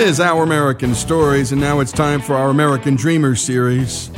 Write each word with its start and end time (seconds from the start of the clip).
is 0.00 0.18
Our 0.18 0.42
American 0.42 0.94
Stories, 0.94 1.52
and 1.52 1.60
now 1.60 1.80
it's 1.80 1.92
time 1.92 2.22
for 2.22 2.34
our 2.34 2.48
American 2.48 2.96
Dreamers 2.96 3.42
series. 3.42 4.10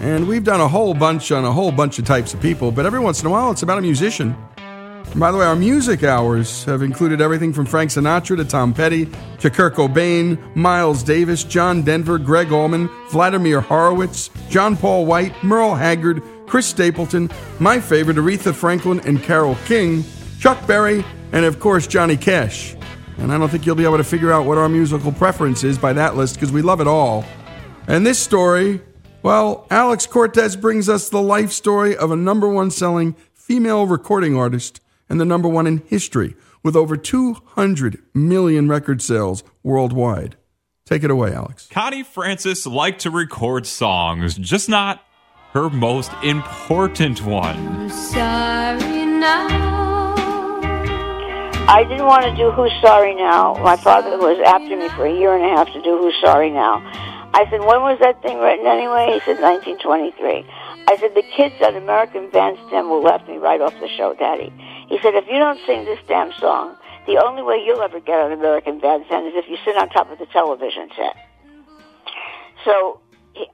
And 0.00 0.26
we've 0.26 0.42
done 0.42 0.62
a 0.62 0.68
whole 0.68 0.94
bunch 0.94 1.30
on 1.32 1.44
a 1.44 1.52
whole 1.52 1.70
bunch 1.70 1.98
of 1.98 2.06
types 2.06 2.32
of 2.32 2.40
people, 2.40 2.72
but 2.72 2.86
every 2.86 2.98
once 2.98 3.20
in 3.20 3.26
a 3.26 3.30
while 3.30 3.50
it's 3.50 3.62
about 3.62 3.76
a 3.76 3.82
musician. 3.82 4.34
And 4.56 5.20
by 5.20 5.30
the 5.30 5.36
way, 5.36 5.44
our 5.44 5.54
music 5.54 6.02
hours 6.02 6.64
have 6.64 6.80
included 6.80 7.20
everything 7.20 7.52
from 7.52 7.66
Frank 7.66 7.90
Sinatra 7.90 8.38
to 8.38 8.44
Tom 8.44 8.72
Petty 8.72 9.06
to 9.40 9.50
Kurt 9.50 9.74
Cobain, 9.74 10.38
Miles 10.56 11.02
Davis, 11.02 11.44
John 11.44 11.82
Denver, 11.82 12.16
Gregg 12.16 12.50
Allman, 12.50 12.88
Vladimir 13.10 13.60
Horowitz, 13.60 14.30
John 14.48 14.78
Paul 14.78 15.04
White, 15.04 15.34
Merle 15.44 15.74
Haggard, 15.74 16.22
Chris 16.46 16.66
Stapleton, 16.66 17.30
my 17.58 17.78
favorite 17.80 18.16
Aretha 18.16 18.54
Franklin 18.54 19.00
and 19.00 19.22
Carole 19.22 19.58
King, 19.66 20.04
Chuck 20.40 20.66
Berry, 20.66 21.04
and 21.32 21.44
of 21.44 21.60
course 21.60 21.86
Johnny 21.86 22.16
Cash. 22.16 22.77
And 23.18 23.32
I 23.32 23.38
don't 23.38 23.48
think 23.48 23.66
you'll 23.66 23.74
be 23.74 23.84
able 23.84 23.96
to 23.98 24.04
figure 24.04 24.32
out 24.32 24.46
what 24.46 24.58
our 24.58 24.68
musical 24.68 25.12
preference 25.12 25.64
is 25.64 25.76
by 25.76 25.92
that 25.92 26.16
list 26.16 26.34
because 26.34 26.52
we 26.52 26.62
love 26.62 26.80
it 26.80 26.86
all. 26.86 27.24
And 27.86 28.06
this 28.06 28.18
story, 28.18 28.80
well, 29.22 29.66
Alex 29.70 30.06
Cortez 30.06 30.56
brings 30.56 30.88
us 30.88 31.08
the 31.08 31.20
life 31.20 31.50
story 31.52 31.96
of 31.96 32.10
a 32.10 32.16
number 32.16 32.48
one 32.48 32.70
selling 32.70 33.16
female 33.34 33.86
recording 33.86 34.36
artist 34.36 34.80
and 35.08 35.20
the 35.20 35.24
number 35.24 35.48
one 35.48 35.66
in 35.66 35.78
history 35.86 36.36
with 36.62 36.76
over 36.76 36.96
200 36.96 37.98
million 38.14 38.68
record 38.68 39.02
sales 39.02 39.42
worldwide. 39.62 40.36
Take 40.84 41.02
it 41.04 41.10
away, 41.10 41.34
Alex. 41.34 41.66
Connie 41.70 42.02
Francis 42.02 42.66
liked 42.66 43.00
to 43.00 43.10
record 43.10 43.66
songs, 43.66 44.36
just 44.36 44.68
not 44.68 45.02
her 45.52 45.68
most 45.68 46.12
important 46.22 47.22
one. 47.24 47.90
I 51.68 51.84
didn't 51.84 52.06
want 52.06 52.24
to 52.24 52.34
do 52.34 52.50
Who's 52.50 52.72
Sorry 52.80 53.14
Now. 53.14 53.52
My 53.60 53.76
father 53.76 54.16
was 54.16 54.40
after 54.40 54.74
me 54.74 54.88
for 54.96 55.04
a 55.04 55.12
year 55.12 55.36
and 55.36 55.44
a 55.44 55.52
half 55.52 55.68
to 55.76 55.82
do 55.82 55.98
Who's 55.98 56.16
Sorry 56.24 56.48
Now. 56.48 56.80
I 57.36 57.44
said, 57.50 57.60
when 57.60 57.84
was 57.84 58.00
that 58.00 58.22
thing 58.22 58.40
written 58.40 58.64
anyway? 58.64 59.12
He 59.12 59.20
said, 59.28 59.36
1923. 59.36 60.48
I 60.88 60.96
said, 60.96 61.12
the 61.12 61.20
kids 61.36 61.60
at 61.60 61.76
American 61.76 62.30
Bandstand 62.30 62.88
will 62.88 63.02
laugh 63.02 63.20
me 63.28 63.36
right 63.36 63.60
off 63.60 63.76
the 63.84 63.88
show, 64.00 64.14
Daddy. 64.14 64.48
He 64.88 64.96
said, 65.04 65.12
if 65.12 65.28
you 65.28 65.36
don't 65.36 65.60
sing 65.66 65.84
this 65.84 66.00
damn 66.08 66.32
song, 66.40 66.74
the 67.04 67.20
only 67.20 67.42
way 67.42 67.60
you'll 67.60 67.84
ever 67.84 68.00
get 68.00 68.16
on 68.16 68.32
American 68.32 68.80
Bandstand 68.80 69.28
is 69.28 69.34
if 69.36 69.44
you 69.44 69.58
sit 69.62 69.76
on 69.76 69.90
top 69.90 70.10
of 70.10 70.18
the 70.18 70.26
television 70.32 70.88
set. 70.96 71.20
So 72.64 73.00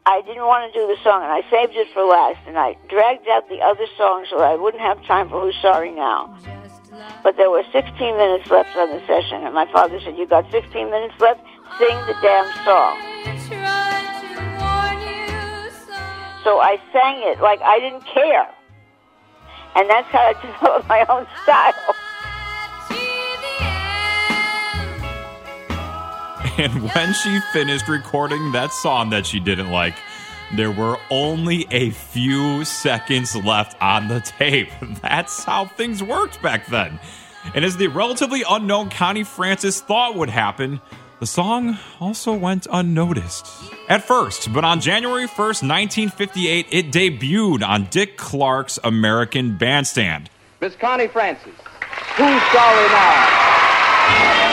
I 0.07 0.23
didn't 0.23 0.47
want 0.47 0.73
to 0.73 0.79
do 0.79 0.87
the 0.87 1.03
song, 1.03 1.27
and 1.27 1.35
I 1.35 1.43
saved 1.51 1.75
it 1.75 1.91
for 1.93 2.07
last, 2.07 2.39
and 2.47 2.57
I 2.57 2.79
dragged 2.89 3.27
out 3.27 3.49
the 3.49 3.59
other 3.59 3.91
songs 3.99 4.29
so 4.31 4.39
I 4.39 4.55
wouldn't 4.55 4.83
have 4.87 5.05
time 5.05 5.29
for 5.29 5.41
Who's 5.43 5.59
Sorry 5.61 5.91
Now. 5.91 6.39
But 7.23 7.37
there 7.37 7.51
were 7.51 7.65
16 7.73 8.17
minutes 8.17 8.51
left 8.51 8.77
on 8.77 8.91
the 8.91 9.01
session, 9.07 9.43
and 9.45 9.55
my 9.55 9.71
father 9.73 10.01
said, 10.01 10.17
you 10.17 10.27
got 10.27 10.51
16 10.51 10.91
minutes 10.91 11.15
left? 11.21 11.41
Sing 11.79 11.97
the 12.07 12.15
damn 12.23 12.47
song. 12.65 12.99
So. 16.45 16.61
I 16.61 16.79
sang 16.93 17.23
it 17.23 17.41
like 17.41 17.61
I 17.63 17.79
didn't 17.79 18.05
care. 18.07 18.49
And 19.77 19.89
that's 19.89 20.09
how 20.09 20.21
I 20.21 20.33
developed 20.43 20.89
my 20.89 21.05
own 21.09 21.27
style. 21.43 21.95
And 26.57 26.85
when 26.95 27.13
she 27.15 27.41
finished 27.53 27.89
recording 27.89 28.53
that 28.53 28.73
song 28.73 29.11
that 29.11 29.27
she 29.27 29.41
didn't 29.41 29.71
like, 29.71 29.95
there 30.53 30.71
were 30.71 30.99
only 31.11 31.67
a 31.71 31.91
few 31.91 32.65
seconds 32.65 33.35
left 33.35 33.81
on 33.83 34.09
the 34.09 34.21
tape. 34.21 34.71
That's 35.03 35.45
how 35.45 35.67
things 35.67 36.03
worked 36.03 36.43
back 36.43 36.67
then. 36.67 37.01
And 37.55 37.65
as 37.65 37.77
the 37.77 37.89
relatively 37.89 38.43
unknown 38.49 38.91
Connie 38.91 39.25
Francis 39.25 39.81
thought 39.81 40.17
would 40.17 40.31
happen, 40.31 40.81
the 41.21 41.27
song 41.27 41.79
also 42.01 42.33
went 42.33 42.67
unnoticed. 42.71 43.47
At 43.89 44.05
first, 44.05 44.53
but 44.53 44.65
on 44.65 44.81
January 44.81 45.27
1st, 45.27 45.63
1958, 45.63 46.67
it 46.71 46.91
debuted 46.91 47.67
on 47.67 47.85
Dick 47.85 48.17
Clark's 48.17 48.79
American 48.83 49.57
Bandstand. 49.57 50.31
Miss 50.61 50.75
Connie 50.77 51.09
Francis. 51.09 51.55
Who's 52.17 52.43
sorry 52.53 52.89
now? 52.89 54.44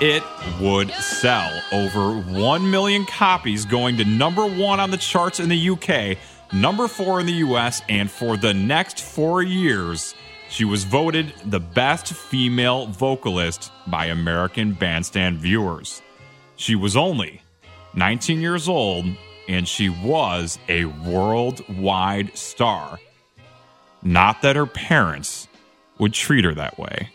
It 0.00 0.22
would 0.60 0.90
sell 0.90 1.62
over 1.72 2.18
1 2.18 2.70
million 2.70 3.04
copies, 3.06 3.64
going 3.64 3.96
to 3.96 4.04
number 4.04 4.44
one 4.44 4.80
on 4.80 4.90
the 4.90 4.96
charts 4.96 5.40
in 5.40 5.48
the 5.48 5.70
UK, 5.70 6.18
number 6.52 6.88
four 6.88 7.20
in 7.20 7.26
the 7.26 7.32
US, 7.32 7.82
and 7.88 8.10
for 8.10 8.36
the 8.36 8.52
next 8.52 9.00
four 9.00 9.42
years, 9.42 10.14
she 10.48 10.64
was 10.64 10.84
voted 10.84 11.32
the 11.44 11.60
best 11.60 12.12
female 12.12 12.86
vocalist 12.86 13.72
by 13.86 14.06
American 14.06 14.72
Bandstand 14.72 15.38
viewers. 15.38 16.02
She 16.56 16.74
was 16.74 16.96
only 16.96 17.42
19 17.94 18.40
years 18.40 18.68
old, 18.68 19.06
and 19.48 19.66
she 19.66 19.88
was 19.88 20.58
a 20.68 20.84
worldwide 20.86 22.36
star. 22.36 22.98
Not 24.02 24.42
that 24.42 24.56
her 24.56 24.66
parents 24.66 25.48
would 25.98 26.12
treat 26.12 26.44
her 26.44 26.54
that 26.54 26.78
way. 26.78 27.10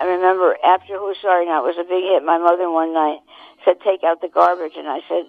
I 0.00 0.04
remember 0.04 0.56
after 0.64 0.98
Who's 0.98 1.16
Sorry 1.22 1.46
Now, 1.46 1.64
was 1.64 1.76
a 1.78 1.84
big 1.84 2.04
hit. 2.04 2.22
My 2.24 2.38
mother 2.38 2.70
one 2.70 2.92
night 2.92 3.20
said, 3.64 3.76
take 3.80 4.04
out 4.04 4.20
the 4.20 4.28
garbage. 4.28 4.74
And 4.76 4.86
I 4.86 5.00
said, 5.08 5.24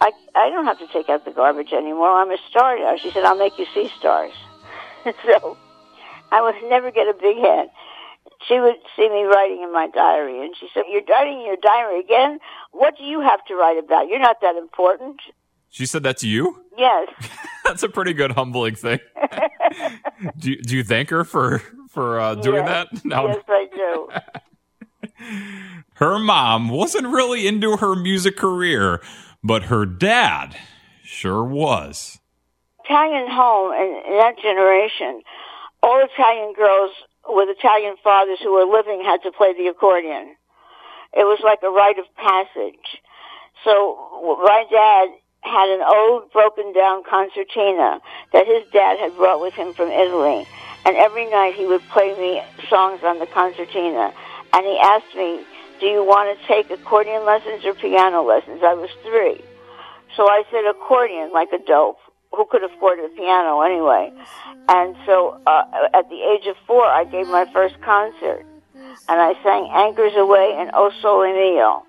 I, 0.00 0.12
I 0.34 0.50
don't 0.50 0.64
have 0.64 0.78
to 0.78 0.88
take 0.88 1.08
out 1.08 1.24
the 1.24 1.30
garbage 1.30 1.72
anymore. 1.72 2.10
I'm 2.10 2.30
a 2.30 2.38
star 2.48 2.78
now. 2.78 2.96
She 2.96 3.10
said, 3.10 3.24
I'll 3.24 3.38
make 3.38 3.58
you 3.58 3.66
see 3.74 3.90
stars. 3.98 4.32
so 5.04 5.56
I 6.30 6.40
would 6.42 6.54
never 6.68 6.90
get 6.90 7.08
a 7.08 7.14
big 7.14 7.36
hit. 7.36 7.68
She 8.46 8.58
would 8.60 8.76
see 8.96 9.08
me 9.08 9.24
writing 9.24 9.62
in 9.62 9.72
my 9.72 9.88
diary, 9.88 10.44
and 10.44 10.54
she 10.58 10.68
said, 10.72 10.84
you're 10.88 11.02
writing 11.10 11.40
in 11.40 11.46
your 11.46 11.56
diary 11.60 12.00
again? 12.00 12.38
What 12.70 12.96
do 12.96 13.02
you 13.02 13.20
have 13.20 13.44
to 13.46 13.56
write 13.56 13.82
about? 13.82 14.08
You're 14.08 14.20
not 14.20 14.40
that 14.42 14.56
important. 14.56 15.20
She 15.70 15.86
said 15.86 16.02
that 16.04 16.16
to 16.18 16.28
you? 16.28 16.62
Yes. 16.76 17.08
That's 17.64 17.82
a 17.82 17.88
pretty 17.88 18.12
good 18.14 18.32
humbling 18.32 18.74
thing. 18.74 18.98
do 20.38 20.50
you, 20.52 20.62
do 20.62 20.76
you 20.76 20.84
thank 20.84 21.10
her 21.10 21.24
for 21.24 21.58
for 21.90 22.18
uh, 22.20 22.34
doing 22.36 22.64
Yes. 22.66 22.86
that? 22.92 23.04
No. 23.04 23.26
Yes, 23.28 23.44
I 23.48 23.66
do. 23.74 24.08
Her 25.94 26.18
mom 26.18 26.68
wasn't 26.68 27.08
really 27.08 27.46
into 27.46 27.76
her 27.76 27.94
music 27.96 28.36
career, 28.36 29.02
but 29.42 29.64
her 29.64 29.84
dad 29.84 30.56
sure 31.04 31.44
was. 31.44 32.18
Italian 32.84 33.28
home 33.30 33.72
and 33.72 34.06
in 34.06 34.18
that 34.18 34.38
generation, 34.40 35.22
all 35.82 36.02
Italian 36.04 36.54
girls 36.54 36.90
with 37.28 37.48
Italian 37.50 37.96
fathers 38.02 38.38
who 38.42 38.52
were 38.54 38.64
living 38.64 39.02
had 39.04 39.18
to 39.24 39.32
play 39.32 39.52
the 39.52 39.66
accordion. 39.68 40.34
It 41.12 41.24
was 41.24 41.40
like 41.44 41.58
a 41.62 41.70
rite 41.70 41.98
of 41.98 42.06
passage. 42.16 43.02
So 43.64 43.96
my 44.42 44.64
dad 44.70 45.08
had 45.48 45.68
an 45.68 45.82
old 45.82 46.30
broken 46.32 46.72
down 46.72 47.02
concertina 47.04 48.00
that 48.32 48.46
his 48.46 48.64
dad 48.72 48.98
had 48.98 49.16
brought 49.16 49.40
with 49.40 49.54
him 49.54 49.72
from 49.74 49.88
Italy. 49.88 50.46
And 50.84 50.96
every 50.96 51.28
night 51.28 51.54
he 51.54 51.66
would 51.66 51.82
play 51.88 52.16
me 52.18 52.42
songs 52.68 53.00
on 53.02 53.18
the 53.18 53.26
concertina. 53.26 54.12
And 54.52 54.64
he 54.64 54.78
asked 54.78 55.14
me, 55.16 55.44
do 55.80 55.86
you 55.86 56.04
want 56.04 56.38
to 56.38 56.46
take 56.46 56.70
accordion 56.70 57.24
lessons 57.24 57.64
or 57.64 57.74
piano 57.74 58.22
lessons? 58.22 58.62
I 58.62 58.74
was 58.74 58.90
three. 59.02 59.40
So 60.16 60.28
I 60.28 60.44
said 60.50 60.64
accordion 60.64 61.30
like 61.32 61.48
a 61.52 61.58
dope. 61.58 61.98
Who 62.34 62.44
could 62.50 62.62
afford 62.62 62.98
a 63.00 63.08
piano 63.08 63.62
anyway? 63.62 64.12
And 64.68 64.96
so 65.06 65.40
uh, 65.46 65.64
at 65.94 66.08
the 66.10 66.20
age 66.20 66.46
of 66.46 66.56
four, 66.66 66.84
I 66.84 67.04
gave 67.04 67.26
my 67.26 67.46
first 67.52 67.80
concert. 67.80 68.44
And 69.08 69.20
I 69.20 69.34
sang 69.42 69.70
Anchors 69.72 70.12
Aweigh 70.14 70.60
and 70.60 70.70
O 70.74 70.90
Sole 71.00 71.32
Mio. 71.32 71.84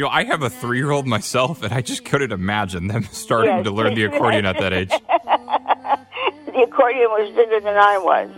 You 0.00 0.06
know, 0.06 0.12
I 0.12 0.24
have 0.24 0.40
a 0.40 0.48
three 0.48 0.78
year 0.78 0.92
old 0.92 1.06
myself, 1.06 1.62
and 1.62 1.74
I 1.74 1.82
just 1.82 2.06
couldn't 2.06 2.32
imagine 2.32 2.86
them 2.86 3.02
starting 3.12 3.56
Yes. 3.56 3.64
to 3.64 3.70
learn 3.70 3.92
the 3.94 4.04
accordion 4.04 4.46
at 4.46 4.56
that 4.58 4.72
age. 4.72 4.88
the 6.46 6.62
accordion 6.62 7.10
was 7.10 7.30
bigger 7.36 7.60
than 7.60 7.76
I 7.76 7.98
was. 7.98 8.30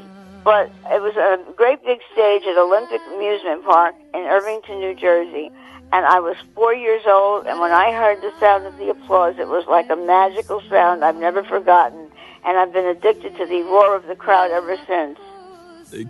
But 0.42 0.72
it 0.90 1.00
was 1.00 1.14
a 1.14 1.38
great 1.52 1.80
big 1.84 2.00
stage 2.12 2.42
at 2.42 2.58
Olympic 2.58 3.00
Amusement 3.14 3.64
Park 3.64 3.94
in 4.12 4.22
Irvington, 4.22 4.80
New 4.80 4.96
Jersey. 4.96 5.52
And 5.92 6.04
I 6.04 6.18
was 6.18 6.34
four 6.56 6.74
years 6.74 7.02
old, 7.06 7.46
and 7.46 7.60
when 7.60 7.70
I 7.70 7.92
heard 7.92 8.20
the 8.22 8.32
sound 8.40 8.66
of 8.66 8.76
the 8.78 8.90
applause, 8.90 9.36
it 9.38 9.46
was 9.46 9.64
like 9.68 9.88
a 9.88 9.94
magical 9.94 10.60
sound 10.68 11.04
I've 11.04 11.14
never 11.14 11.44
forgotten. 11.44 12.10
And 12.44 12.58
I've 12.58 12.72
been 12.72 12.86
addicted 12.86 13.36
to 13.36 13.46
the 13.46 13.62
roar 13.62 13.94
of 13.94 14.06
the 14.06 14.16
crowd 14.16 14.50
ever 14.50 14.76
since. 14.88 15.16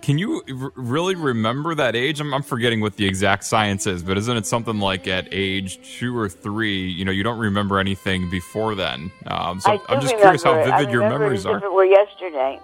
Can 0.00 0.18
you 0.18 0.42
r- 0.48 0.72
really 0.74 1.14
remember 1.14 1.74
that 1.74 1.96
age? 1.96 2.20
I'm, 2.20 2.32
I'm 2.32 2.42
forgetting 2.42 2.80
what 2.80 2.96
the 2.96 3.06
exact 3.06 3.44
science 3.44 3.86
is, 3.86 4.02
but 4.02 4.16
isn't 4.16 4.36
it 4.36 4.46
something 4.46 4.78
like 4.78 5.08
at 5.08 5.28
age 5.32 5.98
two 5.98 6.16
or 6.16 6.28
three? 6.28 6.88
You 6.88 7.04
know, 7.04 7.12
you 7.12 7.22
don't 7.22 7.38
remember 7.38 7.78
anything 7.78 8.30
before 8.30 8.74
then. 8.74 9.10
Um, 9.26 9.60
so 9.60 9.82
I'm 9.88 10.00
just 10.00 10.16
curious 10.16 10.42
how 10.44 10.52
remember 10.52 10.70
it. 10.70 10.74
I 10.74 10.78
vivid 10.80 10.92
your 10.92 11.08
memories 11.08 11.46
are. 11.46 11.62
It 11.62 11.72
were 11.72 11.84
yesterday. 11.84 12.60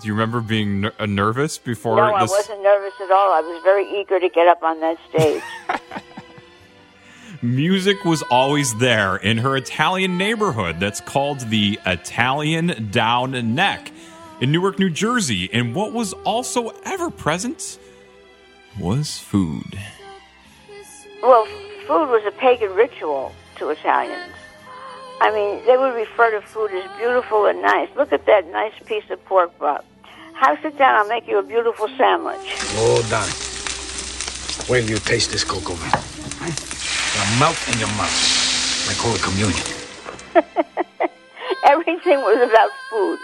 Do 0.00 0.08
you 0.08 0.12
remember 0.12 0.40
being 0.40 0.82
ner- 0.82 0.92
uh, 0.98 1.06
nervous 1.06 1.56
before 1.56 1.96
No, 1.96 2.02
I 2.02 2.24
wasn't 2.24 2.62
nervous 2.62 2.92
at 3.00 3.10
all. 3.10 3.32
I 3.32 3.40
was 3.40 3.62
very 3.62 3.88
eager 3.98 4.20
to 4.20 4.28
get 4.28 4.46
up 4.46 4.62
on 4.62 4.80
that 4.80 4.98
stage. 5.08 5.42
Music 7.42 8.04
was 8.04 8.22
always 8.22 8.74
there 8.78 9.16
in 9.16 9.38
her 9.38 9.56
Italian 9.56 10.18
neighborhood 10.18 10.80
that's 10.80 11.00
called 11.00 11.40
the 11.40 11.78
Italian 11.86 12.88
Down 12.90 13.54
Neck. 13.54 13.90
In 14.40 14.52
Newark, 14.52 14.78
New 14.78 14.90
Jersey. 14.90 15.48
And 15.52 15.74
what 15.74 15.92
was 15.92 16.12
also 16.24 16.70
ever 16.84 17.10
present 17.10 17.78
was 18.78 19.18
food. 19.18 19.78
Well, 21.22 21.46
food 21.86 22.10
was 22.10 22.22
a 22.26 22.30
pagan 22.32 22.74
ritual 22.74 23.32
to 23.56 23.70
Italians. 23.70 24.32
I 25.20 25.30
mean, 25.32 25.64
they 25.64 25.76
would 25.78 25.94
refer 25.94 26.30
to 26.32 26.46
food 26.46 26.70
as 26.72 26.98
beautiful 26.98 27.46
and 27.46 27.62
nice. 27.62 27.88
Look 27.96 28.12
at 28.12 28.26
that 28.26 28.46
nice 28.48 28.74
piece 28.84 29.08
of 29.10 29.24
pork 29.24 29.58
butt. 29.58 29.84
Have 30.34 30.60
sit 30.60 30.76
down, 30.76 30.94
I'll 30.96 31.08
make 31.08 31.26
you 31.26 31.38
a 31.38 31.42
beautiful 31.42 31.88
sandwich. 31.96 32.36
Oh, 32.76 33.00
Hold 33.00 33.12
on. 33.14 33.28
Wait 34.68 34.82
till 34.82 34.90
you 34.90 34.98
taste 34.98 35.30
this 35.30 35.44
cocoa 35.44 35.74
man. 35.76 35.92
It'll 36.44 37.40
melt 37.40 37.56
in 37.72 37.78
your 37.78 37.88
mouth 37.96 38.86
like 38.88 38.98
Holy 38.98 39.18
Communion. 39.18 39.64
Everything 41.64 42.20
was 42.20 42.48
about 42.48 42.70
food. 42.90 43.18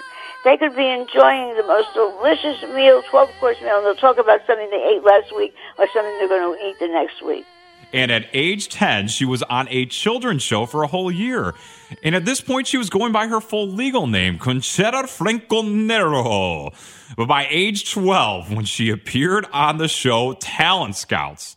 They 0.45 0.57
could 0.57 0.75
be 0.75 0.89
enjoying 0.89 1.57
the 1.57 1.63
most 1.67 1.95
delicious 1.95 2.63
meal, 2.75 3.03
12 3.11 3.31
course 3.39 3.61
meal, 3.61 3.77
and 3.77 3.87
they'll 3.87 3.95
talk 3.95 4.19
about 4.19 4.41
something 4.47 4.69
they 4.71 4.95
ate 4.97 5.05
last 5.05 5.35
week 5.37 5.55
or 5.79 5.87
something 5.95 6.19
they're 6.19 6.29
going 6.29 6.59
to 6.59 6.65
eat 6.67 6.79
the 6.81 6.89
next 6.89 7.23
week. 7.25 7.45
And 7.93 8.11
at 8.11 8.27
age 8.33 8.69
10, 8.69 9.09
she 9.09 9.25
was 9.25 9.43
on 9.45 9.69
a 9.69 9.87
children's 9.87 10.43
show 10.43 10.67
for 10.67 10.83
a 10.83 10.87
whole 10.87 11.13
year. 11.13 11.55
And 12.03 12.15
at 12.15 12.25
this 12.25 12.41
point, 12.41 12.67
she 12.67 12.79
was 12.79 12.89
going 12.89 13.13
by 13.13 13.27
her 13.27 13.41
full 13.41 13.69
legal 13.69 14.07
name, 14.07 14.39
Concetta 14.39 15.05
Franconero. 15.05 16.73
But 17.17 17.29
by 17.29 17.47
age 17.51 17.93
12, 17.93 18.53
when 18.53 18.65
she 18.65 18.91
appeared 18.91 19.47
on 19.53 19.77
the 19.77 19.89
show 19.89 20.33
Talent 20.35 20.97
Scouts, 20.97 21.57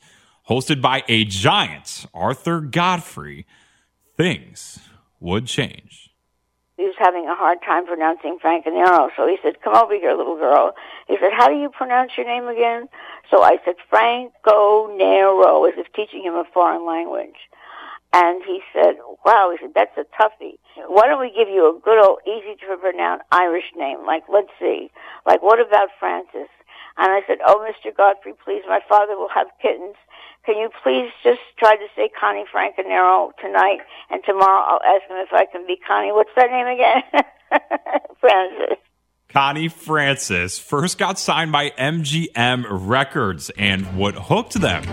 hosted 0.50 0.82
by 0.82 1.04
a 1.08 1.24
giant, 1.24 2.06
Arthur 2.14 2.60
Godfrey, 2.60 3.46
things 4.18 4.80
would 5.20 5.48
change. 5.48 6.05
He 6.78 6.84
was 6.84 6.96
having 6.98 7.28
a 7.28 7.36
hard 7.36 7.60
time 7.62 7.86
pronouncing 7.86 8.38
Franconero, 8.44 9.10
so 9.16 9.26
he 9.28 9.38
said, 9.42 9.62
"Come 9.62 9.76
over 9.76 9.96
here, 9.96 10.14
little 10.14 10.36
girl." 10.36 10.76
He 11.08 11.18
said, 11.18 11.32
"How 11.32 11.48
do 11.48 11.56
you 11.56 11.70
pronounce 11.70 12.18
your 12.18 12.26
name 12.26 12.48
again?" 12.48 12.90
So 13.32 13.42
I 13.42 13.60
said, 13.64 13.76
"Franconero," 13.90 15.70
as 15.70 15.78
if 15.78 15.92
teaching 15.94 16.24
him 16.24 16.36
a 16.36 16.44
foreign 16.54 16.86
language. 16.86 17.50
And 18.12 18.44
he 18.44 18.62
said, 18.74 18.98
"Wow," 19.26 19.52
he 19.52 19.58
said, 19.58 19.74
"That's 19.74 19.98
a 19.98 20.06
toughie. 20.20 20.58
Why 20.88 21.08
don't 21.08 21.20
we 21.20 21.32
give 21.32 21.50
you 21.50 21.70
a 21.70 21.80
good 21.80 22.00
old, 22.04 22.20
easy 22.26 22.56
to 22.56 22.78
pronounce 22.78 23.24
Irish 23.32 23.72
name? 23.76 24.06
Like, 24.06 24.24
let's 24.28 24.52
see, 24.60 24.92
like 25.26 25.42
what 25.42 25.60
about 25.60 25.90
Francis?" 26.00 26.50
And 26.98 27.12
I 27.12 27.22
said, 27.28 27.40
"Oh, 27.46 27.66
Mr. 27.66 27.96
Godfrey, 27.96 28.34
please, 28.44 28.64
my 28.68 28.80
father 28.88 29.18
will 29.18 29.30
have 29.34 29.48
kittens. 29.62 29.96
Can 30.46 30.58
you 30.58 30.70
please 30.84 31.12
just 31.24 31.42
try 31.58 31.76
to 31.76 31.88
say 31.96 32.10
Connie 32.10 32.46
Franconero 32.54 33.32
tonight, 33.42 33.80
and 34.10 34.22
tomorrow 34.24 34.64
I'll 34.64 34.84
ask 34.84 35.10
him 35.10 35.18
if 35.18 35.34
I 35.34 35.46
can 35.46 35.66
be 35.66 35.78
Connie. 35.78 36.12
What's 36.12 36.30
that 36.36 36.52
name 36.52 36.68
again? 36.68 37.04
Francis." 38.20 38.78
Connie 39.30 39.68
Francis 39.68 40.58
first 40.58 40.98
got 40.98 41.20
signed 41.20 41.52
by 41.52 41.72
MGM 41.72 42.66
Records, 42.70 43.50
and 43.58 43.98
what 43.98 44.16
hooked 44.16 44.54
them 44.54 44.84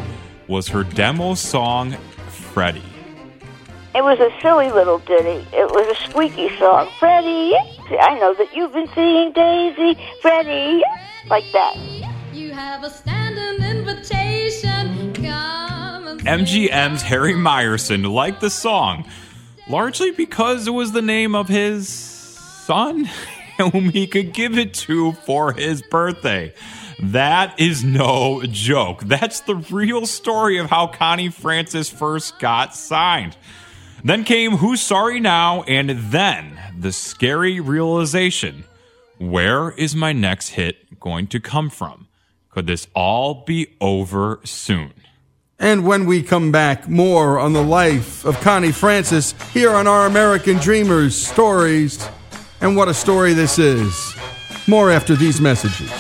was 0.49 0.69
her 0.69 0.83
demo 0.83 1.35
song, 1.35 1.93
Freddie. 2.29 2.92
It 3.95 4.03
was 4.03 4.19
a 4.21 4.31
silly 4.41 4.71
little 4.71 5.01
ditty. 5.01 5.47
It 5.53 5.71
was 5.71 5.87
a 5.87 6.09
squeaky 6.09 6.49
song. 6.57 6.89
Freddie, 6.99 7.55
I 8.01 8.19
know 8.19 8.33
that 8.35 8.55
you've 8.55 8.73
been 8.73 8.89
seeing 8.95 9.33
Daisy. 9.33 10.01
Freddie, 10.23 10.83
like 11.29 11.45
that. 11.53 11.77
You 12.33 12.53
have 12.53 12.85
a 12.85 12.91
standing 12.91 13.63
invitation. 13.63 15.13
Come 15.13 16.09
and 16.27 16.47
MGM's 16.47 17.03
Harry 17.03 17.35
Meyerson 17.35 18.11
liked 18.11 18.41
the 18.41 18.49
song, 18.49 19.07
largely 19.69 20.11
because 20.11 20.67
it 20.67 20.71
was 20.71 20.93
the 20.93 21.03
name 21.03 21.35
of 21.35 21.49
his 21.49 21.87
son, 21.87 23.11
whom 23.59 23.91
he 23.91 24.07
could 24.07 24.33
give 24.33 24.57
it 24.57 24.73
to 24.73 25.13
for 25.13 25.53
his 25.53 25.83
birthday. 25.83 26.55
That 26.99 27.61
is 27.61 27.85
no 27.85 28.43
joke. 28.45 29.03
That's 29.03 29.41
the 29.41 29.57
real 29.57 30.07
story 30.07 30.57
of 30.57 30.71
how 30.71 30.87
Connie 30.87 31.29
Francis 31.29 31.91
first 31.91 32.39
got 32.39 32.75
signed. 32.75 33.37
Then 34.05 34.25
came 34.25 34.57
Who's 34.57 34.81
Sorry 34.81 35.21
Now, 35.21 35.63
and 35.63 35.91
then 35.91 36.59
the 36.77 36.93
scary 36.93 37.61
realization 37.61 38.65
where 39.19 39.71
is 39.71 39.95
my 39.95 40.13
next 40.13 40.49
hit 40.51 40.99
going 40.99 41.29
to 41.29 41.39
come 41.39 41.71
from? 41.71 42.09
Could 42.51 42.67
this 42.67 42.89
all 42.95 43.45
be 43.45 43.69
over 43.81 44.41
soon? 44.43 44.93
And 45.61 45.87
when 45.87 46.07
we 46.07 46.25
come 46.25 46.51
back, 46.51 46.89
more 46.89 47.39
on 47.39 47.53
the 47.53 47.63
life 47.63 48.25
of 48.25 48.41
Connie 48.41 48.73
Francis 48.73 49.35
here 49.53 49.71
on 49.71 49.87
our 49.87 50.07
American 50.07 50.57
Dreamers 50.57 51.15
stories. 51.15 52.09
And 52.61 52.77
what 52.77 52.89
a 52.89 52.95
story 52.95 53.33
this 53.33 53.61
is. 53.61 54.17
More 54.67 54.91
after 54.91 55.15
these 55.15 55.41
messages. 55.41 55.91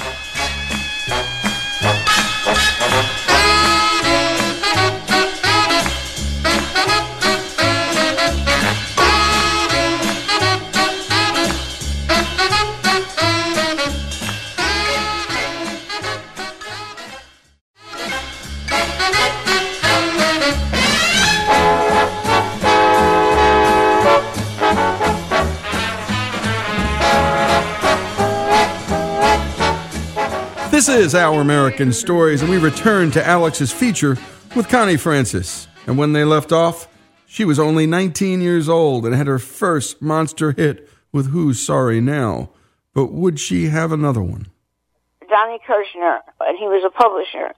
Is 31.03 31.17
Our 31.17 31.41
American 31.41 31.93
Stories, 31.93 32.43
and 32.43 32.51
we 32.51 32.59
return 32.59 33.11
to 33.11 33.27
Alex's 33.27 33.73
feature 33.73 34.17
with 34.55 34.69
Connie 34.69 34.97
Francis. 34.97 35.67
And 35.89 35.99
when 35.99 36.13
they 36.13 36.23
left 36.23 36.53
off, 36.53 36.87
she 37.27 37.45
was 37.45 37.59
only 37.59 37.89
19 37.89 38.41
years 38.41 38.69
old 38.69 39.05
and 39.05 39.13
had 39.13 39.27
her 39.27 39.41
first 39.41 40.01
monster 40.01 40.53
hit 40.53 40.89
with 41.11 41.33
Who's 41.33 41.61
Sorry 41.61 42.01
Now. 42.01 42.51
But 42.95 43.07
would 43.07 43.41
she 43.41 43.67
have 43.67 43.91
another 43.91 44.23
one? 44.23 44.47
Donny 45.29 45.59
Kirshner, 45.67 46.21
and 46.39 46.57
he 46.57 46.67
was 46.67 46.85
a 46.87 46.91
publisher 46.91 47.53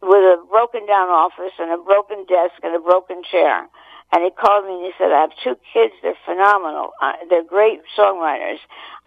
with 0.00 0.24
a 0.24 0.42
broken 0.48 0.86
down 0.86 1.10
office 1.10 1.52
and 1.58 1.70
a 1.70 1.84
broken 1.84 2.24
desk 2.24 2.54
and 2.62 2.74
a 2.74 2.80
broken 2.80 3.20
chair. 3.30 3.68
And 4.10 4.24
he 4.24 4.30
called 4.30 4.64
me 4.64 4.72
and 4.72 4.84
he 4.86 4.92
said, 4.96 5.12
I 5.12 5.20
have 5.20 5.36
two 5.44 5.58
kids. 5.74 5.92
They're 6.00 6.16
phenomenal. 6.24 6.92
Uh, 7.02 7.12
they're 7.28 7.44
great 7.44 7.80
songwriters. 7.98 8.56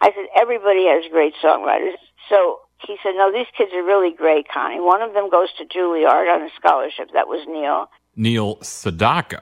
I 0.00 0.12
said, 0.14 0.26
everybody 0.40 0.86
has 0.86 1.10
great 1.10 1.34
songwriters. 1.42 1.98
So 2.28 2.60
he 2.86 2.96
said, 3.02 3.12
no, 3.16 3.32
these 3.32 3.46
kids 3.56 3.72
are 3.74 3.82
really 3.82 4.12
great, 4.12 4.46
Connie. 4.48 4.80
One 4.80 5.02
of 5.02 5.12
them 5.14 5.30
goes 5.30 5.48
to 5.58 5.64
Juilliard 5.64 6.34
on 6.34 6.42
a 6.42 6.50
scholarship. 6.56 7.10
That 7.12 7.28
was 7.28 7.46
Neil. 7.48 7.88
Neil 8.16 8.56
Sedaka. 8.56 9.40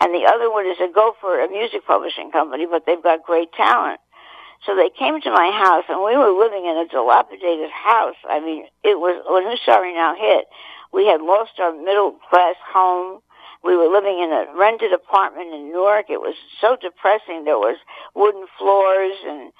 and 0.00 0.12
the 0.14 0.26
other 0.26 0.50
one 0.50 0.66
is 0.66 0.78
a 0.80 0.92
gopher, 0.92 1.40
a 1.40 1.48
music 1.48 1.86
publishing 1.86 2.30
company, 2.30 2.66
but 2.66 2.84
they've 2.86 3.02
got 3.02 3.22
great 3.22 3.52
talent. 3.52 4.00
So 4.66 4.74
they 4.74 4.90
came 4.90 5.20
to 5.20 5.30
my 5.30 5.50
house, 5.52 5.84
and 5.88 6.02
we 6.02 6.16
were 6.16 6.32
living 6.32 6.64
in 6.64 6.76
a 6.76 6.88
dilapidated 6.88 7.70
house. 7.70 8.16
I 8.28 8.40
mean, 8.40 8.64
it 8.82 8.98
was 8.98 9.22
when 9.28 9.44
Who's 9.44 9.60
Sorry 9.64 9.92
Now 9.94 10.14
hit. 10.16 10.46
We 10.92 11.06
had 11.06 11.20
lost 11.20 11.52
our 11.60 11.72
middle 11.72 12.16
class 12.30 12.56
home. 12.72 13.20
We 13.62 13.76
were 13.76 13.88
living 13.88 14.20
in 14.20 14.30
a 14.30 14.46
rented 14.56 14.92
apartment 14.92 15.52
in 15.52 15.70
Newark. 15.72 16.06
It 16.08 16.20
was 16.20 16.34
so 16.60 16.76
depressing. 16.80 17.44
There 17.44 17.58
was 17.58 17.76
wooden 18.14 18.46
floors, 18.58 19.16
and 19.26 19.52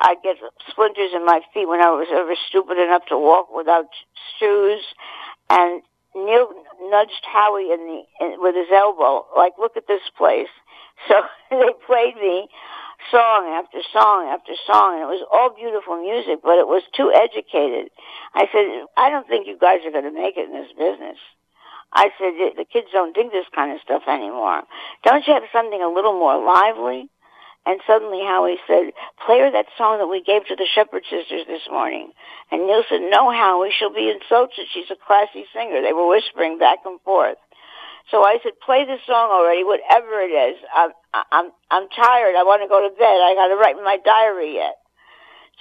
I'd 0.00 0.22
get 0.22 0.36
splinters 0.70 1.12
in 1.14 1.24
my 1.24 1.40
feet 1.54 1.66
when 1.68 1.80
I 1.80 1.90
was 1.90 2.08
ever 2.12 2.34
stupid 2.48 2.78
enough 2.78 3.06
to 3.08 3.18
walk 3.18 3.48
without 3.54 3.88
shoes. 4.38 4.84
And 5.48 5.82
Neil 6.14 6.48
nudged 6.90 7.24
Howie 7.24 7.72
in 7.72 7.80
the 7.86 8.00
in, 8.24 8.40
with 8.40 8.54
his 8.56 8.68
elbow, 8.72 9.26
like, 9.36 9.52
"Look 9.58 9.76
at 9.76 9.86
this 9.86 10.02
place." 10.16 10.52
So 11.08 11.22
they 11.50 11.72
played 11.86 12.16
me 12.16 12.48
song 13.10 13.52
after 13.52 13.78
song 13.92 14.28
after 14.28 14.52
song, 14.66 14.94
and 14.94 15.02
it 15.04 15.12
was 15.12 15.24
all 15.32 15.50
beautiful 15.50 16.00
music, 16.00 16.40
but 16.42 16.58
it 16.58 16.66
was 16.66 16.82
too 16.96 17.12
educated. 17.12 17.90
I 18.34 18.48
said, 18.52 18.86
"I 18.96 19.10
don't 19.10 19.28
think 19.28 19.46
you 19.46 19.58
guys 19.58 19.84
are 19.84 19.92
going 19.92 20.08
to 20.08 20.10
make 20.10 20.36
it 20.36 20.48
in 20.48 20.52
this 20.52 20.72
business." 20.72 21.18
I 21.92 22.10
said, 22.18 22.56
"The 22.56 22.64
kids 22.64 22.88
don't 22.92 23.14
dig 23.14 23.30
this 23.30 23.46
kind 23.54 23.72
of 23.72 23.80
stuff 23.80 24.02
anymore. 24.08 24.62
Don't 25.04 25.26
you 25.26 25.34
have 25.34 25.44
something 25.52 25.82
a 25.82 25.88
little 25.88 26.18
more 26.18 26.36
lively?" 26.36 27.08
And 27.66 27.80
suddenly 27.84 28.22
Howie 28.22 28.62
said, 28.66 28.94
play 29.26 29.40
her 29.42 29.50
that 29.50 29.66
song 29.76 29.98
that 29.98 30.06
we 30.06 30.22
gave 30.22 30.46
to 30.46 30.54
the 30.54 30.70
Shepherd 30.72 31.02
Sisters 31.10 31.50
this 31.50 31.66
morning. 31.68 32.12
And 32.52 32.66
Neil 32.66 32.84
said, 32.88 33.02
no, 33.10 33.28
Howie, 33.34 33.74
she'll 33.76 33.92
be 33.92 34.08
insulted. 34.08 34.70
She's 34.72 34.90
a 34.90 34.94
classy 34.94 35.44
singer. 35.52 35.82
They 35.82 35.92
were 35.92 36.06
whispering 36.06 36.58
back 36.62 36.86
and 36.86 37.00
forth. 37.02 37.38
So 38.10 38.22
I 38.22 38.38
said, 38.42 38.54
play 38.64 38.86
the 38.86 39.02
song 39.02 39.34
already, 39.34 39.64
whatever 39.66 40.22
it 40.22 40.30
is. 40.30 40.62
I'm, 40.70 40.90
I'm, 41.12 41.50
I'm 41.74 41.88
tired. 41.90 42.38
I 42.38 42.46
want 42.46 42.62
to 42.62 42.70
go 42.70 42.86
to 42.86 42.94
bed. 42.94 43.18
I 43.18 43.34
got 43.34 43.50
to 43.50 43.58
write 43.58 43.74
my 43.82 43.98
diary 43.98 44.54
yet. 44.54 44.78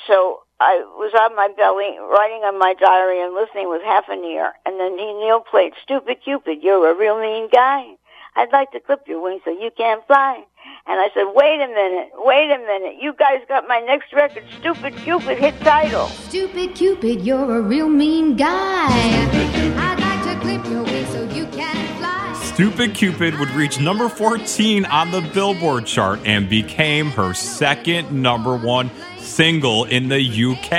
So 0.06 0.46
I 0.60 0.86
was 0.94 1.10
on 1.18 1.36
my 1.36 1.50
belly, 1.58 1.98
writing 1.98 2.46
on 2.46 2.60
my 2.60 2.76
diary 2.78 3.26
and 3.26 3.34
listening 3.34 3.68
with 3.68 3.82
half 3.82 4.06
an 4.10 4.24
ear. 4.24 4.54
And 4.66 4.80
then 4.80 4.94
he, 4.94 5.10
Neil 5.18 5.42
played, 5.42 5.74
stupid 5.82 6.22
Cupid, 6.24 6.62
you're 6.62 6.86
a 6.86 6.94
real 6.94 7.18
mean 7.18 7.50
guy. 7.52 7.98
I'd 8.36 8.54
like 8.54 8.72
to 8.72 8.80
clip 8.80 9.08
your 9.08 9.24
wings 9.24 9.42
so 9.44 9.52
you 9.52 9.72
can't 9.76 10.06
fly. 10.06 10.44
And 10.88 11.00
I 11.00 11.10
said, 11.16 11.24
wait 11.34 11.60
a 11.62 11.68
minute, 11.68 12.12
wait 12.16 12.52
a 12.52 12.60
minute. 12.60 13.02
You 13.02 13.14
guys 13.14 13.40
got 13.48 13.68
my 13.68 13.80
next 13.80 14.14
record, 14.14 14.44
Stupid 14.60 14.96
Cupid, 14.98 15.40
hit 15.40 15.60
title. 15.62 16.08
Stupid 16.10 16.76
Cupid, 16.76 17.22
you're 17.26 17.58
a 17.58 17.62
real 17.62 17.90
mean 17.90 18.36
guy. 18.36 18.88
I'd 18.88 20.00
like 20.00 20.36
to 20.36 20.40
clip 20.42 20.64
your 20.72 20.84
wings 20.84 21.10
so 21.10 21.24
you 21.24 21.48
can 21.48 21.98
fly. 21.98 22.40
Stupid 22.44 22.94
Cupid 22.94 23.40
would 23.40 23.50
reach 23.52 23.80
number 23.80 24.08
14 24.08 24.86
on 24.86 25.10
the 25.10 25.22
Billboard 25.34 25.88
chart 25.88 26.20
and 26.24 26.48
became 26.48 27.10
her 27.12 27.34
second 27.34 28.12
number 28.12 28.56
one 28.56 28.92
single 29.18 29.86
in 29.86 30.10
the 30.10 30.22
UK. 30.22 30.72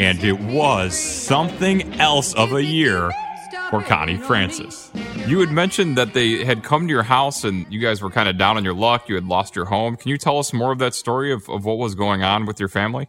And 0.00 0.24
it 0.24 0.40
was 0.40 0.98
something 0.98 1.94
else 2.00 2.34
of 2.34 2.52
a 2.54 2.64
year 2.64 3.12
for 3.70 3.82
Connie 3.82 4.16
Francis. 4.16 4.90
You 5.26 5.40
had 5.40 5.50
mentioned 5.50 5.96
that 5.98 6.14
they 6.14 6.44
had 6.44 6.62
come 6.62 6.88
to 6.88 6.92
your 6.92 7.04
house 7.04 7.44
and 7.44 7.72
you 7.72 7.80
guys 7.80 8.02
were 8.02 8.10
kind 8.10 8.28
of 8.28 8.36
down 8.36 8.56
on 8.56 8.64
your 8.64 8.74
luck. 8.74 9.08
You 9.08 9.14
had 9.14 9.24
lost 9.24 9.54
your 9.54 9.66
home. 9.66 9.96
Can 9.96 10.10
you 10.10 10.18
tell 10.18 10.38
us 10.38 10.52
more 10.52 10.72
of 10.72 10.78
that 10.80 10.94
story 10.94 11.32
of, 11.32 11.48
of 11.48 11.64
what 11.64 11.78
was 11.78 11.94
going 11.94 12.22
on 12.22 12.44
with 12.44 12.58
your 12.58 12.68
family? 12.68 13.08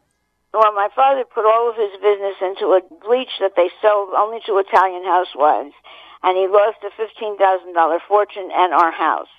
Well, 0.54 0.72
my 0.74 0.88
father 0.96 1.24
put 1.26 1.46
all 1.46 1.72
of 1.72 1.76
his 1.76 1.92
business 2.00 2.36
into 2.40 2.78
a 2.78 2.82
bleach 3.04 3.34
that 3.40 3.54
they 3.56 3.70
sold 3.82 4.10
only 4.16 4.40
to 4.46 4.60
Italian 4.60 5.04
housewives, 5.04 5.74
and 6.22 6.38
he 6.38 6.48
lost 6.48 6.78
a 6.86 6.92
$15,000 7.02 8.00
fortune 8.08 8.50
and 8.54 8.74
our 8.74 8.92
house. 8.92 9.34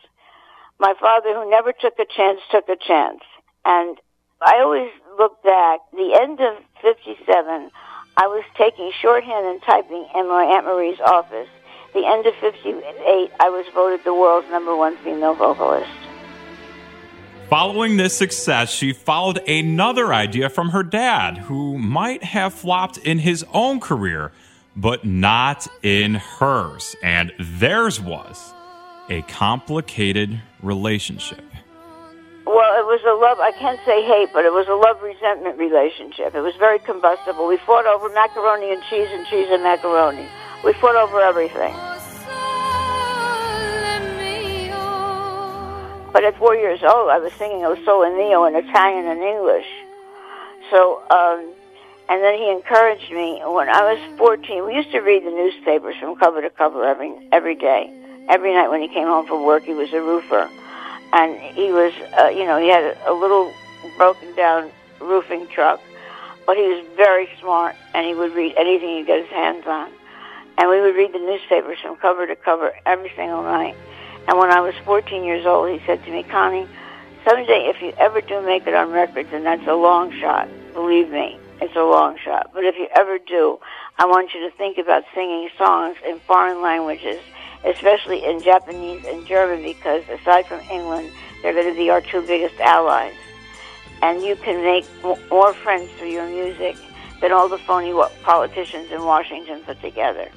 My 0.81 0.93
father, 1.01 1.33
who 1.33 1.49
never 1.49 1.73
took 1.73 1.95
a 2.01 2.07
chance, 2.17 2.41
took 2.51 2.69
a 2.69 2.77
chance. 2.77 3.23
And 3.65 3.97
I 4.43 4.59
always 4.59 4.91
look 5.17 5.41
back, 5.45 5.81
the 5.93 6.19
end 6.21 6.41
of 6.41 6.57
57, 6.83 7.71
I 8.17 8.27
was 8.27 8.45
taking 8.59 8.91
shorthand 9.01 9.47
and 9.47 9.63
typing 9.63 10.07
in 10.15 10.29
my 10.29 10.45
Aunt 10.45 10.67
Marie's 10.67 11.01
office. 11.01 11.49
The 11.95 12.05
end 12.05 12.27
of 12.27 12.35
58, 12.41 13.31
I 13.39 13.49
was 13.51 13.67
voted 13.73 14.01
the 14.05 14.13
world's 14.13 14.51
number 14.51 14.75
one 14.75 14.97
female 14.99 15.35
vocalist. 15.35 15.89
Following 17.49 17.97
this 17.97 18.19
success, 18.19 18.73
she 18.73 18.93
followed 18.93 19.39
another 19.49 20.13
idea 20.13 20.51
from 20.51 20.71
her 20.71 20.83
dad, 20.83 21.39
who 21.39 21.79
might 21.79 22.25
have 22.25 22.53
flopped 22.53 22.99
in 22.99 23.21
his 23.21 23.45
own 23.53 23.79
career, 23.79 24.33
but 24.75 25.05
not 25.05 25.69
in 25.85 26.15
hers. 26.15 26.97
And 27.01 27.33
theirs 27.39 28.01
was 28.01 28.53
a 29.09 29.23
complicated 29.23 30.43
relationship. 30.63 31.45
Well, 32.45 32.75
it 32.81 32.87
was 32.87 33.01
a 33.07 33.15
love, 33.15 33.39
I 33.39 33.53
can't 33.53 33.79
say 33.87 34.03
hate, 34.03 34.31
but 34.33 34.45
it 34.45 34.53
was 34.53 34.67
a 34.67 34.75
love 34.75 35.01
resentment 35.01 35.59
relationship. 35.59 36.35
It 36.35 36.41
was 36.41 36.57
very 36.57 36.81
combustible. 36.81 37.47
We 37.47 37.59
fought 37.59 37.87
over 37.87 38.09
macaroni 38.09 38.73
and 38.73 38.83
cheese 38.91 39.09
and 39.13 39.25
cheese 39.29 39.47
and 39.51 39.63
macaroni. 39.63 40.27
We 40.65 40.73
fought 40.75 40.97
over 40.97 41.21
everything. 41.21 41.75
But 46.15 46.25
at 46.25 46.39
four 46.39 46.55
years 46.55 46.81
old, 46.83 47.11
I 47.11 47.19
was 47.19 47.33
singing 47.35 47.65
O 47.65 47.75
Sole 47.85 48.09
Mio 48.17 48.45
in 48.45 48.55
Italian 48.55 49.07
and 49.07 49.21
English. 49.21 49.67
So, 50.71 51.03
um, 51.11 51.53
and 52.09 52.23
then 52.23 52.39
he 52.39 52.51
encouraged 52.51 53.11
me 53.11 53.43
when 53.45 53.69
I 53.69 53.83
was 53.93 53.99
14. 54.17 54.65
We 54.65 54.75
used 54.75 54.93
to 54.93 55.01
read 55.01 55.25
the 55.25 55.31
newspapers 55.31 55.97
from 56.01 56.17
cover 56.17 56.41
to 56.41 56.51
cover 56.51 56.85
every 56.87 57.13
every 57.33 57.57
day. 57.57 57.93
Every 58.29 58.55
night 58.55 58.71
when 58.71 58.81
he 58.81 58.89
came 58.89 59.07
home 59.07 59.27
from 59.27 59.45
work, 59.45 59.65
he 59.65 59.75
was 59.75 59.93
a 59.93 60.01
roofer, 60.01 60.49
and 61.13 61.39
he 61.39 61.73
was, 61.73 61.93
uh, 62.19 62.29
you 62.29 62.47
know, 62.47 62.59
he 62.59 62.69
had 62.69 62.85
a, 62.85 63.11
a 63.11 63.13
little 63.13 63.53
broken 63.99 64.35
down 64.35 64.71
roofing 64.99 65.47
truck, 65.49 65.81
but 66.47 66.57
he 66.57 66.63
was 66.63 66.87
very 66.97 67.29
smart, 67.39 67.77
and 67.93 68.07
he 68.07 68.15
would 68.15 68.33
read 68.33 68.55
anything 68.57 68.97
he 68.97 69.03
got 69.03 69.19
his 69.19 69.29
hands 69.29 69.67
on. 69.67 69.91
And 70.57 70.71
we 70.71 70.81
would 70.81 70.95
read 70.95 71.13
the 71.13 71.19
newspapers 71.19 71.79
from 71.81 71.97
cover 71.97 72.27
to 72.27 72.37
cover 72.37 72.73
every 72.87 73.13
single 73.17 73.43
night. 73.43 73.75
And 74.29 74.39
when 74.39 74.51
I 74.51 74.61
was 74.61 74.75
14 74.85 75.25
years 75.25 75.45
old, 75.45 75.71
he 75.71 75.85
said 75.85 76.05
to 76.05 76.11
me, 76.11 76.23
Connie, 76.23 76.67
someday 77.25 77.67
if 77.75 77.83
you 77.83 77.93
ever 77.99 78.21
do 78.21 78.41
make 78.41 78.67
it 78.67 78.75
on 78.75 78.91
records, 78.91 79.29
and 79.33 79.45
that's 79.45 79.67
a 79.67 79.75
long 79.75 80.13
shot, 80.21 80.49
believe 80.73 81.11
me, 81.11 81.39
it's 81.61 81.77
a 81.77 81.83
long 81.83 82.17
shot. 82.19 82.51
But 82.55 82.65
if 82.65 82.77
you 82.77 82.89
ever 82.97 83.19
do, 83.19 83.59
I 83.99 84.07
want 84.07 84.35
you 84.35 84.49
to 84.49 84.57
think 84.57 84.79
about 84.79 85.05
singing 85.15 85.49
songs 85.59 85.97
in 86.07 86.21
foreign 86.21 86.63
languages, 86.63 87.21
especially 87.65 88.25
in 88.25 88.43
Japanese 88.43 89.05
and 89.07 89.27
German, 89.27 89.63
because 89.63 90.05
aside 90.09 90.47
from 90.47 90.61
England, 90.71 91.11
they're 91.43 91.53
going 91.53 91.73
to 91.73 91.79
be 91.79 91.91
our 91.91 92.01
two 92.01 92.23
biggest 92.23 92.59
allies. 92.61 93.15
And 94.03 94.23
you 94.23 94.37
can 94.37 94.63
make 94.63 94.85
more 95.31 95.55
friends 95.55 95.91
through 95.99 96.11
your 96.11 96.29
music 96.29 96.77
than 97.21 97.33
all 97.33 97.49
the 97.49 97.59
phony 97.59 97.93
politicians 98.23 98.91
in 98.91 99.05
Washington 99.05 99.61
put 99.61 99.81
together. 99.81 100.31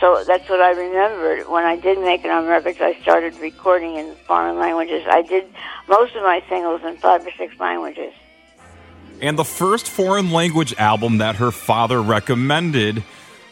So 0.00 0.22
that's 0.26 0.48
what 0.48 0.60
I 0.60 0.70
remembered. 0.72 1.48
When 1.48 1.64
I 1.64 1.76
did 1.76 1.98
make 1.98 2.24
it 2.24 2.30
on 2.30 2.46
records, 2.46 2.78
I 2.80 3.00
started 3.00 3.34
recording 3.38 3.96
in 3.96 4.14
foreign 4.26 4.58
languages. 4.58 5.04
I 5.10 5.22
did 5.22 5.46
most 5.88 6.14
of 6.14 6.22
my 6.22 6.42
singles 6.48 6.82
in 6.84 6.96
five 6.98 7.26
or 7.26 7.30
six 7.32 7.58
languages. 7.58 8.12
And 9.22 9.38
the 9.38 9.44
first 9.44 9.88
foreign 9.88 10.30
language 10.30 10.74
album 10.74 11.18
that 11.18 11.36
her 11.36 11.50
father 11.50 12.02
recommended 12.02 13.02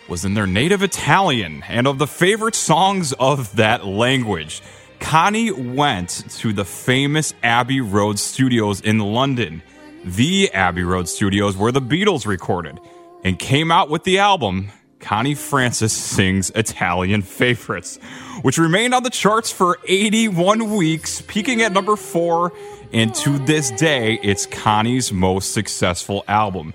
was 0.07 0.27
in 0.27 0.35
their 0.35 0.47
native 0.47 0.83
Italian. 0.83 1.63
And 1.67 1.87
of 1.87 1.99
the 1.99 2.07
favorite 2.07 2.55
songs 2.55 3.15
of 3.15 3.57
that 3.57 3.87
language, 3.87 4.61
Connie 5.01 5.51
went 5.51 6.25
to 6.39 6.53
the 6.53 6.67
famous 6.67 7.33
Abbey 7.43 7.81
Road 7.81 8.19
Studios 8.19 8.83
in 8.83 8.99
London, 8.99 9.63
the 10.05 10.53
Abbey 10.53 10.83
Road 10.83 11.09
Studios 11.09 11.57
where 11.57 11.73
the 11.73 11.81
Beatles 11.81 12.27
recorded, 12.27 12.79
and 13.23 13.39
came 13.39 13.71
out 13.71 13.89
with 13.89 14.05
the 14.05 14.19
album 14.19 14.71
Connie 15.05 15.35
Francis 15.35 15.93
Sings 15.93 16.51
Italian 16.55 17.21
Favorites, 17.21 17.99
which 18.41 18.57
remained 18.57 18.95
on 18.95 19.03
the 19.03 19.11
charts 19.11 19.53
for 19.53 19.79
81 19.87 20.75
weeks, 20.75 21.21
peaking 21.21 21.61
at 21.61 21.73
number 21.73 21.95
four. 21.95 22.55
And 22.91 23.15
to 23.17 23.39
this 23.41 23.71
day, 23.73 24.19
it's 24.23 24.47
Connie's 24.47 25.13
most 25.13 25.53
successful 25.53 26.25
album. 26.27 26.73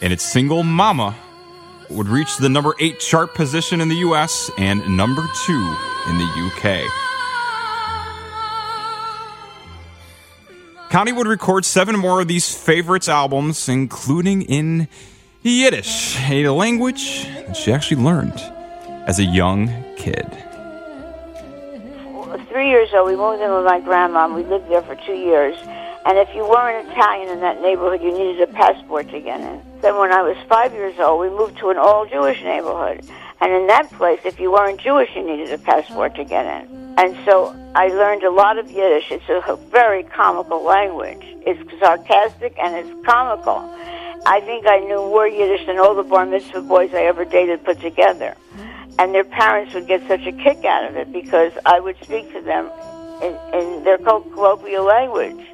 And 0.00 0.10
its 0.10 0.24
single 0.24 0.62
Mama 0.62 1.14
would 1.90 2.08
reach 2.08 2.38
the 2.38 2.48
number 2.48 2.74
eight 2.80 2.98
chart 2.98 3.34
position 3.34 3.82
in 3.82 3.88
the 3.88 3.96
US 3.96 4.50
and 4.56 4.96
number 4.96 5.26
two 5.44 5.76
in 6.08 6.16
the 6.16 6.50
UK. 6.50 6.90
Connie 10.88 11.12
would 11.12 11.26
record 11.26 11.66
seven 11.66 11.98
more 11.98 12.22
of 12.22 12.28
these 12.28 12.56
favorites 12.56 13.06
albums, 13.06 13.68
including 13.68 14.40
in 14.40 14.88
Yiddish, 15.50 16.18
a 16.28 16.48
language 16.48 17.24
that 17.46 17.56
she 17.56 17.72
actually 17.72 18.02
learned 18.02 18.40
as 19.06 19.18
a 19.18 19.24
young 19.24 19.68
kid. 19.96 20.26
Three 22.48 22.68
years 22.70 22.88
old, 22.94 23.08
we 23.08 23.16
moved 23.16 23.42
in 23.42 23.50
with 23.52 23.64
my 23.64 23.80
grandma. 23.80 24.26
We 24.34 24.42
lived 24.42 24.68
there 24.68 24.82
for 24.82 24.96
two 25.06 25.14
years. 25.14 25.56
And 26.06 26.18
if 26.18 26.34
you 26.34 26.48
weren't 26.48 26.88
Italian 26.88 27.28
in 27.28 27.40
that 27.40 27.60
neighborhood, 27.60 28.00
you 28.00 28.12
needed 28.12 28.40
a 28.40 28.52
passport 28.52 29.08
to 29.10 29.20
get 29.20 29.40
in. 29.40 29.60
Then 29.82 29.98
when 29.98 30.12
I 30.12 30.22
was 30.22 30.36
five 30.48 30.72
years 30.72 30.98
old, 30.98 31.20
we 31.20 31.28
moved 31.28 31.58
to 31.58 31.70
an 31.70 31.76
all-Jewish 31.76 32.42
neighborhood. 32.42 33.04
And 33.40 33.52
in 33.52 33.66
that 33.66 33.90
place, 33.90 34.20
if 34.24 34.40
you 34.40 34.50
weren't 34.50 34.80
Jewish, 34.80 35.10
you 35.14 35.22
needed 35.22 35.52
a 35.52 35.58
passport 35.58 36.14
to 36.16 36.24
get 36.24 36.46
in. 36.46 36.94
And 36.98 37.16
so 37.24 37.54
I 37.74 37.88
learned 37.88 38.22
a 38.22 38.30
lot 38.30 38.58
of 38.58 38.70
Yiddish. 38.70 39.10
It's 39.10 39.28
a 39.28 39.56
very 39.70 40.02
comical 40.02 40.64
language. 40.64 41.22
It's 41.46 41.60
sarcastic 41.78 42.56
and 42.58 42.74
it's 42.74 43.06
comical. 43.06 43.58
I 44.28 44.40
think 44.40 44.66
I 44.66 44.80
knew 44.80 44.96
more 44.96 45.28
Yiddish 45.28 45.66
than 45.66 45.78
all 45.78 45.94
the 45.94 46.02
bar 46.02 46.26
mitzvah 46.26 46.62
boys 46.62 46.92
I 46.92 47.02
ever 47.02 47.24
dated 47.24 47.64
put 47.64 47.80
together. 47.80 48.34
And 48.98 49.14
their 49.14 49.22
parents 49.22 49.72
would 49.72 49.86
get 49.86 50.06
such 50.08 50.26
a 50.26 50.32
kick 50.32 50.64
out 50.64 50.90
of 50.90 50.96
it 50.96 51.12
because 51.12 51.52
I 51.64 51.78
would 51.78 51.96
speak 52.02 52.32
to 52.32 52.40
them 52.40 52.68
in, 53.22 53.38
in 53.54 53.84
their 53.84 53.98
colloquial 53.98 54.84
language. 54.84 55.46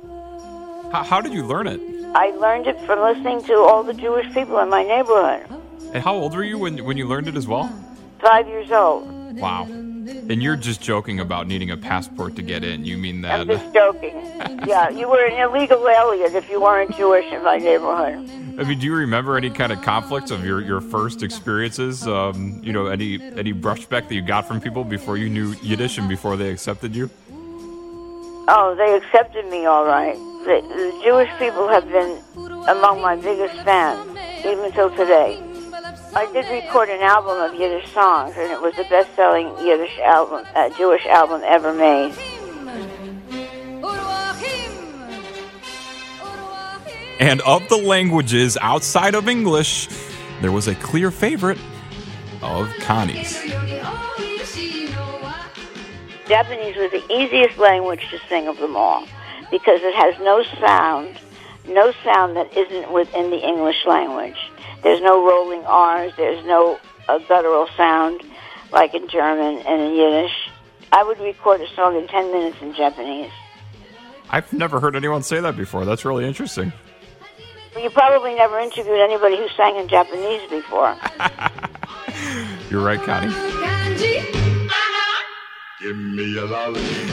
How, 0.90 1.02
how 1.02 1.20
did 1.20 1.34
you 1.34 1.44
learn 1.44 1.66
it? 1.66 1.80
I 2.14 2.30
learned 2.30 2.66
it 2.66 2.80
from 2.86 3.00
listening 3.00 3.42
to 3.44 3.54
all 3.56 3.82
the 3.82 3.92
Jewish 3.92 4.32
people 4.32 4.58
in 4.60 4.70
my 4.70 4.84
neighborhood. 4.84 5.46
And 5.92 6.02
how 6.02 6.14
old 6.14 6.34
were 6.34 6.44
you 6.44 6.56
when, 6.56 6.82
when 6.82 6.96
you 6.96 7.06
learned 7.06 7.28
it 7.28 7.36
as 7.36 7.46
well? 7.46 7.70
Five 8.20 8.48
years 8.48 8.70
old. 8.70 9.38
Wow. 9.38 9.66
And 10.08 10.42
you're 10.42 10.56
just 10.56 10.80
joking 10.80 11.20
about 11.20 11.46
needing 11.46 11.70
a 11.70 11.76
passport 11.76 12.36
to 12.36 12.42
get 12.42 12.64
in. 12.64 12.84
You 12.84 12.98
mean 12.98 13.20
that? 13.22 13.40
I'm 13.40 13.46
just 13.46 13.72
joking. 13.72 14.14
yeah, 14.66 14.88
you 14.88 15.08
were 15.08 15.24
an 15.24 15.38
illegal 15.40 15.86
alien 15.88 16.34
if 16.34 16.48
you 16.50 16.60
weren't 16.60 16.96
Jewish 16.96 17.30
in 17.32 17.44
my 17.44 17.58
neighborhood. 17.58 18.28
I 18.58 18.64
mean, 18.64 18.78
do 18.78 18.86
you 18.86 18.94
remember 18.94 19.36
any 19.36 19.50
kind 19.50 19.72
of 19.72 19.80
conflicts 19.82 20.30
of 20.30 20.44
your, 20.44 20.60
your 20.60 20.80
first 20.80 21.22
experiences? 21.22 22.06
Um, 22.06 22.60
you 22.62 22.72
know, 22.72 22.86
any 22.86 23.22
any 23.36 23.52
brushback 23.52 24.08
that 24.08 24.14
you 24.14 24.22
got 24.22 24.46
from 24.46 24.60
people 24.60 24.84
before 24.84 25.16
you 25.16 25.28
knew 25.28 25.54
Yiddish 25.62 25.98
and 25.98 26.08
before 26.08 26.36
they 26.36 26.50
accepted 26.50 26.94
you? 26.94 27.08
Oh, 28.48 28.74
they 28.76 28.96
accepted 28.96 29.48
me 29.50 29.66
all 29.66 29.84
right. 29.84 30.16
The, 30.44 30.60
the 30.68 31.00
Jewish 31.04 31.30
people 31.38 31.68
have 31.68 31.88
been 31.88 32.20
among 32.68 33.00
my 33.00 33.16
biggest 33.16 33.54
fans, 33.62 34.10
even 34.44 34.72
till 34.72 34.90
today. 34.90 35.40
I 36.14 36.30
did 36.30 36.46
record 36.50 36.90
an 36.90 37.00
album 37.00 37.38
of 37.38 37.58
Yiddish 37.58 37.90
songs, 37.92 38.34
and 38.36 38.52
it 38.52 38.60
was 38.60 38.74
the 38.76 38.84
best-selling 38.84 39.48
Yiddish 39.66 39.98
album, 40.00 40.44
uh, 40.54 40.68
Jewish 40.76 41.06
album 41.06 41.40
ever 41.42 41.72
made. 41.72 42.12
And 47.18 47.40
of 47.42 47.66
the 47.70 47.78
languages 47.78 48.58
outside 48.60 49.14
of 49.14 49.26
English, 49.26 49.88
there 50.42 50.52
was 50.52 50.68
a 50.68 50.74
clear 50.74 51.10
favorite 51.10 51.58
of 52.42 52.68
Connie's. 52.80 53.32
Japanese 56.28 56.76
was 56.76 56.90
the 56.90 57.04
easiest 57.10 57.56
language 57.56 58.06
to 58.10 58.18
sing 58.28 58.48
of 58.48 58.58
them 58.58 58.76
all 58.76 59.06
because 59.50 59.80
it 59.82 59.94
has 59.94 60.18
no 60.20 60.42
sound, 60.60 61.18
no 61.68 61.92
sound 62.04 62.36
that 62.36 62.54
isn't 62.54 62.92
within 62.92 63.30
the 63.30 63.38
English 63.38 63.86
language. 63.86 64.36
There's 64.82 65.00
no 65.00 65.26
rolling 65.26 65.64
R's, 65.64 66.12
there's 66.16 66.44
no 66.44 66.78
uh, 67.08 67.18
guttural 67.28 67.68
sound 67.76 68.22
like 68.72 68.94
in 68.94 69.08
German 69.08 69.62
and 69.66 69.80
in 69.80 69.94
Yiddish. 69.94 70.50
I 70.92 71.04
would 71.04 71.18
record 71.20 71.60
a 71.60 71.68
song 71.74 71.96
in 71.96 72.06
10 72.08 72.32
minutes 72.32 72.56
in 72.60 72.74
Japanese. 72.74 73.30
I've 74.30 74.52
never 74.52 74.80
heard 74.80 74.96
anyone 74.96 75.22
say 75.22 75.40
that 75.40 75.56
before. 75.56 75.84
That's 75.84 76.04
really 76.04 76.26
interesting. 76.26 76.72
You 77.80 77.90
probably 77.90 78.34
never 78.34 78.58
interviewed 78.58 78.98
anybody 78.98 79.36
who 79.36 79.48
sang 79.56 79.76
in 79.76 79.88
Japanese 79.88 80.48
before. 80.50 80.96
You're 82.70 82.84
right, 82.84 83.00
Connie. 83.00 83.32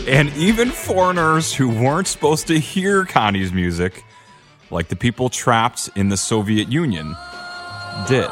And 0.07 0.29
even 0.35 0.69
foreigners 0.69 1.53
who 1.53 1.69
weren't 1.69 2.07
supposed 2.07 2.47
to 2.47 2.59
hear 2.59 3.05
Connie's 3.05 3.53
music, 3.53 4.03
like 4.69 4.89
the 4.89 4.95
people 4.95 5.29
trapped 5.29 5.89
in 5.95 6.09
the 6.09 6.17
Soviet 6.17 6.69
Union, 6.69 7.15
did. 8.08 8.29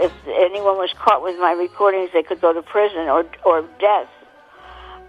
If 0.00 0.12
anyone 0.26 0.76
was 0.76 0.92
caught 0.96 1.22
with 1.22 1.38
my 1.40 1.52
recordings, 1.52 2.10
they 2.12 2.22
could 2.22 2.40
go 2.40 2.52
to 2.52 2.62
prison 2.62 3.08
or 3.08 3.24
or 3.44 3.62
death. 3.80 4.08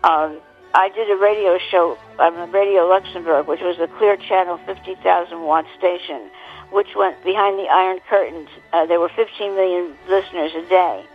Um, 0.04 0.40
I 0.74 0.90
did 0.90 1.10
a 1.10 1.16
radio 1.16 1.58
show 1.72 1.98
on 2.20 2.52
Radio 2.52 2.88
Luxembourg, 2.88 3.48
which 3.48 3.62
was 3.62 3.80
a 3.80 3.88
clear 3.98 4.18
channel 4.18 4.58
50,000 4.66 5.42
watt 5.42 5.66
station, 5.78 6.30
which 6.72 6.96
went 6.96 7.24
behind 7.24 7.58
the 7.58 7.68
Iron 7.68 8.00
Curtain. 8.08 8.48
Uh, 8.72 8.86
there 8.86 9.00
were 9.00 9.10
15 9.10 9.56
million 9.56 9.96
listeners 10.08 10.52
a 10.54 10.70
day, 10.70 11.06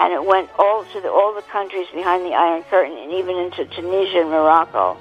and 0.00 0.12
it 0.12 0.24
went 0.24 0.50
all 0.58 0.84
to 0.92 1.00
the, 1.00 1.10
all 1.10 1.32
the 1.34 1.42
countries 1.42 1.86
behind 1.94 2.24
the 2.24 2.34
Iron 2.34 2.64
Curtain, 2.64 2.98
and 2.98 3.12
even 3.12 3.36
into 3.36 3.64
Tunisia 3.66 4.22
and 4.22 4.30
Morocco. 4.30 4.96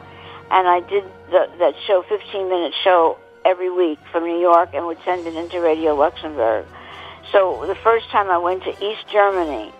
And 0.52 0.68
I 0.68 0.82
did 0.82 1.04
the, 1.32 1.50
that 1.58 1.74
show, 1.88 2.04
15 2.08 2.48
minute 2.48 2.74
show, 2.84 3.18
every 3.46 3.70
week 3.70 4.00
from 4.12 4.24
New 4.24 4.40
York, 4.40 4.70
and 4.74 4.86
would 4.86 4.98
send 5.06 5.26
it 5.28 5.36
into 5.36 5.62
Radio 5.62 5.96
Luxembourg. 5.96 6.66
So 7.32 7.66
the 7.68 7.76
first 7.76 8.10
time 8.10 8.30
I 8.30 8.38
went 8.38 8.64
to 8.64 8.72
East 8.72 9.08
Germany, 9.12 9.72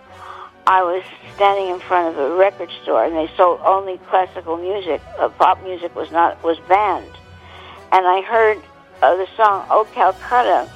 I 0.66 0.82
was 0.82 1.04
standing 1.34 1.74
in 1.74 1.80
front 1.80 2.14
of 2.14 2.18
a 2.18 2.34
record 2.34 2.70
store, 2.82 3.04
and 3.04 3.14
they 3.14 3.30
sold 3.36 3.60
only 3.64 3.98
classical 4.08 4.56
music. 4.56 5.00
Uh, 5.18 5.28
pop 5.28 5.62
music 5.62 5.94
was 5.94 6.10
not 6.10 6.42
was 6.42 6.58
banned, 6.68 7.12
and 7.92 8.06
I 8.06 8.22
heard 8.22 8.58
uh, 9.02 9.16
the 9.16 9.26
song 9.36 9.66
"Oh 9.70 9.86
Calcutta" 9.94 10.68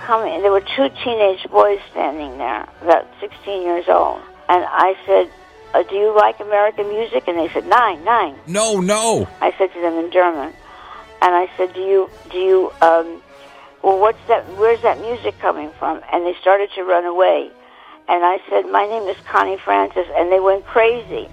coming. 0.00 0.40
There 0.40 0.50
were 0.50 0.64
two 0.76 0.88
teenage 1.04 1.44
boys 1.50 1.80
standing 1.90 2.38
there, 2.38 2.66
about 2.80 3.06
16 3.20 3.62
years 3.62 3.84
old, 3.88 4.20
and 4.48 4.64
I 4.66 4.96
said, 5.04 5.30
uh, 5.74 5.82
"Do 5.82 5.94
you 5.94 6.16
like 6.16 6.40
American 6.40 6.88
music?" 6.88 7.28
And 7.28 7.38
they 7.38 7.50
said, 7.52 7.66
"Nine, 7.66 8.02
nine." 8.04 8.34
No, 8.46 8.80
no. 8.80 9.28
I 9.42 9.52
said 9.58 9.74
to 9.74 9.80
them 9.80 9.98
in 9.98 10.10
German, 10.10 10.54
and 11.22 11.34
I 11.36 11.48
said, 11.56 11.72
"Do 11.72 11.80
you 11.80 12.10
do 12.30 12.38
you 12.38 12.72
um, 12.82 13.22
well, 13.82 13.98
what's 13.98 14.18
that? 14.26 14.44
Where's 14.58 14.82
that 14.82 15.00
music 15.00 15.38
coming 15.38 15.70
from?" 15.78 16.02
And 16.12 16.26
they 16.26 16.34
started 16.40 16.70
to 16.74 16.82
run 16.82 17.04
away. 17.04 17.50
And 18.08 18.24
I 18.24 18.40
said, 18.50 18.66
"My 18.66 18.86
name 18.86 19.08
is 19.08 19.16
Connie 19.24 19.56
Francis," 19.56 20.06
and 20.16 20.30
they 20.32 20.40
went 20.40 20.66
crazy 20.66 21.28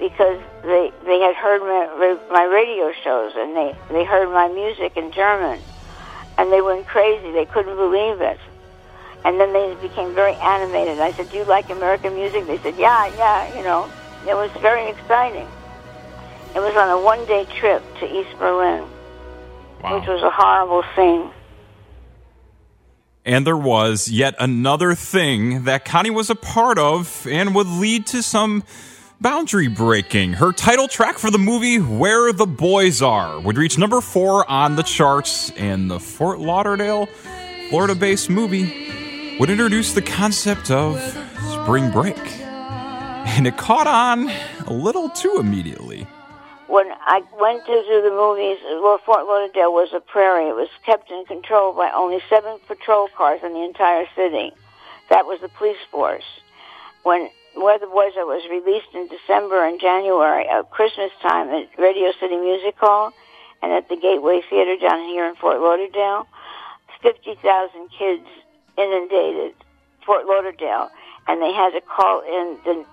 because 0.00 0.40
they 0.62 0.92
they 1.06 1.20
had 1.20 1.36
heard 1.36 1.62
my, 1.62 2.18
my 2.30 2.44
radio 2.44 2.92
shows 3.04 3.32
and 3.36 3.56
they 3.56 3.76
they 3.90 4.04
heard 4.04 4.28
my 4.32 4.48
music 4.48 4.96
in 4.96 5.12
German, 5.12 5.60
and 6.36 6.52
they 6.52 6.60
went 6.60 6.86
crazy. 6.88 7.30
They 7.30 7.46
couldn't 7.46 7.76
believe 7.76 8.20
it. 8.20 8.40
And 9.22 9.38
then 9.38 9.52
they 9.52 9.76
became 9.82 10.14
very 10.14 10.34
animated. 10.34 10.98
I 10.98 11.12
said, 11.12 11.30
"Do 11.30 11.36
you 11.36 11.44
like 11.44 11.70
American 11.70 12.14
music?" 12.14 12.46
They 12.48 12.58
said, 12.58 12.74
"Yeah, 12.76 13.06
yeah." 13.16 13.56
You 13.56 13.62
know, 13.62 13.88
it 14.26 14.34
was 14.34 14.50
very 14.60 14.90
exciting. 14.90 15.46
It 16.54 16.58
was 16.60 16.76
on 16.76 16.88
a 16.90 17.00
one-day 17.00 17.46
trip 17.58 17.82
to 18.00 18.06
East 18.06 18.36
Berlin, 18.38 18.84
Wow. 19.82 19.98
which 19.98 20.08
was 20.08 20.22
a 20.22 20.30
horrible 20.30 20.82
scene. 20.96 21.30
And 23.24 23.46
there 23.46 23.56
was 23.56 24.08
yet 24.08 24.34
another 24.38 24.94
thing 24.94 25.64
that 25.64 25.84
Connie 25.84 26.10
was 26.10 26.30
a 26.30 26.34
part 26.34 26.78
of 26.78 27.26
and 27.30 27.54
would 27.54 27.66
lead 27.66 28.06
to 28.08 28.22
some 28.22 28.64
boundary 29.20 29.68
breaking. 29.68 30.32
Her 30.34 30.52
title 30.52 30.88
track 30.88 31.18
for 31.18 31.30
the 31.30 31.38
movie 31.38 31.78
Where 31.78 32.32
the 32.32 32.46
Boys 32.46 33.02
Are 33.02 33.38
would 33.38 33.56
reach 33.58 33.78
number 33.78 34.00
four 34.00 34.50
on 34.50 34.76
the 34.76 34.82
charts, 34.82 35.50
and 35.50 35.90
the 35.90 36.00
Fort 36.00 36.40
Lauderdale, 36.40 37.06
Florida 37.68 37.94
based 37.94 38.30
movie 38.30 39.36
would 39.38 39.50
introduce 39.50 39.92
the 39.92 40.02
concept 40.02 40.70
of 40.70 40.98
spring 41.52 41.90
break. 41.90 42.18
And 42.18 43.46
it 43.46 43.56
caught 43.56 43.86
on 43.86 44.30
a 44.66 44.72
little 44.72 45.08
too 45.10 45.36
immediately. 45.38 46.06
When 46.70 46.86
I 46.92 47.22
went 47.38 47.66
to 47.66 47.82
do 47.82 48.02
the 48.02 48.14
movies, 48.14 48.58
well, 48.80 48.98
Fort 49.04 49.26
Lauderdale 49.26 49.72
was 49.72 49.90
a 49.92 50.00
prairie. 50.00 50.48
It 50.48 50.54
was 50.54 50.70
kept 50.86 51.10
in 51.10 51.24
control 51.26 51.74
by 51.74 51.90
only 51.90 52.20
seven 52.30 52.58
patrol 52.68 53.08
cars 53.16 53.40
in 53.42 53.52
the 53.52 53.64
entire 53.64 54.06
city. 54.14 54.52
That 55.10 55.26
was 55.26 55.40
the 55.40 55.48
police 55.48 55.82
force. 55.90 56.24
When 57.02 57.28
Where 57.56 57.78
the 57.78 57.90
Boys 57.90 58.14
Are 58.16 58.24
was 58.24 58.46
released 58.48 58.94
in 58.94 59.08
December 59.08 59.66
and 59.66 59.80
January 59.80 60.48
of 60.48 60.70
Christmas 60.70 61.10
time 61.20 61.50
at 61.50 61.66
Radio 61.76 62.12
City 62.20 62.36
Music 62.36 62.76
Hall 62.78 63.12
and 63.62 63.72
at 63.72 63.88
the 63.88 63.96
Gateway 63.96 64.40
Theater 64.48 64.76
down 64.80 65.02
here 65.10 65.26
in 65.26 65.34
Fort 65.34 65.58
Lauderdale, 65.60 66.28
50,000 67.02 67.42
kids 67.98 68.26
inundated 68.78 69.54
Fort 70.06 70.26
Lauderdale 70.26 70.90
and 71.26 71.40
they 71.40 71.52
had 71.52 71.70
to 71.70 71.80
call 71.80 72.20
in 72.20 72.58
the 72.64 72.84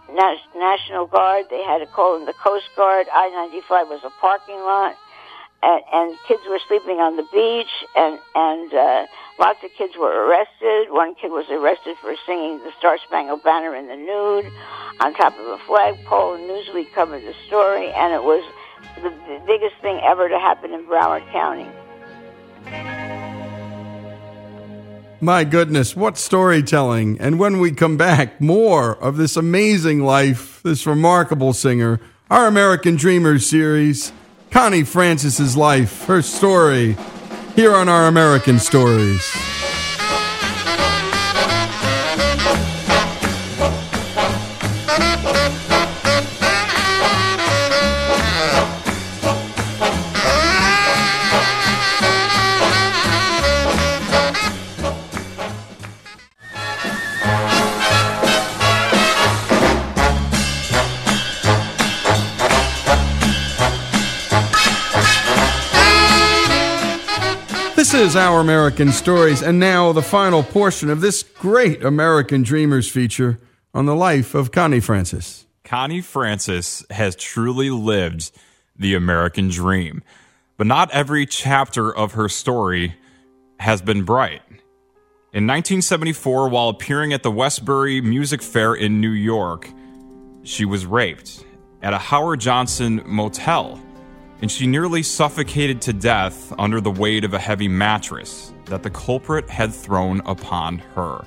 National 0.56 1.08
Guard. 1.08 1.46
They 1.50 1.63
had 1.63 1.80
to 1.80 1.88
call 1.88 2.18
in 2.18 2.26
the 2.26 2.34
Coast 2.34 2.70
Guard. 2.76 3.08
I-95 3.12 3.90
was 3.90 4.02
a 4.04 4.12
parking 4.22 4.60
lot, 4.60 4.96
and, 5.63 5.82
and 5.94 6.18
kids 6.28 6.42
were 6.48 6.60
sleeping 6.68 6.98
on 6.98 7.18
the 7.18 7.26
beach, 7.34 7.72
and 7.96 8.20
and 8.36 8.74
uh, 8.74 9.06
lots 9.40 9.63
of 9.63 9.72
kids 9.78 9.94
were 9.98 10.28
arrested. 10.28 10.92
One 10.92 11.16
kid 11.16 11.32
was 11.32 11.46
arrested 11.50 11.98
for 12.02 12.13
singing 12.26 12.60
the 12.60 12.72
Star 12.78 12.98
Spangled 13.08 13.44
Banner 13.44 13.76
in 13.76 13.88
the 13.88 13.96
nude 13.96 14.52
on 15.00 15.13
top 15.13 15.38
of 15.40 15.46
a 15.48 15.58
flagpole. 15.66 16.36
And 16.36 16.50
Newsweek 16.50 16.94
covered 16.94 17.24
the 17.24 17.34
story, 17.48 17.92
and 17.92 18.13
it 18.13 18.24
was 18.24 18.44
the, 19.02 19.10
the 19.10 19.42
biggest 19.46 19.76
thing 19.82 20.00
ever 20.04 20.30
to 20.30 20.40
happen 20.40 20.74
in 20.74 20.86
Broward 20.86 21.26
County. 21.32 21.68
My 25.20 25.44
goodness, 25.44 25.96
what 25.96 26.16
storytelling. 26.18 27.20
And 27.20 27.40
when 27.40 27.60
we 27.60 27.72
come 27.72 27.98
back, 27.98 28.40
more 28.40 28.96
of 28.98 29.18
this 29.18 29.36
amazing 29.36 30.04
life, 30.04 30.62
this 30.62 30.86
remarkable 30.86 31.54
singer, 31.54 32.00
our 32.30 32.46
American 32.46 32.98
Dreamers 32.98 33.50
series, 33.50 34.12
Connie 34.52 34.84
Francis's 34.84 35.58
life, 35.58 36.06
her 36.06 36.22
story, 36.22 36.96
here 37.56 37.74
on 37.74 37.90
our 37.90 38.08
American 38.08 38.60
Stories. 38.60 39.67
Is 67.98 68.16
Our 68.16 68.42
American 68.42 68.92
Stories, 68.92 69.42
and 69.42 69.60
now 69.60 69.92
the 69.92 70.04
final 70.04 70.44
portion 70.44 70.92
of 70.92 71.02
this 71.02 71.24
great 71.24 71.84
American 71.84 72.44
Dreamers 72.44 72.88
feature 72.88 73.40
on 73.74 73.88
the 73.88 73.96
life 73.96 74.36
of 74.36 74.52
Connie 74.52 74.80
Francis. 74.80 75.48
Connie 75.64 76.02
Francis 76.02 76.86
has 76.92 77.16
truly 77.16 77.72
lived 77.72 78.32
the 78.78 78.94
American 78.94 79.50
dream, 79.50 80.04
but 80.58 80.68
not 80.68 80.92
every 80.92 81.26
chapter 81.26 81.94
of 81.94 82.14
her 82.14 82.30
story 82.30 82.94
has 83.60 83.82
been 83.82 84.04
bright. 84.04 84.44
In 85.34 85.48
1974, 85.48 86.50
while 86.50 86.70
appearing 86.70 87.14
at 87.14 87.24
the 87.24 87.32
Westbury 87.32 88.00
Music 88.00 88.44
Fair 88.44 88.76
in 88.76 89.02
New 89.02 89.10
York, 89.10 89.70
she 90.44 90.66
was 90.66 90.86
raped 90.86 91.44
at 91.82 91.94
a 91.94 91.98
Howard 91.98 92.42
Johnson 92.42 93.02
motel, 93.06 93.82
and 94.41 94.52
she 94.52 94.67
nearly 94.67 95.04
suffocated 95.04 95.82
to 95.82 95.93
death 95.93 96.54
under 96.60 96.80
the 96.80 96.91
weight 96.91 97.23
of 97.23 97.34
a 97.34 97.39
heavy 97.39 97.67
mattress 97.67 98.54
that 98.65 98.84
the 98.84 98.89
culprit 98.89 99.50
had 99.50 99.73
thrown 99.73 100.21
upon 100.26 100.78
her. 100.95 101.26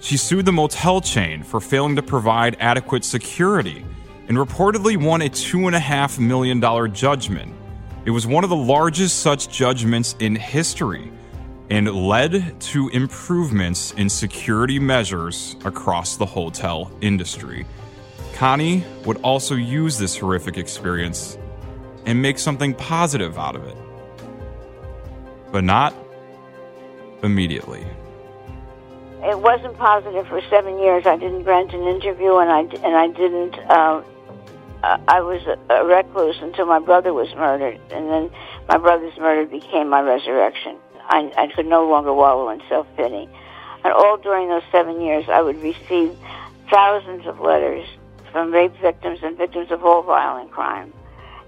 She 0.00 0.16
sued 0.16 0.44
the 0.44 0.52
motel 0.52 1.00
chain 1.00 1.42
for 1.42 1.60
failing 1.60 1.96
to 1.96 2.02
provide 2.02 2.56
adequate 2.60 3.04
security 3.04 3.84
and 4.28 4.36
reportedly 4.36 4.96
won 5.02 5.22
a 5.22 5.28
$2.5 5.28 6.18
million 6.18 6.60
judgment. 6.92 7.52
It 8.04 8.10
was 8.10 8.26
one 8.26 8.44
of 8.44 8.50
the 8.50 8.56
largest 8.56 9.20
such 9.20 9.48
judgments 9.48 10.14
in 10.20 10.36
history. 10.36 11.10
and 11.68 11.92
led 11.92 12.60
to 12.60 12.88
improvements 12.90 13.90
in 13.94 14.08
security 14.08 14.78
measures 14.78 15.56
across 15.64 16.16
the 16.16 16.24
hotel 16.24 16.90
industry. 17.00 17.66
Connie 18.34 18.84
would 19.04 19.16
also 19.22 19.56
use 19.56 19.98
this 19.98 20.16
horrific 20.16 20.58
experience 20.58 21.38
and 22.06 22.22
make 22.22 22.38
something 22.38 22.72
positive 22.72 23.36
out 23.36 23.56
of 23.56 23.66
it. 23.66 23.76
But 25.52 25.64
not 25.64 25.94
immediately. 27.22 27.84
It 29.22 29.38
wasn't 29.40 29.76
positive 29.76 30.26
for 30.28 30.40
seven 30.48 30.78
years. 30.78 31.04
I 31.06 31.16
didn't 31.16 31.42
grant 31.42 31.72
an 31.72 31.82
interview, 31.82 32.36
and 32.36 32.50
I 32.50 32.60
and 32.60 32.96
I 32.96 33.08
didn't. 33.08 33.58
Uh, 33.58 34.02
I 34.82 35.20
was 35.20 35.42
a, 35.46 35.84
recluse 35.84 36.36
until 36.40 36.66
my 36.66 36.78
brother 36.78 37.12
was 37.12 37.34
murdered, 37.34 37.80
and 37.90 38.08
then 38.08 38.30
my 38.68 38.78
brother's 38.78 39.16
murder 39.18 39.46
became 39.46 39.88
my 39.88 40.00
resurrection. 40.00 40.76
I, 41.08 41.32
I 41.36 41.48
could 41.48 41.66
no 41.66 41.88
longer 41.88 42.12
wallow 42.12 42.50
in 42.50 42.62
self 42.68 42.86
pity, 42.96 43.28
and 43.82 43.92
all 43.92 44.16
during 44.16 44.48
those 44.48 44.62
seven 44.70 45.00
years, 45.00 45.24
I 45.28 45.42
would 45.42 45.60
receive 45.60 46.16
thousands 46.70 47.26
of 47.26 47.40
letters 47.40 47.88
from 48.30 48.52
rape 48.52 48.74
victims 48.80 49.20
and 49.22 49.36
victims 49.36 49.70
of 49.70 49.84
all 49.84 50.02
violent 50.02 50.50
crime, 50.52 50.92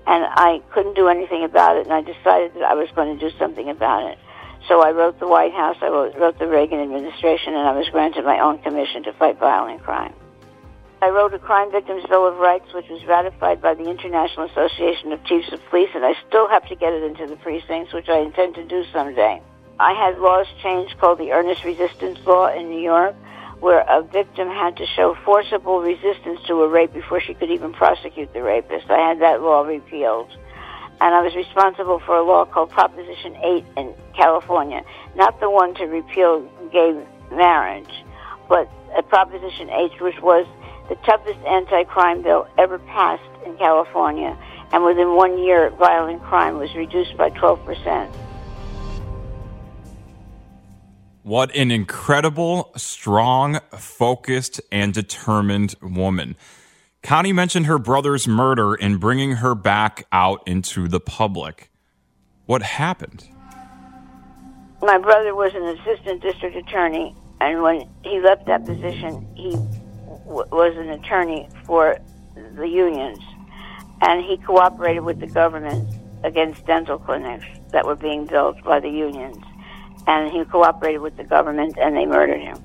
and 0.09 0.25
I 0.25 0.62
couldn't 0.73 0.94
do 0.94 1.09
anything 1.09 1.44
about 1.44 1.77
it. 1.77 1.85
And 1.85 1.92
I 1.92 2.01
decided 2.01 2.55
that 2.55 2.64
I 2.64 2.75
was 2.75 2.88
going 2.97 3.16
to 3.16 3.31
do 3.31 3.37
something 3.38 3.68
about 3.68 4.11
it. 4.11 4.18
So 4.66 4.83
I 4.83 4.92
wrote 4.92 5.21
the 5.21 5.29
White 5.29 5.53
House, 5.53 5.77
I 5.83 5.88
wrote, 5.88 6.16
wrote 6.16 6.38
the 6.38 6.49
Reagan 6.49 6.81
administration, 6.81 7.55
and 7.55 7.68
I 7.68 7.73
was 7.73 7.88
granted 7.90 8.25
my 8.25 8.40
own 8.40 8.59
commission 8.59 9.03
to 9.05 9.12
fight 9.12 9.38
violent 9.38 9.83
crime. 9.83 10.14
I 11.01 11.11
wrote 11.11 11.33
a 11.33 11.38
Crime 11.38 11.71
Victims 11.71 12.05
Bill 12.09 12.27
of 12.27 12.38
Rights, 12.38 12.73
which 12.75 12.88
was 12.88 13.05
ratified 13.05 13.62
by 13.62 13.75
the 13.75 13.88
International 13.88 14.47
Association 14.47 15.12
of 15.12 15.23
Chiefs 15.25 15.53
of 15.53 15.61
Police, 15.71 15.90
and 15.94 16.05
I 16.05 16.14
still 16.27 16.49
have 16.49 16.66
to 16.68 16.75
get 16.75 16.92
it 16.92 17.05
into 17.05 17.27
the 17.27 17.37
precincts, 17.37 17.92
which 17.92 18.09
I 18.09 18.18
intend 18.18 18.57
to 18.57 18.64
do 18.64 18.85
someday. 18.92 19.40
I 19.79 19.92
had 19.92 20.18
laws 20.18 20.47
changed 20.61 20.99
called 20.99 21.18
the 21.18 21.31
Earnest 21.31 21.64
Resistance 21.64 22.18
Law 22.27 22.49
in 22.49 22.68
New 22.68 22.81
York, 22.81 23.14
where 23.61 23.81
a 23.81 24.03
victim 24.03 24.49
had 24.49 24.77
to 24.77 24.87
show 24.87 25.16
forcible 25.25 25.81
resistance 25.81 26.40
to 26.47 26.62
a 26.62 26.68
rape 26.68 26.92
before 26.92 27.21
she 27.21 27.35
could 27.35 27.51
even 27.51 27.73
prosecute 27.73 28.33
the 28.33 28.42
rapist. 28.42 28.88
I 28.88 29.09
had 29.09 29.21
that 29.21 29.42
law 29.42 29.62
repealed. 29.62 30.31
And 31.01 31.14
I 31.14 31.23
was 31.23 31.35
responsible 31.35 32.01
for 32.05 32.16
a 32.16 32.23
law 32.23 32.44
called 32.44 32.71
Proposition 32.71 33.37
8 33.37 33.64
in 33.77 33.94
California, 34.16 34.83
not 35.14 35.38
the 35.40 35.49
one 35.49 35.75
to 35.75 35.85
repeal 35.85 36.40
gay 36.73 37.01
marriage, 37.31 38.05
but 38.49 38.68
Proposition 39.09 39.71
8, 39.71 40.01
which 40.01 40.21
was 40.21 40.47
the 40.88 40.97
toughest 41.07 41.38
anti-crime 41.47 42.23
bill 42.23 42.49
ever 42.59 42.79
passed 42.81 43.23
in 43.47 43.57
California. 43.57 44.37
And 44.73 44.85
within 44.85 45.14
one 45.14 45.38
year, 45.38 45.71
violent 45.71 46.23
crime 46.23 46.59
was 46.59 46.75
reduced 46.75 47.16
by 47.16 47.31
12%. 47.31 48.12
What 51.29 51.55
an 51.55 51.71
incredible, 51.71 52.73
strong, 52.77 53.61
focused, 53.77 54.62
and 54.73 54.95
determined 54.95 55.75
woman. 55.83 56.37
Connie 57.03 57.35
mentioned 57.35 57.67
her 57.67 57.79
brother's 57.79 58.27
murder 58.27 58.73
and 58.73 58.99
bringing 58.99 59.33
her 59.33 59.55
back 59.55 60.07
out 60.11 60.43
into 60.47 60.88
the 60.88 61.01
public. 61.01 61.71
What 62.47 62.62
happened? 62.62 63.29
My 64.81 64.97
brother 64.97 65.35
was 65.35 65.53
an 65.55 65.64
assistant 65.64 66.23
district 66.23 66.57
attorney, 66.57 67.14
and 67.43 67.61
when 67.62 67.87
he 68.03 68.21
left 68.21 68.47
that 68.47 68.64
position, 68.64 69.29
he 69.35 69.51
w- 69.51 70.49
was 70.51 70.79
an 70.79 70.88
attorney 70.88 71.47
for 71.67 71.99
the 72.55 72.67
unions, 72.67 73.19
and 74.01 74.25
he 74.25 74.38
cooperated 74.38 75.05
with 75.05 75.21
the 75.21 75.27
government 75.27 75.95
against 76.25 76.64
dental 76.64 76.99
clinics 76.99 77.45
that 77.73 77.85
were 77.85 77.97
being 77.97 78.25
built 78.25 78.64
by 78.64 78.81
the 78.81 78.88
unions, 78.88 79.37
and 80.09 80.33
he 80.33 80.42
cooperated 80.47 81.03
with 81.03 81.16
the 81.18 81.25
government, 81.25 81.77
and 81.79 81.94
they 81.94 82.07
murdered 82.07 82.40
him. 82.40 82.57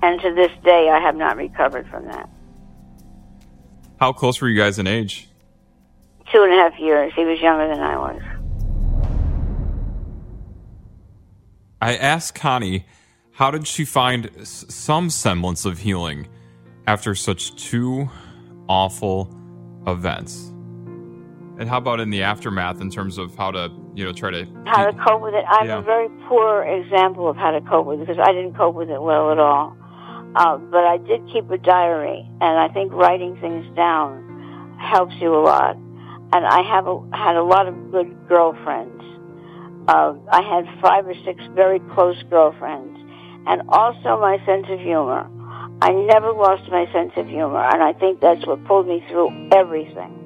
And 0.00 0.20
to 0.20 0.34
this 0.34 0.50
day, 0.62 0.90
I 0.90 1.00
have 1.00 1.16
not 1.16 1.36
recovered 1.36 1.88
from 1.88 2.04
that. 2.06 2.28
How 3.98 4.12
close 4.12 4.40
were 4.40 4.48
you 4.48 4.58
guys 4.58 4.78
in 4.78 4.86
age? 4.86 5.28
Two 6.32 6.42
and 6.42 6.52
a 6.52 6.56
half 6.56 6.78
years. 6.78 7.12
He 7.16 7.24
was 7.24 7.40
younger 7.40 7.66
than 7.68 7.80
I 7.80 7.96
was. 7.96 8.22
I 11.80 11.96
asked 11.96 12.34
Connie, 12.34 12.86
how 13.32 13.50
did 13.50 13.66
she 13.66 13.84
find 13.84 14.30
s- 14.38 14.66
some 14.68 15.10
semblance 15.10 15.64
of 15.64 15.78
healing 15.78 16.28
after 16.86 17.14
such 17.14 17.56
two 17.56 18.08
awful 18.68 19.34
events? 19.86 20.53
And 21.58 21.68
how 21.68 21.78
about 21.78 22.00
in 22.00 22.10
the 22.10 22.22
aftermath 22.22 22.80
in 22.80 22.90
terms 22.90 23.16
of 23.16 23.34
how 23.36 23.52
to, 23.52 23.70
you 23.94 24.04
know, 24.04 24.12
try 24.12 24.30
to 24.30 24.46
how 24.66 24.90
to 24.90 24.92
cope 24.92 25.22
with 25.22 25.34
it. 25.34 25.44
I'm 25.48 25.66
Yeah. 25.68 25.78
a 25.78 25.82
very 25.82 26.08
poor 26.28 26.62
example 26.64 27.28
of 27.28 27.36
how 27.36 27.52
to 27.52 27.60
cope 27.60 27.86
with 27.86 28.00
it 28.00 28.06
because 28.06 28.18
I 28.20 28.32
didn't 28.32 28.54
cope 28.54 28.74
with 28.74 28.90
it 28.90 29.00
well 29.00 29.30
at 29.30 29.38
all. 29.38 29.76
Uh, 30.34 30.56
but 30.56 30.84
I 30.84 30.96
did 30.96 31.24
keep 31.32 31.48
a 31.50 31.58
diary, 31.58 32.28
and 32.40 32.58
I 32.58 32.66
think 32.68 32.92
writing 32.92 33.36
things 33.36 33.64
down 33.76 34.74
helps 34.78 35.14
you 35.20 35.32
a 35.32 35.38
lot. 35.38 35.76
And 36.32 36.44
I 36.44 36.62
have 36.62 36.88
a, 36.88 37.00
had 37.12 37.36
a 37.36 37.44
lot 37.44 37.68
of 37.68 37.92
good 37.92 38.12
girlfriends. 38.28 39.04
Uh, 39.86 40.14
I 40.32 40.42
had 40.42 40.66
five 40.82 41.06
or 41.06 41.14
six 41.24 41.40
very 41.54 41.78
close 41.94 42.20
girlfriends, 42.24 42.98
and 43.46 43.62
also 43.68 44.18
my 44.18 44.44
sense 44.44 44.66
of 44.70 44.80
humor. 44.80 45.30
I 45.80 45.92
never 45.92 46.32
lost 46.32 46.68
my 46.68 46.90
sense 46.92 47.12
of 47.16 47.28
humor, 47.28 47.62
and 47.62 47.80
I 47.80 47.92
think 47.92 48.20
that's 48.20 48.44
what 48.44 48.64
pulled 48.64 48.88
me 48.88 49.04
through 49.08 49.50
everything. 49.52 50.23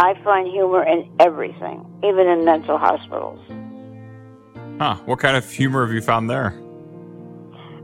I 0.00 0.14
find 0.24 0.48
humor 0.48 0.82
in 0.82 1.10
everything, 1.20 1.84
even 2.02 2.26
in 2.26 2.42
mental 2.42 2.78
hospitals. 2.78 3.38
Huh, 4.80 4.94
what 5.04 5.18
kind 5.18 5.36
of 5.36 5.48
humor 5.50 5.84
have 5.84 5.94
you 5.94 6.00
found 6.00 6.30
there? 6.30 6.58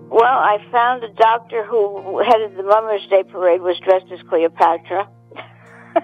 Well, 0.09 0.25
I 0.25 0.57
found 0.73 1.05
a 1.05 1.11
doctor 1.11 1.63
who 1.63 2.23
headed 2.25 2.57
the 2.57 2.63
Mother's 2.63 3.07
Day 3.09 3.23
parade 3.23 3.61
was 3.61 3.79
dressed 3.81 4.07
as 4.11 4.21
Cleopatra. 4.31 5.07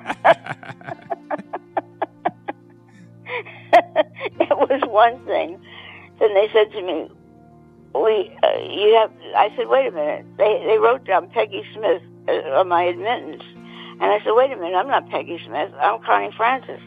it 4.39 4.51
was 4.51 4.83
one 4.89 5.25
thing. 5.25 5.59
Then 6.21 6.35
they 6.35 6.51
said 6.53 6.73
to 6.73 6.83
me, 6.83 7.11
"We, 7.95 8.37
uh, 8.43 8.59
you 8.69 8.95
have." 9.01 9.11
I 9.35 9.49
said, 9.57 9.69
"Wait 9.69 9.87
a 9.87 9.93
minute." 9.93 10.27
They 10.37 10.63
they 10.67 10.77
wrote 10.77 11.05
down 11.05 11.31
Peggy 11.31 11.65
Smith 11.75 12.03
uh, 12.29 12.59
on 12.59 12.69
my 12.69 12.83
admittance, 12.83 13.43
and 14.03 14.11
I 14.11 14.19
said, 14.25 14.33
"Wait 14.35 14.51
a 14.51 14.57
minute, 14.57 14.75
I'm 14.75 14.89
not 14.89 15.09
Peggy 15.09 15.41
Smith. 15.47 15.71
I'm 15.81 16.03
Connie 16.03 16.33
Francis." 16.37 16.81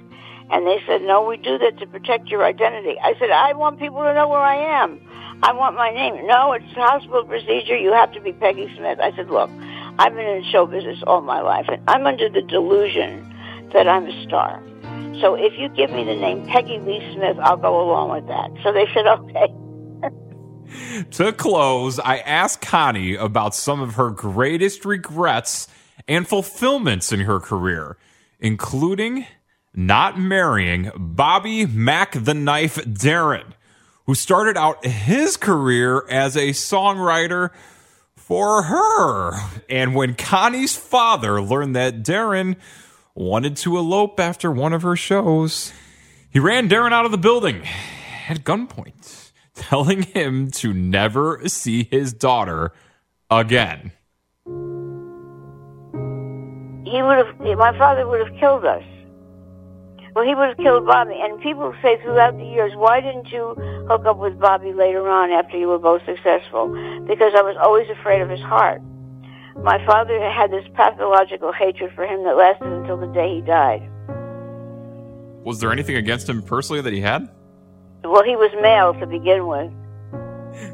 And 0.52 0.68
they 0.68 0.84
said, 0.86 1.02
"No, 1.02 1.24
we 1.24 1.38
do 1.38 1.58
that 1.58 1.80
to 1.80 1.88
protect 1.88 2.28
your 2.28 2.44
identity." 2.44 3.00
I 3.02 3.16
said, 3.18 3.32
"I 3.32 3.54
want 3.54 3.80
people 3.80 4.04
to 4.04 4.14
know 4.14 4.28
where 4.28 4.42
I 4.42 4.58
am. 4.84 5.00
I 5.42 5.54
want 5.54 5.78
my 5.78 5.92
name." 5.92 6.28
No, 6.28 6.52
it's 6.52 6.66
a 6.76 6.82
hospital 6.82 7.24
procedure. 7.24 7.78
You 7.78 7.94
have 7.94 8.12
to 8.12 8.20
be 8.20 8.34
Peggy 8.34 8.70
Smith. 8.76 9.00
I 9.00 9.16
said, 9.16 9.30
"Look, 9.30 9.50
I've 9.98 10.14
been 10.14 10.28
in 10.28 10.44
show 10.44 10.66
business 10.66 11.02
all 11.08 11.22
my 11.22 11.40
life, 11.40 11.68
and 11.70 11.82
I'm 11.88 12.06
under 12.06 12.28
the 12.28 12.42
delusion 12.42 13.34
that 13.72 13.88
I'm 13.88 14.08
a 14.08 14.24
star. 14.26 14.62
So 15.22 15.36
if 15.36 15.58
you 15.58 15.70
give 15.70 15.92
me 15.92 16.04
the 16.04 16.16
name 16.16 16.46
Peggy 16.48 16.80
Lee 16.80 17.02
Smith, 17.16 17.38
I'll 17.42 17.56
go 17.56 17.80
along 17.80 18.12
with 18.12 18.28
that." 18.28 18.52
So 18.62 18.74
they 18.74 18.88
said, 18.94 19.08
"Okay." 19.08 19.54
To 21.12 21.32
close, 21.32 22.00
I 22.00 22.18
asked 22.18 22.60
Connie 22.60 23.16
about 23.16 23.56
some 23.56 23.80
of 23.80 23.96
her 23.96 24.10
greatest 24.10 24.84
regrets 24.84 25.68
and 26.08 26.28
fulfillments 26.28 27.12
in 27.12 27.22
her 27.22 27.40
career, 27.40 27.98
including 28.40 29.26
not 29.74 30.20
marrying 30.20 30.92
Bobby 30.96 31.66
Mack 31.66 32.12
the 32.12 32.34
Knife 32.34 32.80
Darin, 32.92 33.54
who 34.06 34.16
started 34.16 34.58
out 34.58 34.86
his 34.86 35.38
career 35.38 36.06
as 36.10 36.36
a 36.36 36.50
songwriter 36.50 37.50
for 38.16 38.64
her. 38.64 39.34
And 39.70 39.94
when 39.96 40.16
Connie's 40.16 40.76
father 40.76 41.42
learned 41.42 41.76
that 41.76 42.04
Darin 42.04 42.56
wanted 43.14 43.56
to 43.58 43.78
elope 43.78 44.20
after 44.20 44.52
one 44.52 44.74
of 44.74 44.82
her 44.82 44.96
shows, 44.96 45.74
he 46.30 46.40
ran 46.40 46.68
Darin 46.68 46.94
out 46.94 47.06
of 47.06 47.12
the 47.12 47.18
building 47.18 47.64
at 48.28 48.44
gunpoint, 48.44 49.32
telling 49.56 50.04
him 50.04 50.52
to 50.52 50.74
never 50.74 51.48
see 51.48 51.88
his 51.90 52.14
daughter 52.14 52.72
again. 53.30 53.92
He 56.86 57.02
would 57.02 57.18
have, 57.18 57.40
my 57.58 57.78
father 57.78 58.08
would 58.08 58.26
have 58.28 58.38
killed 58.40 58.66
us. 58.66 58.84
Well, 60.16 60.24
he 60.26 60.34
would 60.34 60.48
have 60.50 60.58
killed 60.58 60.86
Bobby. 60.86 61.16
And 61.20 61.42
people 61.42 61.74
say 61.82 62.00
throughout 62.02 62.38
the 62.38 62.46
years, 62.46 62.72
why 62.76 63.02
didn't 63.02 63.28
you 63.32 63.54
hook 63.90 64.06
up 64.06 64.18
with 64.18 64.40
Bobby 64.40 64.72
later 64.72 65.10
on 65.10 65.30
after 65.32 65.58
you 65.58 65.68
were 65.68 65.78
both 65.80 66.02
successful? 66.06 66.68
Because 67.06 67.34
I 67.36 67.42
was 67.42 67.58
always 67.62 67.90
afraid 67.90 68.22
of 68.22 68.30
his 68.30 68.40
heart. 68.40 68.82
My 69.62 69.84
father 69.86 70.18
had 70.32 70.52
this 70.52 70.66
pathological 70.74 71.52
hatred 71.52 71.92
for 71.96 72.06
him 72.06 72.24
that 72.24 72.38
lasted 72.38 72.68
until 72.68 72.98
the 72.98 73.08
day 73.08 73.36
he 73.36 73.42
died. 73.42 73.82
Was 75.44 75.60
there 75.60 75.72
anything 75.72 75.96
against 75.98 76.30
him 76.30 76.42
personally 76.42 76.82
that 76.82 76.94
he 76.94 77.02
had? 77.02 77.30
Well, 78.04 78.24
he 78.24 78.36
was 78.36 78.52
male 78.62 78.94
to 78.94 79.06
begin 79.06 79.48
with. 79.48 79.72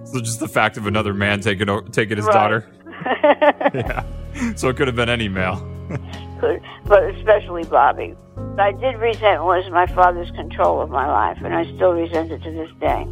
So 0.07 0.19
just 0.19 0.39
the 0.39 0.47
fact 0.47 0.77
of 0.77 0.85
another 0.85 1.13
man 1.13 1.41
taking 1.41 1.67
taking 1.91 2.17
his 2.17 2.25
Right. 2.27 2.33
daughter. 2.33 2.67
yeah. 3.73 4.03
So 4.55 4.69
it 4.69 4.77
could 4.77 4.87
have 4.87 4.95
been 4.95 5.09
any 5.09 5.27
male. 5.27 5.70
But 6.87 7.03
especially 7.15 7.63
Bobby. 7.63 8.15
I 8.57 8.71
did 8.71 8.97
resent 8.97 9.43
was 9.43 9.69
my 9.71 9.87
father's 9.87 10.31
control 10.31 10.81
of 10.81 10.89
my 10.89 11.07
life, 11.07 11.37
and 11.43 11.53
I 11.53 11.65
still 11.75 11.93
resent 11.93 12.31
it 12.31 12.41
to 12.43 12.51
this 12.51 12.69
day. 12.79 13.07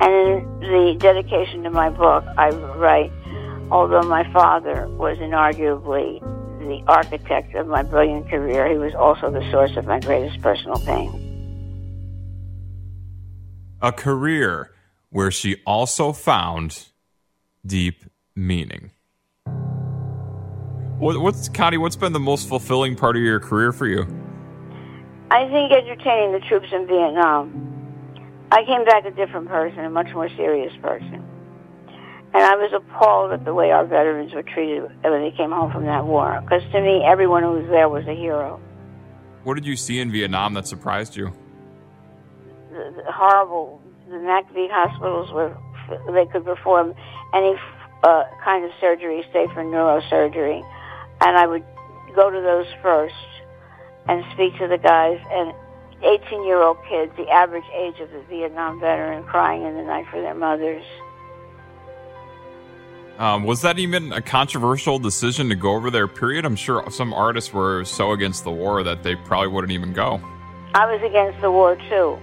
And 0.00 0.14
in 0.14 0.60
the 0.60 0.96
dedication 0.98 1.62
to 1.64 1.70
my 1.70 1.90
book, 1.90 2.24
I 2.36 2.50
write, 2.50 3.12
although 3.70 4.02
my 4.02 4.30
father 4.32 4.88
was 4.88 5.18
inarguably 5.18 6.20
the 6.68 6.82
architect 6.86 7.54
of 7.54 7.66
my 7.66 7.82
brilliant 7.82 8.28
career, 8.28 8.68
he 8.68 8.76
was 8.76 8.94
also 8.94 9.30
the 9.30 9.50
source 9.50 9.76
of 9.76 9.86
my 9.86 9.98
greatest 10.00 10.40
personal 10.42 10.78
pain. 10.80 11.24
A 13.80 13.92
career 13.92 14.72
where 15.10 15.30
she 15.30 15.56
also 15.66 16.12
found 16.12 16.88
deep 17.64 18.04
meaning. 18.36 18.90
What, 20.98 21.20
what's 21.20 21.48
Connie? 21.48 21.78
What's 21.78 21.94
been 21.94 22.12
the 22.12 22.18
most 22.18 22.48
fulfilling 22.48 22.96
part 22.96 23.14
of 23.14 23.22
your 23.22 23.38
career 23.38 23.72
for 23.72 23.86
you? 23.86 24.02
I 25.30 25.48
think 25.48 25.70
entertaining 25.70 26.32
the 26.32 26.40
troops 26.48 26.66
in 26.72 26.88
Vietnam. 26.88 27.64
I 28.50 28.64
came 28.64 28.84
back 28.84 29.04
a 29.04 29.12
different 29.12 29.46
person, 29.46 29.84
a 29.84 29.90
much 29.90 30.12
more 30.12 30.28
serious 30.30 30.72
person. 30.82 31.22
And 32.34 32.42
I 32.42 32.56
was 32.56 32.72
appalled 32.74 33.32
at 33.32 33.44
the 33.44 33.54
way 33.54 33.70
our 33.70 33.86
veterans 33.86 34.34
were 34.34 34.42
treated 34.42 34.82
when 35.02 35.22
they 35.22 35.30
came 35.36 35.52
home 35.52 35.70
from 35.70 35.84
that 35.84 36.04
war. 36.04 36.40
Because 36.42 36.62
to 36.72 36.80
me, 36.80 37.04
everyone 37.06 37.44
who 37.44 37.52
was 37.52 37.68
there 37.70 37.88
was 37.88 38.04
a 38.08 38.14
hero. 38.14 38.60
What 39.44 39.54
did 39.54 39.66
you 39.66 39.76
see 39.76 40.00
in 40.00 40.10
Vietnam 40.10 40.54
that 40.54 40.66
surprised 40.66 41.14
you? 41.14 41.32
The, 42.72 43.02
the 43.04 43.12
horrible, 43.12 43.80
the 44.08 44.16
MACV 44.16 44.68
hospitals 44.70 45.30
were, 45.30 45.56
they 46.12 46.26
could 46.26 46.44
perform 46.44 46.92
any 47.34 47.54
uh, 48.02 48.24
kind 48.42 48.64
of 48.64 48.72
surgery, 48.80 49.22
say 49.32 49.46
for 49.54 49.62
neurosurgery. 49.62 50.64
And 51.20 51.36
I 51.36 51.46
would 51.46 51.64
go 52.14 52.30
to 52.30 52.40
those 52.40 52.66
first 52.82 53.14
and 54.08 54.24
speak 54.32 54.56
to 54.58 54.68
the 54.68 54.78
guys. 54.78 55.20
And 55.30 55.52
18 56.02 56.44
year 56.44 56.62
old 56.62 56.78
kids, 56.88 57.12
the 57.16 57.28
average 57.28 57.64
age 57.74 57.98
of 58.00 58.10
the 58.10 58.22
Vietnam 58.28 58.80
veteran, 58.80 59.24
crying 59.24 59.64
in 59.64 59.74
the 59.74 59.82
night 59.82 60.06
for 60.10 60.20
their 60.20 60.34
mothers. 60.34 60.84
Um, 63.18 63.42
was 63.42 63.62
that 63.62 63.80
even 63.80 64.12
a 64.12 64.22
controversial 64.22 65.00
decision 65.00 65.48
to 65.48 65.56
go 65.56 65.74
over 65.74 65.90
there? 65.90 66.06
Period. 66.06 66.44
I'm 66.44 66.54
sure 66.54 66.88
some 66.90 67.12
artists 67.12 67.52
were 67.52 67.84
so 67.84 68.12
against 68.12 68.44
the 68.44 68.52
war 68.52 68.84
that 68.84 69.02
they 69.02 69.16
probably 69.16 69.48
wouldn't 69.48 69.72
even 69.72 69.92
go. 69.92 70.20
I 70.74 70.86
was 70.86 71.02
against 71.02 71.40
the 71.40 71.50
war 71.50 71.74
too. 71.88 72.16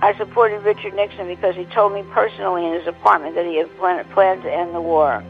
I 0.00 0.16
supported 0.18 0.62
Richard 0.62 0.94
Nixon 0.94 1.26
because 1.26 1.56
he 1.56 1.64
told 1.66 1.92
me 1.92 2.04
personally 2.12 2.66
in 2.66 2.74
his 2.74 2.86
apartment 2.86 3.34
that 3.34 3.46
he 3.46 3.56
had 3.56 3.68
planned 3.78 4.42
to 4.42 4.52
end 4.52 4.74
the 4.74 4.80
war. 4.80 5.24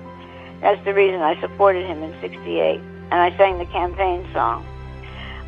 That's 0.62 0.82
the 0.84 0.94
reason 0.94 1.20
I 1.20 1.38
supported 1.40 1.84
him 1.84 2.02
in 2.02 2.18
'68, 2.20 2.80
and 3.10 3.14
I 3.14 3.36
sang 3.36 3.58
the 3.58 3.66
campaign 3.66 4.26
song. 4.32 4.64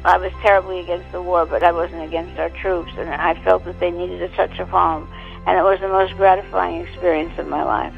I 0.04 0.18
was 0.18 0.32
terribly 0.42 0.80
against 0.80 1.10
the 1.12 1.22
war, 1.22 1.46
but 1.46 1.62
I 1.62 1.72
wasn't 1.72 2.02
against 2.02 2.38
our 2.38 2.50
troops, 2.50 2.92
and 2.98 3.08
I 3.08 3.42
felt 3.42 3.64
that 3.64 3.80
they 3.80 3.90
needed 3.90 4.20
a 4.20 4.28
touch 4.36 4.58
of 4.58 4.68
home, 4.68 5.08
and 5.46 5.58
it 5.58 5.62
was 5.62 5.80
the 5.80 5.88
most 5.88 6.14
gratifying 6.16 6.82
experience 6.82 7.38
of 7.38 7.48
my 7.48 7.62
life. 7.62 7.94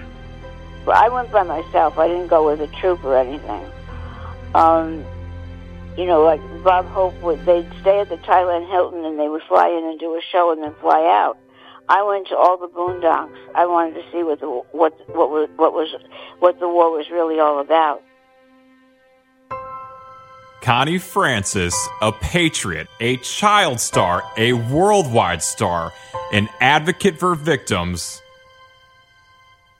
But 0.84 0.96
I 0.96 1.08
went 1.08 1.32
by 1.32 1.42
myself. 1.42 1.98
I 1.98 2.06
didn't 2.06 2.28
go 2.28 2.46
with 2.46 2.60
a 2.60 2.68
troop 2.76 3.02
or 3.02 3.16
anything. 3.18 3.64
Um, 4.54 5.04
you 5.98 6.06
know, 6.06 6.22
like 6.22 6.40
Bob 6.62 6.86
Hope 6.86 7.20
would, 7.22 7.44
they'd 7.44 7.68
stay 7.80 7.98
at 7.98 8.08
the 8.08 8.18
Thailand 8.18 8.70
Hilton 8.70 9.04
and 9.04 9.18
they 9.18 9.28
would 9.28 9.42
fly 9.42 9.68
in 9.68 9.84
and 9.84 9.98
do 9.98 10.14
a 10.14 10.20
show 10.30 10.52
and 10.52 10.62
then 10.62 10.74
fly 10.80 11.00
out. 11.06 11.38
I 11.88 12.02
went 12.02 12.26
to 12.28 12.36
all 12.36 12.58
the 12.58 12.68
boondocks. 12.68 13.36
I 13.54 13.66
wanted 13.66 13.94
to 13.94 14.02
see 14.10 14.22
what 14.22 14.40
the 14.40 14.46
what 14.46 14.92
what 15.08 15.30
was 15.30 15.48
what 15.56 15.72
was 15.72 15.94
what 16.40 16.58
the 16.58 16.68
war 16.68 16.90
was 16.90 17.06
really 17.10 17.38
all 17.38 17.60
about. 17.60 18.02
Connie 20.62 20.98
Francis, 20.98 21.74
a 22.02 22.10
patriot, 22.10 22.88
a 22.98 23.18
child 23.18 23.78
star, 23.78 24.24
a 24.36 24.52
worldwide 24.52 25.42
star, 25.42 25.92
an 26.32 26.48
advocate 26.60 27.20
for 27.20 27.36
victims, 27.36 28.20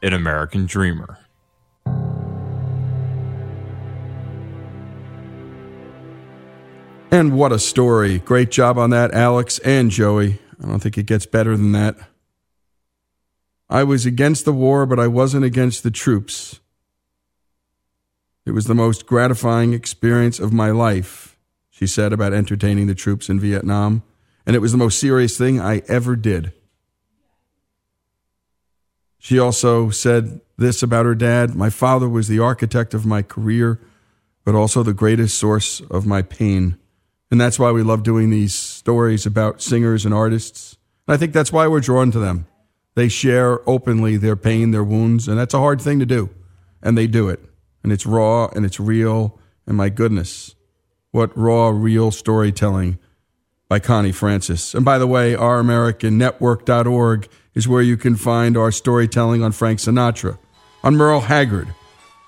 an 0.01 0.13
American 0.13 0.67
dreamer. 0.67 1.19
And 7.11 7.33
what 7.33 7.51
a 7.51 7.59
story. 7.59 8.19
Great 8.21 8.53
job 8.53 8.79
on 8.79 8.91
that, 8.91 9.13
Alex 9.13 9.59
and 9.61 9.91
Joey. 9.91 10.39
I 10.63 10.69
don't 10.69 10.81
think 10.81 10.99
it 10.99 11.07
gets 11.07 11.27
better 11.27 11.57
than 11.57 11.73
that. 11.73 11.97
I 13.69 13.83
was 13.85 14.07
against 14.07 14.45
the 14.45 14.53
war, 14.53 14.87
but 14.87 14.99
I 14.99 15.07
wasn't 15.07 15.45
against 15.45 15.83
the 15.83 15.91
troops. 15.91 16.61
It 18.45 18.53
was 18.53 18.67
the 18.67 18.75
most 18.75 19.07
gratifying 19.07 19.73
experience 19.73 20.39
of 20.39 20.53
my 20.53 20.71
life, 20.71 21.37
she 21.69 21.87
said 21.87 22.13
about 22.13 22.33
entertaining 22.33 22.87
the 22.87 22.95
troops 22.95 23.29
in 23.29 23.41
Vietnam. 23.41 24.05
And 24.47 24.55
it 24.55 24.61
was 24.61 24.71
the 24.71 24.79
most 24.79 25.01
serious 25.01 25.37
thing 25.37 25.61
I 25.61 25.83
ever 25.89 26.15
did. 26.15 26.53
She 29.19 29.41
also 29.41 29.91
said 29.91 30.41
this 30.57 30.85
about 30.85 31.05
her 31.05 31.17
dad 31.17 31.57
My 31.57 31.69
father 31.69 32.09
was 32.09 32.29
the 32.29 32.39
architect 32.39 32.95
of 32.95 33.05
my 33.05 33.23
career, 33.23 33.81
but 34.45 34.55
also 34.55 34.85
the 34.85 34.95
greatest 34.95 35.37
source 35.37 35.81
of 35.91 36.07
my 36.07 36.23
pain. 36.23 36.79
And 37.31 37.41
that's 37.41 37.59
why 37.59 37.73
we 37.73 37.83
love 37.83 38.03
doing 38.03 38.31
these 38.31 38.55
stories 38.55 39.27
about 39.27 39.61
singers 39.61 40.05
and 40.05 40.15
artists. 40.15 40.77
And 41.07 41.15
I 41.15 41.19
think 41.19 41.33
that's 41.33 41.53
why 41.53 41.67
we're 41.67 41.81
drawn 41.81 42.11
to 42.13 42.19
them. 42.19 42.47
They 42.95 43.09
share 43.09 43.69
openly 43.69 44.17
their 44.17 44.37
pain, 44.37 44.71
their 44.71 44.85
wounds, 44.85 45.29
and 45.29 45.39
that's 45.39 45.55
a 45.55 45.59
hard 45.59 45.81
thing 45.81 45.99
to 45.99 46.07
do. 46.07 46.31
And 46.83 46.97
they 46.97 47.07
do 47.07 47.29
it. 47.29 47.41
And 47.83 47.93
it's 47.93 48.07
raw 48.07 48.49
and 48.55 48.65
it's 48.65 48.81
real. 48.81 49.39
And 49.67 49.77
my 49.77 49.89
goodness, 49.89 50.55
what 51.11 51.37
raw, 51.37 51.69
real 51.69 52.11
storytelling 52.11 52.99
by 53.69 53.81
Connie 53.81 54.13
Francis. 54.13 54.75
And 54.75 54.85
by 54.85 54.99
the 54.99 55.07
way, 55.07 55.35
ouramericannetwork.org 55.35 57.29
is 57.55 57.67
where 57.67 57.83
you 57.83 57.97
can 57.97 58.17
find 58.17 58.57
our 58.57 58.71
storytelling 58.71 59.43
on 59.43 59.53
Frank 59.53 59.81
Sinatra, 59.81 60.39
on 60.85 60.97
Merle 60.97 61.21
Haggard, 61.21 61.75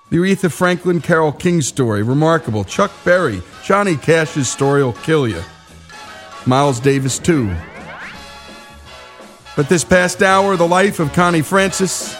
the 0.09 0.17
Aretha 0.17 0.51
Franklin 0.51 1.01
Carole 1.01 1.31
King 1.31 1.61
story, 1.61 2.03
remarkable. 2.03 2.63
Chuck 2.63 2.91
Berry, 3.03 3.41
Johnny 3.63 3.95
Cash's 3.95 4.49
story 4.49 4.83
will 4.83 4.93
kill 4.93 5.27
you. 5.27 5.41
Miles 6.45 6.79
Davis, 6.79 7.19
too. 7.19 7.53
But 9.55 9.69
this 9.69 9.83
past 9.83 10.21
hour, 10.23 10.55
the 10.55 10.67
life 10.67 10.99
of 10.99 11.13
Connie 11.13 11.41
Francis, 11.41 12.15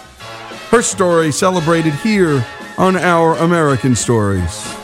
her 0.72 0.82
story 0.82 1.32
celebrated 1.32 1.94
here 1.96 2.46
on 2.78 2.96
Our 2.96 3.36
American 3.38 3.96
Stories. 3.96 4.79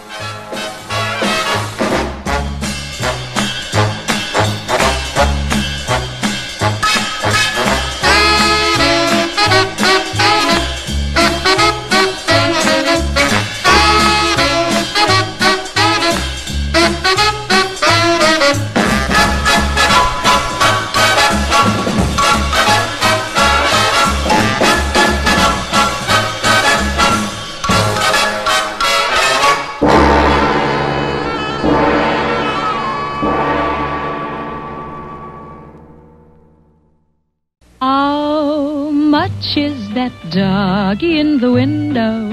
That 40.05 40.29
doggy 40.29 41.19
in 41.19 41.39
the 41.39 41.51
window? 41.51 42.29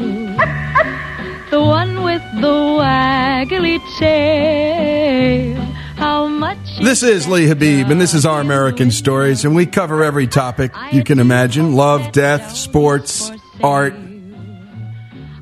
the 1.51 1.59
one 1.59 2.03
with 2.03 2.21
the 2.35 2.53
waggly 2.53 3.81
tail. 3.99 5.57
How 5.97 6.27
much? 6.27 6.59
This 6.83 7.03
is 7.03 7.27
Lee 7.27 7.47
Habeeb, 7.47 7.91
and 7.91 7.99
this 7.99 8.13
is 8.13 8.27
Our 8.27 8.43
American 8.43 8.91
Stories, 8.91 9.47
and 9.47 9.57
we 9.57 9.65
cover 9.65 10.05
every 10.05 10.27
topic 10.27 10.71
you 10.93 11.03
can 11.03 11.19
imagine 11.19 11.73
love, 11.75 12.13
death, 12.13 12.55
sports, 12.55 13.33
art. 13.63 13.95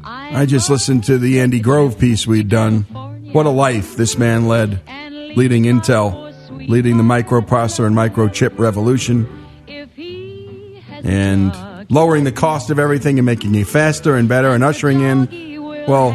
I 0.04 0.46
just 0.46 0.70
listened 0.70 1.02
to 1.06 1.18
the 1.18 1.40
Andy 1.40 1.58
Grove 1.58 1.98
piece 1.98 2.28
we'd 2.28 2.48
done. 2.48 2.82
What 3.32 3.46
a 3.46 3.50
life 3.50 3.96
this 3.96 4.16
man 4.16 4.46
led, 4.46 4.80
leading 5.34 5.64
Intel, 5.64 6.32
leading 6.68 6.96
the 6.96 7.02
microprocessor 7.02 7.84
and 7.88 7.96
microchip 7.96 8.56
revolution, 8.56 9.26
and 11.02 11.69
lowering 11.90 12.24
the 12.24 12.32
cost 12.32 12.70
of 12.70 12.78
everything 12.78 13.18
and 13.18 13.26
making 13.26 13.54
it 13.54 13.66
faster 13.66 14.16
and 14.16 14.28
better 14.28 14.50
and 14.50 14.64
ushering 14.64 15.00
in, 15.00 15.86
well, 15.86 16.12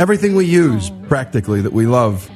everything 0.00 0.34
we 0.34 0.46
use 0.46 0.90
practically 1.08 1.60
that 1.60 1.72
we 1.72 1.86
love 1.86 2.30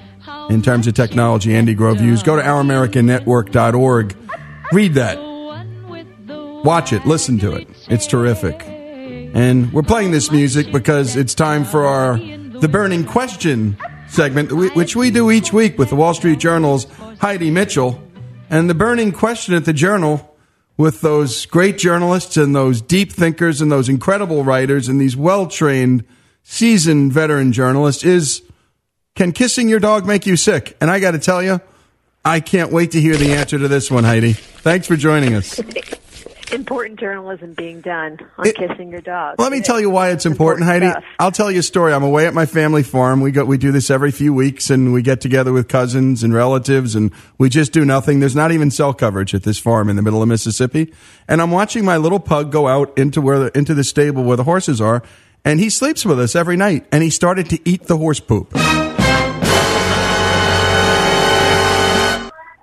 in 0.50 0.60
terms 0.60 0.86
of 0.86 0.94
technology 0.94 1.54
Andy 1.54 1.74
Grove 1.74 2.00
used. 2.00 2.26
Go 2.26 2.36
to 2.36 2.42
ouramericannetwork.org. 2.42 4.16
Read 4.72 4.94
that. 4.94 5.18
Watch 6.64 6.92
it. 6.92 7.06
Listen 7.06 7.38
to 7.38 7.52
it. 7.52 7.68
It's 7.88 8.06
terrific. 8.06 8.62
And 8.66 9.72
we're 9.72 9.82
playing 9.82 10.10
this 10.10 10.30
music 10.30 10.72
because 10.72 11.16
it's 11.16 11.34
time 11.34 11.64
for 11.64 11.86
our 11.86 12.18
The 12.18 12.68
Burning 12.68 13.04
Question 13.04 13.76
segment, 14.08 14.52
which 14.74 14.96
we 14.96 15.10
do 15.10 15.30
each 15.30 15.52
week 15.52 15.78
with 15.78 15.90
the 15.90 15.96
Wall 15.96 16.14
Street 16.14 16.40
Journal's 16.40 16.86
Heidi 17.20 17.50
Mitchell. 17.50 18.02
And 18.50 18.68
the 18.68 18.74
burning 18.74 19.12
question 19.12 19.54
at 19.54 19.64
the 19.64 19.72
Journal 19.72 20.29
with 20.80 21.02
those 21.02 21.44
great 21.44 21.76
journalists 21.76 22.38
and 22.38 22.56
those 22.56 22.80
deep 22.80 23.12
thinkers 23.12 23.60
and 23.60 23.70
those 23.70 23.90
incredible 23.90 24.44
writers 24.44 24.88
and 24.88 24.98
these 24.98 25.14
well 25.14 25.46
trained, 25.46 26.02
seasoned 26.42 27.12
veteran 27.12 27.52
journalists 27.52 28.02
is 28.02 28.42
can 29.14 29.32
kissing 29.32 29.68
your 29.68 29.78
dog 29.78 30.06
make 30.06 30.24
you 30.24 30.36
sick? 30.36 30.76
And 30.80 30.90
I 30.90 30.98
got 30.98 31.10
to 31.10 31.18
tell 31.18 31.42
you, 31.42 31.60
I 32.24 32.40
can't 32.40 32.72
wait 32.72 32.92
to 32.92 33.00
hear 33.00 33.16
the 33.16 33.34
answer 33.34 33.58
to 33.58 33.68
this 33.68 33.90
one, 33.90 34.04
Heidi. 34.04 34.32
Thanks 34.32 34.86
for 34.86 34.96
joining 34.96 35.34
us. 35.34 35.60
Important 36.52 36.98
journalism 37.00 37.54
being 37.54 37.80
done 37.80 38.18
on 38.38 38.46
It- 38.46 38.56
kissing 38.56 38.90
your 38.90 39.00
dog. 39.00 39.36
Let 39.38 39.52
me 39.52 39.58
It 39.58 39.64
tell 39.64 39.80
you 39.80 39.90
why 39.90 40.10
it's 40.10 40.26
important, 40.26 40.66
Heidi. 40.66 40.90
stuff. 40.90 41.04
I'll 41.18 41.30
tell 41.32 41.50
you 41.50 41.60
a 41.60 41.62
story. 41.62 41.92
I'm 41.92 42.02
away 42.02 42.26
at 42.26 42.34
my 42.34 42.46
family 42.46 42.82
farm. 42.82 43.20
We 43.20 43.30
go, 43.30 43.44
we 43.44 43.58
do 43.58 43.72
this 43.72 43.90
every 43.90 44.10
few 44.10 44.32
weeks, 44.34 44.70
and 44.70 44.92
we 44.92 45.02
get 45.02 45.20
together 45.20 45.52
with 45.52 45.68
cousins 45.68 46.22
and 46.22 46.32
relatives, 46.34 46.94
and 46.94 47.10
we 47.38 47.48
just 47.48 47.72
do 47.72 47.84
nothing. 47.84 48.20
There's 48.20 48.36
not 48.36 48.52
even 48.52 48.70
cell 48.70 48.92
coverage 48.94 49.34
at 49.34 49.42
this 49.42 49.58
farm 49.58 49.88
in 49.88 49.96
the 49.96 50.02
middle 50.02 50.22
of 50.22 50.28
Mississippi. 50.28 50.92
And 51.28 51.40
I'm 51.42 51.50
watching 51.50 51.84
my 51.84 51.96
little 51.96 52.20
pug 52.20 52.50
go 52.52 52.68
out 52.68 52.96
into 52.98 53.20
where 53.20 53.38
the, 53.38 53.56
into 53.58 53.74
the 53.74 53.84
stable 53.84 54.24
where 54.24 54.36
the 54.36 54.44
horses 54.44 54.80
are, 54.80 55.02
and 55.44 55.58
he 55.60 55.70
sleeps 55.70 56.04
with 56.04 56.20
us 56.20 56.34
every 56.36 56.56
night. 56.56 56.86
And 56.92 57.02
he 57.02 57.10
started 57.10 57.48
to 57.50 57.58
eat 57.68 57.84
the 57.84 57.96
horse 57.96 58.20
poop. 58.20 58.52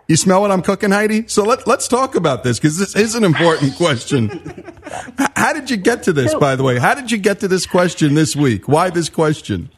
You 0.08 0.16
smell 0.16 0.40
what 0.42 0.52
I'm 0.52 0.62
cooking, 0.62 0.92
Heidi? 0.92 1.28
So 1.28 1.44
let, 1.44 1.68
let's 1.68 1.88
talk 1.88 2.16
about 2.16 2.44
this 2.44 2.60
because 2.60 2.78
this 2.78 2.96
is 2.96 3.16
an 3.16 3.26
important 3.26 3.76
question. 3.76 4.64
How 5.36 5.52
did 5.52 5.70
you 5.70 5.76
get 5.76 6.04
to 6.04 6.14
this, 6.14 6.34
by 6.36 6.56
the 6.56 6.64
way? 6.64 6.80
How 6.80 6.94
did 6.94 7.12
you 7.12 7.18
get 7.18 7.42
to 7.42 7.48
this 7.50 7.66
question 7.66 8.14
this 8.14 8.34
week? 8.34 8.70
Why 8.70 8.90
this 8.90 9.10
question? 9.10 9.70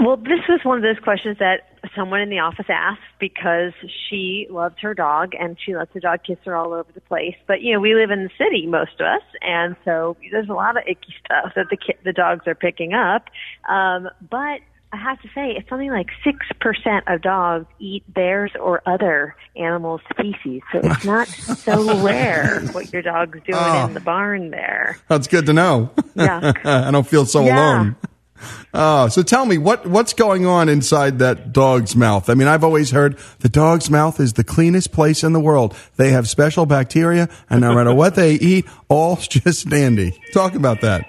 Well, 0.00 0.16
this 0.16 0.46
was 0.48 0.60
one 0.62 0.76
of 0.76 0.82
those 0.82 1.02
questions 1.02 1.38
that 1.40 1.70
someone 1.96 2.20
in 2.20 2.30
the 2.30 2.38
office 2.38 2.66
asked 2.68 3.00
because 3.18 3.72
she 4.08 4.46
loves 4.48 4.76
her 4.80 4.94
dog 4.94 5.32
and 5.38 5.56
she 5.64 5.74
lets 5.74 5.92
her 5.94 6.00
dog 6.00 6.20
kiss 6.24 6.38
her 6.44 6.54
all 6.54 6.72
over 6.72 6.86
the 6.94 7.00
place. 7.00 7.34
But 7.48 7.62
you 7.62 7.74
know, 7.74 7.80
we 7.80 7.94
live 7.96 8.12
in 8.12 8.22
the 8.22 8.30
city, 8.38 8.66
most 8.68 8.92
of 9.00 9.06
us, 9.06 9.22
and 9.40 9.74
so 9.84 10.16
there's 10.30 10.48
a 10.48 10.52
lot 10.52 10.76
of 10.76 10.84
icky 10.86 11.14
stuff 11.24 11.54
that 11.56 11.66
the 11.70 11.76
ki- 11.76 11.98
the 12.04 12.12
dogs 12.12 12.46
are 12.46 12.54
picking 12.54 12.92
up. 12.92 13.24
Um, 13.68 14.08
but 14.30 14.60
I 14.92 14.96
have 14.96 15.20
to 15.22 15.28
say, 15.34 15.52
it's 15.56 15.68
something 15.68 15.90
like 15.90 16.08
six 16.24 16.38
percent 16.60 17.04
of 17.06 17.22
dogs 17.22 17.66
eat 17.78 18.02
bears 18.12 18.50
or 18.60 18.82
other 18.86 19.36
animal 19.56 20.00
species. 20.10 20.62
so 20.72 20.80
it's 20.82 21.04
not 21.04 21.28
so 21.58 22.02
rare 22.04 22.60
what 22.72 22.92
your 22.92 23.02
dog's 23.02 23.38
doing 23.46 23.56
Oh. 23.56 23.86
in 23.86 23.94
the 23.94 24.00
barn 24.00 24.50
there. 24.50 24.98
That's 25.08 25.28
good 25.28 25.46
to 25.46 25.52
know. 25.52 25.90
Yuck. 26.16 26.64
I 26.66 26.90
don't 26.90 27.06
feel 27.06 27.24
so 27.24 27.44
Yeah. 27.44 27.56
alone. 27.56 27.96
Oh, 28.72 29.08
so 29.08 29.22
tell 29.22 29.44
me 29.44 29.58
what 29.58 29.86
what's 29.86 30.14
going 30.14 30.46
on 30.46 30.68
inside 30.70 31.18
that 31.18 31.52
dog's 31.52 31.94
mouth? 31.94 32.30
I 32.30 32.34
mean, 32.34 32.48
I've 32.48 32.64
always 32.64 32.90
heard 32.90 33.18
the 33.40 33.50
dog's 33.50 33.90
mouth 33.90 34.18
is 34.18 34.32
the 34.32 34.44
cleanest 34.44 34.92
place 34.92 35.22
in 35.22 35.34
the 35.34 35.40
world. 35.40 35.76
They 35.96 36.10
have 36.12 36.26
special 36.28 36.64
bacteria, 36.66 37.28
and 37.50 37.60
no 37.60 37.74
matter 37.74 37.92
what 37.94 38.14
they 38.14 38.32
eat, 38.34 38.64
all's 38.88 39.28
just 39.28 39.68
dandy. 39.68 40.18
Talk 40.32 40.54
about 40.54 40.80
that. 40.80 41.04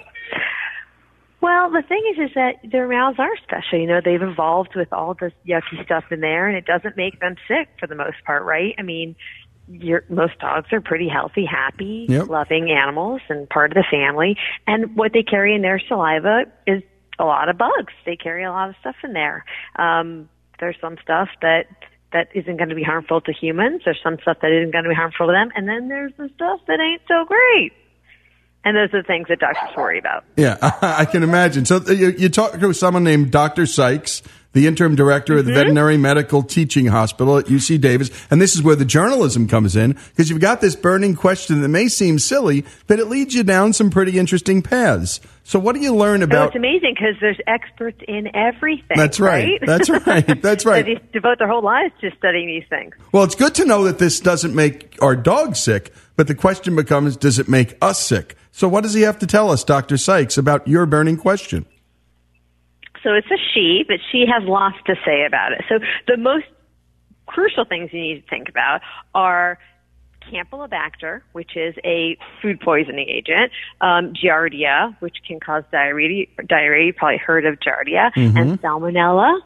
Well, 1.42 1.70
the 1.70 1.82
thing 1.82 2.02
is, 2.12 2.30
is 2.30 2.34
that 2.36 2.60
their 2.70 2.86
mouths 2.86 3.18
are 3.18 3.36
special. 3.42 3.80
You 3.80 3.88
know, 3.88 4.00
they've 4.02 4.22
evolved 4.22 4.76
with 4.76 4.92
all 4.92 5.14
this 5.20 5.32
yucky 5.44 5.84
stuff 5.84 6.04
in 6.12 6.20
there, 6.20 6.46
and 6.46 6.56
it 6.56 6.66
doesn't 6.66 6.96
make 6.96 7.18
them 7.18 7.34
sick 7.48 7.68
for 7.80 7.88
the 7.88 7.96
most 7.96 8.18
part, 8.24 8.44
right? 8.44 8.76
I 8.78 8.82
mean, 8.82 9.16
your 9.66 10.04
most 10.08 10.38
dogs 10.38 10.68
are 10.72 10.80
pretty 10.80 11.08
healthy, 11.08 11.44
happy, 11.44 12.06
Yep. 12.08 12.28
loving 12.28 12.70
animals, 12.70 13.22
and 13.28 13.48
part 13.50 13.72
of 13.72 13.74
the 13.74 13.84
family. 13.90 14.38
And 14.68 14.94
what 14.94 15.12
they 15.12 15.24
carry 15.24 15.52
in 15.56 15.62
their 15.62 15.80
saliva 15.80 16.44
is 16.64 16.84
a 17.18 17.24
lot 17.24 17.48
of 17.48 17.58
bugs. 17.58 17.92
They 18.06 18.14
carry 18.14 18.44
a 18.44 18.50
lot 18.50 18.68
of 18.68 18.76
stuff 18.80 18.96
in 19.02 19.12
there. 19.12 19.44
Um, 19.74 20.28
there's 20.60 20.76
some 20.80 20.96
stuff 21.02 21.28
that 21.42 21.66
that 22.12 22.28
isn't 22.34 22.58
going 22.58 22.68
to 22.68 22.74
be 22.74 22.82
harmful 22.82 23.20
to 23.22 23.32
humans. 23.32 23.82
There's 23.84 23.98
some 24.02 24.18
stuff 24.20 24.36
that 24.42 24.52
isn't 24.52 24.70
going 24.70 24.84
to 24.84 24.90
be 24.90 24.94
harmful 24.94 25.26
to 25.26 25.32
them, 25.32 25.50
and 25.56 25.66
then 25.66 25.88
there's 25.88 26.12
the 26.18 26.28
stuff 26.36 26.60
that 26.68 26.78
ain't 26.78 27.02
so 27.08 27.24
great. 27.24 27.72
And 28.64 28.76
those 28.76 28.94
are 28.94 29.02
the 29.02 29.06
things 29.06 29.26
that 29.28 29.40
doctors 29.40 29.76
worry 29.76 29.98
about. 29.98 30.24
Yeah, 30.36 30.56
I 30.82 31.04
can 31.04 31.22
imagine. 31.22 31.64
So 31.64 31.76
uh, 31.76 31.90
you, 31.90 32.10
you 32.10 32.28
talk 32.28 32.58
to 32.58 32.72
someone 32.72 33.04
named 33.04 33.30
Dr. 33.30 33.66
Sykes, 33.66 34.22
the 34.52 34.66
interim 34.66 34.94
director 34.94 35.36
of 35.36 35.44
the 35.44 35.50
mm-hmm. 35.50 35.58
Veterinary 35.58 35.96
Medical 35.96 36.42
Teaching 36.42 36.86
Hospital 36.86 37.38
at 37.38 37.46
UC 37.46 37.80
Davis, 37.80 38.10
and 38.30 38.40
this 38.40 38.54
is 38.54 38.62
where 38.62 38.76
the 38.76 38.84
journalism 38.84 39.48
comes 39.48 39.76
in 39.76 39.92
because 40.10 40.30
you've 40.30 40.40
got 40.40 40.60
this 40.60 40.76
burning 40.76 41.14
question 41.14 41.62
that 41.62 41.68
may 41.68 41.88
seem 41.88 42.18
silly, 42.18 42.64
but 42.86 42.98
it 42.98 43.06
leads 43.06 43.34
you 43.34 43.42
down 43.42 43.72
some 43.72 43.90
pretty 43.90 44.18
interesting 44.18 44.62
paths. 44.62 45.20
So 45.44 45.58
what 45.58 45.74
do 45.74 45.80
you 45.80 45.94
learn 45.94 46.22
about? 46.22 46.48
it's 46.48 46.56
amazing 46.56 46.94
because 46.94 47.16
there's 47.20 47.40
experts 47.46 47.98
in 48.06 48.34
everything. 48.34 48.96
That's 48.96 49.18
right. 49.18 49.58
That's 49.60 49.90
right. 49.90 50.40
That's 50.42 50.64
right. 50.64 50.86
They 50.92 51.00
devote 51.12 51.38
their 51.38 51.48
whole 51.48 51.62
lives 51.62 51.92
to 52.00 52.10
studying 52.16 52.46
these 52.46 52.64
things. 52.68 52.94
Well, 53.12 53.24
it's 53.24 53.34
good 53.34 53.54
to 53.56 53.64
know 53.64 53.84
that 53.84 53.98
this 53.98 54.20
doesn't 54.20 54.54
make 54.54 54.96
our 55.00 55.14
dog 55.16 55.56
sick, 55.56 55.92
but 56.16 56.26
the 56.26 56.34
question 56.34 56.76
becomes, 56.76 57.16
does 57.16 57.38
it 57.38 57.48
make 57.48 57.76
us 57.80 58.00
sick? 58.00 58.36
So 58.50 58.68
what 58.68 58.82
does 58.82 58.94
he 58.94 59.02
have 59.02 59.18
to 59.20 59.26
tell 59.26 59.50
us, 59.50 59.64
Dr. 59.64 59.96
Sykes, 59.96 60.36
about 60.36 60.66
your 60.68 60.86
burning 60.86 61.16
question? 61.16 61.66
So 63.02 63.14
it's 63.14 63.30
a 63.30 63.38
she, 63.52 63.84
but 63.86 63.98
she 64.10 64.24
has 64.26 64.46
lots 64.48 64.76
to 64.86 64.94
say 65.04 65.24
about 65.26 65.52
it. 65.52 65.64
So 65.68 65.78
the 66.06 66.16
most 66.16 66.46
crucial 67.26 67.64
things 67.64 67.90
you 67.92 68.00
need 68.00 68.22
to 68.22 68.28
think 68.28 68.48
about 68.48 68.80
are 69.14 69.58
Campylobacter, 70.32 71.22
which 71.32 71.56
is 71.56 71.74
a 71.84 72.16
food 72.40 72.60
poisoning 72.60 73.08
agent, 73.08 73.50
um, 73.80 74.12
Giardia, 74.12 74.96
which 75.00 75.16
can 75.26 75.40
cause 75.40 75.64
diarrhea. 75.72 76.26
Diarrhea, 76.46 76.86
you 76.86 76.92
probably 76.92 77.18
heard 77.18 77.44
of 77.44 77.58
Giardia, 77.58 78.10
and 78.14 78.60
Salmonella, 78.60 79.40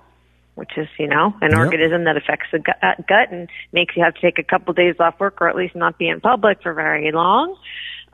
which 0.54 0.72
is 0.76 0.88
you 0.98 1.06
know 1.06 1.34
an 1.40 1.52
Yep. 1.52 1.58
organism 1.58 2.04
that 2.04 2.16
affects 2.16 2.48
the 2.52 2.58
gut, 2.58 2.76
uh, 2.82 2.94
gut 3.08 3.30
and 3.30 3.48
makes 3.72 3.96
you 3.96 4.04
have 4.04 4.14
to 4.14 4.20
take 4.20 4.38
a 4.38 4.42
couple 4.42 4.74
days 4.74 4.96
off 5.00 5.18
work 5.18 5.40
or 5.40 5.48
at 5.48 5.56
least 5.56 5.74
not 5.74 5.98
be 5.98 6.08
in 6.08 6.20
public 6.20 6.62
for 6.62 6.74
very 6.74 7.10
long. 7.12 7.56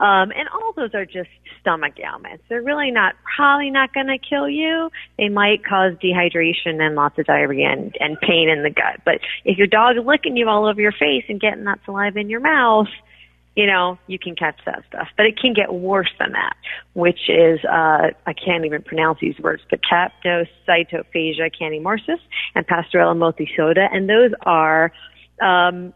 Um, 0.03 0.33
and 0.35 0.49
all 0.53 0.73
those 0.75 0.93
are 0.93 1.05
just 1.05 1.29
stomach 1.61 1.93
ailments. 1.97 2.43
They're 2.49 2.61
really 2.61 2.91
not, 2.91 3.15
probably 3.37 3.69
not 3.69 3.93
going 3.93 4.07
to 4.07 4.17
kill 4.17 4.49
you. 4.49 4.89
They 5.17 5.29
might 5.29 5.63
cause 5.65 5.93
dehydration 6.03 6.81
and 6.81 6.95
lots 6.95 7.17
of 7.17 7.25
diarrhea 7.25 7.69
and, 7.71 7.95
and 8.01 8.19
pain 8.19 8.49
in 8.49 8.63
the 8.63 8.69
gut. 8.69 8.99
But 9.05 9.19
if 9.45 9.57
your 9.57 9.67
dog 9.67 9.95
is 9.95 10.03
licking 10.05 10.35
you 10.35 10.49
all 10.49 10.65
over 10.65 10.81
your 10.81 10.91
face 10.91 11.23
and 11.29 11.39
getting 11.39 11.63
that 11.63 11.79
saliva 11.85 12.19
in 12.19 12.29
your 12.29 12.41
mouth, 12.41 12.89
you 13.55 13.65
know, 13.65 13.97
you 14.07 14.19
can 14.19 14.35
catch 14.35 14.59
that 14.65 14.83
stuff. 14.89 15.07
But 15.15 15.25
it 15.25 15.39
can 15.39 15.53
get 15.53 15.73
worse 15.73 16.11
than 16.19 16.33
that, 16.33 16.57
which 16.95 17.29
is, 17.29 17.59
uh, 17.63 18.09
I 18.25 18.33
can't 18.33 18.65
even 18.65 18.81
pronounce 18.81 19.19
these 19.21 19.39
words, 19.39 19.61
but 19.69 19.79
capnocytophaga 19.89 21.49
canimorsus 21.57 22.19
and 22.55 22.67
Pasteurella 22.67 23.15
multocida. 23.15 23.87
And 23.89 24.09
those 24.09 24.31
are, 24.41 24.91
um, 25.41 25.93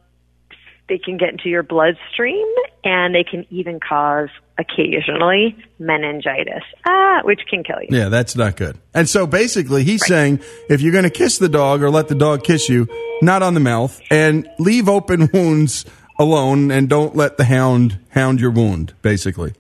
they 0.90 0.98
can 0.98 1.18
get 1.18 1.30
into 1.30 1.50
your 1.50 1.64
bloodstream 1.64 2.48
and 2.84 3.14
they 3.14 3.24
can 3.24 3.46
even 3.50 3.80
cause 3.80 4.30
occasionally 4.58 5.56
meningitis, 5.80 6.64
ah, 6.86 7.22
which 7.24 7.42
can 7.50 7.64
kill 7.64 7.82
you. 7.82 7.90
Yeah, 7.90 8.10
that's 8.10 8.36
not 8.36 8.56
good. 8.56 8.78
And 8.94 9.08
so 9.08 9.28
basically, 9.28 9.84
he's 9.84 10.06
saying 10.06 10.40
if 10.70 10.82
you're 10.82 10.92
going 10.94 11.04
to 11.04 11.10
kiss 11.10 11.38
the 11.38 11.50
dog 11.50 11.84
or 11.84 11.90
let 11.90 12.08
the 12.08 12.16
dog 12.16 12.44
kiss 12.44 12.70
you, 12.70 12.88
not 13.22 13.44
on 13.44 13.54
the 13.54 13.60
mouth, 13.60 14.00
and 14.10 14.48
leave 14.60 14.88
open 14.90 15.30
wounds 15.34 15.86
alone, 16.20 16.72
and 16.72 16.90
don't 16.90 17.16
let 17.16 17.38
the 17.38 17.46
hound 17.46 18.00
hound 18.10 18.40
your 18.40 18.52
wound. 18.52 18.94
Basically, 19.02 19.54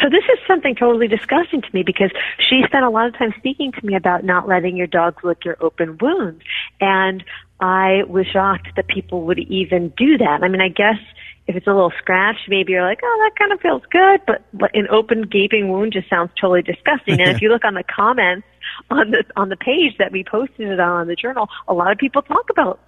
So 0.00 0.08
this 0.10 0.24
is 0.24 0.38
something 0.46 0.74
totally 0.74 1.08
disgusting 1.08 1.62
to 1.62 1.68
me 1.72 1.82
because 1.82 2.10
she 2.38 2.62
spent 2.66 2.84
a 2.84 2.90
lot 2.90 3.06
of 3.06 3.16
time 3.16 3.32
speaking 3.38 3.72
to 3.72 3.86
me 3.86 3.96
about 3.96 4.24
not 4.24 4.46
letting 4.46 4.76
your 4.76 4.86
dog 4.86 5.24
lick 5.24 5.44
your 5.44 5.56
open 5.60 5.96
wounds. 6.00 6.42
And 6.80 7.24
I 7.60 8.02
was 8.08 8.26
shocked 8.26 8.68
that 8.76 8.88
people 8.88 9.22
would 9.22 9.38
even 9.38 9.92
do 9.96 10.18
that. 10.18 10.40
I 10.42 10.48
mean, 10.48 10.60
I 10.60 10.68
guess 10.68 10.98
if 11.46 11.54
it's 11.54 11.66
a 11.66 11.72
little 11.72 11.92
scratch, 11.98 12.36
maybe 12.48 12.72
you're 12.72 12.82
like, 12.82 13.00
oh, 13.02 13.20
that 13.24 13.38
kind 13.38 13.52
of 13.52 13.60
feels 13.60 13.82
good, 13.90 14.20
but 14.26 14.44
but 14.52 14.74
an 14.74 14.88
open 14.90 15.22
gaping 15.22 15.70
wound 15.70 15.92
just 15.92 16.10
sounds 16.10 16.30
totally 16.40 16.62
disgusting. 16.62 17.20
and 17.20 17.30
if 17.30 17.40
you 17.42 17.48
look 17.48 17.64
on 17.64 17.74
the 17.74 17.84
comments 17.84 18.46
on 18.90 19.10
the 19.10 19.24
on 19.36 19.48
the 19.48 19.56
page 19.56 19.96
that 19.98 20.12
we 20.12 20.24
posted 20.24 20.68
it 20.68 20.80
on, 20.80 21.00
on 21.00 21.06
the 21.06 21.16
journal, 21.16 21.48
a 21.68 21.74
lot 21.74 21.92
of 21.92 21.98
people 21.98 22.22
talk 22.22 22.50
about 22.50 22.80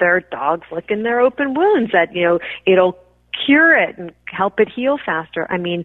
their 0.00 0.20
dogs 0.20 0.66
licking 0.72 1.02
their 1.02 1.20
open 1.20 1.54
wounds 1.54 1.92
that 1.92 2.14
you 2.14 2.24
know 2.24 2.38
it'll 2.66 2.98
cure 3.46 3.76
it 3.76 3.96
and 3.96 4.12
help 4.26 4.58
it 4.60 4.68
heal 4.68 4.98
faster. 5.04 5.46
I 5.50 5.56
mean, 5.56 5.84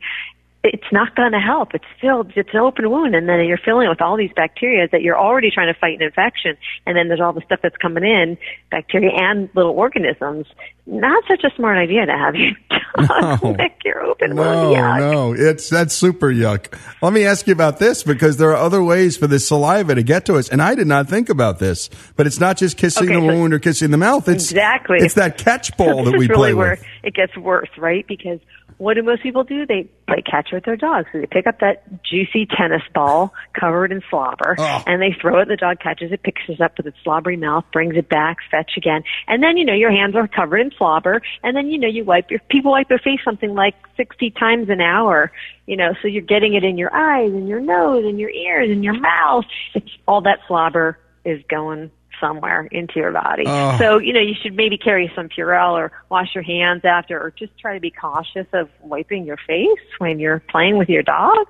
it's 0.74 0.92
not 0.92 1.16
going 1.16 1.32
to 1.32 1.40
help. 1.40 1.74
It's 1.74 1.86
filled, 2.02 2.32
it's 2.36 2.50
an 2.54 2.60
open 2.60 2.90
wound, 2.90 3.16
and 3.16 3.28
then 3.30 3.46
you're 3.46 3.58
filling 3.58 3.86
it 3.88 3.90
with 3.90 4.02
all 4.02 4.18
these 4.18 4.32
bacteria 4.36 4.88
that 4.92 5.02
you're 5.02 5.18
already 5.18 5.52
trying 5.52 5.74
to 5.74 5.80
fight 5.80 5.96
an 6.00 6.04
infection, 6.04 6.58
and 6.86 6.98
then 6.98 7.08
there's 7.08 7.22
all 7.22 7.34
the 7.34 7.42
stuff 7.42 7.60
that's 7.62 7.78
coming 7.78 8.04
in, 8.04 8.38
bacteria 8.72 9.12
and 9.14 9.50
little 9.54 9.72
organisms. 9.74 10.48
Not 10.88 11.24
such 11.28 11.44
a 11.44 11.56
smart 11.56 11.78
idea 11.78 12.06
to 12.06 12.12
have 12.12 12.36
your 12.36 12.52
dog 12.70 13.42
No. 13.44 13.52
lick 13.52 13.78
your 13.84 14.02
open 14.04 14.36
no, 14.36 14.42
wound. 14.44 14.76
Yuck. 14.78 15.00
no, 15.00 15.34
it's 15.34 15.70
that's 15.70 15.94
super 15.96 16.28
yuck. 16.28 16.78
Let 17.02 17.12
me 17.14 17.26
ask 17.26 17.48
you 17.48 17.54
about 17.54 17.80
this 17.80 18.04
because 18.04 18.38
there 18.38 18.52
are 18.52 18.56
other 18.56 18.84
ways 18.84 19.18
for 19.18 19.28
this 19.28 19.48
saliva 19.48 19.96
to 19.96 20.04
get 20.04 20.26
to 20.28 20.36
us, 20.38 20.48
and 20.50 20.62
I 20.62 20.76
did 20.76 20.88
not 20.88 21.10
think 21.10 21.30
about 21.30 21.60
this. 21.60 21.90
But 22.16 22.28
it's 22.28 22.40
not 22.40 22.58
just 22.58 22.78
kissing 22.78 23.06
Okay, 23.10 23.16
the 23.16 23.22
so- 23.22 23.26
wound 23.28 23.54
or 23.54 23.60
kissing 23.60 23.92
the 23.92 23.98
mouth. 23.98 24.28
It's 24.30 24.52
Exactly. 24.52 24.98
It's 25.02 25.16
that 25.16 25.38
catch 25.38 25.76
ball 25.76 26.04
that 26.06 26.12
we 26.12 26.28
really 26.28 26.36
play 26.36 26.54
where 26.54 26.72
with. 26.72 26.84
it 27.04 27.14
gets 27.16 27.36
worse, 27.36 27.70
right? 27.78 28.06
Because 28.08 28.40
what 28.78 28.96
do 28.96 29.04
most 29.04 29.24
people 29.24 29.44
do? 29.44 29.66
They 29.66 29.88
play 30.08 30.22
catch 30.22 30.50
with 30.52 30.66
their 30.66 30.76
dogs. 30.76 31.08
So 31.12 31.20
they 31.20 31.26
pick 31.26 31.48
up 31.48 31.60
that 31.62 32.04
juicy 32.04 32.46
tennis 32.46 32.82
ball 32.94 33.34
covered 33.60 33.92
in 33.92 34.02
slobber 34.10 34.56
Oh. 34.60 34.84
and 34.86 35.02
they 35.02 35.16
throw 35.20 35.40
it. 35.40 35.48
The 35.48 35.56
dog 35.56 35.80
catches 35.80 36.12
it, 36.12 36.24
picks 36.24 36.42
it 36.48 36.60
up 36.62 36.78
with 36.78 36.88
its 36.88 36.98
slobbery 37.04 37.38
mouth, 37.38 37.64
brings 37.72 37.96
it 37.96 38.10
back, 38.10 38.38
fetch 38.52 38.72
again. 38.78 39.04
And 39.28 39.42
then, 39.42 39.58
you 39.58 39.66
know, 39.66 39.74
your 39.74 39.92
hands 39.92 40.16
are 40.16 40.28
covered 40.28 40.58
in 40.60 40.72
slobber. 40.78 41.22
And 41.44 41.56
then, 41.56 41.70
you 41.70 41.78
know, 41.78 41.88
you 41.88 42.04
wipe 42.04 42.30
your, 42.30 42.40
people 42.50 42.72
wipe 42.72 42.90
their 42.90 43.00
face 43.00 43.20
something 43.24 43.54
like 43.54 43.76
60 43.98 44.32
times 44.32 44.70
an 44.70 44.82
hour. 44.82 45.32
You 45.68 45.78
know, 45.78 45.94
so 46.02 46.08
you're 46.08 46.22
getting 46.22 46.54
it 46.54 46.64
in 46.64 46.78
your 46.78 46.94
eyes 46.94 47.32
and 47.32 47.48
your 47.48 47.60
nose 47.60 48.04
and 48.06 48.20
your 48.20 48.30
ears 48.30 48.70
and 48.70 48.84
your 48.84 49.00
mouth. 49.00 49.46
It's 49.74 49.90
all 50.08 50.22
that 50.22 50.40
slobber 50.48 51.00
is 51.24 51.42
going 51.50 51.92
somewhere 52.20 52.68
into 52.72 53.00
your 53.00 53.12
body. 53.12 53.44
Oh. 53.46 53.78
So, 53.78 53.98
you 53.98 54.14
know, 54.14 54.20
you 54.20 54.34
should 54.42 54.56
maybe 54.56 54.78
carry 54.78 55.12
some 55.16 55.30
Purell 55.30 55.74
or 55.74 55.92
wash 56.10 56.34
your 56.34 56.44
hands 56.44 56.84
after 56.84 57.20
or 57.20 57.32
just 57.32 57.58
try 57.60 57.74
to 57.74 57.80
be 57.80 57.92
cautious 57.92 58.48
of 58.54 58.70
wiping 58.82 59.26
your 59.26 59.38
face 59.48 59.68
when 59.98 60.20
you're 60.20 60.40
playing 60.50 60.78
with 60.78 60.90
your 60.90 61.04
dog. 61.04 61.48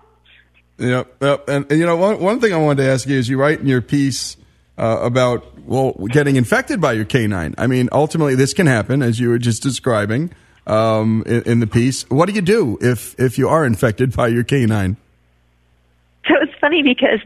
Yep, 0.78 1.16
yep. 1.22 1.48
And, 1.48 1.72
and, 1.72 1.80
you 1.80 1.86
know, 1.86 1.96
one, 1.96 2.20
one 2.20 2.40
thing 2.40 2.54
I 2.54 2.58
wanted 2.58 2.84
to 2.84 2.90
ask 2.90 3.08
you 3.08 3.18
is 3.18 3.30
you 3.30 3.40
write 3.40 3.60
in 3.60 3.68
your 3.68 3.82
piece 3.82 4.36
uh, 4.78 5.00
about, 5.02 5.60
well, 5.60 5.94
getting 6.10 6.36
infected 6.36 6.82
by 6.82 6.94
your 6.94 7.06
canine. 7.06 7.56
I 7.58 7.68
mean, 7.68 7.88
ultimately, 7.92 8.36
this 8.36 8.54
can 8.54 8.68
happen, 8.68 9.02
as 9.02 9.20
you 9.20 9.30
were 9.30 9.38
just 9.40 9.64
describing 9.64 10.32
um, 10.68 11.24
in, 11.26 11.44
in 11.44 11.60
the 11.62 11.68
piece. 11.68 12.04
What 12.10 12.28
do 12.28 12.34
you 12.34 12.42
do 12.42 12.78
if, 12.82 13.18
if 13.20 13.38
you 13.38 13.48
are 13.48 13.66
infected 13.66 14.16
by 14.16 14.28
your 14.28 14.44
canine? 14.44 14.98
So 16.28 16.34
it's 16.42 16.60
funny 16.60 16.82
because 16.84 17.22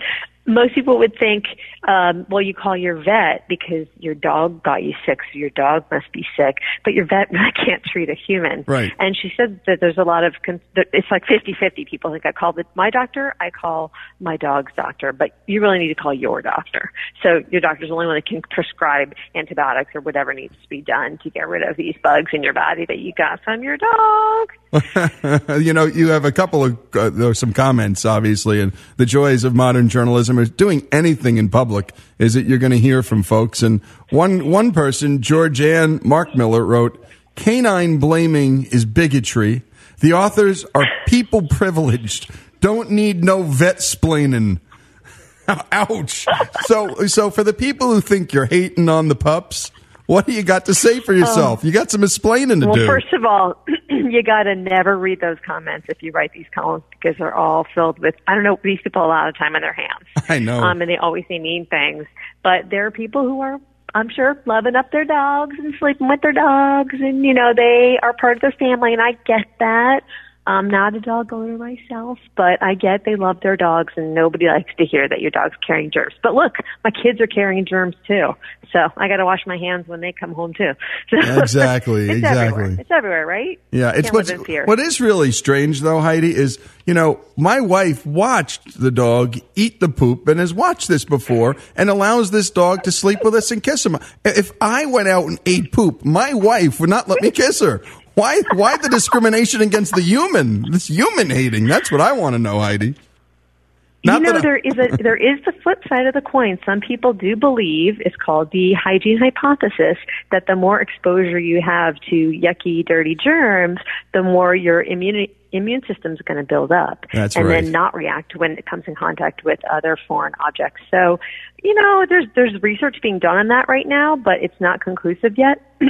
most 0.49 0.75
people 0.75 0.97
would 0.99 1.17
think, 1.17 1.45
um, 1.87 2.25
well, 2.29 2.41
you 2.41 2.53
call 2.53 2.75
your 2.75 2.95
vet 2.95 3.47
because 3.47 3.87
your 3.99 4.15
dog 4.15 4.63
got 4.63 4.83
you 4.83 4.93
sick, 5.05 5.19
so 5.31 5.37
your 5.37 5.49
dog 5.51 5.85
must 5.91 6.11
be 6.11 6.25
sick. 6.35 6.57
But 6.83 6.93
your 6.93 7.05
vet 7.05 7.29
really 7.31 7.51
can't 7.53 7.83
treat 7.83 8.09
a 8.09 8.15
human. 8.15 8.65
Right. 8.67 8.91
And 8.99 9.15
she 9.15 9.31
said 9.37 9.61
that 9.67 9.79
there's 9.79 9.97
a 9.97 10.03
lot 10.03 10.23
of, 10.23 10.33
con- 10.45 10.61
it's 10.75 11.07
like 11.11 11.23
50-50. 11.25 11.87
People 11.87 12.11
think 12.11 12.25
I 12.25 12.31
call 12.31 12.53
the, 12.53 12.65
my 12.75 12.89
doctor, 12.89 13.35
I 13.39 13.51
call 13.51 13.91
my 14.19 14.37
dog's 14.37 14.71
doctor, 14.75 15.13
but 15.13 15.37
you 15.47 15.61
really 15.61 15.79
need 15.79 15.89
to 15.89 15.95
call 15.95 16.13
your 16.13 16.41
doctor. 16.41 16.91
So 17.21 17.43
your 17.51 17.61
doctor's 17.61 17.89
the 17.89 17.93
only 17.93 18.07
one 18.07 18.15
that 18.15 18.25
can 18.25 18.41
prescribe 18.41 19.13
antibiotics 19.35 19.91
or 19.95 20.01
whatever 20.01 20.33
needs 20.33 20.53
to 20.61 20.69
be 20.69 20.81
done 20.81 21.19
to 21.23 21.29
get 21.29 21.47
rid 21.47 21.63
of 21.63 21.77
these 21.77 21.95
bugs 22.03 22.31
in 22.33 22.43
your 22.43 22.53
body 22.53 22.85
that 22.87 22.99
you 22.99 23.13
got 23.13 23.43
from 23.43 23.63
your 23.63 23.77
dog. 23.77 24.49
you 25.61 25.73
know, 25.73 25.85
you 25.85 26.09
have 26.09 26.25
a 26.25 26.31
couple 26.31 26.63
of 26.63 26.77
uh, 26.95 27.09
there 27.09 27.29
are 27.29 27.33
some 27.33 27.53
comments, 27.53 28.05
obviously, 28.05 28.61
and 28.61 28.73
the 28.97 29.05
joys 29.05 29.43
of 29.43 29.55
modern 29.55 29.89
journalism 29.89 30.38
is 30.41 30.49
doing 30.49 30.87
anything 30.91 31.37
in 31.37 31.49
public 31.49 31.93
is 32.17 32.33
that 32.33 32.45
you're 32.45 32.57
going 32.57 32.71
to 32.71 32.79
hear 32.79 33.03
from 33.03 33.23
folks. 33.23 33.61
And 33.61 33.81
one 34.09 34.49
one 34.49 34.71
person, 34.71 35.19
Georgianne 35.19 36.03
Mark 36.03 36.35
Miller, 36.35 36.65
wrote, 36.65 37.03
"Canine 37.35 37.97
blaming 37.97 38.65
is 38.65 38.85
bigotry. 38.85 39.63
The 39.99 40.13
authors 40.13 40.65
are 40.73 40.85
people 41.07 41.47
privileged. 41.47 42.29
Don't 42.61 42.91
need 42.91 43.23
no 43.23 43.43
vet 43.43 43.77
splaining." 43.77 44.59
Ouch. 45.71 46.25
So, 46.65 47.07
so 47.07 47.29
for 47.29 47.43
the 47.43 47.53
people 47.53 47.91
who 47.93 48.01
think 48.01 48.33
you're 48.33 48.45
hating 48.45 48.87
on 48.89 49.07
the 49.07 49.15
pups, 49.15 49.71
what 50.09 50.25
do 50.25 50.33
you 50.33 50.41
got 50.41 50.65
to 50.65 50.73
say 50.73 50.99
for 50.99 51.13
yourself? 51.13 51.63
you 51.63 51.71
got 51.71 51.91
some 51.91 52.03
explaining 52.03 52.61
to 52.61 52.65
do. 52.65 52.69
Well, 52.71 52.75
do. 52.77 52.87
first 52.87 53.13
of 53.13 53.25
all, 53.25 53.63
you 53.89 54.23
got 54.23 54.43
to 54.43 54.55
never 54.55 54.97
read 54.97 55.21
those 55.21 55.37
comments 55.45 55.85
if 55.87 56.01
you 56.01 56.11
write 56.11 56.33
these 56.33 56.47
columns 56.51 56.83
because 56.89 57.15
they're 57.19 57.35
all 57.35 57.67
filled 57.75 57.99
with, 57.99 58.15
I 58.27 58.33
don't 58.33 58.43
know, 58.43 58.57
these 58.63 58.79
people 58.83 59.05
a 59.05 59.07
lot 59.07 59.29
of 59.29 59.37
time 59.37 59.55
on 59.55 59.61
their 59.61 59.71
hands. 59.71 60.07
I 60.27 60.39
know. 60.39 60.63
Um, 60.63 60.81
and 60.81 60.89
they 60.89 60.97
always 60.97 61.25
say 61.27 61.37
mean 61.37 61.67
things. 61.67 62.07
But 62.41 62.71
there 62.71 62.87
are 62.87 62.91
people 62.91 63.21
who 63.21 63.39
are, 63.41 63.61
I'm 63.93 64.09
sure, 64.09 64.41
loving 64.47 64.75
up 64.75 64.91
their 64.91 65.05
dogs 65.05 65.55
and 65.59 65.75
sleeping 65.77 66.07
with 66.07 66.21
their 66.21 66.33
dogs 66.33 66.95
and, 66.99 67.23
you 67.23 67.35
know, 67.35 67.53
they 67.55 67.99
are 68.01 68.13
part 68.13 68.37
of 68.37 68.41
their 68.41 68.51
family 68.53 68.93
and 68.93 69.01
I 69.03 69.11
get 69.11 69.45
that. 69.59 70.01
I'm 70.49 70.67
not 70.67 70.95
a 70.95 70.99
dog 70.99 71.31
owner 71.31 71.59
myself, 71.59 72.17
but 72.35 72.63
I 72.63 72.73
get 72.73 73.05
they 73.05 73.15
love 73.15 73.39
their 73.41 73.55
dogs 73.55 73.93
and 73.95 74.15
nobody 74.15 74.47
likes 74.47 74.71
to 74.79 74.85
hear 74.85 75.07
that 75.07 75.21
your 75.21 75.29
dog's 75.29 75.55
carrying 75.65 75.91
germs. 75.91 76.15
But 76.23 76.33
look, 76.33 76.55
my 76.83 76.89
kids 76.89 77.21
are 77.21 77.27
carrying 77.27 77.67
germs 77.67 77.95
too. 78.07 78.31
So 78.71 78.79
I 78.97 79.07
got 79.07 79.17
to 79.17 79.25
wash 79.25 79.41
my 79.45 79.57
hands 79.57 79.87
when 79.87 80.01
they 80.01 80.11
come 80.11 80.33
home 80.33 80.55
too. 80.55 80.71
So 81.11 81.17
Exactly, 81.39 82.09
it's 82.09 82.17
exactly. 82.17 82.47
Everywhere. 82.47 82.79
It's 82.79 82.89
everywhere, 82.89 83.25
right? 83.27 83.59
Yeah, 83.71 83.91
it's 83.95 84.11
what's, 84.11 84.29
live 84.29 84.39
in 84.39 84.45
fear. 84.45 84.65
what 84.65 84.79
is 84.79 84.99
really 84.99 85.31
strange 85.31 85.81
though, 85.81 86.01
Heidi, 86.01 86.35
is 86.35 86.57
you 86.87 86.95
know 86.95 87.19
my 87.37 87.61
wife 87.61 88.03
watched 88.07 88.79
the 88.79 88.89
dog 88.89 89.37
eat 89.55 89.79
the 89.79 89.89
poop 89.89 90.27
and 90.27 90.39
has 90.39 90.51
watched 90.51 90.87
this 90.87 91.05
before 91.05 91.57
and 91.75 91.91
allows 91.91 92.31
this 92.31 92.49
dog 92.49 92.83
to 92.83 92.91
sleep 92.91 93.23
with 93.23 93.35
us 93.35 93.51
and 93.51 93.61
kiss 93.61 93.85
him. 93.85 93.97
If 94.25 94.51
I 94.59 94.87
went 94.87 95.09
out 95.09 95.25
and 95.25 95.39
ate 95.45 95.71
poop, 95.71 96.03
my 96.03 96.33
wife 96.33 96.79
would 96.79 96.89
not 96.89 97.07
let 97.07 97.21
me 97.21 97.29
kiss 97.29 97.59
her. 97.59 97.83
Why? 98.19 98.41
Why 98.53 98.77
the 98.77 98.89
discrimination 98.89 99.61
against 99.61 99.95
the 99.95 100.01
human? 100.01 100.69
This 100.71 100.87
human 100.87 101.29
hating. 101.29 101.65
That's 101.67 101.91
what 101.91 102.01
I 102.01 102.11
want 102.11 102.33
to 102.33 102.39
know, 102.39 102.59
Heidi. 102.59 102.87
you 102.87 104.11
Not 104.11 104.21
know, 104.21 104.31
I- 104.31 104.41
there 104.41 104.57
is 104.57 104.73
a 104.77 104.97
there 105.01 105.15
is 105.15 105.39
the 105.45 105.53
flip 105.63 105.81
side 105.87 106.05
of 106.05 106.13
the 106.13 106.21
coin. 106.21 106.57
Some 106.65 106.81
people 106.81 107.13
do 107.13 107.35
believe 107.35 108.01
it's 108.01 108.15
called 108.15 108.51
the 108.51 108.73
hygiene 108.73 109.17
hypothesis 109.19 109.97
that 110.31 110.47
the 110.47 110.55
more 110.55 110.79
exposure 110.81 111.39
you 111.39 111.61
have 111.61 111.95
to 112.09 112.15
yucky, 112.31 112.85
dirty 112.85 113.15
germs, 113.15 113.79
the 114.13 114.23
more 114.23 114.53
your 114.55 114.81
immune 114.83 115.27
immune 115.51 115.81
system 115.87 116.13
is 116.13 116.19
going 116.19 116.37
to 116.37 116.43
build 116.43 116.71
up, 116.71 117.05
That's 117.13 117.35
and 117.35 117.45
right. 117.45 117.63
then 117.63 117.71
not 117.71 117.93
react 117.95 118.35
when 118.35 118.51
it 118.51 118.65
comes 118.65 118.83
in 118.87 118.95
contact 118.95 119.43
with 119.43 119.59
other 119.71 119.97
foreign 120.07 120.33
objects. 120.39 120.81
So, 120.91 121.19
you 121.63 121.73
know, 121.73 122.05
there's 122.07 122.25
there's 122.35 122.61
research 122.61 122.97
being 123.01 123.19
done 123.19 123.37
on 123.37 123.47
that 123.49 123.67
right 123.67 123.87
now, 123.87 124.15
but 124.15 124.41
it's 124.41 124.59
not 124.59 124.81
conclusive 124.81 125.37
yet. 125.37 125.61
but 125.79 125.89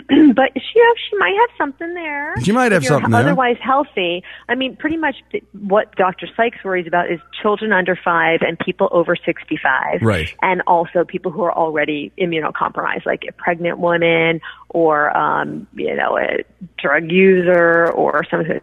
she 0.55 0.71
yeah, 0.75 0.91
she 1.09 1.17
might 1.17 1.35
have 1.39 1.49
something 1.57 1.93
there. 1.93 2.35
She 2.43 2.51
might 2.51 2.71
have 2.71 2.85
something 2.85 3.11
there. 3.11 3.21
Otherwise 3.21 3.57
healthy. 3.61 4.23
I 4.47 4.55
mean, 4.55 4.75
pretty 4.75 4.97
much 4.97 5.15
th- 5.31 5.43
what 5.53 5.95
Dr. 5.95 6.27
Sykes 6.35 6.63
worries 6.63 6.87
about 6.87 7.11
is 7.11 7.19
children 7.41 7.71
under 7.71 7.95
five 7.95 8.39
and 8.41 8.57
people 8.59 8.89
over 8.91 9.15
65. 9.15 10.01
Right. 10.01 10.33
And 10.41 10.61
also 10.67 11.03
people 11.05 11.31
who 11.31 11.43
are 11.43 11.53
already 11.53 12.11
immunocompromised, 12.19 13.05
like 13.05 13.23
a 13.27 13.31
pregnant 13.31 13.79
woman 13.79 14.41
or, 14.69 15.15
um, 15.15 15.67
you 15.73 15.95
know, 15.95 16.17
a 16.17 16.43
drug 16.77 17.11
user 17.11 17.91
or 17.91 18.23
someone 18.29 18.47
who 18.47 18.59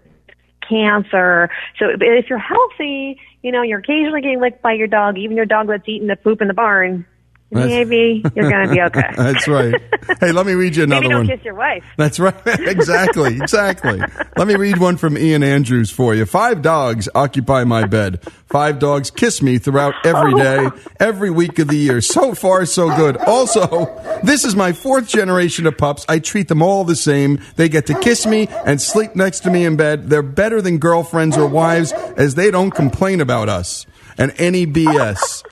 cancer. 0.69 1.51
So 1.79 1.87
if 2.01 2.29
you're 2.29 2.39
healthy, 2.39 3.19
you 3.43 3.53
know, 3.53 3.63
you're 3.63 3.79
occasionally 3.79 4.21
getting 4.21 4.41
licked 4.41 4.63
by 4.63 4.73
your 4.73 4.87
dog, 4.87 5.19
even 5.19 5.37
your 5.37 5.47
dog 5.47 5.69
that's 5.69 5.89
eating 5.89 6.09
the 6.09 6.17
poop 6.17 6.41
in 6.41 6.49
the 6.49 6.55
barn, 6.55 7.07
maybe 7.51 8.23
you're 8.35 8.51
going 8.51 8.69
to 8.69 8.75
be 8.75 8.81
okay. 8.83 9.11
That's 9.17 9.49
right. 9.49 9.75
Hey, 10.21 10.33
let 10.33 10.47
me 10.47 10.55
read 10.55 10.77
you 10.77 10.85
another 10.85 11.03
maybe 11.03 11.13
don't 11.13 11.27
one. 11.27 11.37
kiss 11.37 11.45
your 11.45 11.55
wife. 11.55 11.85
That's 11.97 12.19
right. 12.19 12.35
exactly. 12.47 13.37
Exactly. 13.37 14.01
Let 14.37 14.47
me 14.47 14.57
read 14.57 14.79
one 14.79 14.97
from 14.97 15.17
Ian 15.17 15.43
Andrews 15.43 15.91
for 15.91 16.15
you. 16.15 16.27
Five 16.27 16.63
dogs 16.63 17.09
occupy 17.15 17.65
my 17.65 17.87
bed. 17.87 18.23
Five 18.47 18.79
dogs 18.79 19.11
kiss 19.11 19.43
me 19.43 19.59
throughout 19.59 19.95
every 20.05 20.35
oh, 20.35 20.39
day, 20.39 20.69
every 21.01 21.31
week 21.31 21.59
of 21.59 21.69
the 21.69 21.77
year. 21.77 22.01
So 22.01 22.35
far, 22.35 22.65
so 22.67 22.95
good. 22.95 23.17
Also, 23.17 23.87
this 24.23 24.45
is 24.45 24.55
my 24.55 24.73
fourth 24.73 25.09
generation 25.09 25.67
of 25.67 25.77
pups. 25.77 26.05
I 26.09 26.21
treat 26.21 26.49
them 26.49 26.63
all 26.63 26.85
the 26.85 26.97
same. 26.97 27.41
They 27.57 27.69
get 27.69 27.87
to 27.87 27.99
kiss 27.99 28.27
me 28.27 28.49
and 28.49 28.81
sleep 28.81 29.17
next 29.17 29.41
to 29.41 29.51
me 29.51 29.65
in 29.65 29.77
bed. 29.77 30.11
They're 30.11 30.23
better 30.23 30.63
than 30.63 30.79
girlfriends 30.79 31.37
or 31.37 31.47
wives 31.47 31.93
as 31.93 32.35
they 32.35 32.51
don't 32.51 32.71
complain 32.71 33.21
about 33.21 33.49
us 33.49 33.87
and 34.19 34.33
any 34.39 34.67
BS. 34.67 35.43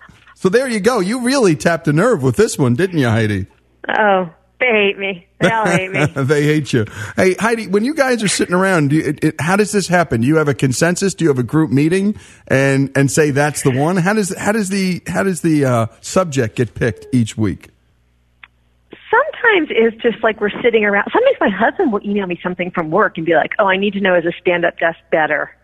So 0.45 0.51
there 0.51 0.68
you 0.68 0.78
go. 0.78 1.01
You 1.01 1.22
really 1.22 1.57
tapped 1.57 1.88
a 1.88 1.92
nerve 1.95 2.22
with 2.22 2.36
this 2.36 2.59
one, 2.59 2.74
didn't 2.74 2.99
you, 2.99 3.09
Heidi? 3.09 3.47
Oh, 3.88 4.28
they 4.61 4.66
hate 4.66 4.99
me. 4.99 5.26
They 5.40 5.51
all 5.51 5.64
hate 5.64 5.90
me. 5.90 6.05
they 6.22 6.42
hate 6.42 6.70
you. 6.70 6.84
Hey, 7.16 7.32
Heidi, 7.32 7.66
when 7.66 7.82
you 7.82 7.95
guys 7.95 8.22
are 8.22 8.28
sitting 8.28 8.55
around, 8.55 8.90
do 8.90 8.97
you, 8.97 9.05
it, 9.05 9.24
it, 9.24 9.40
how 9.40 9.57
does 9.57 9.72
this 9.72 9.88
happen? 9.88 10.20
Do 10.20 10.26
you 10.26 10.36
have 10.36 10.49
a 10.49 10.53
consensus? 10.53 11.14
Do 11.14 11.24
you 11.24 11.30
have 11.30 11.38
a 11.38 11.42
group 11.42 11.70
meeting 11.70 12.16
and 12.47 12.95
and 12.95 13.11
say 13.11 13.30
that's 13.30 13.62
the 13.62 13.70
one? 13.70 13.97
How 13.97 14.12
does 14.12 14.36
how 14.36 14.53
does 14.53 14.68
the 14.68 15.01
how 15.07 15.22
does 15.22 15.40
the 15.40 15.64
uh, 15.64 15.86
subject 16.03 16.57
get 16.57 16.74
picked 16.74 17.07
each 17.14 17.38
week? 17.38 17.70
sometimes 19.11 19.68
it's 19.70 20.03
just 20.03 20.22
like 20.22 20.42
we're 20.42 20.51
sitting 20.62 20.84
around. 20.84 21.09
Sometimes 21.11 21.36
my 21.40 21.49
husband 21.49 21.90
will 21.90 22.03
email 22.05 22.26
me 22.26 22.38
something 22.42 22.70
from 22.70 22.90
work 22.90 23.16
and 23.16 23.24
be 23.24 23.34
like, 23.34 23.53
"Oh, 23.59 23.66
I 23.66 23.78
need 23.78 23.95
to 23.95 24.01
know 24.01 24.14
is 24.14 24.26
a 24.26 24.32
stand-up 24.42 24.78
desk 24.78 24.99
better?" 25.11 25.57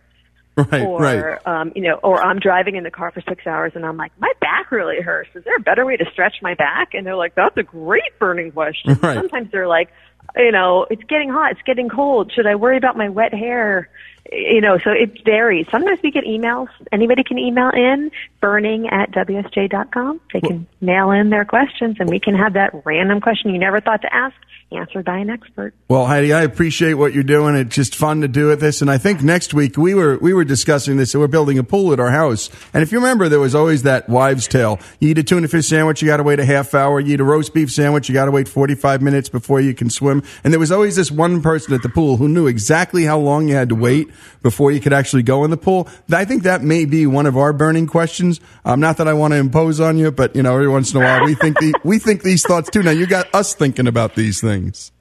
Right, 0.57 0.81
or 0.81 0.99
right. 0.99 1.47
um, 1.47 1.71
you 1.75 1.81
know, 1.83 1.95
or 2.03 2.21
I'm 2.21 2.39
driving 2.39 2.75
in 2.75 2.83
the 2.83 2.91
car 2.91 3.11
for 3.11 3.21
six 3.21 3.47
hours 3.47 3.71
and 3.73 3.85
I'm 3.85 3.95
like, 3.95 4.11
my 4.19 4.31
back 4.41 4.69
really 4.71 5.01
hurts. 5.01 5.29
Is 5.33 5.45
there 5.45 5.55
a 5.55 5.61
better 5.61 5.85
way 5.85 5.95
to 5.95 6.05
stretch 6.11 6.35
my 6.41 6.55
back? 6.55 6.93
And 6.93 7.05
they're 7.05 7.15
like, 7.15 7.35
that's 7.35 7.55
a 7.57 7.63
great 7.63 8.19
burning 8.19 8.51
question. 8.51 8.99
Right. 9.01 9.15
Sometimes 9.15 9.49
they're 9.51 9.67
like, 9.67 9.89
you 10.35 10.51
know, 10.51 10.85
it's 10.89 11.03
getting 11.03 11.29
hot, 11.29 11.51
it's 11.51 11.61
getting 11.65 11.89
cold. 11.89 12.31
Should 12.35 12.45
I 12.45 12.55
worry 12.55 12.77
about 12.77 12.97
my 12.97 13.09
wet 13.09 13.33
hair? 13.33 13.89
You 14.31 14.61
know, 14.61 14.77
so 14.77 14.91
it 14.91 15.23
varies. 15.25 15.67
Sometimes 15.69 15.99
we 16.01 16.11
get 16.11 16.23
emails. 16.23 16.69
Anybody 16.91 17.23
can 17.23 17.37
email 17.37 17.69
in 17.69 18.11
burning 18.39 18.87
at 18.87 19.11
WSJ.com. 19.11 20.21
They 20.33 20.39
can 20.39 20.67
mail 20.79 21.11
in 21.11 21.29
their 21.29 21.43
questions 21.43 21.97
and 21.99 22.09
we 22.09 22.19
can 22.19 22.35
have 22.35 22.53
that 22.53 22.71
random 22.85 23.19
question 23.19 23.51
you 23.51 23.59
never 23.59 23.81
thought 23.81 24.01
to 24.03 24.13
ask 24.13 24.35
answered 24.71 25.05
by 25.05 25.17
an 25.17 25.29
expert. 25.29 25.73
Well, 25.87 26.05
Heidi, 26.05 26.33
I 26.33 26.41
appreciate 26.41 26.93
what 26.93 27.13
you're 27.13 27.23
doing. 27.23 27.55
It's 27.55 27.75
just 27.75 27.95
fun 27.95 28.21
to 28.21 28.27
do 28.27 28.51
it 28.51 28.57
this, 28.57 28.81
and 28.81 28.89
I 28.89 28.97
think 28.97 29.21
next 29.21 29.53
week 29.53 29.77
we 29.77 29.93
were 29.93 30.17
we 30.17 30.33
were 30.33 30.45
discussing 30.45 30.97
this. 30.97 31.13
We're 31.13 31.27
building 31.27 31.57
a 31.57 31.63
pool 31.63 31.93
at 31.93 31.99
our 31.99 32.11
house, 32.11 32.49
and 32.73 32.81
if 32.81 32.91
you 32.91 32.99
remember, 32.99 33.27
there 33.29 33.39
was 33.39 33.55
always 33.55 33.83
that 33.83 34.07
wives' 34.09 34.47
tale: 34.47 34.79
you 34.99 35.09
eat 35.09 35.17
a 35.17 35.23
tuna 35.23 35.47
fish 35.47 35.67
sandwich, 35.67 36.01
you 36.01 36.07
got 36.07 36.17
to 36.17 36.23
wait 36.23 36.39
a 36.39 36.45
half 36.45 36.73
hour. 36.73 36.99
You 36.99 37.15
eat 37.15 37.19
a 37.19 37.23
roast 37.23 37.53
beef 37.53 37.71
sandwich, 37.71 38.07
you 38.07 38.13
got 38.13 38.25
to 38.25 38.31
wait 38.31 38.47
45 38.47 39.01
minutes 39.01 39.29
before 39.29 39.59
you 39.59 39.73
can 39.73 39.89
swim. 39.89 40.23
And 40.43 40.53
there 40.53 40.59
was 40.59 40.71
always 40.71 40.95
this 40.95 41.11
one 41.11 41.41
person 41.41 41.73
at 41.73 41.83
the 41.83 41.89
pool 41.89 42.17
who 42.17 42.27
knew 42.27 42.47
exactly 42.47 43.03
how 43.03 43.19
long 43.19 43.47
you 43.47 43.55
had 43.55 43.69
to 43.69 43.75
wait, 43.75 44.09
before 44.41 44.71
you 44.71 44.79
could 44.79 44.93
actually 44.93 45.23
go 45.23 45.43
in 45.43 45.51
the 45.51 45.57
pool. 45.57 45.87
I 46.11 46.25
think 46.25 46.43
that 46.43 46.61
may 46.61 46.85
be 46.85 47.05
one 47.05 47.25
of 47.25 47.37
our 47.37 47.53
burning 47.53 47.87
questions. 47.87 48.39
Um, 48.65 48.79
not 48.79 48.97
that 48.97 49.07
I 49.07 49.13
want 49.13 49.33
to 49.33 49.37
impose 49.37 49.79
on 49.79 49.97
you, 49.97 50.11
but 50.11 50.35
you 50.35 50.43
know, 50.43 50.53
every 50.53 50.67
once 50.67 50.93
in 50.93 51.01
a 51.01 51.03
while 51.03 51.25
we 51.25 51.35
think 51.35 51.59
the, 51.59 51.73
we 51.83 51.99
think 51.99 52.23
these 52.23 52.43
thoughts 52.43 52.69
too. 52.69 52.83
Now 52.83 52.91
you 52.91 53.07
got 53.07 53.33
us 53.33 53.53
thinking 53.53 53.87
about 53.87 54.15
these 54.15 54.41
things. 54.41 54.91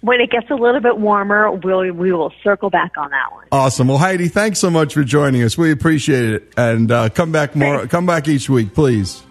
When 0.00 0.20
it 0.20 0.30
gets 0.30 0.50
a 0.50 0.54
little 0.54 0.82
bit 0.82 0.98
warmer, 0.98 1.50
we'll, 1.50 1.90
we 1.92 2.12
will 2.12 2.30
circle 2.42 2.68
back 2.68 2.92
on 2.98 3.10
that 3.10 3.32
one. 3.32 3.46
Awesome. 3.50 3.88
Well, 3.88 3.96
Heidi, 3.96 4.28
thanks 4.28 4.58
so 4.58 4.68
much 4.68 4.92
for 4.92 5.02
joining 5.02 5.42
us. 5.42 5.56
We 5.56 5.72
appreciate 5.72 6.24
it, 6.24 6.52
and 6.58 6.92
uh, 6.92 7.08
come 7.08 7.32
back 7.32 7.56
more. 7.56 7.86
Come 7.86 8.04
back 8.04 8.28
each 8.28 8.50
week, 8.50 8.74
please. 8.74 9.22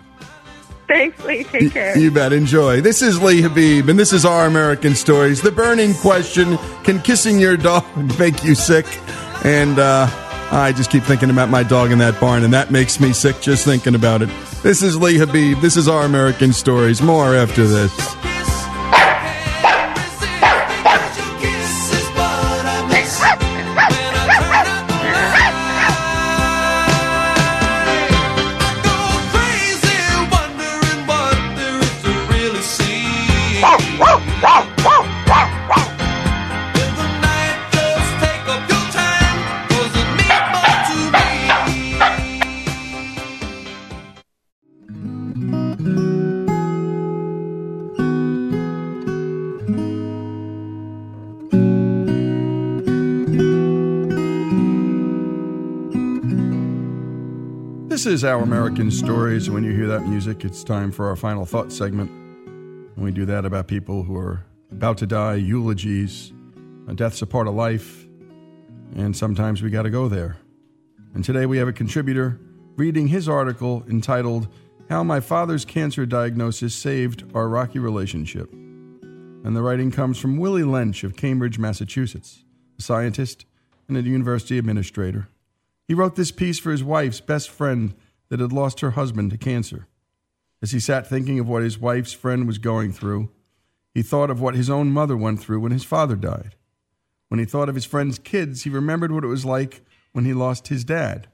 Thanks, 0.93 1.23
Lee. 1.25 1.43
Take 1.43 1.71
care. 1.71 1.97
You 1.97 2.11
bet. 2.11 2.33
Enjoy. 2.33 2.79
This 2.79 3.01
is 3.01 3.19
Lee 3.19 3.41
Habeeb, 3.41 3.89
and 3.89 3.97
this 3.97 4.13
is 4.13 4.25
Our 4.25 4.45
American 4.45 4.93
Stories. 4.93 5.41
The 5.41 5.51
burning 5.51 5.95
question 5.95 6.59
Can 6.83 7.01
kissing 7.01 7.39
your 7.39 7.57
dog 7.57 7.83
make 8.19 8.43
you 8.43 8.53
sick? 8.53 8.85
And 9.43 9.79
uh, 9.79 10.05
I 10.51 10.71
just 10.71 10.91
keep 10.91 11.01
thinking 11.01 11.31
about 11.31 11.49
my 11.49 11.63
dog 11.63 11.91
in 11.91 11.97
that 11.97 12.19
barn, 12.19 12.43
and 12.43 12.53
that 12.53 12.69
makes 12.69 12.99
me 12.99 13.11
sick 13.11 13.41
just 13.41 13.65
thinking 13.65 13.95
about 13.95 14.21
it. 14.21 14.29
This 14.61 14.83
is 14.83 14.95
Lee 14.95 15.15
Habeeb. 15.15 15.61
This 15.61 15.77
is 15.77 15.87
Our 15.87 16.05
American 16.05 16.53
Stories. 16.53 17.01
More 17.01 17.33
after 17.33 17.65
this. 17.65 18.32
This 58.03 58.15
is 58.15 58.25
Our 58.25 58.43
American 58.43 58.91
Stories. 58.91 59.49
When 59.49 59.63
you 59.63 59.71
hear 59.71 59.87
that 59.87 60.01
music, 60.01 60.43
it's 60.43 60.61
time 60.61 60.91
for 60.91 61.07
our 61.07 61.15
final 61.15 61.45
thought 61.45 61.71
segment. 61.71 62.11
And 62.11 62.97
we 62.97 63.13
do 63.13 63.23
that 63.27 63.45
about 63.45 63.67
people 63.67 64.03
who 64.03 64.17
are 64.17 64.43
about 64.73 64.97
to 64.97 65.07
die, 65.07 65.35
eulogies. 65.35 66.33
Death's 66.95 67.21
a 67.21 67.25
part 67.25 67.47
of 67.47 67.53
life, 67.53 68.05
and 68.93 69.15
sometimes 69.15 69.61
we 69.61 69.69
got 69.69 69.83
to 69.83 69.89
go 69.89 70.09
there. 70.09 70.35
And 71.13 71.23
today 71.23 71.45
we 71.45 71.57
have 71.59 71.69
a 71.69 71.71
contributor 71.71 72.41
reading 72.75 73.07
his 73.07 73.29
article 73.29 73.85
entitled 73.89 74.49
How 74.89 75.01
My 75.05 75.21
Father's 75.21 75.63
Cancer 75.63 76.05
Diagnosis 76.05 76.75
Saved 76.75 77.23
Our 77.33 77.47
Rocky 77.47 77.79
Relationship. 77.79 78.51
And 78.51 79.55
the 79.55 79.61
writing 79.61 79.91
comes 79.91 80.19
from 80.19 80.35
Willie 80.35 80.63
Lynch 80.63 81.05
of 81.05 81.15
Cambridge, 81.15 81.57
Massachusetts, 81.57 82.43
a 82.77 82.81
scientist 82.81 83.45
and 83.87 83.95
a 83.95 84.01
university 84.01 84.57
administrator. 84.57 85.29
He 85.87 85.93
wrote 85.93 86.15
this 86.15 86.31
piece 86.31 86.59
for 86.59 86.71
his 86.71 86.83
wife's 86.83 87.19
best 87.19 87.49
friend 87.49 87.93
that 88.29 88.39
had 88.39 88.53
lost 88.53 88.79
her 88.79 88.91
husband 88.91 89.31
to 89.31 89.37
cancer. 89.37 89.87
As 90.61 90.71
he 90.71 90.79
sat 90.79 91.07
thinking 91.07 91.39
of 91.39 91.47
what 91.47 91.61
his 91.61 91.77
wife's 91.77 92.13
friend 92.13 92.47
was 92.47 92.57
going 92.57 92.93
through, 92.93 93.29
he 93.93 94.01
thought 94.01 94.29
of 94.29 94.41
what 94.41 94.55
his 94.55 94.69
own 94.69 94.91
mother 94.91 95.17
went 95.17 95.39
through 95.39 95.59
when 95.59 95.71
his 95.71 95.83
father 95.83 96.15
died. 96.15 96.55
When 97.27 97.39
he 97.39 97.45
thought 97.45 97.69
of 97.69 97.75
his 97.75 97.85
friend's 97.85 98.17
kids, 98.17 98.63
he 98.63 98.69
remembered 98.69 99.11
what 99.11 99.23
it 99.23 99.27
was 99.27 99.45
like 99.45 99.81
when 100.13 100.25
he 100.25 100.33
lost 100.33 100.69
his 100.69 100.83
dad. 100.85 101.27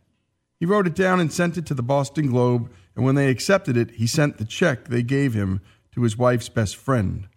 He 0.60 0.66
wrote 0.66 0.88
it 0.88 0.96
down 0.96 1.20
and 1.20 1.32
sent 1.32 1.58
it 1.58 1.66
to 1.68 1.74
the 1.74 1.84
Boston 1.84 2.28
Globe, 2.28 2.72
and 2.96 3.06
when 3.06 3.16
they 3.16 3.30
accepted 3.30 3.78
it, 3.78 3.92
he 3.92 4.08
sent 4.08 4.38
the 4.38 4.46
check 4.46 4.86
they 4.86 5.04
gave 5.04 5.34
him 5.34 5.62
to 5.92 6.02
his 6.02 6.18
wife's 6.18 6.50
best 6.50 6.76
friend. 6.76 7.28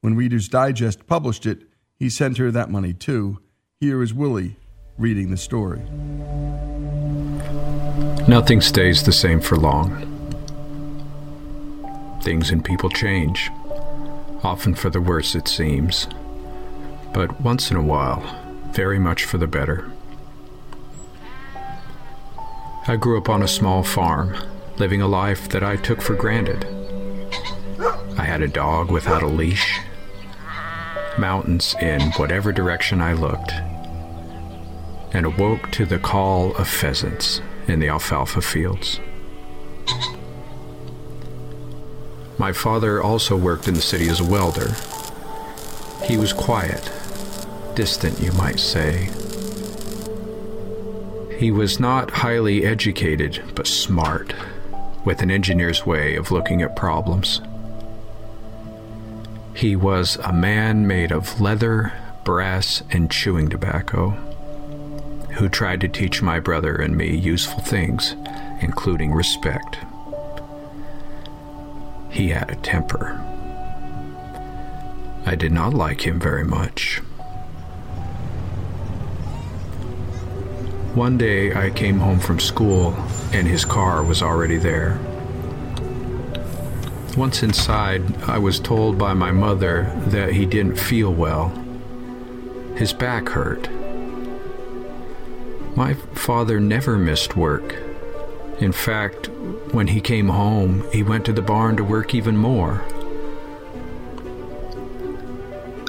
When 0.00 0.16
Reader's 0.16 0.48
Digest 0.48 1.06
published 1.06 1.46
it, 1.46 1.62
he 1.98 2.10
sent 2.10 2.36
her 2.38 2.50
that 2.50 2.70
money 2.70 2.92
too. 2.92 3.38
Here 3.80 4.02
is 4.02 4.12
Willie 4.12 4.56
reading 4.98 5.30
the 5.30 5.36
story. 5.36 5.82
Nothing 8.26 8.62
stays 8.62 9.02
the 9.02 9.12
same 9.12 9.40
for 9.40 9.56
long. 9.56 10.12
Things 12.22 12.50
and 12.50 12.64
people 12.64 12.88
change, 12.88 13.50
often 14.42 14.74
for 14.74 14.88
the 14.88 15.00
worse, 15.00 15.34
it 15.34 15.48
seems, 15.48 16.08
but 17.12 17.40
once 17.42 17.70
in 17.70 17.76
a 17.76 17.82
while, 17.82 18.22
very 18.72 18.98
much 18.98 19.24
for 19.24 19.36
the 19.36 19.46
better. 19.46 19.90
I 22.88 22.96
grew 22.96 23.18
up 23.18 23.28
on 23.28 23.42
a 23.42 23.48
small 23.48 23.82
farm, 23.82 24.34
living 24.78 25.02
a 25.02 25.08
life 25.08 25.48
that 25.50 25.62
I 25.62 25.76
took 25.76 26.00
for 26.00 26.14
granted. 26.14 26.64
I 28.18 28.24
had 28.24 28.40
a 28.40 28.48
dog 28.48 28.90
without 28.90 29.22
a 29.22 29.28
leash, 29.28 29.78
mountains 31.18 31.74
in 31.82 32.00
whatever 32.12 32.50
direction 32.50 33.02
I 33.02 33.12
looked, 33.12 33.52
and 35.12 35.26
awoke 35.26 35.70
to 35.72 35.86
the 35.86 35.98
call 35.98 36.54
of 36.56 36.68
pheasants 36.68 37.40
in 37.68 37.80
the 37.80 37.88
alfalfa 37.88 38.40
fields. 38.40 39.00
My 42.38 42.52
father 42.52 43.02
also 43.02 43.36
worked 43.36 43.66
in 43.66 43.74
the 43.74 43.80
city 43.80 44.08
as 44.08 44.20
a 44.20 44.24
welder. 44.24 44.74
He 46.04 46.16
was 46.16 46.32
quiet, 46.32 46.90
distant, 47.74 48.20
you 48.20 48.32
might 48.32 48.60
say. 48.60 49.10
He 51.38 51.50
was 51.50 51.80
not 51.80 52.10
highly 52.10 52.64
educated, 52.64 53.42
but 53.54 53.66
smart, 53.66 54.34
with 55.04 55.22
an 55.22 55.30
engineer's 55.30 55.86
way 55.86 56.16
of 56.16 56.30
looking 56.30 56.62
at 56.62 56.76
problems. 56.76 57.40
He 59.54 59.76
was 59.76 60.16
a 60.16 60.32
man 60.32 60.86
made 60.86 61.12
of 61.12 61.40
leather, 61.40 61.92
brass, 62.24 62.82
and 62.90 63.10
chewing 63.10 63.48
tobacco 63.48 64.16
who 65.36 65.50
tried 65.50 65.82
to 65.82 65.88
teach 65.88 66.22
my 66.22 66.40
brother 66.40 66.76
and 66.76 66.96
me 66.96 67.14
useful 67.14 67.60
things, 67.60 68.16
including 68.60 69.12
respect. 69.12 69.78
He 72.10 72.28
had 72.28 72.50
a 72.50 72.56
temper. 72.56 73.20
I 75.26 75.34
did 75.34 75.52
not 75.52 75.74
like 75.74 76.06
him 76.06 76.18
very 76.18 76.44
much. 76.44 77.02
One 80.94 81.18
day 81.18 81.54
I 81.54 81.68
came 81.68 81.98
home 81.98 82.18
from 82.18 82.40
school 82.40 82.94
and 83.32 83.46
his 83.46 83.66
car 83.66 84.02
was 84.02 84.22
already 84.22 84.56
there. 84.56 84.98
Once 87.14 87.42
inside, 87.42 88.22
I 88.22 88.38
was 88.38 88.58
told 88.58 88.96
by 88.96 89.12
my 89.12 89.32
mother 89.32 89.92
that 90.06 90.32
he 90.32 90.46
didn't 90.46 90.76
feel 90.76 91.12
well. 91.12 91.48
His 92.76 92.94
back 92.94 93.28
hurt 93.28 93.68
my 95.76 95.92
father 96.14 96.58
never 96.58 96.96
missed 96.96 97.36
work. 97.36 97.76
In 98.58 98.72
fact, 98.72 99.28
when 99.72 99.88
he 99.88 100.00
came 100.00 100.28
home, 100.28 100.90
he 100.90 101.02
went 101.02 101.26
to 101.26 101.32
the 101.32 101.42
barn 101.42 101.76
to 101.76 101.84
work 101.84 102.14
even 102.14 102.36
more. 102.36 102.82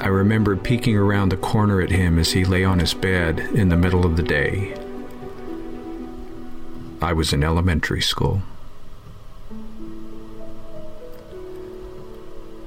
I 0.02 0.10
remember 0.10 0.56
peeking 0.58 0.98
around 0.98 1.30
the 1.30 1.38
corner 1.38 1.82
at 1.82 1.90
him 1.90 2.20
as 2.20 2.34
he 2.34 2.44
lay 2.44 2.66
on 2.66 2.80
his 2.80 2.94
bed 2.94 3.40
in 3.40 3.70
the 3.70 3.78
middle 3.78 4.06
of 4.06 4.18
the 4.18 4.24
day. 4.24 4.76
I 7.02 7.14
was 7.14 7.32
in 7.32 7.44
elementary 7.44 8.02
school. 8.02 8.42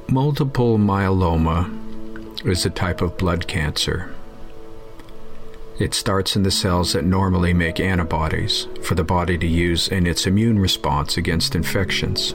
Multiple 0.09 0.79
myeloma 0.79 2.47
is 2.47 2.65
a 2.65 2.71
type 2.71 3.01
of 3.03 3.19
blood 3.19 3.47
cancer. 3.47 4.15
It 5.81 5.95
starts 5.95 6.37
in 6.37 6.43
the 6.43 6.51
cells 6.51 6.93
that 6.93 7.07
normally 7.07 7.55
make 7.55 7.81
antibodies 7.81 8.69
for 8.83 8.95
the 8.95 9.03
body 9.03 9.39
to 9.39 9.47
use 9.47 9.89
in 9.89 10.07
its 10.07 10.27
immune 10.27 10.59
response 10.59 11.17
against 11.17 11.55
infections. 11.55 12.33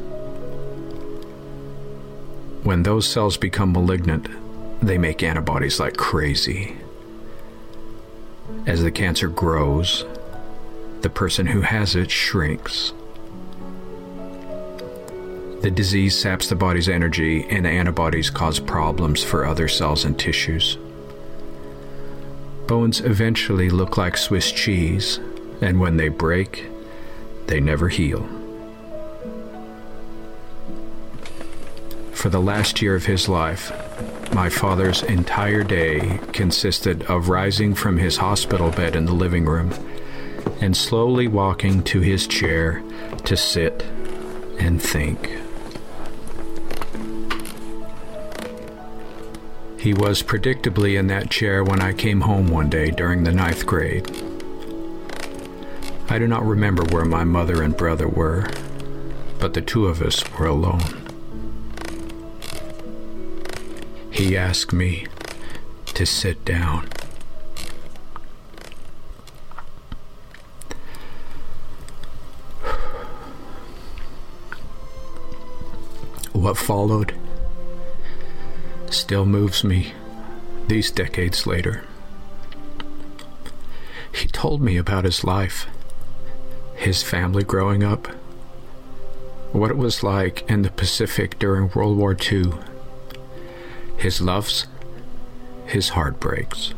When 2.64 2.82
those 2.82 3.08
cells 3.08 3.38
become 3.38 3.72
malignant, 3.72 4.28
they 4.82 4.98
make 4.98 5.22
antibodies 5.22 5.80
like 5.80 5.96
crazy. 5.96 6.76
As 8.66 8.82
the 8.82 8.90
cancer 8.90 9.28
grows, 9.28 10.06
the 11.02 11.10
person 11.12 11.46
who 11.46 11.62
has 11.62 11.96
it 11.96 12.10
shrinks. 12.10 12.94
The 15.62 15.70
disease 15.70 16.18
saps 16.20 16.50
the 16.50 16.56
body's 16.56 16.90
energy, 16.90 17.46
and 17.48 17.64
the 17.64 17.70
antibodies 17.70 18.32
cause 18.32 18.60
problems 18.60 19.24
for 19.24 19.46
other 19.46 19.68
cells 19.68 20.04
and 20.04 20.18
tissues. 20.18 20.80
Bones 22.68 23.00
eventually 23.02 23.70
look 23.70 23.98
like 23.98 24.18
Swiss 24.18 24.52
cheese, 24.52 25.20
and 25.62 25.80
when 25.80 25.98
they 25.98 26.10
break, 26.10 26.66
they 27.48 27.60
never 27.60 27.90
heal. 27.90 28.28
For 32.14 32.30
the 32.30 32.42
last 32.42 32.82
year 32.82 32.96
of 32.96 33.06
his 33.06 33.30
life, 33.30 33.72
my 34.34 34.50
father's 34.50 35.04
entire 35.04 35.64
day 35.64 36.20
consisted 36.34 37.04
of 37.04 37.30
rising 37.30 37.76
from 37.76 37.98
his 37.98 38.18
hospital 38.18 38.72
bed 38.72 38.96
in 38.96 39.06
the 39.06 39.14
living 39.14 39.46
room 39.46 39.72
and 40.60 40.76
slowly 40.76 41.28
walking 41.28 41.84
to 41.84 42.00
his 42.00 42.26
chair 42.26 42.82
to 43.26 43.38
sit 43.38 43.86
and 44.58 44.82
think. 44.82 45.45
He 49.86 49.94
was 49.94 50.24
predictably 50.24 50.98
in 50.98 51.06
that 51.08 51.30
chair 51.30 51.64
when 51.64 51.80
I 51.80 51.94
came 51.94 52.22
home 52.22 52.48
one 52.48 52.72
day 52.72 52.90
during 52.90 53.24
the 53.24 53.32
ninth 53.32 53.68
grade. 53.68 54.10
I 56.10 56.18
do 56.18 56.26
not 56.26 56.44
remember 56.44 56.84
where 56.86 57.06
my 57.06 57.24
mother 57.24 57.62
and 57.62 57.78
brother 57.78 58.08
were, 58.08 58.50
but 59.38 59.54
the 59.54 59.62
two 59.62 59.86
of 59.86 60.02
us 60.02 60.28
were 60.40 60.48
alone. 60.48 60.82
He 64.10 64.36
asked 64.36 64.74
me 64.74 65.06
to 65.94 66.04
sit 66.08 66.44
down. 66.44 66.90
What 76.32 76.58
followed 76.58 77.14
still 78.96 79.26
moves 79.26 79.64
me 79.64 79.94
these 80.68 80.92
decades 80.92 81.46
later. 81.46 81.84
He 84.14 84.28
told 84.28 84.62
me 84.62 84.78
about 84.78 85.06
his 85.06 85.24
life, 85.24 85.68
his 86.76 87.04
family 87.04 87.44
growing 87.44 87.84
up, 87.84 88.08
what 89.52 89.72
it 89.72 89.78
was 89.78 90.04
like 90.04 90.50
in 90.50 90.62
the 90.62 90.70
Pacific 90.70 91.38
during 91.40 91.70
World 91.76 91.98
War 91.98 92.16
II, 92.16 92.54
his 93.98 94.22
loves, 94.22 94.68
his 95.66 95.90
heartbreaks. 95.90 96.74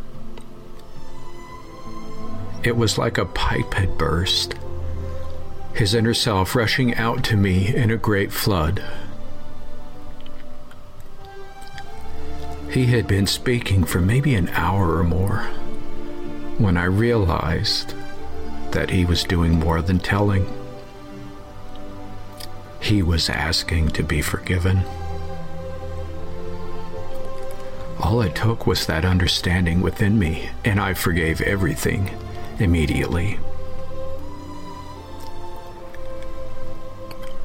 It 2.64 2.76
was 2.76 2.98
like 2.98 3.18
a 3.18 3.26
pipe 3.26 3.74
had 3.76 3.98
burst, 3.98 4.56
his 5.74 5.94
inner 5.94 6.14
self 6.14 6.56
rushing 6.56 6.96
out 6.96 7.24
to 7.26 7.38
me 7.38 7.74
in 7.74 7.92
a 7.92 7.98
great 7.98 8.32
flood. 8.32 8.84
He 12.78 12.86
had 12.86 13.08
been 13.08 13.26
speaking 13.26 13.84
for 13.86 14.00
maybe 14.00 14.36
an 14.36 14.50
hour 14.50 15.00
or 15.00 15.04
more 15.04 15.40
when 16.60 16.78
I 16.78 16.84
realized 16.84 17.96
that 18.70 18.92
he 18.92 19.04
was 19.04 19.24
doing 19.24 19.58
more 19.58 19.82
than 19.82 19.98
telling. 19.98 20.46
He 22.80 23.02
was 23.02 23.32
asking 23.32 23.90
to 23.94 24.04
be 24.04 24.22
forgiven. 24.22 24.84
All 28.00 28.22
it 28.22 28.36
took 28.36 28.68
was 28.68 28.86
that 28.86 29.06
understanding 29.06 29.82
within 29.82 30.20
me, 30.20 30.52
and 30.64 30.80
I 30.80 30.94
forgave 30.94 31.42
everything 31.42 32.12
immediately. 32.60 33.40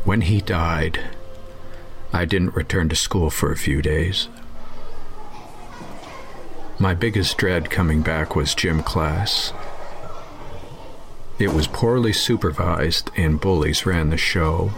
When 0.04 0.20
he 0.20 0.42
died, 0.42 1.00
I 2.12 2.26
didn't 2.26 2.54
return 2.54 2.90
to 2.90 2.96
school 2.96 3.30
for 3.30 3.50
a 3.50 3.56
few 3.56 3.80
days. 3.80 4.28
My 6.78 6.94
biggest 6.94 7.36
dread 7.36 7.70
coming 7.70 8.02
back 8.02 8.34
was 8.34 8.54
gym 8.54 8.82
class. 8.82 9.52
It 11.38 11.52
was 11.52 11.66
poorly 11.66 12.12
supervised, 12.12 13.10
and 13.16 13.40
bullies 13.40 13.86
ran 13.86 14.10
the 14.10 14.16
show. 14.16 14.72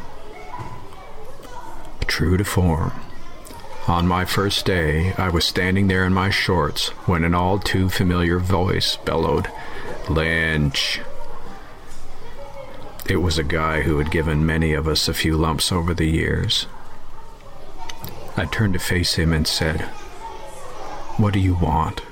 True 2.06 2.36
to 2.36 2.44
form. 2.44 2.92
On 3.86 4.08
my 4.08 4.24
first 4.24 4.64
day, 4.64 5.12
I 5.18 5.28
was 5.28 5.44
standing 5.44 5.88
there 5.88 6.04
in 6.04 6.14
my 6.14 6.30
shorts 6.30 6.88
when 7.06 7.22
an 7.22 7.34
all 7.34 7.58
too 7.58 7.88
familiar 7.88 8.38
voice 8.38 8.96
bellowed, 8.96 9.50
Lynch. 10.08 11.00
It 13.06 13.16
was 13.16 13.36
a 13.36 13.44
guy 13.44 13.82
who 13.82 13.98
had 13.98 14.10
given 14.10 14.46
many 14.46 14.72
of 14.72 14.88
us 14.88 15.06
a 15.06 15.14
few 15.14 15.36
lumps 15.36 15.70
over 15.70 15.92
the 15.92 16.06
years. 16.06 16.66
I 18.36 18.46
turned 18.46 18.72
to 18.72 18.78
face 18.78 19.14
him 19.14 19.32
and 19.32 19.46
said, 19.46 19.90
what 21.16 21.32
do 21.32 21.38
you 21.40 21.54
want? 21.54 22.02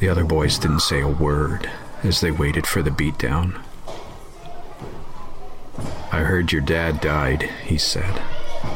The 0.00 0.08
other 0.08 0.24
boys 0.24 0.58
didn't 0.58 0.80
say 0.80 1.00
a 1.00 1.08
word 1.08 1.70
as 2.02 2.20
they 2.20 2.30
waited 2.30 2.66
for 2.66 2.82
the 2.82 2.90
beatdown. 2.90 3.62
I 6.12 6.20
heard 6.20 6.52
your 6.52 6.60
dad 6.60 7.00
died, 7.00 7.42
he 7.64 7.78
said. 7.78 8.20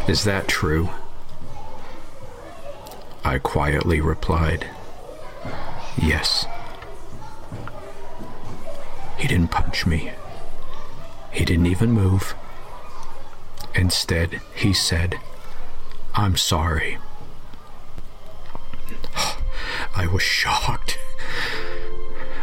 Is 0.08 0.24
that 0.24 0.48
true? 0.48 0.88
I 3.24 3.38
quietly 3.38 4.00
replied, 4.00 4.66
Yes. 6.00 6.46
He 9.18 9.28
didn't 9.28 9.48
punch 9.50 9.84
me. 9.84 10.12
He 11.30 11.44
didn't 11.44 11.66
even 11.66 11.92
move. 11.92 12.34
Instead, 13.74 14.40
he 14.54 14.72
said, 14.72 15.18
I'm 16.14 16.36
sorry. 16.36 16.98
I 19.94 20.06
was 20.06 20.22
shocked. 20.22 20.98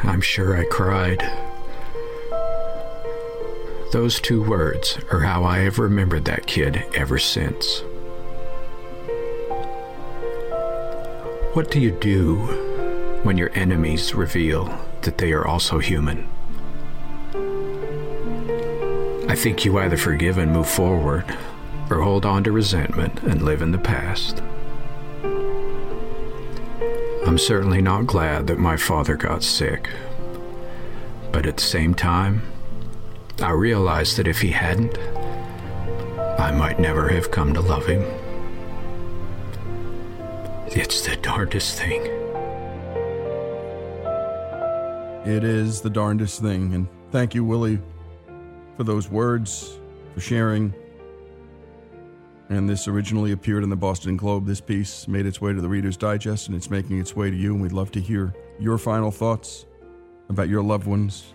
I'm 0.04 0.22
sure 0.22 0.58
I 0.58 0.66
cried. 0.66 1.22
Those 3.91 4.20
two 4.20 4.43
words 4.43 5.00
are 5.12 5.22
how 5.22 5.43
I 5.43 5.60
have 5.60 5.80
remembered 5.80 6.26
that 6.26 6.48
kid 6.48 6.84
ever 6.93 7.18
since. 7.18 7.82
What 11.54 11.72
do 11.72 11.80
you 11.80 11.91
do 11.91 12.36
when 13.24 13.38
your 13.38 13.52
enemies 13.56 14.14
reveal 14.14 14.66
that 15.04 15.18
they 15.18 15.32
are 15.32 15.48
also 15.48 15.80
human? 15.80 16.28
I 19.30 19.36
think 19.36 19.64
you 19.64 19.80
either 19.80 19.98
forgive 19.98 20.38
and 20.38 20.52
move 20.52 20.70
forward, 20.70 21.26
or 21.89 22.02
hold 22.02 22.26
on 22.26 22.43
to 22.43 22.52
resentment 22.52 23.24
and 23.24 23.41
live 23.41 23.62
in 23.62 23.72
the 23.72 23.78
past. 23.78 24.41
I'm 27.26 27.39
certainly 27.39 27.82
not 27.82 28.05
glad 28.05 28.45
that 28.47 28.59
my 28.59 28.78
father 28.78 29.15
got 29.15 29.43
sick. 29.43 29.89
But 31.32 31.47
at 31.47 31.57
the 31.57 31.63
same 31.63 31.95
time, 31.95 32.43
I 33.41 33.49
realized 33.49 34.17
that 34.17 34.28
if 34.28 34.41
he 34.41 34.51
hadn't, 34.51 34.97
I 36.39 36.51
might 36.51 36.80
never 36.80 37.09
have 37.09 37.32
come 37.32 37.53
to 37.55 37.61
love 37.61 37.88
him. 37.88 38.03
It's 40.67 41.01
the 41.01 41.15
darndest 41.15 41.80
thing. 41.80 42.01
It 45.26 45.43
is 45.43 45.82
the 45.82 45.89
darndest 45.89 46.41
thing. 46.41 46.76
And 46.76 46.88
thank 47.11 47.34
you, 47.34 47.43
Willie, 47.43 47.80
for 48.78 48.84
those 48.84 49.09
words, 49.09 49.80
for 50.13 50.21
sharing. 50.21 50.73
And 52.50 52.70
this 52.70 52.88
originally 52.88 53.32
appeared 53.32 53.64
in 53.64 53.70
the 53.70 53.76
Boston 53.76 54.18
Globe. 54.18 54.46
This 54.46 54.62
piece 54.62 55.08
made 55.08 55.26
its 55.26 55.41
way 55.41 55.54
to 55.54 55.62
the 55.62 55.70
Reader's 55.70 55.98
Digest, 55.98 56.48
and 56.48 56.56
it's 56.56 56.70
making 56.70 57.00
its 57.00 57.16
way 57.16 57.32
to 57.32 57.36
you. 57.36 57.54
And 57.54 57.62
we'd 57.62 57.72
love 57.72 57.91
to 57.93 58.02
hear 58.02 58.34
your 58.60 58.78
final 58.78 59.12
thoughts 59.12 59.66
about 60.30 60.50
your 60.50 60.62
loved 60.62 60.86
ones. 60.86 61.34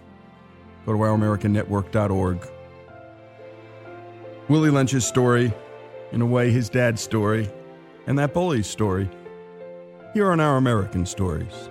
Go 0.87 0.93
to 0.93 0.99
ouramericannetwork.org. 0.99 2.49
Willie 4.49 4.71
Lynch's 4.71 5.07
story, 5.07 5.53
in 6.13 6.23
a 6.23 6.27
way, 6.27 6.51
his 6.51 6.69
dad's 6.69 7.01
story, 7.01 7.49
and 8.07 8.19
that 8.19 8.35
bully's 8.35 8.67
story. 8.67 9.09
Here 10.13 10.31
on 10.33 10.41
Our 10.41 10.57
American 10.57 11.07
Stories. 11.07 11.70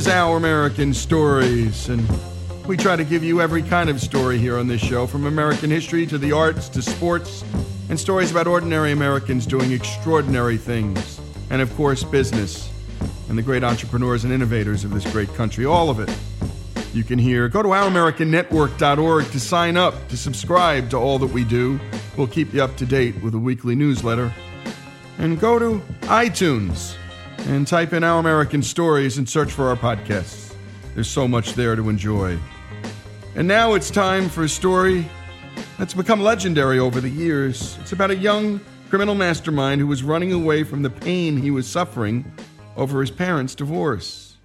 Is 0.00 0.08
Our 0.08 0.38
American 0.38 0.94
Stories, 0.94 1.90
and 1.90 2.08
we 2.66 2.78
try 2.78 2.96
to 2.96 3.04
give 3.04 3.22
you 3.22 3.42
every 3.42 3.62
kind 3.62 3.90
of 3.90 4.00
story 4.00 4.38
here 4.38 4.56
on 4.56 4.66
this 4.66 4.80
show, 4.80 5.06
from 5.06 5.26
American 5.26 5.70
history 5.70 6.06
to 6.06 6.16
the 6.16 6.32
arts 6.32 6.70
to 6.70 6.80
sports, 6.80 7.44
and 7.90 8.00
stories 8.00 8.30
about 8.30 8.46
ordinary 8.46 8.92
Americans 8.92 9.44
doing 9.44 9.72
extraordinary 9.72 10.56
things, 10.56 11.20
and 11.50 11.60
of 11.60 11.74
course, 11.76 12.02
business, 12.02 12.70
and 13.28 13.36
the 13.36 13.42
great 13.42 13.62
entrepreneurs 13.62 14.24
and 14.24 14.32
innovators 14.32 14.84
of 14.84 14.90
this 14.90 15.04
great 15.12 15.28
country, 15.34 15.66
all 15.66 15.90
of 15.90 16.00
it. 16.00 16.08
You 16.94 17.04
can 17.04 17.18
hear. 17.18 17.50
Go 17.50 17.62
to 17.62 17.68
ouramericannetwork.org 17.68 19.30
to 19.30 19.40
sign 19.40 19.76
up, 19.76 20.08
to 20.08 20.16
subscribe 20.16 20.88
to 20.90 20.96
all 20.96 21.18
that 21.18 21.30
we 21.30 21.44
do. 21.44 21.78
We'll 22.16 22.26
keep 22.26 22.54
you 22.54 22.64
up 22.64 22.74
to 22.76 22.86
date 22.86 23.22
with 23.22 23.34
a 23.34 23.38
weekly 23.38 23.74
newsletter. 23.74 24.32
And 25.18 25.38
go 25.38 25.58
to 25.58 25.82
iTunes 26.02 26.96
and 27.46 27.66
type 27.66 27.92
in 27.92 28.04
Our 28.04 28.18
American 28.18 28.62
Stories 28.62 29.18
and 29.18 29.28
search 29.28 29.50
for 29.50 29.68
our 29.68 29.76
podcasts. 29.76 30.54
There's 30.94 31.08
so 31.08 31.26
much 31.26 31.54
there 31.54 31.76
to 31.76 31.88
enjoy. 31.88 32.38
And 33.34 33.46
now 33.46 33.74
it's 33.74 33.90
time 33.90 34.28
for 34.28 34.44
a 34.44 34.48
story 34.48 35.08
that's 35.78 35.94
become 35.94 36.20
legendary 36.20 36.78
over 36.78 37.00
the 37.00 37.08
years. 37.08 37.78
It's 37.80 37.92
about 37.92 38.10
a 38.10 38.16
young 38.16 38.60
criminal 38.88 39.14
mastermind 39.14 39.80
who 39.80 39.86
was 39.86 40.02
running 40.02 40.32
away 40.32 40.64
from 40.64 40.82
the 40.82 40.90
pain 40.90 41.36
he 41.36 41.50
was 41.50 41.66
suffering 41.66 42.30
over 42.76 43.00
his 43.00 43.10
parents' 43.10 43.54
divorce. 43.54 44.36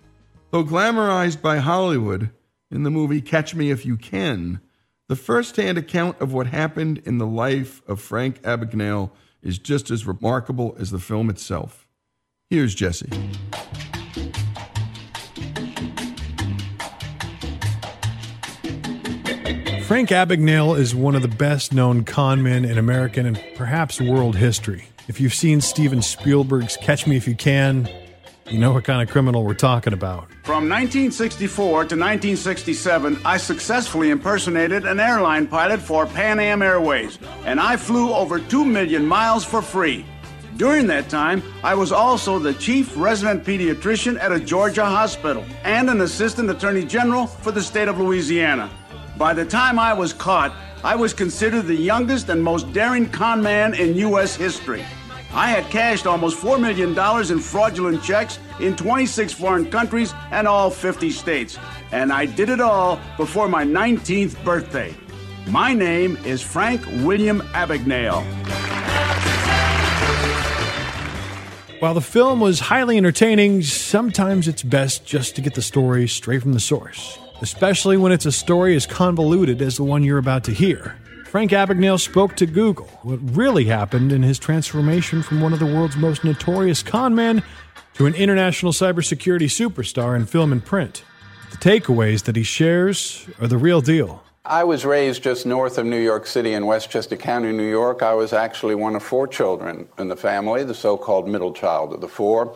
Though 0.51 0.63
glamorized 0.63 1.41
by 1.41 1.57
Hollywood 1.57 2.29
in 2.71 2.83
the 2.83 2.91
movie 2.91 3.21
Catch 3.21 3.55
Me 3.55 3.71
If 3.71 3.85
You 3.85 3.97
Can, 3.97 4.61
the 5.07 5.15
first 5.15 5.55
hand 5.57 5.77
account 5.77 6.19
of 6.21 6.33
what 6.33 6.47
happened 6.47 7.01
in 7.05 7.17
the 7.17 7.27
life 7.27 7.81
of 7.87 8.01
Frank 8.01 8.41
Abagnale 8.43 9.11
is 9.41 9.59
just 9.59 9.91
as 9.91 10.07
remarkable 10.07 10.75
as 10.79 10.91
the 10.91 10.99
film 10.99 11.29
itself. 11.29 11.84
Here's 12.51 12.75
Jesse. 12.75 13.09
Frank 19.87 20.09
Abagnale 20.09 20.77
is 20.77 20.93
one 20.93 21.15
of 21.15 21.23
the 21.23 21.27
best 21.27 21.73
known 21.73 22.03
con 22.03 22.43
men 22.43 22.63
in 22.63 22.77
American 22.77 23.25
and 23.25 23.43
perhaps 23.55 23.99
world 23.99 24.35
history. 24.35 24.87
If 25.07 25.19
you've 25.19 25.33
seen 25.33 25.59
Steven 25.59 26.03
Spielberg's 26.03 26.77
Catch 26.77 27.07
Me 27.07 27.17
If 27.17 27.27
You 27.27 27.35
Can, 27.35 27.89
you 28.47 28.59
know 28.59 28.73
what 28.73 28.83
kind 28.83 29.01
of 29.01 29.09
criminal 29.11 29.43
we're 29.43 29.55
talking 29.55 29.93
about. 29.93 30.29
From 30.43 30.69
1964 30.69 31.67
to 31.67 31.95
1967, 31.95 33.21
I 33.25 33.37
successfully 33.37 34.11
impersonated 34.11 34.85
an 34.85 34.99
airline 34.99 35.47
pilot 35.47 35.79
for 35.79 36.05
Pan 36.05 36.39
Am 36.39 36.61
Airways, 36.61 37.17
and 37.43 37.59
I 37.59 37.75
flew 37.75 38.13
over 38.13 38.37
2 38.37 38.63
million 38.63 39.03
miles 39.03 39.43
for 39.43 39.63
free. 39.63 40.05
During 40.57 40.87
that 40.87 41.09
time, 41.09 41.43
I 41.65 41.75
was 41.75 41.91
also 41.91 42.39
the 42.39 42.53
chief 42.53 42.95
resident 42.95 43.43
pediatrician 43.43 44.17
at 44.21 44.31
a 44.31 44.39
Georgia 44.39 44.85
hospital 44.85 45.43
and 45.65 45.89
an 45.89 45.99
assistant 45.99 46.49
attorney 46.49 46.85
general 46.85 47.27
for 47.27 47.51
the 47.51 47.61
state 47.61 47.89
of 47.89 47.99
Louisiana. 47.99 48.69
By 49.17 49.33
the 49.33 49.43
time 49.43 49.77
I 49.77 49.91
was 49.93 50.13
caught, 50.13 50.55
I 50.81 50.95
was 50.95 51.13
considered 51.13 51.63
the 51.63 51.75
youngest 51.75 52.29
and 52.29 52.41
most 52.41 52.71
daring 52.71 53.09
con 53.09 53.43
man 53.43 53.73
in 53.73 53.95
U.S. 53.95 54.33
history. 54.33 54.85
I 55.33 55.49
had 55.49 55.65
cashed 55.65 56.07
almost 56.07 56.37
$4 56.37 56.61
million 56.61 56.97
in 57.29 57.39
fraudulent 57.39 58.01
checks 58.01 58.39
in 58.61 58.77
26 58.77 59.33
foreign 59.33 59.69
countries 59.69 60.13
and 60.31 60.47
all 60.47 60.69
50 60.69 61.11
states. 61.11 61.59
And 61.91 62.13
I 62.13 62.25
did 62.25 62.47
it 62.47 62.61
all 62.61 63.01
before 63.17 63.49
my 63.49 63.65
19th 63.65 64.41
birthday. 64.45 64.95
My 65.49 65.73
name 65.73 66.15
is 66.23 66.41
Frank 66.41 66.85
William 67.03 67.41
Abagnale. 67.53 68.94
While 71.79 71.93
the 71.93 72.01
film 72.01 72.39
was 72.39 72.59
highly 72.59 72.97
entertaining, 72.97 73.61
sometimes 73.63 74.47
it's 74.47 74.63
best 74.63 75.05
just 75.05 75.35
to 75.35 75.41
get 75.41 75.55
the 75.55 75.61
story 75.61 76.07
straight 76.07 76.41
from 76.41 76.53
the 76.53 76.59
source 76.59 77.19
especially 77.41 77.97
when 77.97 78.11
it's 78.11 78.25
a 78.25 78.31
story 78.31 78.75
as 78.75 78.85
convoluted 78.85 79.61
as 79.61 79.77
the 79.77 79.83
one 79.83 80.03
you're 80.03 80.17
about 80.17 80.43
to 80.45 80.51
hear. 80.51 80.97
Frank 81.25 81.51
Abagnale 81.51 81.99
spoke 81.99 82.35
to 82.37 82.45
Google 82.45 82.87
what 83.03 83.19
really 83.35 83.65
happened 83.65 84.11
in 84.11 84.23
his 84.23 84.39
transformation 84.39 85.21
from 85.21 85.41
one 85.41 85.53
of 85.53 85.59
the 85.59 85.65
world's 85.65 85.97
most 85.97 86.23
notorious 86.23 86.81
con 86.81 87.13
men 87.13 87.43
to 87.95 88.05
an 88.05 88.15
international 88.15 88.71
cybersecurity 88.71 89.47
superstar 89.47 90.15
in 90.15 90.25
film 90.25 90.51
and 90.51 90.63
print. 90.63 91.03
The 91.51 91.57
takeaways 91.57 92.23
that 92.23 92.35
he 92.35 92.43
shares 92.43 93.27
are 93.39 93.47
the 93.47 93.57
real 93.57 93.81
deal. 93.81 94.24
I 94.47 94.63
was 94.63 94.85
raised 94.85 95.23
just 95.23 95.47
north 95.47 95.79
of 95.79 95.87
New 95.87 95.99
York 95.99 96.27
City 96.27 96.53
in 96.53 96.67
Westchester 96.67 97.17
County, 97.17 97.51
New 97.51 97.67
York. 97.67 98.03
I 98.03 98.13
was 98.13 98.31
actually 98.31 98.75
one 98.75 98.95
of 98.95 99.01
four 99.01 99.27
children 99.27 99.87
in 99.97 100.07
the 100.07 100.15
family, 100.15 100.63
the 100.63 100.75
so 100.75 100.97
called 100.97 101.27
middle 101.27 101.51
child 101.51 101.93
of 101.93 102.01
the 102.01 102.07
four. 102.07 102.55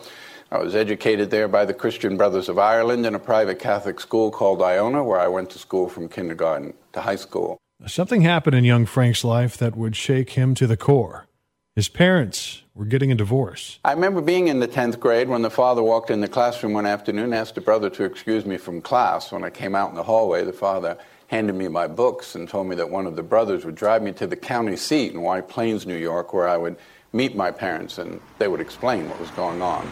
I 0.52 0.58
was 0.58 0.76
educated 0.76 1.30
there 1.30 1.48
by 1.48 1.64
the 1.64 1.74
Christian 1.74 2.16
Brothers 2.16 2.48
of 2.48 2.60
Ireland 2.60 3.06
in 3.06 3.16
a 3.16 3.18
private 3.18 3.58
Catholic 3.58 3.98
school 3.98 4.30
called 4.30 4.62
Iona, 4.62 5.02
where 5.02 5.18
I 5.18 5.26
went 5.26 5.50
to 5.50 5.58
school 5.58 5.88
from 5.88 6.08
kindergarten 6.08 6.74
to 6.92 7.00
high 7.00 7.16
school. 7.16 7.58
Something 7.88 8.20
happened 8.20 8.54
in 8.54 8.62
young 8.62 8.86
Frank's 8.86 9.24
life 9.24 9.56
that 9.56 9.76
would 9.76 9.96
shake 9.96 10.30
him 10.30 10.54
to 10.56 10.68
the 10.68 10.76
core. 10.76 11.26
His 11.74 11.88
parents 11.88 12.62
were 12.72 12.84
getting 12.84 13.10
a 13.10 13.16
divorce. 13.16 13.80
I 13.84 13.92
remember 13.92 14.20
being 14.20 14.46
in 14.46 14.60
the 14.60 14.68
10th 14.68 15.00
grade 15.00 15.28
when 15.28 15.42
the 15.42 15.50
father 15.50 15.82
walked 15.82 16.10
in 16.10 16.20
the 16.20 16.28
classroom 16.28 16.72
one 16.72 16.86
afternoon 16.86 17.24
and 17.24 17.34
asked 17.34 17.56
the 17.56 17.60
brother 17.60 17.90
to 17.90 18.04
excuse 18.04 18.46
me 18.46 18.58
from 18.58 18.80
class. 18.80 19.32
When 19.32 19.42
I 19.42 19.50
came 19.50 19.74
out 19.74 19.90
in 19.90 19.96
the 19.96 20.04
hallway, 20.04 20.44
the 20.44 20.52
father 20.52 20.96
handed 21.30 21.54
me 21.54 21.68
my 21.68 21.86
books 21.86 22.34
and 22.34 22.48
told 22.48 22.66
me 22.66 22.74
that 22.74 22.90
one 22.90 23.06
of 23.06 23.14
the 23.14 23.22
brothers 23.22 23.64
would 23.64 23.76
drive 23.76 24.02
me 24.02 24.10
to 24.10 24.26
the 24.26 24.34
county 24.34 24.76
seat 24.76 25.12
in 25.12 25.22
White 25.22 25.48
Plains, 25.48 25.86
New 25.86 25.96
York, 25.96 26.34
where 26.34 26.48
I 26.48 26.56
would 26.56 26.76
meet 27.12 27.36
my 27.36 27.52
parents 27.52 27.98
and 27.98 28.20
they 28.38 28.48
would 28.48 28.60
explain 28.60 29.08
what 29.08 29.20
was 29.20 29.30
going 29.30 29.62
on. 29.62 29.88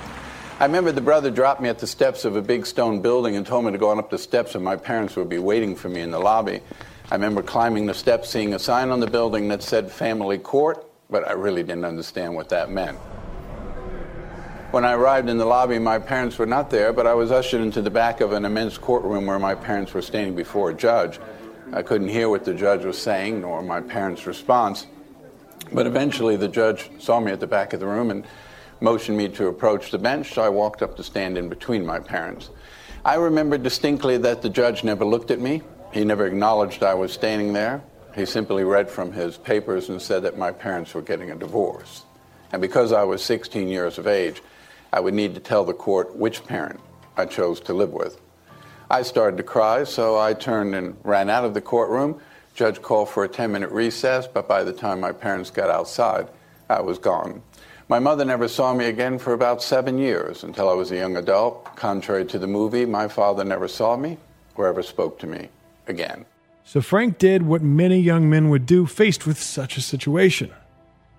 I 0.58 0.64
remember 0.64 0.90
the 0.90 1.00
brother 1.00 1.30
dropped 1.30 1.60
me 1.60 1.68
at 1.68 1.78
the 1.78 1.86
steps 1.86 2.24
of 2.24 2.34
a 2.34 2.42
big 2.42 2.66
stone 2.66 3.00
building 3.00 3.36
and 3.36 3.46
told 3.46 3.64
me 3.64 3.70
to 3.70 3.78
go 3.78 3.90
on 3.90 4.00
up 4.00 4.10
the 4.10 4.18
steps 4.18 4.56
and 4.56 4.64
my 4.64 4.74
parents 4.74 5.14
would 5.14 5.28
be 5.28 5.38
waiting 5.38 5.76
for 5.76 5.88
me 5.88 6.00
in 6.00 6.10
the 6.10 6.18
lobby. 6.18 6.60
I 7.08 7.14
remember 7.14 7.40
climbing 7.40 7.86
the 7.86 7.94
steps, 7.94 8.28
seeing 8.28 8.54
a 8.54 8.58
sign 8.58 8.90
on 8.90 8.98
the 8.98 9.06
building 9.06 9.46
that 9.48 9.62
said 9.62 9.92
family 9.92 10.38
court, 10.38 10.84
but 11.08 11.26
I 11.28 11.34
really 11.34 11.62
didn't 11.62 11.84
understand 11.84 12.34
what 12.34 12.48
that 12.48 12.68
meant. 12.68 12.98
When 14.70 14.84
I 14.84 14.92
arrived 14.92 15.30
in 15.30 15.38
the 15.38 15.46
lobby, 15.46 15.78
my 15.78 15.98
parents 15.98 16.36
were 16.36 16.44
not 16.44 16.68
there, 16.68 16.92
but 16.92 17.06
I 17.06 17.14
was 17.14 17.32
ushered 17.32 17.62
into 17.62 17.80
the 17.80 17.88
back 17.88 18.20
of 18.20 18.32
an 18.32 18.44
immense 18.44 18.76
courtroom 18.76 19.24
where 19.24 19.38
my 19.38 19.54
parents 19.54 19.94
were 19.94 20.02
standing 20.02 20.36
before 20.36 20.68
a 20.68 20.74
judge. 20.74 21.18
I 21.72 21.80
couldn't 21.80 22.08
hear 22.08 22.28
what 22.28 22.44
the 22.44 22.52
judge 22.52 22.84
was 22.84 23.00
saying, 23.00 23.40
nor 23.40 23.62
my 23.62 23.80
parents' 23.80 24.26
response. 24.26 24.86
But 25.72 25.86
eventually, 25.86 26.36
the 26.36 26.48
judge 26.48 26.90
saw 26.98 27.18
me 27.18 27.32
at 27.32 27.40
the 27.40 27.46
back 27.46 27.72
of 27.72 27.80
the 27.80 27.86
room 27.86 28.10
and 28.10 28.26
motioned 28.82 29.16
me 29.16 29.30
to 29.30 29.46
approach 29.46 29.90
the 29.90 29.98
bench, 29.98 30.34
so 30.34 30.42
I 30.42 30.50
walked 30.50 30.82
up 30.82 30.98
to 30.98 31.02
stand 31.02 31.38
in 31.38 31.48
between 31.48 31.86
my 31.86 31.98
parents. 31.98 32.50
I 33.06 33.14
remember 33.14 33.56
distinctly 33.56 34.18
that 34.18 34.42
the 34.42 34.50
judge 34.50 34.84
never 34.84 35.06
looked 35.06 35.30
at 35.30 35.40
me. 35.40 35.62
He 35.94 36.04
never 36.04 36.26
acknowledged 36.26 36.82
I 36.82 36.92
was 36.92 37.10
standing 37.10 37.54
there. 37.54 37.82
He 38.14 38.26
simply 38.26 38.64
read 38.64 38.90
from 38.90 39.12
his 39.12 39.38
papers 39.38 39.88
and 39.88 40.02
said 40.02 40.24
that 40.24 40.36
my 40.36 40.52
parents 40.52 40.92
were 40.92 41.00
getting 41.00 41.30
a 41.30 41.36
divorce. 41.36 42.04
And 42.52 42.60
because 42.60 42.92
I 42.92 43.04
was 43.04 43.22
16 43.22 43.68
years 43.68 43.96
of 43.96 44.06
age, 44.06 44.42
I 44.92 45.00
would 45.00 45.14
need 45.14 45.34
to 45.34 45.40
tell 45.40 45.64
the 45.64 45.74
court 45.74 46.16
which 46.16 46.44
parent 46.44 46.80
I 47.16 47.26
chose 47.26 47.60
to 47.60 47.74
live 47.74 47.92
with. 47.92 48.20
I 48.90 49.02
started 49.02 49.36
to 49.36 49.42
cry, 49.42 49.84
so 49.84 50.18
I 50.18 50.32
turned 50.32 50.74
and 50.74 50.96
ran 51.04 51.28
out 51.28 51.44
of 51.44 51.54
the 51.54 51.60
courtroom. 51.60 52.20
Judge 52.54 52.80
called 52.80 53.10
for 53.10 53.24
a 53.24 53.28
10 53.28 53.52
minute 53.52 53.70
recess, 53.70 54.26
but 54.26 54.48
by 54.48 54.64
the 54.64 54.72
time 54.72 55.00
my 55.00 55.12
parents 55.12 55.50
got 55.50 55.68
outside, 55.70 56.28
I 56.68 56.80
was 56.80 56.98
gone. 56.98 57.42
My 57.88 57.98
mother 57.98 58.24
never 58.24 58.48
saw 58.48 58.74
me 58.74 58.86
again 58.86 59.18
for 59.18 59.32
about 59.32 59.62
seven 59.62 59.98
years 59.98 60.44
until 60.44 60.68
I 60.68 60.74
was 60.74 60.90
a 60.90 60.96
young 60.96 61.16
adult. 61.16 61.76
Contrary 61.76 62.24
to 62.26 62.38
the 62.38 62.46
movie, 62.46 62.84
my 62.84 63.08
father 63.08 63.44
never 63.44 63.68
saw 63.68 63.96
me 63.96 64.18
or 64.56 64.66
ever 64.66 64.82
spoke 64.82 65.18
to 65.20 65.26
me 65.26 65.48
again. 65.86 66.24
So 66.64 66.82
Frank 66.82 67.16
did 67.16 67.42
what 67.42 67.62
many 67.62 67.98
young 67.98 68.28
men 68.28 68.50
would 68.50 68.66
do 68.66 68.84
faced 68.84 69.26
with 69.26 69.40
such 69.40 69.78
a 69.78 69.80
situation 69.80 70.50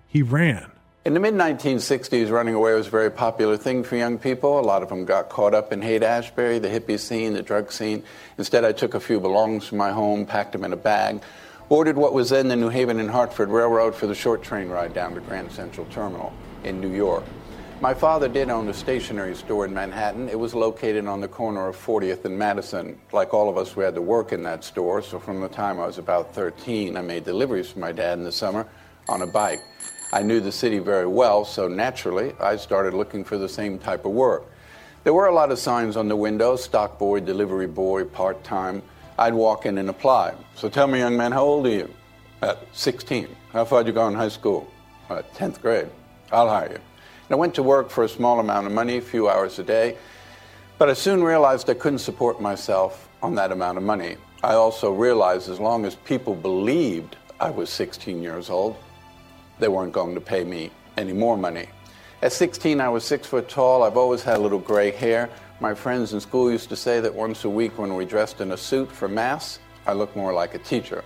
he 0.06 0.22
ran. 0.22 0.70
In 1.02 1.14
the 1.14 1.20
mid 1.20 1.32
1960s, 1.32 2.30
running 2.30 2.54
away 2.54 2.74
was 2.74 2.88
a 2.88 2.90
very 2.90 3.10
popular 3.10 3.56
thing 3.56 3.84
for 3.84 3.96
young 3.96 4.18
people. 4.18 4.60
A 4.60 4.60
lot 4.60 4.82
of 4.82 4.90
them 4.90 5.06
got 5.06 5.30
caught 5.30 5.54
up 5.54 5.72
in 5.72 5.80
Haight 5.80 6.02
Ashbury, 6.02 6.58
the 6.58 6.68
hippie 6.68 6.98
scene, 6.98 7.32
the 7.32 7.40
drug 7.40 7.72
scene. 7.72 8.04
Instead, 8.36 8.66
I 8.66 8.72
took 8.72 8.92
a 8.92 9.00
few 9.00 9.18
belongings 9.18 9.66
from 9.66 9.78
my 9.78 9.92
home, 9.92 10.26
packed 10.26 10.52
them 10.52 10.62
in 10.62 10.74
a 10.74 10.76
bag, 10.76 11.22
boarded 11.70 11.96
what 11.96 12.12
was 12.12 12.28
then 12.28 12.48
the 12.48 12.56
New 12.56 12.68
Haven 12.68 13.00
and 13.00 13.08
Hartford 13.08 13.48
Railroad 13.48 13.94
for 13.94 14.06
the 14.06 14.14
short 14.14 14.42
train 14.42 14.68
ride 14.68 14.92
down 14.92 15.14
to 15.14 15.22
Grand 15.22 15.50
Central 15.52 15.86
Terminal 15.86 16.34
in 16.64 16.82
New 16.82 16.92
York. 16.92 17.24
My 17.80 17.94
father 17.94 18.28
did 18.28 18.50
own 18.50 18.68
a 18.68 18.74
stationery 18.74 19.34
store 19.34 19.64
in 19.64 19.72
Manhattan. 19.72 20.28
It 20.28 20.38
was 20.38 20.54
located 20.54 21.06
on 21.06 21.22
the 21.22 21.28
corner 21.28 21.66
of 21.66 21.76
40th 21.78 22.26
and 22.26 22.38
Madison. 22.38 23.00
Like 23.10 23.32
all 23.32 23.48
of 23.48 23.56
us, 23.56 23.74
we 23.74 23.84
had 23.84 23.94
to 23.94 24.02
work 24.02 24.32
in 24.32 24.42
that 24.42 24.64
store, 24.64 25.00
so 25.00 25.18
from 25.18 25.40
the 25.40 25.48
time 25.48 25.80
I 25.80 25.86
was 25.86 25.96
about 25.96 26.34
13, 26.34 26.98
I 26.98 27.00
made 27.00 27.24
deliveries 27.24 27.70
for 27.70 27.78
my 27.78 27.90
dad 27.90 28.18
in 28.18 28.24
the 28.24 28.32
summer 28.32 28.66
on 29.08 29.22
a 29.22 29.26
bike. 29.26 29.60
I 30.12 30.22
knew 30.22 30.40
the 30.40 30.50
city 30.50 30.80
very 30.80 31.06
well, 31.06 31.44
so 31.44 31.68
naturally, 31.68 32.34
I 32.40 32.56
started 32.56 32.94
looking 32.94 33.22
for 33.22 33.38
the 33.38 33.48
same 33.48 33.78
type 33.78 34.04
of 34.04 34.10
work. 34.10 34.44
There 35.04 35.14
were 35.14 35.26
a 35.26 35.34
lot 35.34 35.52
of 35.52 35.58
signs 35.58 35.96
on 35.96 36.08
the 36.08 36.16
windows 36.16 36.64
stock 36.64 36.98
boy, 36.98 37.20
delivery 37.20 37.68
boy, 37.68 38.04
part 38.04 38.42
time. 38.42 38.82
I'd 39.18 39.34
walk 39.34 39.66
in 39.66 39.78
and 39.78 39.88
apply. 39.88 40.34
So 40.56 40.68
tell 40.68 40.88
me, 40.88 40.98
young 40.98 41.16
man, 41.16 41.30
how 41.30 41.44
old 41.44 41.66
are 41.66 41.70
you? 41.70 41.94
At 42.42 42.58
16. 42.72 43.28
How 43.52 43.64
far 43.64 43.84
did 43.84 43.88
you 43.88 43.94
go 43.94 44.08
in 44.08 44.14
high 44.14 44.28
school? 44.28 44.66
Uh, 45.08 45.16
At 45.16 45.32
10th 45.34 45.60
grade. 45.60 45.88
I'll 46.32 46.48
hire 46.48 46.70
you. 46.70 46.74
And 46.76 47.30
I 47.30 47.34
went 47.36 47.54
to 47.54 47.62
work 47.62 47.88
for 47.88 48.04
a 48.04 48.08
small 48.08 48.40
amount 48.40 48.66
of 48.66 48.72
money, 48.72 48.96
a 48.96 49.00
few 49.02 49.28
hours 49.28 49.58
a 49.58 49.62
day, 49.62 49.96
but 50.78 50.90
I 50.90 50.94
soon 50.94 51.22
realized 51.22 51.70
I 51.70 51.74
couldn't 51.74 51.98
support 52.00 52.40
myself 52.40 53.08
on 53.22 53.36
that 53.36 53.52
amount 53.52 53.78
of 53.78 53.84
money. 53.84 54.16
I 54.42 54.54
also 54.54 54.90
realized 54.92 55.48
as 55.48 55.60
long 55.60 55.84
as 55.84 55.94
people 55.94 56.34
believed 56.34 57.16
I 57.38 57.50
was 57.50 57.70
16 57.70 58.22
years 58.22 58.50
old, 58.50 58.76
they 59.60 59.68
weren't 59.68 59.92
going 59.92 60.14
to 60.14 60.20
pay 60.20 60.44
me 60.44 60.70
any 60.96 61.12
more 61.12 61.36
money. 61.36 61.68
At 62.22 62.32
16, 62.32 62.80
I 62.80 62.88
was 62.88 63.04
six 63.04 63.26
foot 63.26 63.48
tall. 63.48 63.82
I've 63.82 63.96
always 63.96 64.22
had 64.22 64.38
a 64.38 64.40
little 64.40 64.58
gray 64.58 64.90
hair. 64.90 65.30
My 65.60 65.74
friends 65.74 66.12
in 66.12 66.20
school 66.20 66.50
used 66.50 66.68
to 66.70 66.76
say 66.76 67.00
that 67.00 67.14
once 67.14 67.44
a 67.44 67.48
week 67.48 67.78
when 67.78 67.94
we 67.94 68.04
dressed 68.04 68.40
in 68.40 68.52
a 68.52 68.56
suit 68.56 68.90
for 68.90 69.08
Mass, 69.08 69.58
I 69.86 69.92
looked 69.92 70.16
more 70.16 70.32
like 70.32 70.54
a 70.54 70.58
teacher. 70.58 71.04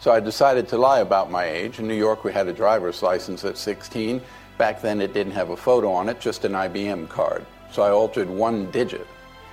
So 0.00 0.10
I 0.10 0.20
decided 0.20 0.68
to 0.68 0.78
lie 0.78 1.00
about 1.00 1.30
my 1.30 1.44
age. 1.44 1.78
In 1.78 1.86
New 1.86 1.94
York, 1.94 2.24
we 2.24 2.32
had 2.32 2.48
a 2.48 2.52
driver's 2.52 3.02
license 3.02 3.44
at 3.44 3.56
16, 3.56 4.20
Back 4.58 4.80
then, 4.80 5.00
it 5.00 5.12
didn't 5.12 5.32
have 5.32 5.50
a 5.50 5.56
photo 5.56 5.90
on 5.90 6.08
it, 6.08 6.20
just 6.20 6.44
an 6.44 6.52
IBM 6.52 7.08
card. 7.08 7.44
So 7.72 7.82
I 7.82 7.90
altered 7.90 8.28
one 8.28 8.70
digit 8.70 9.06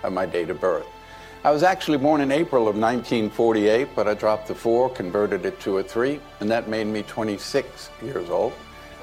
of 0.03 0.13
my 0.13 0.25
date 0.25 0.49
of 0.49 0.59
birth. 0.59 0.85
I 1.41 1.51
was 1.51 1.63
actually 1.63 1.97
born 1.99 2.19
in 2.19 2.33
April 2.33 2.63
of 2.63 2.75
1948, 2.75 3.95
but 3.95 4.09
I 4.09 4.13
dropped 4.13 4.49
the 4.49 4.55
four, 4.55 4.89
converted 4.89 5.45
it 5.45 5.57
to 5.61 5.77
a 5.77 5.83
three, 5.83 6.19
and 6.41 6.51
that 6.51 6.67
made 6.67 6.87
me 6.87 7.01
26 7.03 7.89
years 8.03 8.29
old. 8.29 8.51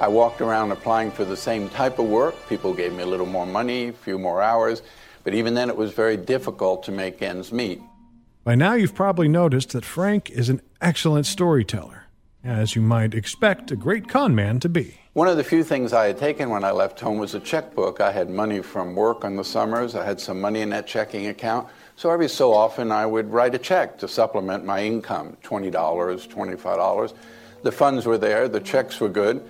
I 0.03 0.09
walked 0.09 0.43
around 0.43 0.71
applying 0.71 1.11
for 1.11 1.25
the 1.25 1.37
same 1.37 1.71
type 1.71 1.99
of 1.99 2.05
work. 2.05 2.35
People 2.47 2.75
gave 2.75 2.93
me 2.93 3.05
a 3.05 3.07
little 3.07 3.25
more 3.25 3.47
money, 3.47 3.89
a 3.89 3.93
few 3.95 4.19
more 4.19 4.43
hours, 4.43 4.83
but 5.25 5.33
even 5.33 5.55
then 5.55 5.71
it 5.71 5.77
was 5.79 5.93
very 5.93 6.19
difficult 6.19 6.83
to 6.83 6.93
make 6.93 7.23
ends 7.23 7.53
meet. 7.53 7.81
By 8.45 8.55
now, 8.55 8.75
you've 8.75 8.95
probably 8.95 9.29
noticed 9.29 9.71
that 9.71 9.87
Frank 9.87 10.29
is 10.29 10.51
an 10.51 10.61
excellent 10.83 11.25
storyteller, 11.25 12.05
as 12.45 12.77
you 12.77 12.83
might 12.83 13.15
expect 13.15 13.71
a 13.71 13.77
great 13.77 14.11
con 14.11 14.35
man 14.35 14.61
to 14.61 14.69
be. 14.69 14.99
One 15.15 15.29
of 15.29 15.39
the 15.39 15.45
few 15.45 15.65
things 15.65 15.95
I 15.95 16.09
had 16.09 16.19
taken 16.19 16.51
when 16.51 16.63
I 16.63 16.73
left 16.73 17.01
home 17.01 17.17
was 17.17 17.35
a 17.35 17.41
checkbook. 17.41 18.03
I 18.03 18.13
had 18.13 18.29
money 18.29 18.61
from 18.61 18.95
work 18.95 19.25
on 19.25 19.37
the 19.37 19.45
summers, 19.45 19.95
I 19.95 20.05
had 20.05 20.21
some 20.21 20.39
money 20.39 20.61
in 20.61 20.69
that 20.69 20.87
checking 20.87 21.29
account. 21.29 21.69
So 21.99 22.11
every 22.11 22.29
so 22.29 22.53
often 22.53 22.93
I 22.93 23.07
would 23.07 23.33
write 23.33 23.55
a 23.55 23.59
check 23.59 23.97
to 23.99 24.09
supplement 24.09 24.67
my 24.67 24.85
income 24.85 25.39
$20, 25.43 25.73
$25. 25.73 27.15
The 27.63 27.73
funds 27.73 28.05
were 28.05 28.19
there, 28.19 28.49
the 28.49 28.61
checks 28.61 29.01
were 29.01 29.09
good. 29.09 29.43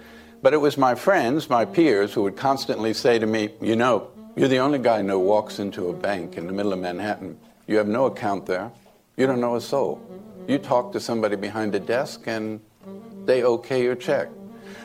But 0.42 0.54
it 0.54 0.58
was 0.58 0.78
my 0.78 0.94
friends, 0.94 1.50
my 1.50 1.64
peers, 1.64 2.12
who 2.12 2.22
would 2.22 2.36
constantly 2.36 2.94
say 2.94 3.18
to 3.18 3.26
me, 3.26 3.50
You 3.60 3.74
know, 3.74 4.10
you're 4.36 4.46
the 4.46 4.58
only 4.58 4.78
guy 4.78 5.02
who 5.02 5.18
walks 5.18 5.58
into 5.58 5.88
a 5.88 5.92
bank 5.92 6.36
in 6.36 6.46
the 6.46 6.52
middle 6.52 6.72
of 6.72 6.78
Manhattan. 6.78 7.36
You 7.66 7.78
have 7.78 7.88
no 7.88 8.06
account 8.06 8.46
there. 8.46 8.70
You 9.16 9.26
don't 9.26 9.40
know 9.40 9.56
a 9.56 9.60
soul. 9.60 10.00
You 10.46 10.58
talk 10.58 10.92
to 10.92 11.00
somebody 11.00 11.34
behind 11.34 11.74
a 11.74 11.80
desk 11.80 12.22
and 12.26 12.60
they 13.24 13.42
okay 13.42 13.82
your 13.82 13.96
check. 13.96 14.28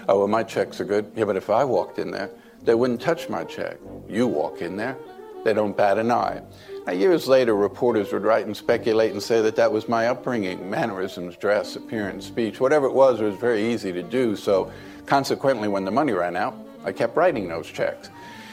Oh, 0.09 0.19
well, 0.19 0.27
my 0.27 0.41
checks 0.41 0.81
are 0.81 0.85
good. 0.85 1.11
Yeah, 1.15 1.25
but 1.25 1.35
if 1.35 1.51
I 1.51 1.63
walked 1.63 1.99
in 1.99 2.09
there, 2.09 2.31
they 2.63 2.73
wouldn't 2.73 3.01
touch 3.01 3.29
my 3.29 3.43
check. 3.43 3.77
You 4.09 4.25
walk 4.25 4.61
in 4.61 4.77
there, 4.77 4.97
they 5.43 5.53
don't 5.53 5.77
bat 5.77 5.99
an 5.99 6.09
eye. 6.09 6.41
Years 6.89 7.27
later, 7.27 7.55
reporters 7.55 8.11
would 8.11 8.23
write 8.23 8.47
and 8.47 8.57
speculate 8.57 9.11
and 9.11 9.21
say 9.21 9.41
that 9.41 9.55
that 9.55 9.71
was 9.71 9.87
my 9.87 10.07
upbringing, 10.07 10.67
mannerisms, 10.69 11.37
dress, 11.37 11.75
appearance, 11.75 12.25
speech, 12.25 12.59
whatever 12.59 12.87
it 12.87 12.93
was, 12.93 13.21
it 13.21 13.23
was 13.23 13.35
very 13.35 13.71
easy 13.71 13.93
to 13.93 14.01
do. 14.01 14.35
So, 14.35 14.71
consequently, 15.05 15.67
when 15.67 15.85
the 15.85 15.91
money 15.91 16.11
ran 16.11 16.35
out, 16.35 16.55
I 16.83 16.91
kept 16.91 17.15
writing 17.15 17.47
those 17.47 17.67
checks. 17.67 18.09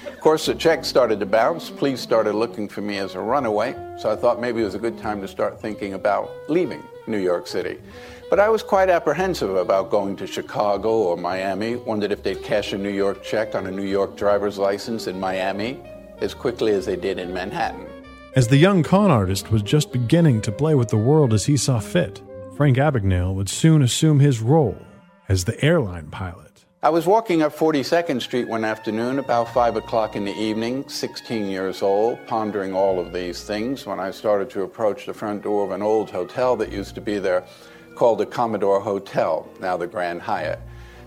Of 0.06 0.20
course, 0.20 0.46
the 0.46 0.54
checks 0.54 0.86
started 0.86 1.18
to 1.20 1.26
bounce. 1.26 1.70
Police 1.70 2.00
started 2.00 2.34
looking 2.34 2.68
for 2.68 2.80
me 2.80 2.98
as 2.98 3.14
a 3.14 3.20
runaway, 3.20 3.74
so 3.98 4.10
I 4.10 4.16
thought 4.16 4.40
maybe 4.40 4.60
it 4.60 4.64
was 4.64 4.74
a 4.74 4.78
good 4.78 4.98
time 4.98 5.20
to 5.22 5.28
start 5.28 5.60
thinking 5.60 5.94
about 5.94 6.30
leaving 6.48 6.82
New 7.06 7.18
York 7.18 7.46
City. 7.46 7.78
But 8.28 8.38
I 8.38 8.50
was 8.50 8.62
quite 8.62 8.90
apprehensive 8.90 9.56
about 9.56 9.90
going 9.90 10.14
to 10.16 10.26
Chicago 10.26 10.90
or 10.90 11.16
Miami, 11.16 11.76
wondered 11.76 12.12
if 12.12 12.22
they'd 12.22 12.42
cash 12.42 12.74
a 12.74 12.78
New 12.78 12.90
York 12.90 13.22
check 13.22 13.54
on 13.54 13.66
a 13.66 13.70
New 13.70 13.86
York 13.86 14.16
driver's 14.16 14.58
license 14.58 15.06
in 15.06 15.18
Miami 15.18 15.80
as 16.20 16.34
quickly 16.34 16.72
as 16.72 16.84
they 16.84 16.96
did 16.96 17.18
in 17.18 17.32
Manhattan. 17.32 17.87
As 18.36 18.46
the 18.46 18.58
young 18.58 18.82
con 18.82 19.10
artist 19.10 19.50
was 19.50 19.62
just 19.62 19.90
beginning 19.90 20.42
to 20.42 20.52
play 20.52 20.74
with 20.74 20.88
the 20.88 20.98
world 20.98 21.32
as 21.32 21.46
he 21.46 21.56
saw 21.56 21.80
fit, 21.80 22.20
Frank 22.58 22.76
Abagnale 22.76 23.34
would 23.34 23.48
soon 23.48 23.80
assume 23.80 24.20
his 24.20 24.40
role 24.40 24.76
as 25.30 25.44
the 25.44 25.64
airline 25.64 26.08
pilot. 26.10 26.66
I 26.82 26.90
was 26.90 27.06
walking 27.06 27.40
up 27.40 27.56
42nd 27.56 28.20
Street 28.20 28.46
one 28.46 28.64
afternoon, 28.64 29.18
about 29.18 29.52
5 29.54 29.76
o'clock 29.76 30.14
in 30.14 30.26
the 30.26 30.38
evening, 30.38 30.86
16 30.88 31.46
years 31.46 31.80
old, 31.80 32.18
pondering 32.26 32.74
all 32.74 33.00
of 33.00 33.14
these 33.14 33.44
things 33.44 33.86
when 33.86 33.98
I 33.98 34.10
started 34.10 34.50
to 34.50 34.62
approach 34.62 35.06
the 35.06 35.14
front 35.14 35.42
door 35.42 35.64
of 35.64 35.70
an 35.70 35.82
old 35.82 36.10
hotel 36.10 36.54
that 36.56 36.70
used 36.70 36.94
to 36.96 37.00
be 37.00 37.18
there 37.18 37.46
called 37.94 38.18
the 38.18 38.26
Commodore 38.26 38.80
Hotel, 38.80 39.48
now 39.58 39.78
the 39.78 39.86
Grand 39.86 40.20
Hyatt. 40.20 40.60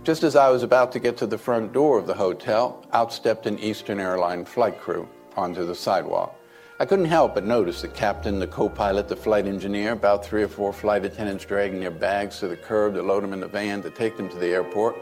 Just 0.04 0.24
as 0.24 0.36
I 0.36 0.50
was 0.50 0.64
about 0.64 0.92
to 0.94 1.00
get 1.00 1.18
to 1.18 1.28
the 1.28 1.38
front 1.38 1.72
door 1.72 2.00
of 2.00 2.08
the 2.08 2.16
hotel, 2.16 2.84
out 2.94 3.14
stepped 3.14 3.46
an 3.46 3.60
Eastern 3.60 4.00
Airline 4.00 4.44
flight 4.44 4.82
crew 4.82 5.08
onto 5.38 5.68
the 5.68 5.76
sidewalk. 5.76 6.36
I 6.82 6.86
couldn't 6.86 7.06
help 7.06 7.36
but 7.36 7.46
notice 7.46 7.84
the 7.84 7.90
captain, 7.90 8.40
the 8.40 8.48
co 8.48 8.68
pilot, 8.68 9.08
the 9.08 9.16
flight 9.16 9.46
engineer, 9.46 9.92
about 9.92 10.26
three 10.26 10.42
or 10.42 10.48
four 10.48 10.74
flight 10.74 11.06
attendants 11.06 11.46
dragging 11.46 11.80
their 11.80 11.92
bags 11.92 12.40
to 12.40 12.48
the 12.48 12.58
curb 12.58 12.96
to 12.96 13.04
load 13.04 13.22
them 13.22 13.34
in 13.34 13.40
the 13.40 13.48
van 13.48 13.84
to 13.84 13.92
take 13.92 14.18
them 14.18 14.28
to 14.30 14.36
the 14.36 14.48
airport. 14.48 14.96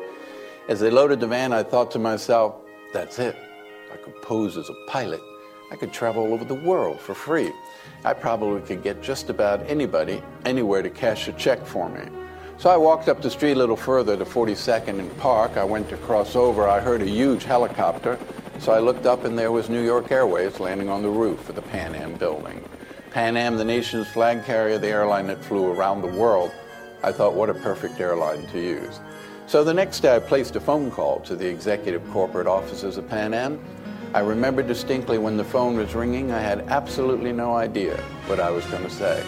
As 0.67 0.81
they 0.81 0.89
loaded 0.89 1.21
the 1.21 1.27
van, 1.27 1.53
I 1.53 1.63
thought 1.63 1.89
to 1.91 1.97
myself, 1.97 2.55
that's 2.91 3.17
it. 3.17 3.33
I 3.93 3.95
could 3.95 4.21
pose 4.21 4.57
as 4.57 4.67
a 4.67 4.73
pilot. 4.87 5.21
I 5.71 5.77
could 5.77 5.93
travel 5.93 6.23
all 6.23 6.33
over 6.33 6.43
the 6.43 6.53
world 6.53 6.99
for 6.99 7.15
free. 7.15 7.49
I 8.03 8.11
probably 8.11 8.59
could 8.59 8.83
get 8.83 9.01
just 9.01 9.29
about 9.29 9.61
anybody, 9.65 10.21
anywhere 10.43 10.81
to 10.81 10.89
cash 10.89 11.29
a 11.29 11.31
check 11.31 11.65
for 11.65 11.87
me. 11.87 12.01
So 12.57 12.69
I 12.69 12.75
walked 12.75 13.07
up 13.07 13.21
the 13.21 13.31
street 13.31 13.53
a 13.53 13.55
little 13.55 13.77
further 13.77 14.17
to 14.17 14.25
42nd 14.25 14.99
and 14.99 15.17
Park. 15.17 15.55
I 15.55 15.63
went 15.63 15.87
to 15.91 15.97
cross 15.99 16.35
over. 16.35 16.67
I 16.67 16.81
heard 16.81 17.01
a 17.01 17.07
huge 17.07 17.45
helicopter. 17.45 18.19
So 18.59 18.73
I 18.73 18.79
looked 18.79 19.05
up 19.05 19.23
and 19.23 19.39
there 19.39 19.53
was 19.53 19.69
New 19.69 19.83
York 19.83 20.11
Airways 20.11 20.59
landing 20.59 20.89
on 20.89 21.01
the 21.01 21.09
roof 21.09 21.47
of 21.47 21.55
the 21.55 21.61
Pan 21.61 21.95
Am 21.95 22.15
building. 22.15 22.61
Pan 23.11 23.37
Am, 23.37 23.55
the 23.55 23.63
nation's 23.63 24.07
flag 24.09 24.43
carrier, 24.43 24.77
the 24.77 24.89
airline 24.89 25.27
that 25.27 25.43
flew 25.43 25.71
around 25.71 26.01
the 26.01 26.07
world. 26.07 26.51
I 27.01 27.13
thought, 27.13 27.35
what 27.35 27.49
a 27.49 27.53
perfect 27.53 28.01
airline 28.01 28.45
to 28.47 28.59
use. 28.59 28.99
So 29.47 29.63
the 29.63 29.73
next 29.73 30.01
day, 30.01 30.13
I 30.13 30.19
placed 30.19 30.57
a 30.57 30.59
phone 30.59 30.91
call 30.91 31.21
to 31.21 31.37
the 31.37 31.47
executive 31.47 32.07
corporate 32.11 32.47
offices 32.47 32.97
of 32.97 33.07
Pan 33.09 33.33
Am. 33.33 33.63
I 34.13 34.19
remember 34.19 34.61
distinctly 34.61 35.17
when 35.17 35.37
the 35.37 35.45
phone 35.45 35.77
was 35.77 35.95
ringing, 35.95 36.33
I 36.33 36.39
had 36.41 36.59
absolutely 36.67 37.31
no 37.31 37.55
idea 37.55 37.95
what 38.27 38.41
I 38.41 38.51
was 38.51 38.65
going 38.65 38.83
to 38.83 38.89
say. 38.89 39.21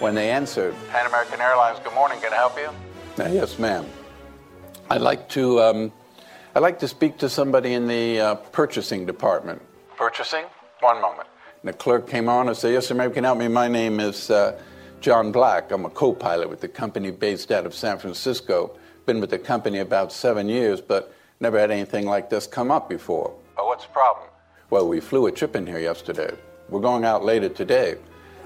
When 0.00 0.16
they 0.16 0.30
answered, 0.30 0.74
Pan 0.90 1.06
American 1.06 1.40
Airlines, 1.40 1.78
good 1.84 1.94
morning, 1.94 2.18
can 2.20 2.32
I 2.32 2.36
help 2.36 2.58
you? 2.58 2.70
Uh, 3.24 3.28
yes, 3.28 3.58
ma'am. 3.60 3.86
I'd 4.90 5.00
like 5.00 5.28
to, 5.30 5.62
um, 5.62 5.92
I'd 6.54 6.60
like 6.60 6.80
to 6.80 6.88
speak 6.88 7.16
to 7.18 7.30
somebody 7.30 7.72
in 7.72 7.88
the 7.88 8.20
uh, 8.20 8.34
purchasing 8.34 9.06
department. 9.06 9.62
Purchasing? 9.96 10.44
One 10.80 11.00
moment. 11.00 11.26
And 11.62 11.68
the 11.70 11.72
clerk 11.72 12.06
came 12.06 12.28
on 12.28 12.48
and 12.48 12.54
said, 12.54 12.74
yes, 12.74 12.88
sir, 12.88 12.94
maybe 12.94 13.08
you 13.08 13.14
can 13.14 13.24
help 13.24 13.38
me. 13.38 13.48
My 13.48 13.68
name 13.68 14.00
is 14.00 14.30
uh, 14.30 14.60
John 15.00 15.32
Black. 15.32 15.72
I'm 15.72 15.86
a 15.86 15.90
co 15.90 16.12
pilot 16.12 16.50
with 16.50 16.60
the 16.60 16.68
company 16.68 17.10
based 17.10 17.50
out 17.52 17.64
of 17.64 17.74
San 17.74 17.96
Francisco. 17.98 18.76
Been 19.06 19.18
with 19.18 19.30
the 19.30 19.38
company 19.38 19.78
about 19.78 20.12
seven 20.12 20.46
years, 20.46 20.82
but 20.82 21.14
never 21.40 21.58
had 21.58 21.70
anything 21.70 22.04
like 22.04 22.28
this 22.28 22.46
come 22.46 22.70
up 22.70 22.86
before. 22.86 23.34
Oh, 23.56 23.68
what's 23.68 23.86
the 23.86 23.92
problem? 23.92 24.28
Well, 24.68 24.86
we 24.86 25.00
flew 25.00 25.28
a 25.28 25.32
trip 25.32 25.56
in 25.56 25.66
here 25.66 25.78
yesterday. 25.78 26.36
We're 26.68 26.80
going 26.80 27.06
out 27.06 27.24
later 27.24 27.48
today. 27.48 27.96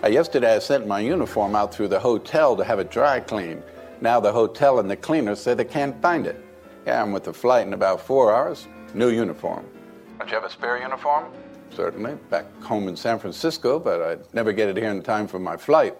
Uh, 0.05 0.09
yesterday, 0.09 0.55
I 0.55 0.61
sent 0.61 0.87
my 0.87 1.01
uniform 1.01 1.57
out 1.57 1.75
through 1.75 1.89
the 1.89 1.99
hotel 1.99 2.55
to 2.55 2.63
have 2.63 2.79
it 2.79 2.89
dry 2.89 3.19
cleaned. 3.19 3.65
Now 4.01 4.21
the 4.21 4.33
hotel 4.33 4.79
and 4.79 4.89
the 4.89 4.97
cleaners 4.97 5.41
say 5.41 5.55
they 5.55 5.65
can't 5.65 6.01
find 6.01 6.29
it. 6.29 6.46
Yeah, 6.87 7.03
I'm 7.03 7.11
with 7.11 7.25
the 7.25 7.33
flight 7.33 7.67
in 7.67 7.73
about 7.73 8.01
four 8.01 8.33
hours. 8.33 8.69
New 8.95 9.09
uniform. 9.09 9.67
Don't 10.19 10.29
you 10.29 10.35
have 10.37 10.45
a 10.45 10.51
spare 10.51 10.79
uniform? 10.81 11.25
Certainly. 11.75 12.15
Back 12.31 12.47
home 12.63 12.87
in 12.87 12.97
San 12.97 13.19
Francisco, 13.19 13.81
but 13.81 14.01
I'd 14.01 14.35
never 14.35 14.53
get 14.53 14.69
it 14.69 14.77
here 14.77 14.91
in 14.91 15.03
time 15.03 15.27
for 15.27 15.41
my 15.41 15.57
flight. 15.57 15.97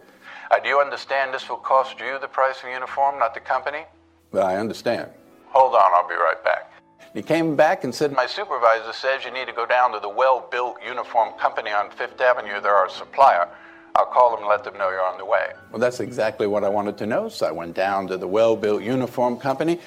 Uh, 0.51 0.61
do 0.61 0.69
you 0.69 0.79
understand 0.79 1.35
this 1.35 1.49
will 1.49 1.57
cost 1.57 1.99
you 1.99 2.19
the 2.21 2.29
price 2.29 2.63
of 2.63 2.71
uniform, 2.71 3.19
not 3.19 3.35
the 3.35 3.41
company? 3.41 3.85
Well, 4.31 4.47
I 4.47 4.57
understand. 4.57 5.11
Hold 5.49 5.75
on, 5.75 5.91
I'll 5.95 6.09
be 6.09 6.15
right 6.15 6.43
back. 6.45 6.73
He 7.15 7.23
came 7.23 7.57
back 7.57 7.83
and 7.83 7.93
said, 7.93 8.13
My 8.13 8.27
supervisor 8.27 8.93
says 8.93 9.25
you 9.25 9.33
need 9.33 9.49
to 9.49 9.53
go 9.53 9.67
down 9.67 9.93
to 9.93 9.99
the 9.99 10.09
well 10.09 10.47
built 10.53 10.77
uniform 10.87 11.37
company 11.39 11.73
on 11.73 11.91
Fifth 11.91 12.21
Avenue. 12.21 12.61
They're 12.61 12.75
our 12.75 12.89
supplier. 12.89 13.49
I'll 13.97 14.07
call 14.07 14.31
them 14.31 14.41
and 14.41 14.49
let 14.49 14.63
them 14.63 14.77
know 14.77 14.91
you're 14.91 15.05
on 15.05 15.17
the 15.17 15.25
way. 15.25 15.53
Well, 15.73 15.81
that's 15.81 16.01
exactly 16.01 16.47
what 16.47 16.65
I 16.65 16.69
wanted 16.69 16.99
to 16.99 17.07
know. 17.07 17.29
So 17.31 17.47
I 17.47 17.51
went 17.51 17.75
down 17.75 18.07
to 18.09 18.19
the 18.19 18.29
well 18.29 18.55
built 18.55 18.83
uniform 18.83 19.39
company. 19.39 19.81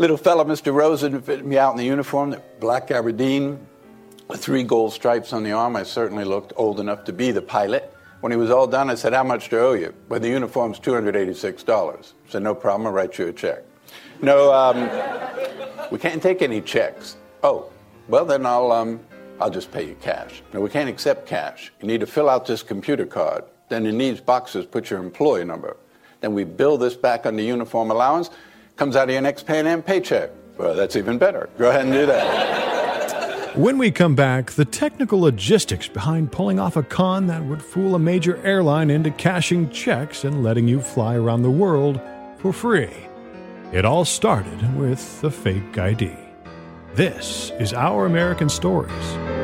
Little 0.00 0.16
fellow, 0.16 0.44
Mr. 0.44 0.72
Rosen, 0.72 1.20
fitted 1.20 1.44
me 1.44 1.58
out 1.58 1.72
in 1.72 1.76
the 1.76 1.84
uniform, 1.84 2.30
the 2.30 2.40
black 2.60 2.86
gabardine, 2.86 3.58
with 4.28 4.40
three 4.40 4.62
gold 4.62 4.92
stripes 4.92 5.32
on 5.32 5.42
the 5.42 5.50
arm. 5.50 5.74
I 5.74 5.82
certainly 5.82 6.22
looked 6.22 6.52
old 6.54 6.78
enough 6.78 7.02
to 7.06 7.12
be 7.12 7.32
the 7.32 7.42
pilot. 7.42 7.92
When 8.20 8.30
he 8.30 8.38
was 8.38 8.48
all 8.48 8.68
done, 8.68 8.90
I 8.90 8.94
said, 8.94 9.12
How 9.12 9.24
much 9.24 9.48
do 9.48 9.58
I 9.58 9.60
owe 9.60 9.72
you? 9.72 9.92
Well, 10.08 10.20
the 10.20 10.28
uniform's 10.28 10.78
$286. 10.78 11.68
I 11.68 12.30
said, 12.30 12.44
No 12.44 12.54
problem, 12.54 12.86
I'll 12.86 12.92
write 12.92 13.18
you 13.18 13.26
a 13.26 13.32
check. 13.32 13.64
No, 14.22 14.52
um, 14.52 14.88
we 15.90 15.98
can't 15.98 16.22
take 16.22 16.42
any 16.42 16.60
checks. 16.60 17.16
Oh, 17.42 17.68
well, 18.06 18.24
then 18.24 18.46
I'll, 18.46 18.70
um, 18.70 19.00
I'll 19.40 19.50
just 19.50 19.72
pay 19.72 19.84
you 19.84 19.96
cash. 20.00 20.44
No, 20.52 20.60
we 20.60 20.70
can't 20.70 20.88
accept 20.88 21.26
cash. 21.26 21.72
You 21.80 21.88
need 21.88 22.00
to 22.00 22.06
fill 22.06 22.28
out 22.28 22.46
this 22.46 22.62
computer 22.62 23.04
card. 23.04 23.42
Then 23.68 23.84
in 23.84 23.98
these 23.98 24.20
boxes, 24.20 24.64
put 24.64 24.90
your 24.90 25.00
employee 25.00 25.44
number. 25.44 25.76
Then 26.20 26.34
we 26.34 26.44
bill 26.44 26.78
this 26.78 26.94
back 26.94 27.26
on 27.26 27.34
the 27.34 27.44
uniform 27.44 27.90
allowance. 27.90 28.30
Comes 28.78 28.94
out 28.94 29.08
of 29.08 29.12
your 29.12 29.22
next 29.22 29.44
Pan 29.44 29.66
Am 29.66 29.82
paycheck. 29.82 30.30
Well, 30.56 30.72
that's 30.72 30.94
even 30.94 31.18
better. 31.18 31.48
Go 31.58 31.68
ahead 31.68 31.86
and 31.86 31.92
do 31.92 32.06
that. 32.06 33.56
When 33.56 33.76
we 33.76 33.90
come 33.90 34.14
back, 34.14 34.52
the 34.52 34.64
technical 34.64 35.20
logistics 35.20 35.88
behind 35.88 36.30
pulling 36.30 36.60
off 36.60 36.76
a 36.76 36.84
con 36.84 37.26
that 37.26 37.44
would 37.44 37.60
fool 37.60 37.96
a 37.96 37.98
major 37.98 38.36
airline 38.46 38.88
into 38.88 39.10
cashing 39.10 39.68
checks 39.70 40.22
and 40.22 40.44
letting 40.44 40.68
you 40.68 40.80
fly 40.80 41.16
around 41.16 41.42
the 41.42 41.50
world 41.50 42.00
for 42.38 42.52
free. 42.52 42.94
It 43.72 43.84
all 43.84 44.04
started 44.04 44.76
with 44.78 45.24
a 45.24 45.30
fake 45.30 45.76
ID. 45.76 46.14
This 46.94 47.50
is 47.58 47.74
Our 47.74 48.06
American 48.06 48.48
Stories. 48.48 49.37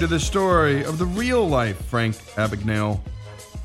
To 0.00 0.06
the 0.06 0.20
story 0.20 0.84
of 0.84 0.98
the 0.98 1.06
real 1.06 1.48
life 1.48 1.76
Frank 1.86 2.14
Abagnale. 2.36 3.00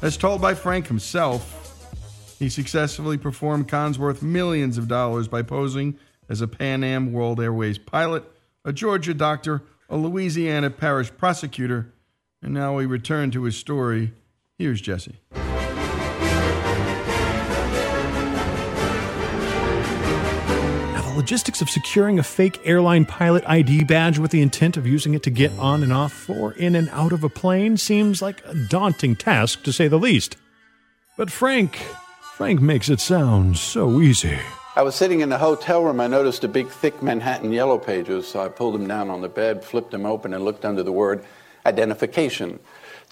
As 0.01 0.17
told 0.17 0.41
by 0.41 0.55
Frank 0.55 0.87
himself, 0.87 2.35
he 2.39 2.49
successfully 2.49 3.19
performed 3.19 3.67
cons 3.67 3.99
worth 3.99 4.23
millions 4.23 4.79
of 4.79 4.87
dollars 4.87 5.27
by 5.27 5.43
posing 5.43 5.97
as 6.27 6.41
a 6.41 6.47
Pan 6.47 6.83
Am 6.83 7.13
World 7.13 7.39
Airways 7.39 7.77
pilot, 7.77 8.23
a 8.65 8.73
Georgia 8.73 9.13
doctor, 9.13 9.61
a 9.89 9.97
Louisiana 9.97 10.71
parish 10.71 11.11
prosecutor, 11.17 11.93
and 12.41 12.53
now 12.53 12.77
we 12.77 12.87
return 12.87 13.29
to 13.29 13.43
his 13.43 13.55
story. 13.55 14.13
Here's 14.57 14.81
Jesse. 14.81 15.19
Logistics 21.15 21.61
of 21.61 21.69
securing 21.69 22.19
a 22.19 22.23
fake 22.23 22.59
airline 22.65 23.05
pilot 23.05 23.43
ID 23.47 23.83
badge 23.83 24.19
with 24.19 24.31
the 24.31 24.41
intent 24.41 24.77
of 24.77 24.87
using 24.87 25.13
it 25.13 25.23
to 25.23 25.29
get 25.29 25.51
on 25.59 25.83
and 25.83 25.93
off 25.93 26.29
or 26.29 26.53
in 26.53 26.75
and 26.75 26.89
out 26.89 27.11
of 27.11 27.23
a 27.23 27.29
plane 27.29 27.77
seems 27.77 28.21
like 28.21 28.43
a 28.45 28.53
daunting 28.53 29.15
task, 29.15 29.63
to 29.63 29.73
say 29.73 29.87
the 29.87 29.99
least. 29.99 30.37
But 31.17 31.31
Frank, 31.31 31.75
Frank 32.35 32.61
makes 32.61 32.89
it 32.89 32.99
sound 32.99 33.57
so 33.57 34.01
easy. 34.01 34.39
I 34.75 34.81
was 34.81 34.95
sitting 34.95 35.19
in 35.19 35.29
the 35.29 35.37
hotel 35.37 35.83
room. 35.83 35.99
I 35.99 36.07
noticed 36.07 36.43
a 36.43 36.47
big, 36.47 36.67
thick 36.67 37.03
Manhattan 37.03 37.51
Yellow 37.51 37.77
Pages, 37.77 38.27
so 38.27 38.39
I 38.39 38.47
pulled 38.47 38.73
them 38.73 38.87
down 38.87 39.11
on 39.11 39.21
the 39.21 39.29
bed, 39.29 39.63
flipped 39.63 39.91
them 39.91 40.05
open, 40.05 40.33
and 40.33 40.43
looked 40.43 40.65
under 40.65 40.81
the 40.81 40.91
word 40.91 41.23
identification. 41.65 42.59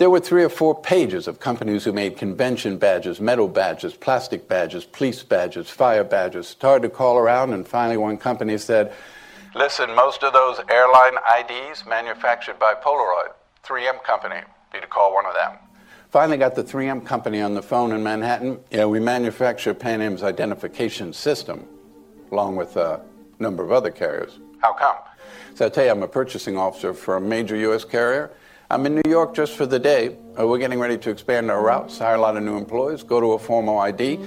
There 0.01 0.09
were 0.09 0.19
three 0.19 0.43
or 0.43 0.49
four 0.49 0.73
pages 0.73 1.27
of 1.27 1.39
companies 1.39 1.83
who 1.83 1.93
made 1.93 2.17
convention 2.17 2.77
badges, 2.77 3.21
metal 3.21 3.47
badges, 3.47 3.93
plastic 3.93 4.47
badges, 4.47 4.83
police 4.83 5.21
badges, 5.21 5.69
fire 5.69 6.03
badges. 6.03 6.47
Started 6.47 6.81
to 6.87 6.89
call 6.89 7.19
around, 7.19 7.53
and 7.53 7.67
finally 7.67 7.97
one 7.97 8.17
company 8.17 8.57
said, 8.57 8.93
Listen, 9.53 9.93
most 9.93 10.23
of 10.23 10.33
those 10.33 10.59
airline 10.71 11.19
IDs 11.37 11.85
manufactured 11.85 12.57
by 12.57 12.73
Polaroid, 12.73 13.33
3M 13.63 14.03
Company. 14.03 14.41
Need 14.73 14.81
to 14.81 14.87
call 14.87 15.13
one 15.13 15.27
of 15.27 15.35
them. 15.35 15.59
Finally 16.09 16.37
got 16.37 16.55
the 16.55 16.63
3M 16.63 17.05
company 17.05 17.39
on 17.39 17.53
the 17.53 17.61
phone 17.61 17.91
in 17.91 18.01
Manhattan. 18.01 18.59
Yeah, 18.71 18.87
we 18.87 18.99
manufacture 18.99 19.75
Pan 19.75 20.01
Am's 20.01 20.23
identification 20.23 21.13
system, 21.13 21.67
along 22.31 22.55
with 22.55 22.75
a 22.75 23.01
number 23.37 23.63
of 23.63 23.71
other 23.71 23.91
carriers. 23.91 24.39
How 24.63 24.73
come? 24.73 24.95
So 25.53 25.67
I 25.67 25.69
tell 25.69 25.85
you, 25.85 25.91
I'm 25.91 26.01
a 26.01 26.07
purchasing 26.07 26.57
officer 26.57 26.95
for 26.95 27.17
a 27.17 27.21
major 27.21 27.55
U.S. 27.55 27.85
carrier. 27.85 28.31
I'm 28.71 28.85
in 28.85 28.95
New 28.95 29.11
York 29.11 29.35
just 29.35 29.57
for 29.57 29.65
the 29.65 29.77
day. 29.77 30.15
Uh, 30.39 30.47
we're 30.47 30.57
getting 30.57 30.79
ready 30.79 30.97
to 30.97 31.09
expand 31.09 31.51
our 31.51 31.61
routes, 31.61 31.97
hire 31.97 32.15
a 32.15 32.21
lot 32.21 32.37
of 32.37 32.43
new 32.43 32.55
employees, 32.55 33.03
go 33.03 33.19
to 33.19 33.33
a 33.33 33.37
formal 33.37 33.79
ID. 33.79 34.17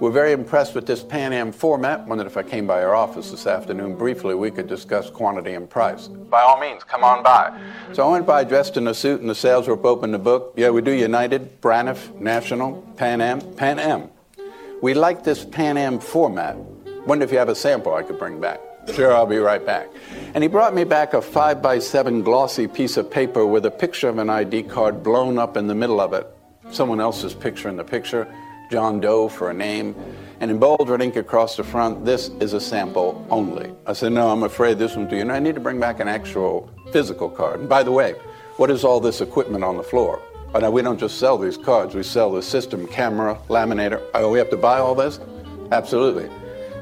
We're 0.00 0.10
very 0.10 0.32
impressed 0.32 0.74
with 0.74 0.86
this 0.86 1.02
Pan 1.02 1.34
Am 1.34 1.52
format. 1.52 2.06
Wondered 2.06 2.26
if 2.26 2.38
I 2.38 2.42
came 2.42 2.66
by 2.66 2.80
your 2.80 2.94
office 2.94 3.30
this 3.30 3.46
afternoon 3.46 3.96
briefly, 3.96 4.34
we 4.34 4.50
could 4.50 4.68
discuss 4.68 5.10
quantity 5.10 5.52
and 5.52 5.68
price. 5.68 6.08
By 6.08 6.40
all 6.40 6.58
means, 6.58 6.82
come 6.82 7.04
on 7.04 7.22
by. 7.22 7.60
So 7.92 8.08
I 8.08 8.10
went 8.10 8.26
by 8.26 8.42
dressed 8.42 8.78
in 8.78 8.88
a 8.88 8.94
suit 8.94 9.20
and 9.20 9.28
the 9.28 9.34
sales 9.34 9.68
rep 9.68 9.84
opened 9.84 10.14
the 10.14 10.18
book. 10.18 10.54
Yeah, 10.56 10.70
we 10.70 10.80
do 10.80 10.92
United, 10.92 11.60
Braniff, 11.60 12.18
National, 12.18 12.80
Pan 12.96 13.20
Am, 13.20 13.42
Pan 13.56 13.78
Am. 13.78 14.08
We 14.80 14.94
like 14.94 15.24
this 15.24 15.44
Pan 15.44 15.76
Am 15.76 16.00
format. 16.00 16.56
Wonder 17.04 17.26
if 17.26 17.32
you 17.32 17.36
have 17.36 17.50
a 17.50 17.54
sample 17.54 17.94
I 17.94 18.02
could 18.02 18.18
bring 18.18 18.40
back. 18.40 18.60
Sure, 18.94 19.12
I'll 19.12 19.26
be 19.26 19.38
right 19.38 19.64
back. 19.64 19.88
And 20.34 20.42
he 20.42 20.48
brought 20.48 20.74
me 20.74 20.84
back 20.84 21.14
a 21.14 21.22
5 21.22 21.62
by 21.62 21.78
7 21.78 22.22
glossy 22.22 22.66
piece 22.66 22.96
of 22.96 23.10
paper 23.10 23.46
with 23.46 23.66
a 23.66 23.70
picture 23.70 24.08
of 24.08 24.18
an 24.18 24.30
ID 24.30 24.64
card 24.64 25.02
blown 25.02 25.38
up 25.38 25.56
in 25.56 25.66
the 25.66 25.74
middle 25.74 26.00
of 26.00 26.12
it. 26.12 26.26
Someone 26.70 27.00
else's 27.00 27.34
picture 27.34 27.68
in 27.68 27.76
the 27.76 27.84
picture, 27.84 28.32
John 28.70 29.00
Doe 29.00 29.28
for 29.28 29.50
a 29.50 29.54
name, 29.54 29.94
and 30.40 30.50
in 30.50 30.58
bold 30.58 30.88
red 30.88 31.02
ink 31.02 31.16
across 31.16 31.56
the 31.56 31.64
front, 31.64 32.04
this 32.04 32.28
is 32.40 32.52
a 32.52 32.60
sample 32.60 33.26
only. 33.30 33.72
I 33.86 33.92
said, 33.92 34.12
No, 34.12 34.30
I'm 34.30 34.42
afraid 34.42 34.78
this 34.78 34.96
won't 34.96 35.10
do. 35.10 35.16
You 35.16 35.30
I 35.30 35.38
need 35.38 35.54
to 35.54 35.60
bring 35.60 35.80
back 35.80 36.00
an 36.00 36.08
actual 36.08 36.70
physical 36.92 37.28
card. 37.28 37.60
And 37.60 37.68
by 37.68 37.82
the 37.82 37.92
way, 37.92 38.12
what 38.56 38.70
is 38.70 38.84
all 38.84 39.00
this 39.00 39.20
equipment 39.20 39.64
on 39.64 39.76
the 39.76 39.82
floor? 39.82 40.22
Oh, 40.52 40.58
now, 40.58 40.70
we 40.70 40.82
don't 40.82 40.98
just 40.98 41.18
sell 41.18 41.38
these 41.38 41.56
cards, 41.56 41.94
we 41.94 42.02
sell 42.02 42.32
the 42.32 42.42
system, 42.42 42.86
camera, 42.88 43.38
laminator. 43.48 44.02
Oh, 44.14 44.30
we 44.30 44.38
have 44.38 44.50
to 44.50 44.56
buy 44.56 44.78
all 44.78 44.94
this? 44.96 45.20
Absolutely. 45.70 46.28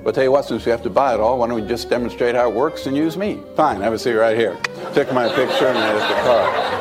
But 0.03 0.15
tell 0.15 0.25
you 0.25 0.33
what, 0.33 0.45
since 0.45 0.65
we 0.65 0.71
have 0.71 0.83
to 0.83 0.91
buy 0.91 1.15
it 1.15 1.21
all, 1.21 1.39
why 1.39 1.49
don't 1.49 1.61
we 1.61 1.67
just 1.67 1.91
demonstrate 1.91 2.35
how 2.35 2.49
it 2.51 2.55
works 2.55 2.87
and 2.87 2.97
use 2.97 3.17
me? 3.17 3.41
Fine, 3.57 3.81
have 3.81 3.93
a 3.93 3.99
seat 3.99 4.15
right 4.15 4.37
here. 4.37 4.57
Took 4.95 5.13
my 5.13 5.29
picture 5.29 5.67
and 5.67 5.77
there's 5.77 6.03
the 6.03 6.15
car. 6.23 6.79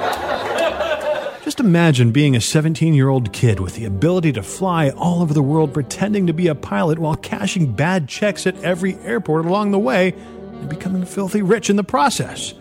Just 1.44 1.60
imagine 1.62 2.12
being 2.12 2.36
a 2.36 2.42
17 2.42 2.94
year 2.94 3.10
old 3.10 3.32
kid 3.32 3.60
with 3.60 3.76
the 3.76 3.86
ability 3.86 4.34
to 4.34 4.44
fly 4.44 4.90
all 4.90 5.22
over 5.22 5.34
the 5.34 5.42
world 5.42 5.74
pretending 5.74 6.28
to 6.28 6.34
be 6.34 6.48
a 6.48 6.56
pilot 6.56 7.00
while 7.00 7.16
cashing 7.16 7.74
bad 7.74 8.10
checks 8.10 8.46
at 8.46 8.62
every 8.64 8.96
airport 8.96 9.46
along 9.46 9.72
the 9.72 9.80
way 9.80 10.14
and 10.60 10.70
becoming 10.70 11.06
filthy 11.06 11.42
rich 11.42 11.70
in 11.70 11.76
the 11.76 11.84
process. 11.84 12.54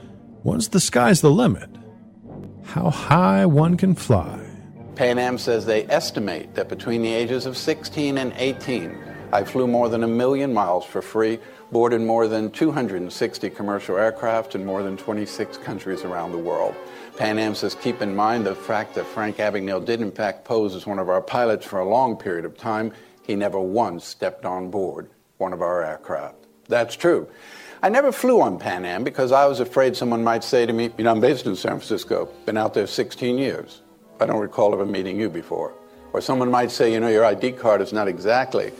Once 0.44 0.68
the 0.68 0.80
sky's 0.80 1.20
the 1.20 1.30
limit, 1.30 1.68
how 2.62 2.90
high 2.90 3.44
one 3.44 3.76
can 3.76 3.94
fly. 3.94 4.40
Pan 4.94 5.18
Am 5.18 5.36
says 5.36 5.66
they 5.66 5.84
estimate 5.86 6.54
that 6.54 6.68
between 6.68 7.02
the 7.02 7.12
ages 7.12 7.44
of 7.44 7.56
16 7.56 8.16
and 8.16 8.32
18, 8.36 8.96
I 9.32 9.42
flew 9.42 9.66
more 9.66 9.88
than 9.88 10.04
a 10.04 10.08
million 10.08 10.54
miles 10.54 10.84
for 10.84 11.02
free, 11.02 11.40
boarded 11.72 12.00
more 12.00 12.28
than 12.28 12.50
260 12.50 13.50
commercial 13.50 13.96
aircraft 13.96 14.54
in 14.54 14.64
more 14.64 14.84
than 14.84 14.96
26 14.96 15.58
countries 15.58 16.04
around 16.04 16.30
the 16.30 16.38
world. 16.38 16.76
Pan 17.16 17.38
Am 17.38 17.54
says 17.54 17.74
keep 17.74 18.02
in 18.02 18.14
mind 18.14 18.46
the 18.46 18.54
fact 18.54 18.94
that 18.94 19.04
Frank 19.04 19.38
Abagnale 19.38 19.84
did 19.84 20.00
in 20.00 20.12
fact 20.12 20.44
pose 20.44 20.76
as 20.76 20.86
one 20.86 21.00
of 21.00 21.08
our 21.08 21.20
pilots 21.20 21.66
for 21.66 21.80
a 21.80 21.88
long 21.88 22.16
period 22.16 22.44
of 22.44 22.56
time. 22.56 22.92
He 23.24 23.34
never 23.34 23.58
once 23.58 24.04
stepped 24.04 24.44
on 24.44 24.70
board 24.70 25.10
one 25.38 25.52
of 25.52 25.60
our 25.60 25.82
aircraft. 25.82 26.36
That's 26.68 26.94
true. 26.94 27.28
I 27.82 27.88
never 27.88 28.12
flew 28.12 28.40
on 28.40 28.58
Pan 28.58 28.84
Am 28.84 29.02
because 29.02 29.32
I 29.32 29.46
was 29.46 29.58
afraid 29.58 29.96
someone 29.96 30.22
might 30.22 30.44
say 30.44 30.66
to 30.66 30.72
me, 30.72 30.92
You 30.96 31.04
know, 31.04 31.10
I'm 31.10 31.20
based 31.20 31.46
in 31.46 31.56
San 31.56 31.72
Francisco, 31.72 32.28
been 32.44 32.56
out 32.56 32.74
there 32.74 32.86
16 32.86 33.38
years. 33.38 33.82
I 34.20 34.26
don't 34.26 34.40
recall 34.40 34.72
ever 34.72 34.86
meeting 34.86 35.18
you 35.18 35.28
before. 35.28 35.74
Or 36.12 36.20
someone 36.20 36.50
might 36.50 36.70
say, 36.70 36.92
You 36.92 37.00
know, 37.00 37.08
your 37.08 37.24
ID 37.24 37.52
card 37.52 37.80
is 37.80 37.92
not 37.92 38.06
exactly 38.08 38.72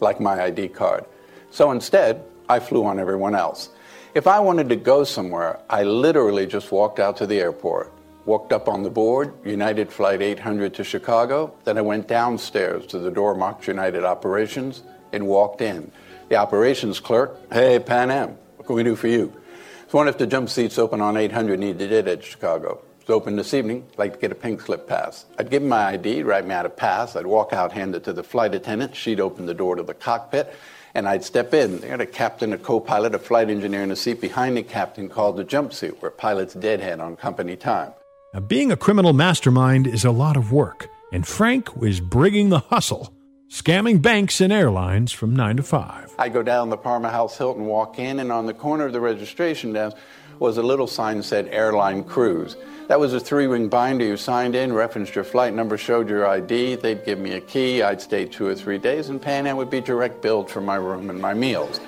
like 0.00 0.20
my 0.20 0.42
ID 0.42 0.68
card. 0.68 1.04
So 1.50 1.70
instead, 1.70 2.24
I 2.48 2.58
flew 2.58 2.84
on 2.84 2.98
everyone 2.98 3.34
else. 3.34 3.70
If 4.14 4.26
I 4.26 4.40
wanted 4.40 4.68
to 4.70 4.76
go 4.76 5.04
somewhere, 5.04 5.60
I 5.70 5.84
literally 5.84 6.46
just 6.46 6.72
walked 6.72 6.98
out 6.98 7.16
to 7.18 7.26
the 7.26 7.38
airport, 7.38 7.92
walked 8.24 8.52
up 8.52 8.68
on 8.68 8.82
the 8.82 8.90
board, 8.90 9.32
United 9.44 9.92
Flight 9.92 10.20
800 10.20 10.74
to 10.74 10.84
Chicago, 10.84 11.54
then 11.64 11.78
I 11.78 11.82
went 11.82 12.08
downstairs 12.08 12.86
to 12.86 12.98
the 12.98 13.10
door 13.10 13.34
marked 13.34 13.68
United 13.68 14.04
Operations 14.04 14.82
and 15.12 15.26
walked 15.26 15.60
in. 15.60 15.92
The 16.28 16.36
operations 16.36 16.98
clerk, 16.98 17.36
hey, 17.52 17.78
Pan 17.78 18.10
Am, 18.10 18.36
what 18.56 18.66
can 18.66 18.74
we 18.76 18.82
do 18.82 18.96
for 18.96 19.08
you? 19.08 19.32
So 19.88 19.98
one 19.98 20.08
of 20.08 20.18
the 20.18 20.26
jump 20.26 20.48
seats 20.48 20.78
open 20.78 21.00
on 21.00 21.16
800 21.16 21.58
needed 21.58 21.92
it 21.92 22.08
at 22.08 22.24
Chicago. 22.24 22.82
It's 23.00 23.08
open 23.08 23.36
this 23.36 23.54
evening. 23.54 23.86
I'd 23.92 23.98
like 23.98 24.12
to 24.12 24.18
get 24.18 24.30
a 24.30 24.34
pink 24.34 24.60
slip 24.60 24.86
pass. 24.86 25.24
I'd 25.38 25.50
give 25.50 25.62
him 25.62 25.70
my 25.70 25.94
ID, 25.94 26.22
write 26.22 26.46
me 26.46 26.54
out 26.54 26.66
a 26.66 26.70
pass. 26.70 27.16
I'd 27.16 27.26
walk 27.26 27.52
out, 27.52 27.72
hand 27.72 27.94
it 27.94 28.04
to 28.04 28.12
the 28.12 28.22
flight 28.22 28.54
attendant. 28.54 28.94
She'd 28.94 29.20
open 29.20 29.46
the 29.46 29.54
door 29.54 29.76
to 29.76 29.82
the 29.82 29.94
cockpit, 29.94 30.54
and 30.94 31.08
I'd 31.08 31.24
step 31.24 31.54
in. 31.54 31.80
They 31.80 31.88
had 31.88 32.02
a 32.02 32.06
captain, 32.06 32.52
a 32.52 32.58
co-pilot, 32.58 33.14
a 33.14 33.18
flight 33.18 33.48
engineer 33.48 33.82
in 33.82 33.90
a 33.90 33.96
seat 33.96 34.20
behind 34.20 34.56
the 34.56 34.62
captain 34.62 35.08
called 35.08 35.38
the 35.38 35.44
jump 35.44 35.72
seat, 35.72 36.00
where 36.00 36.10
pilots 36.10 36.52
deadhead 36.52 37.00
on 37.00 37.16
company 37.16 37.56
time. 37.56 37.92
Now, 38.34 38.40
being 38.40 38.70
a 38.70 38.76
criminal 38.76 39.14
mastermind 39.14 39.86
is 39.86 40.04
a 40.04 40.10
lot 40.10 40.36
of 40.36 40.52
work, 40.52 40.88
and 41.10 41.26
Frank 41.26 41.74
was 41.74 42.00
bringing 42.00 42.50
the 42.50 42.60
hustle, 42.60 43.12
scamming 43.48 44.02
banks 44.02 44.42
and 44.42 44.52
airlines 44.52 45.10
from 45.10 45.34
9 45.34 45.56
to 45.56 45.62
5. 45.62 46.14
I 46.18 46.28
go 46.28 46.42
down 46.42 46.68
the 46.68 46.76
Palmer 46.76 47.08
House 47.08 47.38
Hilton, 47.38 47.64
walk 47.64 47.98
in, 47.98 48.20
and 48.20 48.30
on 48.30 48.46
the 48.46 48.54
corner 48.54 48.84
of 48.84 48.92
the 48.92 49.00
registration 49.00 49.72
desk 49.72 49.96
was 50.40 50.56
a 50.56 50.62
little 50.62 50.86
sign 50.86 51.18
that 51.18 51.22
said 51.22 51.48
Airline 51.52 52.02
Crews. 52.02 52.56
That 52.88 52.98
was 52.98 53.14
a 53.14 53.20
three 53.20 53.46
ring 53.46 53.68
binder. 53.68 54.04
You 54.04 54.16
signed 54.16 54.56
in, 54.56 54.72
referenced 54.72 55.14
your 55.14 55.22
flight 55.22 55.54
number, 55.54 55.78
showed 55.78 56.08
your 56.08 56.26
ID. 56.26 56.76
They'd 56.76 57.04
give 57.04 57.20
me 57.20 57.34
a 57.34 57.40
key. 57.40 57.82
I'd 57.82 58.00
stay 58.00 58.24
two 58.24 58.46
or 58.46 58.54
three 58.54 58.78
days, 58.78 59.10
and 59.10 59.22
Pan 59.22 59.46
Am 59.46 59.58
would 59.58 59.70
be 59.70 59.80
direct 59.80 60.22
billed 60.22 60.50
for 60.50 60.60
my 60.60 60.76
room 60.76 61.10
and 61.10 61.20
my 61.20 61.34
meals. 61.34 61.78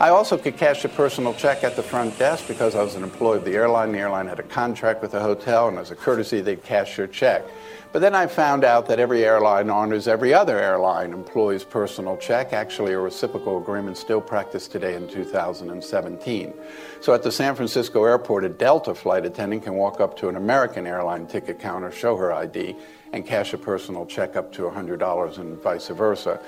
I 0.00 0.08
also 0.08 0.36
could 0.36 0.56
cash 0.56 0.84
a 0.84 0.88
personal 0.88 1.34
check 1.34 1.62
at 1.62 1.76
the 1.76 1.82
front 1.82 2.18
desk 2.18 2.48
because 2.48 2.74
I 2.74 2.82
was 2.82 2.96
an 2.96 3.04
employee 3.04 3.38
of 3.38 3.44
the 3.44 3.54
airline. 3.54 3.92
The 3.92 3.98
airline 3.98 4.26
had 4.26 4.40
a 4.40 4.44
contract 4.44 5.00
with 5.00 5.12
the 5.12 5.20
hotel, 5.20 5.68
and 5.68 5.78
as 5.78 5.92
a 5.92 5.94
courtesy, 5.94 6.40
they'd 6.40 6.64
cash 6.64 6.98
your 6.98 7.06
check. 7.06 7.44
But 7.92 8.00
then 8.00 8.12
I 8.12 8.26
found 8.26 8.64
out 8.64 8.86
that 8.86 8.98
every 8.98 9.24
airline 9.24 9.70
honors 9.70 10.08
every 10.08 10.34
other 10.34 10.58
airline 10.58 11.12
employee's 11.12 11.62
personal 11.62 12.16
check. 12.16 12.52
Actually, 12.52 12.92
a 12.92 12.98
reciprocal 12.98 13.56
agreement 13.56 13.96
still 13.96 14.20
practiced 14.20 14.72
today 14.72 14.96
in 14.96 15.06
2017. 15.06 16.52
So 17.00 17.14
at 17.14 17.22
the 17.22 17.30
San 17.30 17.54
Francisco 17.54 18.02
airport, 18.02 18.42
a 18.42 18.48
Delta 18.48 18.96
flight 18.96 19.24
attendant 19.24 19.62
can 19.62 19.74
walk 19.74 20.00
up 20.00 20.16
to 20.16 20.28
an 20.28 20.34
American 20.34 20.88
airline 20.88 21.28
ticket 21.28 21.60
counter, 21.60 21.92
show 21.92 22.16
her 22.16 22.32
ID, 22.32 22.74
and 23.12 23.24
cash 23.24 23.54
a 23.54 23.58
personal 23.58 24.06
check 24.06 24.34
up 24.34 24.52
to 24.54 24.62
$100 24.62 25.38
and 25.38 25.62
vice 25.62 25.86
versa. 25.86 26.40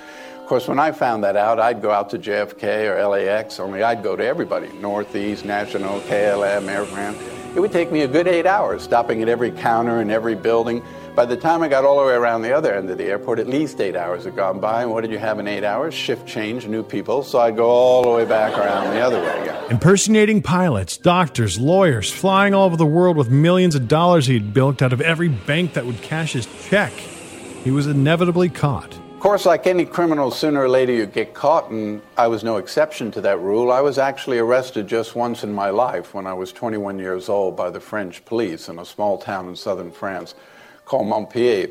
Of 0.46 0.50
course, 0.50 0.68
when 0.68 0.78
I 0.78 0.92
found 0.92 1.24
that 1.24 1.34
out, 1.34 1.58
I'd 1.58 1.82
go 1.82 1.90
out 1.90 2.08
to 2.10 2.20
JFK 2.20 2.88
or 2.88 3.08
LAX, 3.08 3.58
only 3.58 3.82
I'd 3.82 4.04
go 4.04 4.14
to 4.14 4.24
everybody 4.24 4.68
Northeast, 4.74 5.44
National, 5.44 5.98
KLM, 6.02 6.68
Air 6.68 6.84
France 6.84 7.18
It 7.56 7.58
would 7.58 7.72
take 7.72 7.90
me 7.90 8.02
a 8.02 8.06
good 8.06 8.28
eight 8.28 8.46
hours, 8.46 8.84
stopping 8.84 9.20
at 9.22 9.28
every 9.28 9.50
counter 9.50 9.98
and 9.98 10.08
every 10.08 10.36
building. 10.36 10.84
By 11.16 11.26
the 11.26 11.36
time 11.36 11.62
I 11.62 11.68
got 11.68 11.84
all 11.84 11.98
the 11.98 12.06
way 12.06 12.12
around 12.12 12.42
the 12.42 12.52
other 12.52 12.72
end 12.72 12.88
of 12.90 12.96
the 12.96 13.06
airport, 13.06 13.40
at 13.40 13.48
least 13.48 13.80
eight 13.80 13.96
hours 13.96 14.22
had 14.22 14.36
gone 14.36 14.60
by. 14.60 14.82
And 14.82 14.92
what 14.92 15.00
did 15.00 15.10
you 15.10 15.18
have 15.18 15.40
in 15.40 15.48
eight 15.48 15.64
hours? 15.64 15.92
Shift 15.94 16.28
change, 16.28 16.64
new 16.68 16.84
people. 16.84 17.24
So 17.24 17.40
I'd 17.40 17.56
go 17.56 17.68
all 17.68 18.04
the 18.04 18.10
way 18.10 18.24
back 18.24 18.56
around 18.56 18.94
the 18.94 19.00
other 19.00 19.20
way 19.20 19.42
again. 19.42 19.72
Impersonating 19.72 20.42
pilots, 20.42 20.96
doctors, 20.96 21.58
lawyers, 21.58 22.08
flying 22.08 22.54
all 22.54 22.66
over 22.66 22.76
the 22.76 22.86
world 22.86 23.16
with 23.16 23.30
millions 23.30 23.74
of 23.74 23.88
dollars 23.88 24.28
he'd 24.28 24.54
bilked 24.54 24.80
out 24.80 24.92
of 24.92 25.00
every 25.00 25.28
bank 25.28 25.72
that 25.72 25.86
would 25.86 26.00
cash 26.02 26.34
his 26.34 26.46
check. 26.68 26.92
He 26.92 27.72
was 27.72 27.88
inevitably 27.88 28.48
caught. 28.48 28.96
Of 29.26 29.30
course, 29.30 29.44
like 29.44 29.66
any 29.66 29.84
criminal, 29.84 30.30
sooner 30.30 30.60
or 30.60 30.68
later 30.68 30.92
you 30.92 31.04
get 31.04 31.34
caught, 31.34 31.68
and 31.68 32.00
I 32.16 32.28
was 32.28 32.44
no 32.44 32.58
exception 32.58 33.10
to 33.10 33.20
that 33.22 33.40
rule. 33.40 33.72
I 33.72 33.80
was 33.80 33.98
actually 33.98 34.38
arrested 34.38 34.86
just 34.86 35.16
once 35.16 35.42
in 35.42 35.52
my 35.52 35.70
life 35.70 36.14
when 36.14 36.28
I 36.28 36.32
was 36.32 36.52
21 36.52 37.00
years 37.00 37.28
old 37.28 37.56
by 37.56 37.70
the 37.70 37.80
French 37.80 38.24
police 38.24 38.68
in 38.68 38.78
a 38.78 38.84
small 38.84 39.18
town 39.18 39.48
in 39.48 39.56
southern 39.56 39.90
France 39.90 40.36
called 40.84 41.08
Montpellier. 41.08 41.70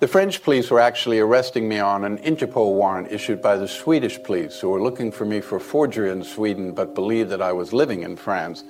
The 0.00 0.08
French 0.08 0.42
police 0.42 0.72
were 0.72 0.80
actually 0.80 1.20
arresting 1.20 1.68
me 1.68 1.78
on 1.78 2.02
an 2.02 2.18
Interpol 2.18 2.74
warrant 2.74 3.12
issued 3.12 3.40
by 3.40 3.56
the 3.56 3.68
Swedish 3.68 4.20
police, 4.20 4.58
who 4.58 4.70
were 4.70 4.82
looking 4.82 5.12
for 5.12 5.24
me 5.24 5.40
for 5.40 5.60
forgery 5.60 6.10
in 6.10 6.24
Sweden 6.24 6.72
but 6.72 6.96
believed 6.96 7.30
that 7.30 7.40
I 7.40 7.52
was 7.52 7.72
living 7.72 8.02
in 8.02 8.16
France. 8.16 8.64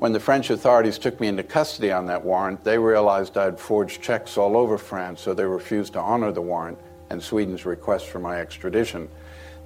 When 0.00 0.12
the 0.12 0.20
French 0.20 0.50
authorities 0.50 0.98
took 0.98 1.18
me 1.18 1.28
into 1.28 1.42
custody 1.42 1.90
on 1.92 2.04
that 2.08 2.26
warrant, 2.26 2.62
they 2.62 2.76
realized 2.76 3.38
I'd 3.38 3.58
forged 3.58 4.02
checks 4.02 4.36
all 4.36 4.54
over 4.54 4.76
France, 4.76 5.22
so 5.22 5.32
they 5.32 5.46
refused 5.46 5.94
to 5.94 6.00
honor 6.00 6.30
the 6.30 6.42
warrant 6.42 6.76
and 7.10 7.22
Sweden's 7.22 7.66
request 7.66 8.06
for 8.06 8.18
my 8.18 8.40
extradition. 8.40 9.08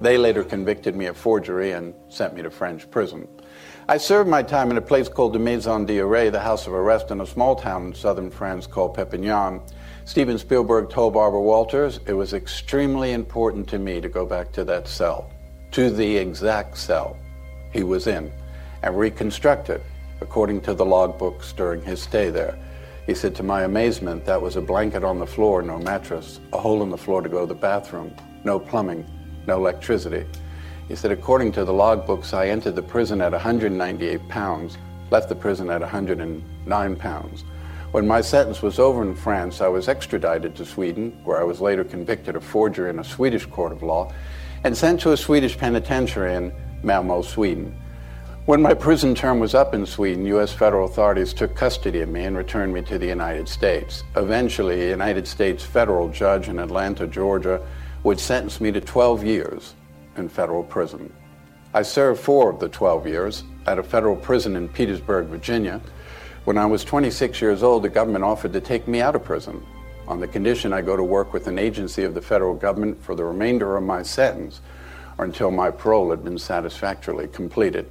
They 0.01 0.17
later 0.17 0.43
convicted 0.43 0.95
me 0.95 1.05
of 1.05 1.15
forgery 1.15 1.71
and 1.71 1.93
sent 2.09 2.33
me 2.33 2.41
to 2.41 2.49
French 2.49 2.89
prison. 2.91 3.27
I 3.87 3.97
served 3.97 4.29
my 4.29 4.43
time 4.43 4.71
in 4.71 4.77
a 4.77 4.81
place 4.81 5.07
called 5.07 5.33
the 5.33 5.39
Maison 5.39 5.85
d'Arrêt, 5.85 6.31
the 6.31 6.39
house 6.39 6.67
of 6.67 6.73
arrest 6.73 7.11
in 7.11 7.21
a 7.21 7.25
small 7.25 7.55
town 7.55 7.87
in 7.87 7.93
southern 7.93 8.31
France 8.31 8.67
called 8.67 8.95
Perpignan. 8.95 9.61
Steven 10.05 10.37
Spielberg 10.37 10.89
told 10.89 11.13
Barbara 11.13 11.41
Walters 11.41 11.99
it 12.07 12.13
was 12.13 12.33
extremely 12.33 13.13
important 13.13 13.67
to 13.69 13.79
me 13.79 14.01
to 14.01 14.09
go 14.09 14.25
back 14.25 14.51
to 14.53 14.63
that 14.65 14.87
cell, 14.87 15.31
to 15.71 15.89
the 15.89 16.17
exact 16.17 16.77
cell 16.77 17.17
he 17.71 17.83
was 17.83 18.07
in, 18.07 18.31
and 18.81 18.97
reconstruct 18.97 19.69
it 19.69 19.83
according 20.21 20.61
to 20.61 20.73
the 20.73 20.85
logbooks 20.85 21.55
during 21.55 21.81
his 21.81 22.01
stay 22.01 22.29
there. 22.29 22.57
He 23.05 23.13
said, 23.13 23.35
to 23.35 23.43
my 23.43 23.63
amazement, 23.63 24.25
that 24.25 24.41
was 24.41 24.55
a 24.55 24.61
blanket 24.61 25.03
on 25.03 25.19
the 25.19 25.27
floor, 25.27 25.61
no 25.61 25.77
mattress, 25.77 26.39
a 26.53 26.57
hole 26.57 26.81
in 26.81 26.89
the 26.89 26.97
floor 26.97 27.21
to 27.21 27.29
go 27.29 27.41
to 27.41 27.45
the 27.45 27.53
bathroom, 27.53 28.15
no 28.43 28.59
plumbing, 28.59 29.05
no 29.45 29.57
electricity. 29.57 30.25
He 30.87 30.95
said, 30.95 31.11
according 31.11 31.51
to 31.53 31.65
the 31.65 31.71
logbooks, 31.71 32.33
I 32.33 32.49
entered 32.49 32.75
the 32.75 32.81
prison 32.81 33.21
at 33.21 33.31
198 33.31 34.27
pounds, 34.27 34.77
left 35.11 35.29
the 35.29 35.35
prison 35.35 35.69
at 35.69 35.81
109 35.81 36.95
pounds. 36.95 37.43
When 37.91 38.07
my 38.07 38.21
sentence 38.21 38.63
was 38.63 38.79
over 38.79 39.03
in 39.03 39.15
France, 39.15 39.61
I 39.61 39.67
was 39.67 39.87
extradited 39.87 40.55
to 40.55 40.65
Sweden, 40.65 41.17
where 41.23 41.39
I 41.39 41.43
was 41.43 41.61
later 41.61 41.83
convicted 41.83 42.35
of 42.35 42.43
forgery 42.43 42.89
in 42.89 42.97
a 42.97 43.03
Swedish 43.03 43.45
court 43.45 43.71
of 43.71 43.83
law, 43.83 44.11
and 44.63 44.75
sent 44.75 44.99
to 45.01 45.11
a 45.11 45.17
Swedish 45.17 45.57
penitentiary 45.57 46.33
in 46.33 46.51
Malmo, 46.81 47.21
Sweden. 47.21 47.79
When 48.45 48.61
my 48.61 48.75
prison 48.75 49.15
term 49.15 49.39
was 49.39 49.55
up 49.55 49.73
in 49.73 49.87
Sweden, 49.87 50.23
U.S. 50.27 50.53
federal 50.53 50.85
authorities 50.85 51.33
took 51.33 51.55
custody 51.55 52.01
of 52.01 52.09
me 52.09 52.25
and 52.25 52.37
returned 52.37 52.75
me 52.75 52.83
to 52.83 52.99
the 52.99 53.07
United 53.07 53.49
States. 53.49 54.03
Eventually, 54.15 54.83
a 54.83 54.89
United 54.91 55.27
States 55.27 55.63
federal 55.63 56.09
judge 56.09 56.47
in 56.47 56.59
Atlanta, 56.59 57.07
Georgia, 57.07 57.59
would 58.03 58.19
sentence 58.19 58.61
me 58.61 58.71
to 58.71 58.79
12 58.79 59.23
years 59.23 59.73
in 60.15 60.29
federal 60.29 60.61
prison. 60.63 61.11
I 61.73 61.81
served 61.81 62.21
four 62.21 62.51
of 62.51 62.59
the 62.59 62.69
12 62.69 63.07
years 63.07 63.43
at 63.65 63.79
a 63.79 63.83
federal 63.83 64.15
prison 64.15 64.55
in 64.55 64.69
Petersburg, 64.69 65.25
Virginia. 65.25 65.81
When 66.43 66.59
I 66.59 66.67
was 66.67 66.83
26 66.83 67.41
years 67.41 67.63
old, 67.63 67.81
the 67.81 67.89
government 67.89 68.23
offered 68.25 68.53
to 68.53 68.61
take 68.61 68.87
me 68.87 69.01
out 69.01 69.15
of 69.15 69.23
prison 69.23 69.65
on 70.07 70.19
the 70.19 70.27
condition 70.27 70.71
I 70.71 70.83
go 70.83 70.95
to 70.95 71.03
work 71.03 71.33
with 71.33 71.47
an 71.47 71.57
agency 71.57 72.03
of 72.03 72.13
the 72.13 72.21
federal 72.21 72.53
government 72.53 73.01
for 73.03 73.15
the 73.15 73.25
remainder 73.25 73.75
of 73.75 73.81
my 73.81 74.03
sentence 74.03 74.61
or 75.17 75.25
until 75.25 75.49
my 75.49 75.71
parole 75.71 76.11
had 76.11 76.23
been 76.23 76.37
satisfactorily 76.37 77.27
completed. 77.27 77.89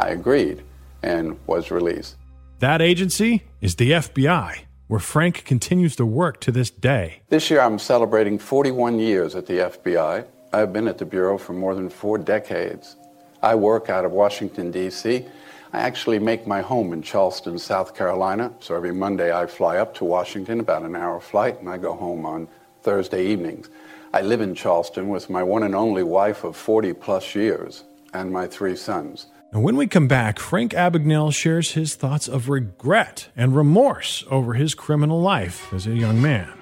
I 0.00 0.08
agreed 0.08 0.62
and 1.02 1.38
was 1.46 1.70
released. 1.70 2.16
That 2.60 2.80
agency 2.80 3.42
is 3.60 3.74
the 3.74 3.90
FBI, 3.90 4.60
where 4.88 5.00
Frank 5.00 5.44
continues 5.44 5.94
to 5.96 6.06
work 6.06 6.40
to 6.40 6.50
this 6.50 6.70
day. 6.70 7.20
This 7.28 7.50
year 7.50 7.60
I'm 7.60 7.78
celebrating 7.78 8.38
41 8.38 8.98
years 8.98 9.34
at 9.34 9.44
the 9.44 9.58
FBI. 9.70 10.24
I've 10.54 10.72
been 10.72 10.88
at 10.88 10.96
the 10.96 11.04
Bureau 11.04 11.36
for 11.36 11.52
more 11.52 11.74
than 11.74 11.90
four 11.90 12.16
decades. 12.16 12.96
I 13.42 13.54
work 13.54 13.90
out 13.90 14.06
of 14.06 14.12
Washington, 14.12 14.70
D.C. 14.70 15.26
I 15.72 15.78
actually 15.78 16.18
make 16.18 16.46
my 16.46 16.62
home 16.62 16.94
in 16.94 17.02
Charleston, 17.02 17.58
South 17.58 17.94
Carolina, 17.94 18.52
so 18.60 18.74
every 18.74 18.92
Monday 18.92 19.32
I 19.34 19.46
fly 19.46 19.76
up 19.76 19.94
to 19.96 20.04
Washington, 20.04 20.60
about 20.60 20.82
an 20.82 20.96
hour 20.96 21.20
flight, 21.20 21.60
and 21.60 21.68
I 21.68 21.76
go 21.76 21.94
home 21.94 22.24
on 22.24 22.48
Thursday 22.82 23.26
evenings. 23.26 23.68
I 24.14 24.22
live 24.22 24.40
in 24.40 24.54
Charleston 24.54 25.10
with 25.10 25.28
my 25.28 25.42
one 25.42 25.62
and 25.62 25.74
only 25.74 26.02
wife 26.02 26.42
of 26.42 26.56
40 26.56 26.94
plus 26.94 27.34
years 27.34 27.84
and 28.14 28.32
my 28.32 28.46
three 28.46 28.74
sons. 28.74 29.26
And 29.52 29.64
when 29.64 29.76
we 29.76 29.88
come 29.88 30.06
back, 30.06 30.38
Frank 30.38 30.72
Abagnale 30.72 31.34
shares 31.34 31.72
his 31.72 31.96
thoughts 31.96 32.28
of 32.28 32.48
regret 32.48 33.30
and 33.36 33.56
remorse 33.56 34.22
over 34.30 34.54
his 34.54 34.76
criminal 34.76 35.20
life 35.20 35.72
as 35.72 35.88
a 35.88 35.96
young 35.96 36.22
man. 36.22 36.52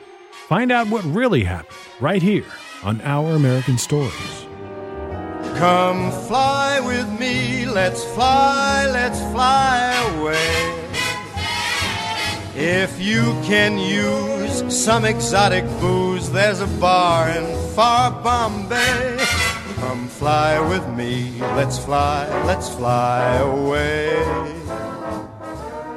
Find 0.49 0.73
out 0.73 0.89
what 0.89 1.05
really 1.05 1.45
happened 1.45 1.77
right 2.01 2.23
here 2.23 2.47
on 2.83 3.03
Our 3.03 3.35
American 3.35 3.77
Stories. 3.77 4.47
Come 5.59 6.11
fly 6.29 6.81
with 6.81 7.21
me, 7.21 7.67
let's 7.67 8.03
fly, 8.15 8.89
let's 8.91 9.21
fly 9.33 9.93
away. 10.17 10.75
If 12.57 12.99
you 12.99 13.23
can 13.45 13.77
use 13.77 14.65
some 14.75 15.05
exotic 15.05 15.65
booze, 15.79 16.33
there's 16.33 16.63
a 16.63 16.67
bar 16.81 17.29
in 17.29 17.75
far 17.75 18.11
Bombay. 18.23 19.19
Come 19.81 20.09
fly 20.09 20.61
with 20.69 20.87
me, 20.91 21.39
let's 21.41 21.79
fly, 21.79 22.29
let's 22.45 22.69
fly 22.69 23.37
away. 23.37 24.17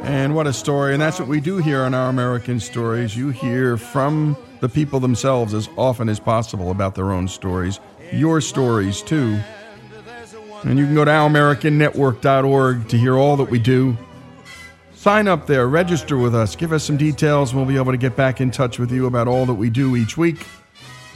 And 0.04 0.36
what 0.36 0.48
a 0.48 0.54
story. 0.54 0.94
And 0.94 1.02
that's 1.02 1.20
what 1.20 1.28
we 1.28 1.40
do 1.40 1.58
here 1.58 1.82
on 1.82 1.94
Our 1.94 2.10
American 2.10 2.60
Stories. 2.60 3.16
You 3.16 3.30
hear 3.30 3.78
from 3.78 4.38
the 4.60 4.70
people 4.70 5.00
themselves 5.00 5.54
as 5.54 5.70
often 5.78 6.10
as 6.10 6.20
possible 6.20 6.72
about 6.72 6.96
their 6.96 7.12
own 7.12 7.28
stories, 7.28 7.80
your 8.12 8.42
stories 8.42 9.02
too. 9.02 9.40
And 10.64 10.78
you 10.78 10.86
can 10.86 10.94
go 10.94 11.06
to 11.06 11.12
ouramericannetwork.org 11.12 12.88
to 12.90 12.98
hear 12.98 13.18
all 13.18 13.36
that 13.38 13.50
we 13.50 13.58
do. 13.58 13.98
Sign 14.94 15.28
up 15.28 15.48
there, 15.48 15.68
register 15.68 16.18
with 16.18 16.36
us, 16.36 16.56
give 16.56 16.72
us 16.72 16.84
some 16.84 16.98
details, 16.98 17.52
and 17.52 17.60
we'll 17.60 17.68
be 17.68 17.78
able 17.78 17.92
to 17.92 17.98
get 17.98 18.16
back 18.16 18.40
in 18.40 18.52
touch 18.52 18.78
with 18.78 18.92
you 18.92 19.08
about 19.08 19.28
all 19.28 19.48
that 19.48 19.56
we 19.56 19.72
do 19.72 19.96
each 19.96 20.18
week. 20.18 20.46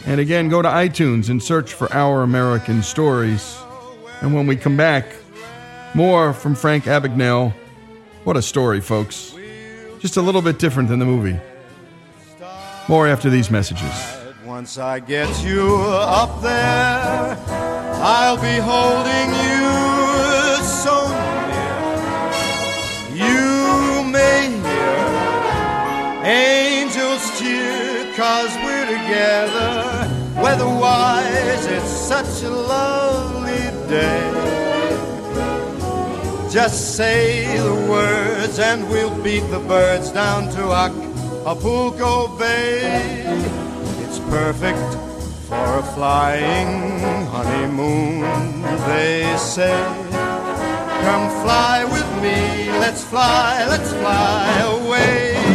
And 0.07 0.19
again, 0.19 0.49
go 0.49 0.61
to 0.61 0.69
iTunes 0.69 1.29
and 1.29 1.41
search 1.41 1.73
for 1.73 1.91
Our 1.91 2.21
American 2.21 2.83
Stories. 2.83 3.57
And 4.21 4.35
when 4.35 4.45
we 4.45 4.55
come 4.55 4.77
back, 4.77 5.07
more 5.95 6.31
from 6.33 6.53
Frank 6.55 6.83
Abagnale. 6.83 7.53
What 8.23 8.37
a 8.37 8.41
story, 8.41 8.81
folks. 8.81 9.35
Just 9.99 10.17
a 10.17 10.21
little 10.21 10.41
bit 10.41 10.59
different 10.59 10.89
than 10.89 10.99
the 10.99 11.05
movie. 11.05 11.39
More 12.87 13.07
after 13.07 13.31
these 13.31 13.49
messages. 13.49 13.91
Once 14.45 14.77
I 14.77 14.99
get 14.99 15.43
you 15.43 15.75
up 15.77 16.41
there, 16.41 17.37
I'll 18.03 18.37
be 18.37 18.57
holding 18.59 19.33
you 19.49 20.63
so 20.63 21.07
near. 21.49 23.25
You 23.25 24.03
may 24.03 24.51
hear 24.61 26.23
angels 26.23 27.39
cheer, 27.39 28.13
cause 28.15 28.53
we're 28.63 28.85
together. 28.85 29.84
Weatherwise, 30.45 31.65
it's 31.65 31.89
such 31.89 32.43
a 32.43 32.51
lovely 32.51 33.65
day. 33.89 34.29
Just 36.51 36.95
say 36.95 37.57
the 37.57 37.73
words 37.89 38.59
and 38.59 38.87
we'll 38.87 39.17
beat 39.23 39.47
the 39.49 39.57
birds 39.57 40.11
down 40.11 40.47
to 40.49 40.71
Acapulco 40.71 42.37
Bay. 42.37 43.23
It's 44.03 44.19
perfect 44.29 44.87
for 45.49 45.79
a 45.79 45.83
flying 45.95 47.25
honeymoon, 47.33 48.61
they 48.85 49.35
say. 49.37 49.75
Come 51.05 51.25
fly 51.41 51.85
with 51.85 52.09
me, 52.21 52.69
let's 52.79 53.03
fly, 53.03 53.65
let's 53.67 53.91
fly 53.93 54.45
away. 54.77 55.54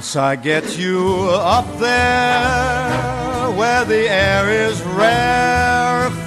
Once 0.00 0.16
I 0.16 0.34
get 0.34 0.78
you 0.78 1.28
up 1.30 1.66
there, 1.78 3.50
where 3.50 3.84
the 3.84 4.08
air 4.08 4.48
is 4.48 4.80
rarefied. 4.80 6.24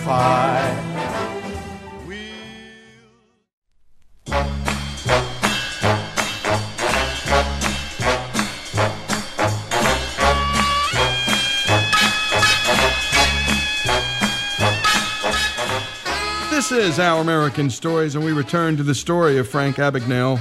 This 16.52 16.72
is 16.72 17.00
Our 17.00 17.22
American 17.22 17.72
Stories, 17.72 18.14
and 18.14 18.24
we 18.24 18.34
return 18.34 18.78
to 18.78 18.84
the 18.84 18.94
story 18.94 19.40
of 19.40 19.50
Frank 19.50 19.78
Abagnale, 19.78 20.40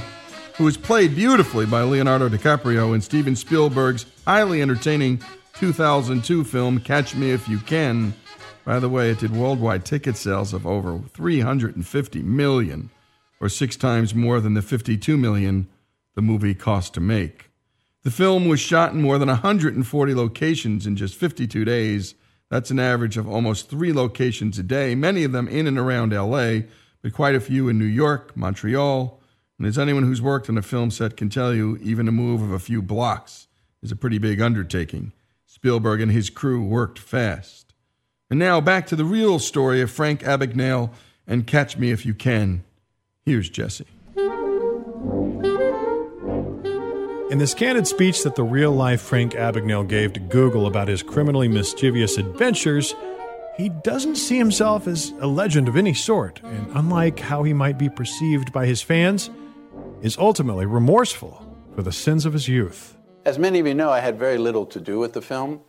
who 0.63 0.67
was 0.67 0.77
played 0.77 1.17
beautifully 1.17 1.67
by 1.67 1.83
Leonardo 1.83 2.29
DiCaprio 2.29 2.95
in 2.95 3.01
Steven 3.01 3.35
Spielberg's 3.35 4.07
highly 4.25 4.63
entertaining 4.63 5.21
2002 5.55 6.45
film 6.45 6.79
Catch 6.79 7.17
Me 7.17 7.33
If 7.33 7.49
You 7.49 7.59
Can. 7.59 8.15
By 8.65 8.79
the 8.79 8.89
way, 8.89 9.11
it 9.11 9.19
did 9.19 9.35
worldwide 9.35 9.85
ticket 9.85 10.17
sales 10.17 10.53
of 10.53 10.65
over 10.65 11.01
350 11.15 12.23
million, 12.23 12.91
or 13.41 13.49
six 13.49 13.75
times 13.75 14.15
more 14.15 14.41
than 14.41 14.55
the 14.55 14.63
52 14.63 15.17
million 15.17 15.67
the 16.15 16.23
movie 16.23 16.55
cost 16.55 16.95
to 16.95 17.01
make. 17.01 17.51
The 18.05 18.13
film 18.13 18.47
was 18.47 18.61
shot 18.61 18.93
in 18.93 19.03
more 19.03 19.19
than 19.19 19.31
140 19.31 20.15
locations 20.15 20.87
in 20.87 20.95
just 20.95 21.17
52 21.17 21.65
days. 21.65 22.15
That's 22.51 22.71
an 22.71 22.79
average 22.79 23.17
of 23.17 23.29
almost 23.29 23.69
three 23.69 23.93
locations 23.93 24.61
a 24.61 24.63
day, 24.63 24.95
many 24.95 25.25
of 25.25 25.33
them 25.33 25.49
in 25.49 25.67
and 25.67 25.77
around 25.77 26.13
LA, 26.13 26.69
but 27.03 27.13
quite 27.13 27.35
a 27.35 27.41
few 27.41 27.69
in 27.69 27.81
New 27.81 27.85
York, 27.85 28.37
Montreal. 28.37 29.19
And 29.63 29.69
as 29.69 29.79
anyone 29.79 30.03
who's 30.03 30.21
worked 30.21 30.49
on 30.49 30.59
a 30.59 30.63
film 30.63 30.91
set 30.91 31.17
can 31.17 31.29
tell 31.29 31.55
you, 31.55 31.79
even 31.81 32.09
a 32.09 32.11
move 32.11 32.43
of 32.43 32.51
a 32.51 32.59
few 32.59 32.83
blocks 32.83 33.47
is 33.81 33.93
a 33.93 33.97
pretty 33.97 34.19
big 34.19 34.41
undertaking. 34.41 35.13
Spielberg 35.47 36.01
and 36.01 36.11
his 36.11 36.31
crew 36.31 36.65
worked 36.65 36.99
fast. 36.99 37.73
And 38.29 38.41
now 38.41 38.61
back 38.61 38.89
to 38.89 38.97
the 38.97 39.05
real 39.05 39.39
story 39.39 39.81
of 39.81 39.89
Frank 39.89 40.25
Abagnale 40.25 40.91
and 41.29 41.47
Catch 41.47 41.79
Me 41.79 41.93
If 41.93 42.05
You 42.05 42.13
Can. 42.13 42.65
Here's 43.25 43.49
Jesse. 43.49 43.87
In 47.31 47.39
this 47.39 47.55
candid 47.55 47.87
speech 47.87 48.25
that 48.25 48.35
the 48.35 48.43
real 48.43 48.73
life 48.73 49.01
Frank 49.01 49.35
Abagnale 49.35 49.87
gave 49.87 50.13
to 50.15 50.21
Google 50.21 50.67
about 50.67 50.89
his 50.89 51.05
criminally 51.05 51.47
mischievous 51.47 52.19
adventures, 52.19 52.97
he 53.57 53.69
doesn't 53.69 54.17
see 54.17 54.39
himself 54.39 54.89
as 54.89 55.13
a 55.21 55.29
legend 55.29 55.69
of 55.69 55.77
any 55.77 55.95
sort, 55.95 56.41
and 56.43 56.67
unlike 56.75 57.21
how 57.21 57.45
he 57.45 57.53
might 57.53 57.79
be 57.79 57.89
perceived 57.89 58.53
by 58.53 58.67
his 58.67 58.83
fans, 58.83 59.31
is 60.03 60.19
ultimately 60.19 60.67
remorseful 60.67 61.47
for 61.77 61.83
the 61.83 61.93
sins 61.93 62.27
of 62.27 62.33
his 62.33 62.49
youth. 62.49 62.97
As 63.25 63.39
many 63.39 63.61
of 63.61 63.67
you 63.69 63.75
know, 63.75 63.91
I 63.91 64.01
had 64.01 64.19
very 64.19 64.37
little 64.37 64.67
to 64.67 64.81
do 64.81 64.99
with 64.99 65.13
the 65.13 65.23
film. 65.23 65.61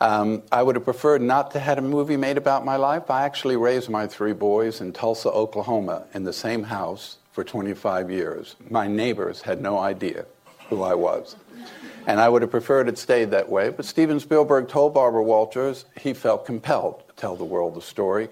Um, 0.00 0.44
I 0.52 0.62
would 0.62 0.76
have 0.76 0.84
preferred 0.84 1.20
not 1.20 1.50
to 1.50 1.58
have 1.58 1.78
a 1.78 1.82
movie 1.82 2.16
made 2.16 2.36
about 2.36 2.64
my 2.64 2.76
life. 2.76 3.10
I 3.10 3.24
actually 3.24 3.56
raised 3.56 3.90
my 3.90 4.06
three 4.06 4.32
boys 4.32 4.80
in 4.80 4.92
Tulsa, 4.92 5.30
Oklahoma, 5.30 6.04
in 6.14 6.22
the 6.22 6.32
same 6.32 6.62
house 6.62 7.18
for 7.32 7.42
25 7.42 8.08
years. 8.10 8.54
My 8.70 8.86
neighbors 8.86 9.42
had 9.42 9.60
no 9.60 9.78
idea 9.78 10.26
who 10.68 10.82
I 10.82 10.94
was. 10.94 11.34
And 12.06 12.20
I 12.20 12.28
would 12.28 12.42
have 12.42 12.50
preferred 12.52 12.88
it 12.88 12.98
stayed 12.98 13.30
that 13.32 13.48
way. 13.48 13.70
But 13.70 13.84
Steven 13.84 14.20
Spielberg 14.20 14.68
told 14.68 14.94
Barbara 14.94 15.22
Walters 15.24 15.86
he 16.00 16.14
felt 16.14 16.46
compelled 16.46 17.02
to 17.08 17.14
tell 17.16 17.34
the 17.34 17.44
world 17.44 17.74
the 17.74 17.82
story, 17.82 18.28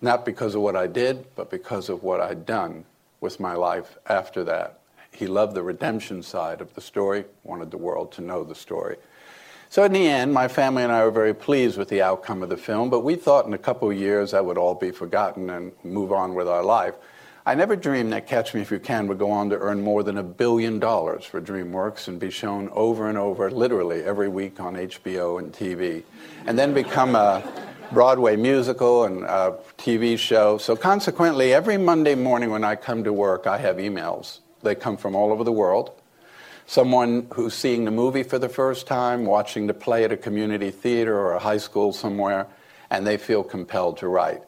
not 0.00 0.24
because 0.24 0.54
of 0.54 0.62
what 0.62 0.76
I 0.76 0.86
did, 0.86 1.26
but 1.34 1.50
because 1.50 1.88
of 1.88 2.04
what 2.04 2.20
I'd 2.20 2.46
done 2.46 2.84
with 3.20 3.40
my 3.40 3.54
life 3.54 3.96
after 4.06 4.44
that. 4.44 4.80
He 5.10 5.26
loved 5.26 5.54
the 5.54 5.62
redemption 5.62 6.22
side 6.22 6.60
of 6.60 6.74
the 6.74 6.80
story, 6.80 7.24
wanted 7.42 7.70
the 7.70 7.78
world 7.78 8.12
to 8.12 8.20
know 8.20 8.44
the 8.44 8.54
story. 8.54 8.96
So 9.68 9.82
in 9.84 9.92
the 9.92 10.06
end, 10.06 10.32
my 10.32 10.48
family 10.48 10.84
and 10.84 10.92
I 10.92 11.04
were 11.04 11.10
very 11.10 11.34
pleased 11.34 11.76
with 11.76 11.88
the 11.88 12.02
outcome 12.02 12.42
of 12.42 12.48
the 12.48 12.56
film, 12.56 12.88
but 12.88 13.00
we 13.00 13.16
thought 13.16 13.46
in 13.46 13.54
a 13.54 13.58
couple 13.58 13.90
of 13.90 13.96
years 13.96 14.30
that 14.30 14.44
would 14.44 14.58
all 14.58 14.74
be 14.74 14.90
forgotten 14.90 15.50
and 15.50 15.72
move 15.82 16.12
on 16.12 16.34
with 16.34 16.48
our 16.48 16.62
life. 16.62 16.94
I 17.44 17.54
never 17.54 17.76
dreamed 17.76 18.12
that 18.12 18.26
Catch 18.26 18.54
Me 18.54 18.60
If 18.60 18.70
You 18.70 18.80
Can 18.80 19.06
would 19.06 19.18
go 19.18 19.30
on 19.30 19.50
to 19.50 19.58
earn 19.58 19.80
more 19.80 20.02
than 20.02 20.18
a 20.18 20.22
billion 20.22 20.80
dollars 20.80 21.24
for 21.24 21.40
DreamWorks 21.40 22.08
and 22.08 22.18
be 22.18 22.30
shown 22.30 22.68
over 22.70 23.08
and 23.08 23.16
over, 23.16 23.50
literally 23.50 24.02
every 24.02 24.28
week 24.28 24.58
on 24.60 24.74
HBO 24.74 25.38
and 25.38 25.52
TV, 25.52 26.02
and 26.46 26.58
then 26.58 26.74
become 26.74 27.14
a 27.14 27.42
Broadway 27.92 28.36
musical 28.36 29.04
and 29.04 29.22
a 29.22 29.56
TV 29.78 30.18
show. 30.18 30.58
So 30.58 30.74
consequently, 30.74 31.52
every 31.52 31.78
Monday 31.78 32.14
morning 32.14 32.50
when 32.50 32.64
I 32.64 32.74
come 32.74 33.04
to 33.04 33.12
work, 33.12 33.46
I 33.46 33.58
have 33.58 33.76
emails. 33.76 34.40
They 34.62 34.74
come 34.74 34.96
from 34.96 35.14
all 35.14 35.30
over 35.30 35.44
the 35.44 35.52
world. 35.52 35.92
Someone 36.66 37.28
who's 37.32 37.54
seeing 37.54 37.84
the 37.84 37.92
movie 37.92 38.24
for 38.24 38.40
the 38.40 38.48
first 38.48 38.88
time, 38.88 39.24
watching 39.24 39.68
the 39.68 39.74
play 39.74 40.02
at 40.02 40.10
a 40.10 40.16
community 40.16 40.72
theater 40.72 41.16
or 41.16 41.34
a 41.34 41.38
high 41.38 41.58
school 41.58 41.92
somewhere, 41.92 42.48
and 42.90 43.06
they 43.06 43.16
feel 43.16 43.44
compelled 43.44 43.98
to 43.98 44.08
write. 44.08 44.42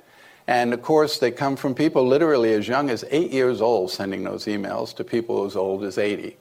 And 0.49 0.75
of 0.75 0.83
course, 0.83 1.19
they 1.19 1.31
come 1.31 1.55
from 1.55 1.75
people 1.75 2.07
literally 2.07 2.53
as 2.55 2.67
young 2.67 2.91
as 2.91 3.05
eight 3.11 3.31
years 3.31 3.61
old 3.61 3.93
sending 3.93 4.25
those 4.25 4.47
emails 4.47 4.95
to 4.97 5.05
people 5.05 5.45
as 5.45 5.55
old 5.55 5.85
as 5.85 5.97
80. 5.97 6.37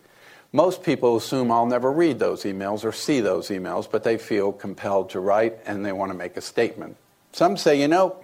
Most 0.53 0.83
people 0.83 1.17
assume 1.17 1.51
I'll 1.51 1.65
never 1.65 1.91
read 1.91 2.19
those 2.19 2.43
emails 2.43 2.85
or 2.85 2.91
see 2.91 3.19
those 3.19 3.49
emails, 3.49 3.89
but 3.89 4.03
they 4.03 4.17
feel 4.17 4.51
compelled 4.51 5.09
to 5.11 5.19
write 5.19 5.59
and 5.65 5.85
they 5.85 5.91
want 5.91 6.11
to 6.11 6.17
make 6.17 6.37
a 6.37 6.41
statement. 6.41 6.95
Some 7.33 7.57
say, 7.57 7.79
you 7.79 7.87
know, 7.87 8.23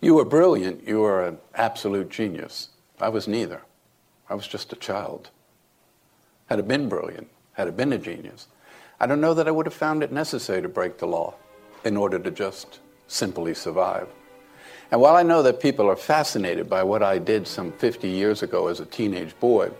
you 0.00 0.14
were 0.14 0.24
brilliant, 0.24 0.86
you 0.86 1.00
were 1.00 1.24
an 1.24 1.38
absolute 1.54 2.08
genius. 2.08 2.68
I 3.00 3.10
was 3.10 3.28
neither. 3.28 3.62
I 4.30 4.34
was 4.34 4.46
just 4.46 4.72
a 4.72 4.76
child. 4.76 5.30
Had 6.46 6.58
I 6.58 6.62
been 6.62 6.88
brilliant, 6.88 7.28
had 7.52 7.68
I 7.68 7.70
been 7.70 7.92
a 7.92 7.98
genius, 7.98 8.46
I 9.00 9.06
don't 9.06 9.20
know 9.20 9.34
that 9.34 9.46
I 9.46 9.50
would 9.50 9.66
have 9.66 9.74
found 9.74 10.02
it 10.02 10.10
necessary 10.10 10.62
to 10.62 10.68
break 10.68 10.98
the 10.98 11.06
law 11.06 11.34
in 11.84 11.96
order 11.96 12.18
to 12.18 12.30
just 12.30 12.80
simply 13.06 13.54
survive. 13.54 14.08
And 14.90 15.00
while 15.00 15.16
I 15.16 15.22
know 15.22 15.42
that 15.42 15.60
people 15.60 15.88
are 15.88 15.96
fascinated 15.96 16.68
by 16.68 16.82
what 16.82 17.02
I 17.02 17.18
did 17.18 17.46
some 17.46 17.72
50 17.72 18.08
years 18.08 18.42
ago 18.42 18.68
as 18.68 18.80
a 18.80 18.86
teenage 18.86 19.38
boy, 19.38 19.70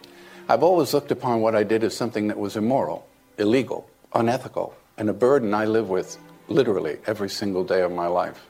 I've 0.50 0.62
always 0.62 0.94
looked 0.94 1.10
upon 1.10 1.42
what 1.42 1.54
I 1.54 1.62
did 1.62 1.84
as 1.84 1.94
something 1.94 2.28
that 2.28 2.38
was 2.38 2.56
immoral, 2.56 3.06
illegal, 3.36 3.86
unethical, 4.14 4.74
and 4.96 5.10
a 5.10 5.12
burden 5.12 5.52
I 5.52 5.66
live 5.66 5.90
with 5.90 6.16
literally 6.48 6.96
every 7.06 7.28
single 7.28 7.64
day 7.64 7.82
of 7.82 7.92
my 7.92 8.06
life 8.06 8.46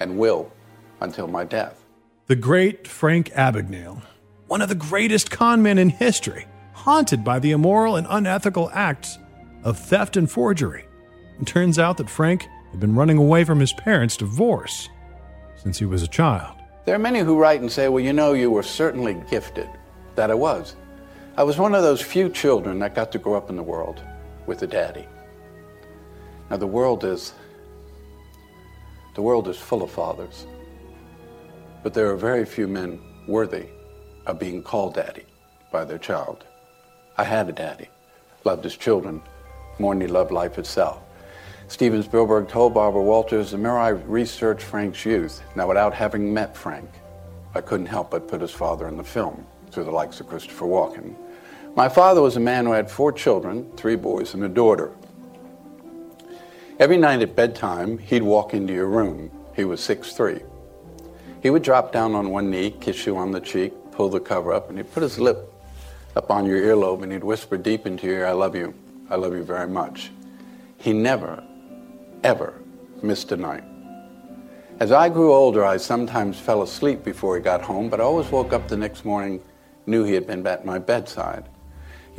and 0.00 0.18
will 0.18 0.52
until 1.00 1.28
my 1.28 1.44
death. 1.44 1.82
The 2.26 2.36
great 2.36 2.86
Frank 2.86 3.30
Abagnale, 3.30 4.02
one 4.48 4.60
of 4.60 4.68
the 4.68 4.74
greatest 4.74 5.30
con 5.30 5.62
men 5.62 5.78
in 5.78 5.88
history, 5.88 6.46
haunted 6.74 7.24
by 7.24 7.38
the 7.38 7.52
immoral 7.52 7.96
and 7.96 8.06
unethical 8.10 8.70
acts 8.74 9.18
of 9.64 9.78
theft 9.78 10.18
and 10.18 10.30
forgery. 10.30 10.84
It 11.40 11.46
turns 11.46 11.78
out 11.78 11.96
that 11.96 12.10
Frank 12.10 12.46
had 12.70 12.80
been 12.80 12.94
running 12.94 13.16
away 13.16 13.44
from 13.44 13.60
his 13.60 13.72
parents' 13.72 14.18
divorce 14.18 14.90
since 15.56 15.78
he 15.78 15.86
was 15.86 16.02
a 16.02 16.08
child. 16.08 16.54
There 16.84 16.94
are 16.94 16.98
many 16.98 17.20
who 17.20 17.38
write 17.38 17.62
and 17.62 17.72
say, 17.72 17.88
Well, 17.88 18.04
you 18.04 18.12
know, 18.12 18.34
you 18.34 18.50
were 18.50 18.62
certainly 18.62 19.14
gifted. 19.30 19.70
That 20.16 20.30
I 20.30 20.34
was. 20.34 20.76
I 21.40 21.42
was 21.42 21.56
one 21.56 21.74
of 21.74 21.82
those 21.82 22.02
few 22.02 22.28
children 22.28 22.80
that 22.80 22.94
got 22.94 23.10
to 23.12 23.18
grow 23.18 23.34
up 23.34 23.48
in 23.48 23.56
the 23.56 23.62
world 23.62 24.02
with 24.44 24.60
a 24.60 24.66
daddy. 24.66 25.06
Now, 26.50 26.58
the 26.58 26.66
world 26.66 27.02
is. 27.02 27.32
The 29.14 29.22
world 29.22 29.48
is 29.48 29.56
full 29.56 29.82
of 29.82 29.90
fathers. 29.90 30.44
But 31.82 31.94
there 31.94 32.10
are 32.10 32.16
very 32.16 32.44
few 32.44 32.68
men 32.68 33.00
worthy 33.26 33.68
of 34.26 34.38
being 34.38 34.62
called 34.62 34.92
daddy 34.92 35.24
by 35.72 35.86
their 35.86 35.96
child. 35.96 36.44
I 37.16 37.24
had 37.24 37.48
a 37.48 37.52
daddy, 37.52 37.88
loved 38.44 38.62
his 38.62 38.76
children 38.76 39.22
more 39.78 39.94
than 39.94 40.02
he 40.02 40.08
loved 40.08 40.32
life 40.32 40.58
itself. 40.58 41.00
Steven 41.68 42.02
Spielberg 42.02 42.48
told 42.48 42.74
Barbara 42.74 43.00
Walters, 43.00 43.52
the 43.52 43.56
more 43.56 43.78
I 43.78 43.88
researched 43.88 44.60
Frank's 44.60 45.06
youth, 45.06 45.40
now 45.56 45.66
without 45.68 45.94
having 45.94 46.34
met 46.34 46.54
Frank, 46.54 46.90
I 47.54 47.62
couldn't 47.62 47.86
help 47.86 48.10
but 48.10 48.28
put 48.28 48.42
his 48.42 48.50
father 48.50 48.88
in 48.88 48.98
the 48.98 49.02
film 49.02 49.46
through 49.70 49.84
the 49.84 49.90
likes 49.90 50.20
of 50.20 50.28
Christopher 50.28 50.66
Walken. 50.66 51.16
My 51.76 51.88
father 51.88 52.20
was 52.20 52.36
a 52.36 52.40
man 52.40 52.66
who 52.66 52.72
had 52.72 52.90
four 52.90 53.12
children, 53.12 53.70
three 53.76 53.94
boys 53.94 54.34
and 54.34 54.42
a 54.42 54.48
daughter. 54.48 54.90
Every 56.80 56.96
night 56.96 57.22
at 57.22 57.36
bedtime, 57.36 57.98
he'd 57.98 58.22
walk 58.22 58.54
into 58.54 58.72
your 58.72 58.88
room. 58.88 59.30
He 59.54 59.64
was 59.64 59.80
six 59.80 60.12
three. 60.12 60.40
He 61.42 61.50
would 61.50 61.62
drop 61.62 61.92
down 61.92 62.14
on 62.14 62.30
one 62.30 62.50
knee, 62.50 62.70
kiss 62.80 63.06
you 63.06 63.16
on 63.16 63.30
the 63.30 63.40
cheek, 63.40 63.72
pull 63.92 64.08
the 64.08 64.18
cover 64.18 64.52
up, 64.52 64.68
and 64.68 64.78
he'd 64.78 64.92
put 64.92 65.02
his 65.02 65.18
lip 65.18 65.52
up 66.16 66.30
on 66.30 66.44
your 66.44 66.60
earlobe 66.60 67.02
and 67.02 67.12
he'd 67.12 67.22
whisper 67.22 67.56
deep 67.56 67.86
into 67.86 68.06
your 68.06 68.20
ear, 68.20 68.26
I 68.26 68.32
love 68.32 68.56
you. 68.56 68.74
I 69.08 69.16
love 69.16 69.32
you 69.32 69.44
very 69.44 69.68
much. 69.68 70.10
He 70.78 70.92
never, 70.92 71.42
ever 72.24 72.54
missed 73.02 73.30
a 73.32 73.36
night. 73.36 73.64
As 74.80 74.92
I 74.92 75.08
grew 75.08 75.32
older, 75.32 75.64
I 75.64 75.76
sometimes 75.76 76.38
fell 76.38 76.62
asleep 76.62 77.04
before 77.04 77.36
he 77.36 77.42
got 77.42 77.62
home, 77.62 77.88
but 77.88 78.00
I 78.00 78.04
always 78.04 78.30
woke 78.30 78.52
up 78.52 78.66
the 78.66 78.76
next 78.76 79.04
morning, 79.04 79.40
knew 79.86 80.04
he 80.04 80.14
had 80.14 80.26
been 80.26 80.46
at 80.46 80.64
my 80.64 80.78
bedside. 80.78 81.49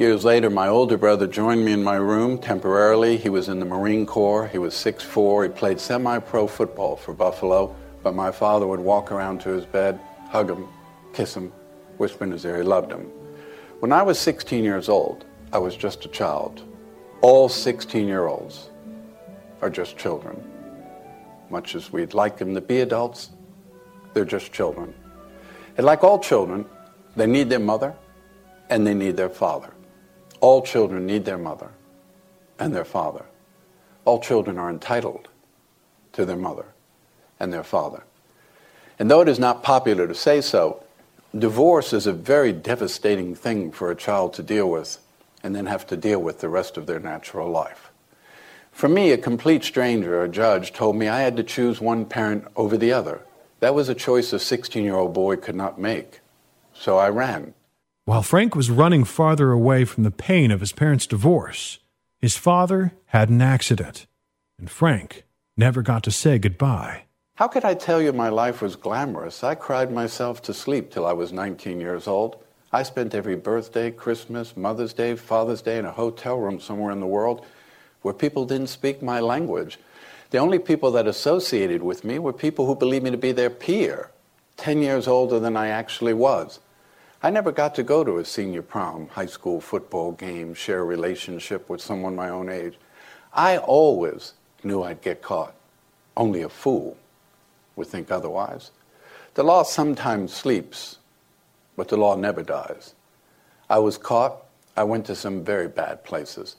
Years 0.02 0.26
later, 0.26 0.50
my 0.50 0.68
older 0.68 0.98
brother 0.98 1.28
joined 1.28 1.64
me 1.64 1.74
in 1.74 1.84
my 1.84 1.98
room 1.98 2.40
temporarily. 2.40 3.18
He 3.18 3.30
was 3.30 3.50
in 3.50 3.60
the 3.60 3.68
Marine 3.68 4.08
Corps. 4.08 4.48
He 4.48 4.58
was 4.58 4.74
6'4". 4.74 5.44
He 5.44 5.50
played 5.50 5.80
semi-pro 5.80 6.48
football 6.48 6.96
for 6.96 7.14
Buffalo, 7.14 7.76
but 8.02 8.16
my 8.16 8.32
father 8.32 8.66
would 8.66 8.80
walk 8.80 9.12
around 9.12 9.42
to 9.42 9.50
his 9.50 9.64
bed, 9.64 10.00
hug 10.28 10.50
him, 10.50 10.68
kiss 11.14 11.36
him, 11.36 11.54
whisper 12.00 12.24
in 12.24 12.32
his 12.32 12.44
ear 12.46 12.58
he 12.58 12.64
loved 12.64 12.92
him. 12.92 13.12
When 13.80 13.92
I 13.92 14.02
was 14.02 14.18
16 14.18 14.64
years 14.64 14.90
old, 14.90 15.24
I 15.54 15.60
was 15.60 15.76
just 15.76 16.04
a 16.04 16.08
child. 16.08 16.64
All 17.22 17.48
16 17.48 18.08
year 18.08 18.26
olds 18.26 18.72
are 19.62 19.70
just 19.70 20.00
children. 20.00 20.44
Much 21.52 21.76
as 21.76 21.94
we'd 21.94 22.16
like 22.16 22.40
them 22.40 22.56
to 22.56 22.62
be 22.62 22.82
adults, 22.82 23.30
they're 24.16 24.26
just 24.26 24.52
children. 24.52 24.96
And 25.78 25.86
like 25.86 26.04
all 26.04 26.18
children, 26.18 26.66
they 27.16 27.28
need 27.28 27.52
their 27.52 27.60
mother 27.60 27.94
and 28.72 28.88
they 28.88 28.96
need 28.96 29.16
their 29.16 29.30
father. 29.30 29.72
All 30.42 30.62
children 30.62 31.06
need 31.06 31.26
their 31.26 31.38
mother 31.38 31.70
and 32.60 32.76
their 32.76 32.86
father. 32.86 33.26
All 34.06 34.20
children 34.20 34.58
are 34.58 34.70
entitled 34.70 35.30
to 36.14 36.26
their 36.26 36.36
mother 36.36 36.66
and 37.40 37.54
their 37.54 37.64
father. 37.64 38.04
And 39.00 39.10
though 39.10 39.22
it 39.22 39.30
is 39.30 39.40
not 39.40 39.64
popular 39.64 40.08
to 40.08 40.16
say 40.16 40.42
so, 40.42 40.84
divorce 41.38 41.94
is 41.94 42.08
a 42.08 42.14
very 42.14 42.52
devastating 42.52 43.36
thing 43.36 43.72
for 43.72 43.90
a 43.90 43.96
child 43.96 44.34
to 44.34 44.44
deal 44.44 44.70
with 44.70 44.98
and 45.44 45.56
then 45.56 45.68
have 45.68 45.88
to 45.88 45.98
deal 45.98 46.22
with 46.22 46.40
the 46.40 46.50
rest 46.50 46.78
of 46.78 46.86
their 46.86 47.00
natural 47.00 47.50
life. 47.50 47.92
For 48.72 48.88
me, 48.88 49.12
a 49.12 49.18
complete 49.18 49.64
stranger, 49.64 50.24
a 50.24 50.30
judge, 50.30 50.74
told 50.74 50.96
me 50.96 51.08
I 51.08 51.22
had 51.22 51.38
to 51.38 51.44
choose 51.44 51.82
one 51.82 52.06
parent 52.06 52.46
over 52.56 52.78
the 52.78 52.94
other. 52.94 53.22
That 53.60 53.76
was 53.76 53.90
a 53.90 53.96
choice 53.96 54.34
a 54.34 54.40
16 54.40 54.84
year 54.84 54.96
old 54.96 55.14
boy 55.14 55.36
could 55.36 55.56
not 55.56 55.80
make. 55.80 56.20
So 56.74 56.98
I 56.98 57.10
ran. 57.10 57.54
While 58.06 58.24
Frank 58.24 58.56
was 58.56 58.72
running 58.72 59.04
farther 59.04 59.52
away 59.52 59.86
from 59.86 60.04
the 60.04 60.10
pain 60.10 60.50
of 60.50 60.60
his 60.60 60.72
parents' 60.72 61.06
divorce, 61.06 61.78
his 62.18 62.36
father 62.36 62.94
had 63.06 63.30
an 63.30 63.44
accident, 63.44 64.08
and 64.58 64.72
Frank 64.72 65.24
never 65.56 65.84
got 65.84 66.02
to 66.04 66.12
say 66.12 66.40
goodbye. 66.40 67.04
How 67.36 67.48
could 67.48 67.64
I 67.64 67.76
tell 67.76 68.02
you 68.02 68.12
my 68.12 68.30
life 68.30 68.60
was 68.60 68.76
glamorous? 68.76 69.44
I 69.44 69.54
cried 69.54 69.92
myself 69.92 70.42
to 70.44 70.54
sleep 70.54 70.90
till 70.90 71.06
I 71.06 71.14
was 71.14 71.32
19 71.32 71.80
years 71.80 72.08
old. 72.08 72.44
I 72.74 72.82
spent 72.82 73.14
every 73.14 73.36
birthday, 73.36 73.92
Christmas, 73.92 74.58
Mother's 74.58 74.94
Day, 74.94 75.16
Father's 75.16 75.62
Day 75.62 75.78
in 75.78 75.86
a 75.86 75.92
hotel 75.92 76.40
room 76.40 76.60
somewhere 76.60 76.92
in 76.92 77.02
the 77.02 77.06
world 77.06 77.46
where 78.02 78.16
people 78.16 78.46
didn't 78.46 78.68
speak 78.68 79.04
my 79.04 79.20
language. 79.20 79.78
The 80.32 80.40
only 80.40 80.58
people 80.58 80.90
that 80.92 81.06
associated 81.06 81.84
with 81.84 82.04
me 82.04 82.18
were 82.18 82.34
people 82.34 82.66
who 82.66 82.76
believed 82.76 83.04
me 83.04 83.12
to 83.12 83.18
be 83.18 83.32
their 83.32 83.52
peer, 83.52 84.10
10 84.58 84.82
years 84.82 85.08
older 85.08 85.40
than 85.40 85.56
I 85.56 85.68
actually 85.68 86.16
was. 86.16 86.60
I 87.24 87.30
never 87.30 87.52
got 87.52 87.76
to 87.76 87.84
go 87.84 88.04
to 88.04 88.18
a 88.18 88.26
senior 88.26 88.64
prom, 88.64 89.08
high 89.10 89.28
school 89.28 89.62
football 89.62 90.12
game, 90.14 90.56
share 90.56 90.80
a 90.80 90.84
relationship 90.84 91.70
with 91.70 91.80
someone 91.80 92.16
my 92.16 92.30
own 92.30 92.50
age. 92.50 92.80
I 93.32 93.58
always 93.58 94.34
knew 94.64 94.82
I'd 94.82 95.02
get 95.02 95.22
caught. 95.22 95.54
Only 96.18 96.42
a 96.42 96.50
fool 96.50 96.98
would 97.76 97.88
think 97.88 98.12
otherwise. 98.12 98.72
The 99.36 99.44
law 99.44 99.62
sometimes 99.62 100.34
sleeps, 100.34 100.98
but 101.76 101.90
the 101.90 101.98
law 101.98 102.16
never 102.16 102.42
dies. 102.42 102.96
I 103.70 103.78
was 103.80 104.00
caught. 104.00 104.44
I 104.76 104.84
went 104.84 105.06
to 105.06 105.16
some 105.16 105.44
very 105.44 105.68
bad 105.68 106.04
places. 106.04 106.56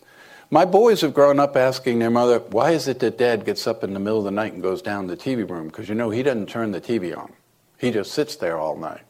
My 0.50 0.64
boys 0.64 1.00
have 1.00 1.12
grown 1.12 1.40
up 1.40 1.56
asking 1.56 1.98
their 1.98 2.10
mother, 2.10 2.38
why 2.38 2.70
is 2.70 2.86
it 2.86 3.00
that 3.00 3.18
dad 3.18 3.44
gets 3.44 3.66
up 3.66 3.82
in 3.82 3.94
the 3.94 4.00
middle 4.00 4.18
of 4.18 4.24
the 4.24 4.30
night 4.30 4.52
and 4.52 4.62
goes 4.62 4.80
down 4.80 5.08
to 5.08 5.16
the 5.16 5.20
TV 5.20 5.48
room? 5.48 5.66
Because 5.66 5.88
you 5.88 5.94
know, 5.94 6.10
he 6.10 6.22
doesn't 6.22 6.48
turn 6.48 6.70
the 6.70 6.80
TV 6.80 7.16
on. 7.16 7.32
He 7.78 7.90
just 7.90 8.12
sits 8.12 8.36
there 8.36 8.58
all 8.58 8.76
night. 8.76 9.02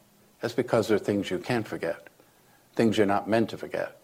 That's 0.43 0.53
because 0.53 0.89
there 0.89 0.97
are 0.97 0.99
things 0.99 1.31
you 1.31 1.39
can't 1.39 1.65
forget, 1.65 2.09
things 2.75 2.97
you're 2.97 3.07
not 3.07 3.29
meant 3.29 3.51
to 3.51 3.57
forget. 3.57 3.97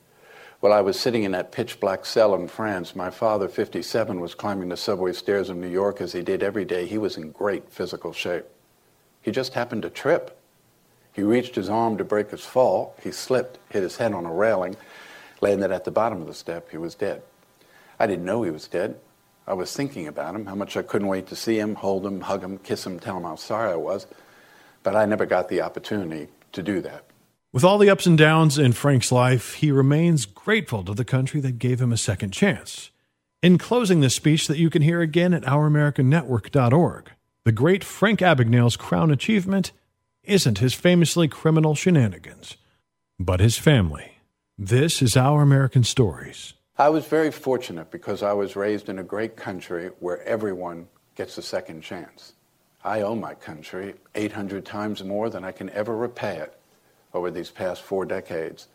While 0.62 0.72
I 0.72 0.80
was 0.80 0.98
sitting 0.98 1.24
in 1.24 1.34
that 1.34 1.52
pitch 1.52 1.82
black 1.82 2.06
cell 2.06 2.34
in 2.34 2.48
France, 2.48 2.96
my 2.96 3.10
father, 3.10 3.50
57, 3.50 4.22
was 4.22 4.36
climbing 4.36 4.70
the 4.70 4.78
subway 4.78 5.12
stairs 5.12 5.50
of 5.50 5.58
New 5.58 5.68
York 5.68 6.00
as 6.00 6.14
he 6.14 6.22
did 6.22 6.42
every 6.42 6.64
day. 6.64 6.86
He 6.86 6.98
was 6.98 7.18
in 7.18 7.34
great 7.34 7.70
physical 7.70 8.14
shape. 8.14 8.46
He 9.22 9.32
just 9.32 9.54
happened 9.54 9.82
to 9.82 9.90
trip. 9.90 10.40
He 11.12 11.24
reached 11.24 11.56
his 11.56 11.68
arm 11.68 11.98
to 11.98 12.06
break 12.06 12.32
his 12.32 12.46
fall. 12.46 12.96
He 13.04 13.12
slipped, 13.12 13.60
hit 13.70 13.84
his 13.84 13.98
head 13.98 14.14
on 14.14 14.26
a 14.26 14.32
railing, 14.32 14.78
landed 15.42 15.74
at 15.74 15.84
the 15.84 15.92
bottom 15.92 16.22
of 16.22 16.28
the 16.28 16.34
step. 16.34 16.72
He 16.72 16.78
was 16.78 16.96
dead. 16.96 17.22
I 18.00 18.08
didn't 18.08 18.24
know 18.24 18.44
he 18.44 18.52
was 18.52 18.70
dead. 18.70 18.98
I 19.46 19.56
was 19.56 19.76
thinking 19.76 20.08
about 20.08 20.36
him, 20.36 20.46
how 20.46 20.56
much 20.56 20.78
I 20.78 20.84
couldn't 20.84 21.10
wait 21.10 21.28
to 21.28 21.36
see 21.36 21.60
him, 21.60 21.76
hold 21.76 22.06
him, 22.06 22.22
hug 22.22 22.42
him, 22.42 22.60
kiss 22.60 22.86
him, 22.86 22.98
tell 22.98 23.18
him 23.18 23.24
how 23.24 23.36
sorry 23.36 23.74
I 23.74 23.76
was 23.76 24.08
but 24.84 24.96
I 24.96 25.06
never 25.06 25.26
got 25.26 25.50
the 25.50 25.62
opportunity 25.62 26.30
to 26.52 26.64
do 26.64 26.82
that. 26.82 27.06
With 27.52 27.64
all 27.64 27.80
the 27.80 27.90
ups 27.90 28.06
and 28.06 28.18
downs 28.18 28.60
in 28.60 28.74
Frank's 28.74 29.12
life, 29.12 29.56
he 29.56 29.72
remains 29.72 30.26
grateful 30.26 30.84
to 30.84 30.94
the 30.94 31.06
country 31.06 31.42
that 31.42 31.58
gave 31.58 31.82
him 31.82 31.92
a 31.92 31.98
second 31.98 32.32
chance. 32.32 32.92
In 33.42 33.58
closing 33.58 34.02
this 34.02 34.16
speech 34.16 34.48
that 34.48 34.58
you 34.58 34.70
can 34.70 34.82
hear 34.82 35.02
again 35.02 35.34
at 35.34 35.44
ouramericannetwork.org, 35.44 37.12
the 37.46 37.52
great 37.52 37.84
Frank 37.84 38.20
Abagnale's 38.20 38.78
crown 38.78 39.10
achievement 39.10 39.72
isn't 40.24 40.60
his 40.60 40.74
famously 40.74 41.28
criminal 41.28 41.74
shenanigans, 41.74 42.58
but 43.20 43.40
his 43.40 43.58
family. 43.58 44.18
This 44.58 45.02
is 45.02 45.18
Our 45.18 45.42
American 45.42 45.84
Stories. 45.84 46.54
I 46.78 46.90
was 46.90 47.06
very 47.06 47.32
fortunate 47.32 47.90
because 47.92 48.22
I 48.22 48.34
was 48.34 48.56
raised 48.56 48.90
in 48.90 49.00
a 49.00 49.04
great 49.04 49.36
country 49.36 49.90
where 50.00 50.22
everyone 50.24 50.88
gets 51.16 51.38
a 51.38 51.42
second 51.42 51.82
chance. 51.82 52.34
I 52.84 53.02
owe 53.02 53.16
my 53.16 53.34
country 53.34 53.96
800 54.16 54.66
times 54.66 55.04
more 55.04 55.30
than 55.30 55.44
I 55.44 55.52
can 55.52 55.70
ever 55.72 55.96
repay 55.96 56.38
it 56.38 56.58
over 57.14 57.30
these 57.30 57.50
past 57.50 57.82
four 57.82 58.06
decades. 58.06 58.68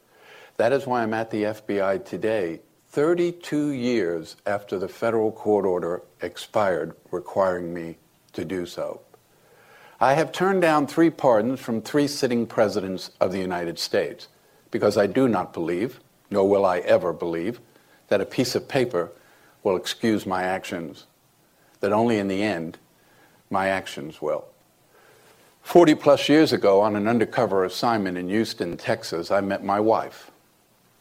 That 0.56 0.72
is 0.72 0.86
why 0.86 1.02
I'm 1.02 1.14
at 1.14 1.30
the 1.30 1.44
FBI 1.44 2.04
today, 2.04 2.60
32 2.88 3.70
years 3.70 4.36
after 4.46 4.78
the 4.78 4.88
federal 4.88 5.32
court 5.32 5.64
order 5.64 6.02
expired 6.20 6.94
requiring 7.10 7.72
me 7.72 7.96
to 8.34 8.44
do 8.44 8.66
so. 8.66 9.00
I 10.00 10.14
have 10.14 10.32
turned 10.32 10.60
down 10.60 10.86
three 10.86 11.10
pardons 11.10 11.60
from 11.60 11.80
three 11.80 12.06
sitting 12.06 12.46
presidents 12.46 13.10
of 13.20 13.32
the 13.32 13.38
United 13.38 13.78
States 13.78 14.28
because 14.70 14.98
I 14.98 15.06
do 15.06 15.28
not 15.28 15.52
believe, 15.54 16.00
nor 16.30 16.48
will 16.48 16.66
I 16.66 16.78
ever 16.80 17.12
believe, 17.12 17.60
that 18.08 18.20
a 18.20 18.26
piece 18.26 18.54
of 18.54 18.68
paper 18.68 19.12
will 19.62 19.76
excuse 19.76 20.26
my 20.26 20.42
actions, 20.42 21.06
that 21.80 21.92
only 21.92 22.18
in 22.18 22.28
the 22.28 22.42
end 22.42 22.78
my 23.50 23.68
actions 23.68 24.20
will. 24.20 24.44
40 25.62 25.94
plus 25.94 26.28
years 26.28 26.52
ago, 26.52 26.82
on 26.82 26.94
an 26.94 27.08
undercover 27.08 27.64
assignment 27.64 28.18
in 28.18 28.28
Houston, 28.28 28.76
Texas, 28.76 29.30
I 29.30 29.40
met 29.40 29.64
my 29.64 29.80
wife. 29.80 30.30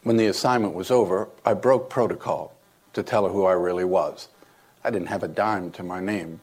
When 0.02 0.16
the 0.16 0.26
assignment 0.26 0.74
was 0.74 0.90
over, 0.90 1.28
I 1.44 1.54
broke 1.54 1.90
protocol 1.90 2.54
to 2.94 3.02
tell 3.02 3.26
her 3.26 3.32
who 3.32 3.44
I 3.44 3.52
really 3.52 3.84
was. 3.84 4.28
I 4.82 4.90
didn't 4.90 5.08
have 5.08 5.22
a 5.22 5.28
dime 5.28 5.70
to 5.72 5.82
my 5.82 6.00
name, 6.00 6.40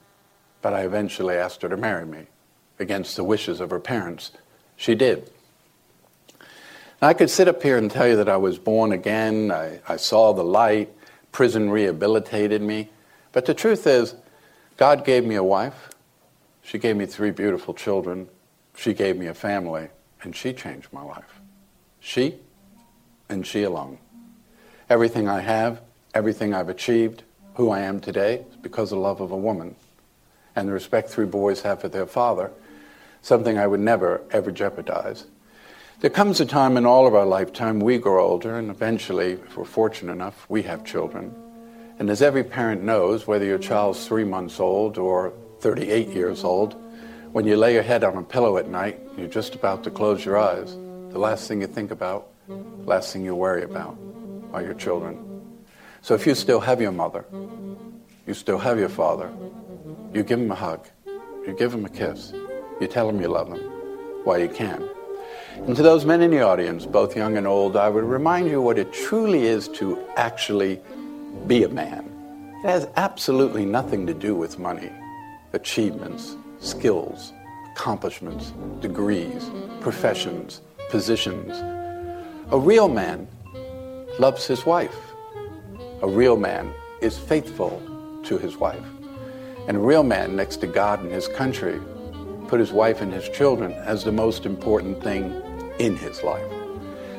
but 0.61 0.73
I 0.73 0.81
eventually 0.81 1.35
asked 1.35 1.61
her 1.61 1.69
to 1.69 1.77
marry 1.77 2.05
me. 2.05 2.27
Against 2.79 3.15
the 3.15 3.23
wishes 3.23 3.59
of 3.59 3.69
her 3.69 3.79
parents, 3.79 4.31
she 4.75 4.95
did. 4.95 5.29
Now, 7.01 7.09
I 7.09 7.13
could 7.13 7.29
sit 7.29 7.47
up 7.47 7.61
here 7.61 7.77
and 7.77 7.89
tell 7.89 8.07
you 8.07 8.15
that 8.17 8.29
I 8.29 8.37
was 8.37 8.57
born 8.57 8.91
again, 8.91 9.51
I, 9.51 9.79
I 9.87 9.97
saw 9.97 10.33
the 10.33 10.43
light, 10.43 10.89
prison 11.31 11.69
rehabilitated 11.69 12.61
me, 12.61 12.89
but 13.31 13.45
the 13.45 13.53
truth 13.53 13.85
is, 13.85 14.15
God 14.77 15.05
gave 15.05 15.23
me 15.23 15.35
a 15.35 15.43
wife, 15.43 15.90
she 16.71 16.79
gave 16.79 16.95
me 16.95 17.05
three 17.05 17.31
beautiful 17.31 17.73
children. 17.73 18.29
She 18.77 18.93
gave 18.93 19.17
me 19.17 19.27
a 19.27 19.33
family, 19.33 19.89
and 20.23 20.33
she 20.33 20.53
changed 20.53 20.87
my 20.93 21.03
life. 21.03 21.41
She 21.99 22.35
and 23.27 23.45
she 23.45 23.63
alone. 23.63 23.97
Everything 24.89 25.27
I 25.27 25.41
have, 25.41 25.81
everything 26.13 26.53
I've 26.53 26.69
achieved, 26.69 27.23
who 27.55 27.71
I 27.71 27.81
am 27.81 27.99
today, 27.99 28.45
is 28.49 28.55
because 28.55 28.93
of 28.93 28.99
the 28.99 29.01
love 29.01 29.19
of 29.19 29.31
a 29.31 29.37
woman 29.37 29.75
and 30.55 30.65
the 30.65 30.71
respect 30.71 31.09
three 31.09 31.25
boys 31.25 31.59
have 31.63 31.81
for 31.81 31.89
their 31.89 32.05
father, 32.05 32.51
something 33.21 33.57
I 33.57 33.67
would 33.67 33.81
never, 33.81 34.21
ever 34.31 34.49
jeopardize. 34.49 35.25
There 35.99 36.09
comes 36.09 36.39
a 36.39 36.45
time 36.45 36.77
in 36.77 36.85
all 36.85 37.05
of 37.05 37.13
our 37.13 37.25
lifetime 37.25 37.81
we 37.81 37.97
grow 37.97 38.25
older, 38.25 38.57
and 38.57 38.69
eventually, 38.69 39.33
if 39.33 39.57
we're 39.57 39.65
fortunate 39.65 40.13
enough, 40.13 40.45
we 40.47 40.61
have 40.61 40.85
children. 40.85 41.35
And 41.99 42.09
as 42.09 42.21
every 42.21 42.45
parent 42.45 42.81
knows, 42.81 43.27
whether 43.27 43.43
your 43.43 43.57
child's 43.57 44.07
three 44.07 44.23
months 44.23 44.57
old 44.61 44.97
or 44.97 45.33
38 45.61 46.07
years 46.07 46.43
old, 46.43 46.75
when 47.33 47.45
you 47.45 47.55
lay 47.55 47.73
your 47.75 47.83
head 47.83 48.03
on 48.03 48.17
a 48.17 48.23
pillow 48.23 48.57
at 48.57 48.67
night, 48.67 48.99
you're 49.15 49.27
just 49.27 49.53
about 49.53 49.83
to 49.83 49.91
close 49.91 50.25
your 50.25 50.37
eyes. 50.37 50.75
The 51.11 51.19
last 51.19 51.47
thing 51.47 51.61
you 51.61 51.67
think 51.67 51.91
about, 51.91 52.29
last 52.83 53.13
thing 53.13 53.23
you 53.23 53.35
worry 53.35 53.63
about 53.63 53.95
are 54.53 54.63
your 54.63 54.73
children. 54.73 55.53
So 56.01 56.15
if 56.15 56.25
you 56.25 56.33
still 56.33 56.59
have 56.59 56.81
your 56.81 56.91
mother, 56.91 57.25
you 58.25 58.33
still 58.33 58.57
have 58.57 58.79
your 58.79 58.89
father, 58.89 59.31
you 60.13 60.23
give 60.23 60.39
them 60.39 60.51
a 60.51 60.55
hug, 60.55 60.87
you 61.05 61.55
give 61.57 61.71
them 61.71 61.85
a 61.85 61.89
kiss, 61.89 62.33
you 62.81 62.87
tell 62.87 63.05
them 63.05 63.21
you 63.21 63.27
love 63.27 63.51
them 63.51 63.59
while 64.23 64.39
you 64.39 64.49
can. 64.49 64.89
And 65.57 65.75
to 65.75 65.83
those 65.83 66.05
men 66.05 66.21
in 66.21 66.31
the 66.31 66.41
audience, 66.41 66.87
both 66.87 67.15
young 67.15 67.37
and 67.37 67.45
old, 67.45 67.77
I 67.77 67.87
would 67.87 68.03
remind 68.03 68.49
you 68.49 68.61
what 68.61 68.79
it 68.79 68.91
truly 68.91 69.43
is 69.43 69.67
to 69.69 70.03
actually 70.15 70.81
be 71.45 71.63
a 71.63 71.69
man. 71.69 72.03
It 72.63 72.67
has 72.67 72.87
absolutely 72.95 73.65
nothing 73.65 74.07
to 74.07 74.13
do 74.13 74.33
with 74.35 74.57
money 74.57 74.89
achievements, 75.53 76.37
skills, 76.59 77.33
accomplishments, 77.73 78.53
degrees, 78.79 79.49
professions, 79.79 80.61
positions. 80.89 81.57
A 82.51 82.59
real 82.59 82.89
man 82.89 83.27
loves 84.19 84.45
his 84.45 84.65
wife. 84.65 84.95
A 86.01 86.07
real 86.07 86.37
man 86.37 86.73
is 87.01 87.17
faithful 87.17 87.81
to 88.23 88.37
his 88.37 88.57
wife. 88.57 88.85
And 89.67 89.77
a 89.77 89.79
real 89.79 90.03
man, 90.03 90.35
next 90.35 90.57
to 90.57 90.67
God 90.67 91.01
and 91.01 91.11
his 91.11 91.27
country, 91.27 91.79
put 92.47 92.59
his 92.59 92.71
wife 92.71 93.01
and 93.01 93.13
his 93.13 93.29
children 93.29 93.71
as 93.73 94.03
the 94.03 94.11
most 94.11 94.45
important 94.45 95.01
thing 95.01 95.41
in 95.79 95.95
his 95.95 96.23
life. 96.23 96.60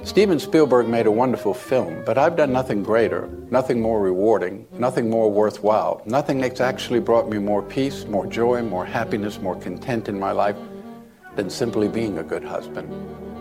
Steven 0.04 0.40
Spielberg 0.40 0.88
made 0.88 1.06
a 1.06 1.10
wonderful 1.12 1.54
film, 1.54 2.02
but 2.04 2.18
I've 2.18 2.34
done 2.34 2.52
nothing 2.52 2.82
greater, 2.82 3.28
nothing 3.50 3.80
more 3.80 4.02
rewarding, 4.02 4.66
nothing 4.72 5.08
more 5.08 5.30
worthwhile, 5.30 6.02
nothing 6.06 6.40
that's 6.40 6.60
actually 6.60 6.98
brought 6.98 7.28
me 7.28 7.38
more 7.38 7.62
peace, 7.62 8.04
more 8.06 8.26
joy, 8.26 8.62
more 8.62 8.84
happiness, 8.84 9.38
more 9.38 9.54
content 9.54 10.08
in 10.08 10.18
my 10.18 10.32
life 10.32 10.56
than 11.36 11.48
simply 11.48 11.86
being 11.86 12.18
a 12.18 12.22
good 12.24 12.42
husband, 12.42 12.90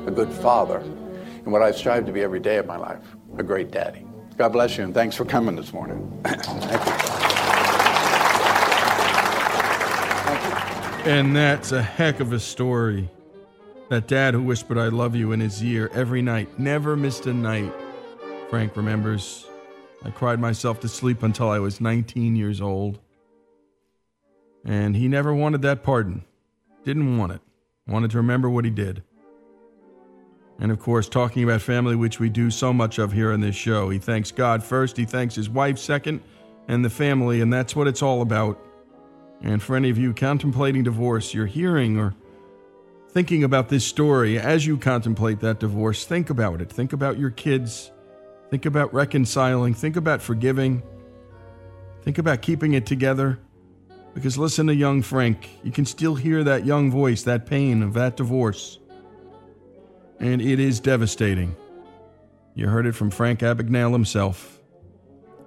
a 0.08 0.12
good 0.12 0.32
father, 0.32 0.78
and 0.78 1.52
what 1.52 1.64
I 1.64 1.72
strive 1.72 2.06
to 2.06 2.12
be 2.12 2.22
every 2.22 2.40
day 2.40 2.58
of 2.58 2.68
my 2.68 2.78
life, 2.78 3.04
a 3.38 3.44
great 3.44 3.72
daddy. 3.72 4.06
God 4.38 4.50
bless 4.50 4.78
you, 4.78 4.84
and 4.84 4.94
thanks 4.94 5.16
for 5.16 5.26
coming 5.26 5.56
this 5.56 5.74
morning. 5.74 6.22
Thank 6.24 6.86
you. 11.06 11.12
And 11.12 11.36
that's 11.36 11.72
a 11.72 11.82
heck 11.82 12.20
of 12.20 12.32
a 12.32 12.40
story. 12.40 13.10
That 13.92 14.08
dad 14.08 14.34
who 14.36 14.42
whispered, 14.44 14.78
I 14.78 14.88
love 14.88 15.18
you 15.18 15.34
in 15.34 15.42
his 15.42 15.62
ear 15.62 15.92
every 15.94 16.22
night, 16.22 16.58
never 16.58 16.96
missed 16.96 17.26
a 17.26 17.34
night. 17.34 17.74
Frank 18.50 18.78
remembers. 18.78 19.46
I 20.06 20.12
cried 20.12 20.40
myself 20.40 20.80
to 20.80 20.88
sleep 20.88 21.24
until 21.24 21.50
I 21.50 21.60
was 21.60 21.82
19 21.82 22.38
years 22.38 22.62
old. 22.62 23.00
And 24.64 24.96
he 24.96 25.10
never 25.10 25.34
wanted 25.34 25.62
that 25.64 25.84
pardon. 25.84 26.24
Didn't 26.86 27.18
want 27.18 27.34
it. 27.34 27.42
Wanted 27.86 28.12
to 28.12 28.18
remember 28.18 28.50
what 28.50 28.64
he 28.64 28.72
did. 28.72 29.04
And 30.58 30.72
of 30.72 30.80
course, 30.80 31.10
talking 31.10 31.44
about 31.44 31.62
family, 31.62 31.98
which 31.98 32.18
we 32.18 32.30
do 32.30 32.50
so 32.50 32.72
much 32.72 32.98
of 32.98 33.12
here 33.12 33.34
on 33.34 33.42
this 33.42 33.58
show. 33.58 33.90
He 33.90 34.00
thanks 34.00 34.32
God 34.32 34.64
first, 34.64 34.96
he 34.96 35.04
thanks 35.04 35.36
his 35.36 35.50
wife 35.50 35.78
second, 35.78 36.22
and 36.70 36.86
the 36.86 36.90
family, 36.90 37.42
and 37.42 37.52
that's 37.52 37.76
what 37.76 37.90
it's 37.90 38.02
all 38.02 38.22
about. 38.22 38.58
And 39.42 39.62
for 39.62 39.76
any 39.76 39.90
of 39.90 39.98
you 39.98 40.14
contemplating 40.14 40.84
divorce, 40.84 41.34
you're 41.34 41.46
hearing 41.46 42.00
or 42.00 42.16
thinking 43.12 43.44
about 43.44 43.70
this 43.70 43.86
story, 43.86 44.40
as 44.40 44.66
you 44.66 44.78
contemplate 44.78 45.40
that 45.42 45.60
divorce, 45.60 46.06
think 46.06 46.30
about 46.30 46.62
it. 46.62 46.72
Think 46.72 46.94
about 46.94 47.18
your 47.18 47.30
kids. 47.30 47.92
Think 48.50 48.66
about 48.66 48.94
reconciling. 48.94 49.74
Think 49.74 49.96
about 49.96 50.22
forgiving. 50.22 50.84
Think 52.04 52.18
about 52.18 52.42
keeping 52.42 52.74
it 52.74 52.86
together. 52.86 53.40
Because 54.14 54.38
listen 54.38 54.68
to 54.68 54.76
young 54.76 55.02
Frank. 55.02 55.50
You 55.64 55.72
can 55.72 55.86
still 55.86 56.16
hear 56.16 56.44
that 56.44 56.66
young 56.66 56.92
voice, 56.92 57.24
that 57.24 57.46
pain 57.46 57.84
of 57.84 57.94
that 57.94 58.18
divorce. 58.18 58.80
And 60.20 60.42
it 60.42 60.60
is 60.60 60.80
devastating. 60.80 61.56
You 62.54 62.68
heard 62.68 62.86
it 62.86 62.94
from 62.94 63.10
Frank 63.10 63.40
Abagnale 63.40 63.94
himself. 63.94 64.60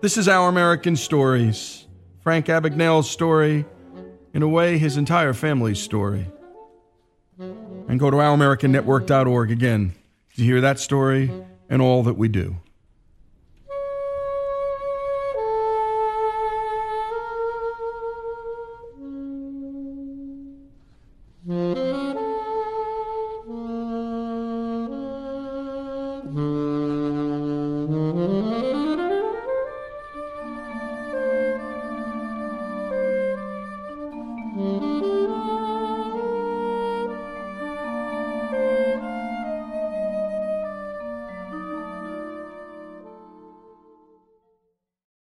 This 0.01 0.17
is 0.17 0.29
Our 0.29 0.49
American 0.49 0.97
Stories. 0.97 1.87
Frank 2.21 2.47
Abagnale's 2.47 3.11
story, 3.11 3.67
in 4.33 4.43
a 4.43 4.49
way, 4.49 4.79
his 4.79 4.97
entire 4.97 5.35
family's 5.35 5.79
story. 5.79 6.27
And 7.89 8.01
go 8.01 8.11
to 8.11 8.17
OurAmericanNetwork.org 8.17 9.51
again 9.51 9.95
to 10.37 10.43
hear 10.43 10.61
that 10.61 10.79
story 10.79 11.31
and 11.69 11.83
all 11.83 12.03
that 12.03 12.15
we 12.15 12.29
do. 12.29 12.57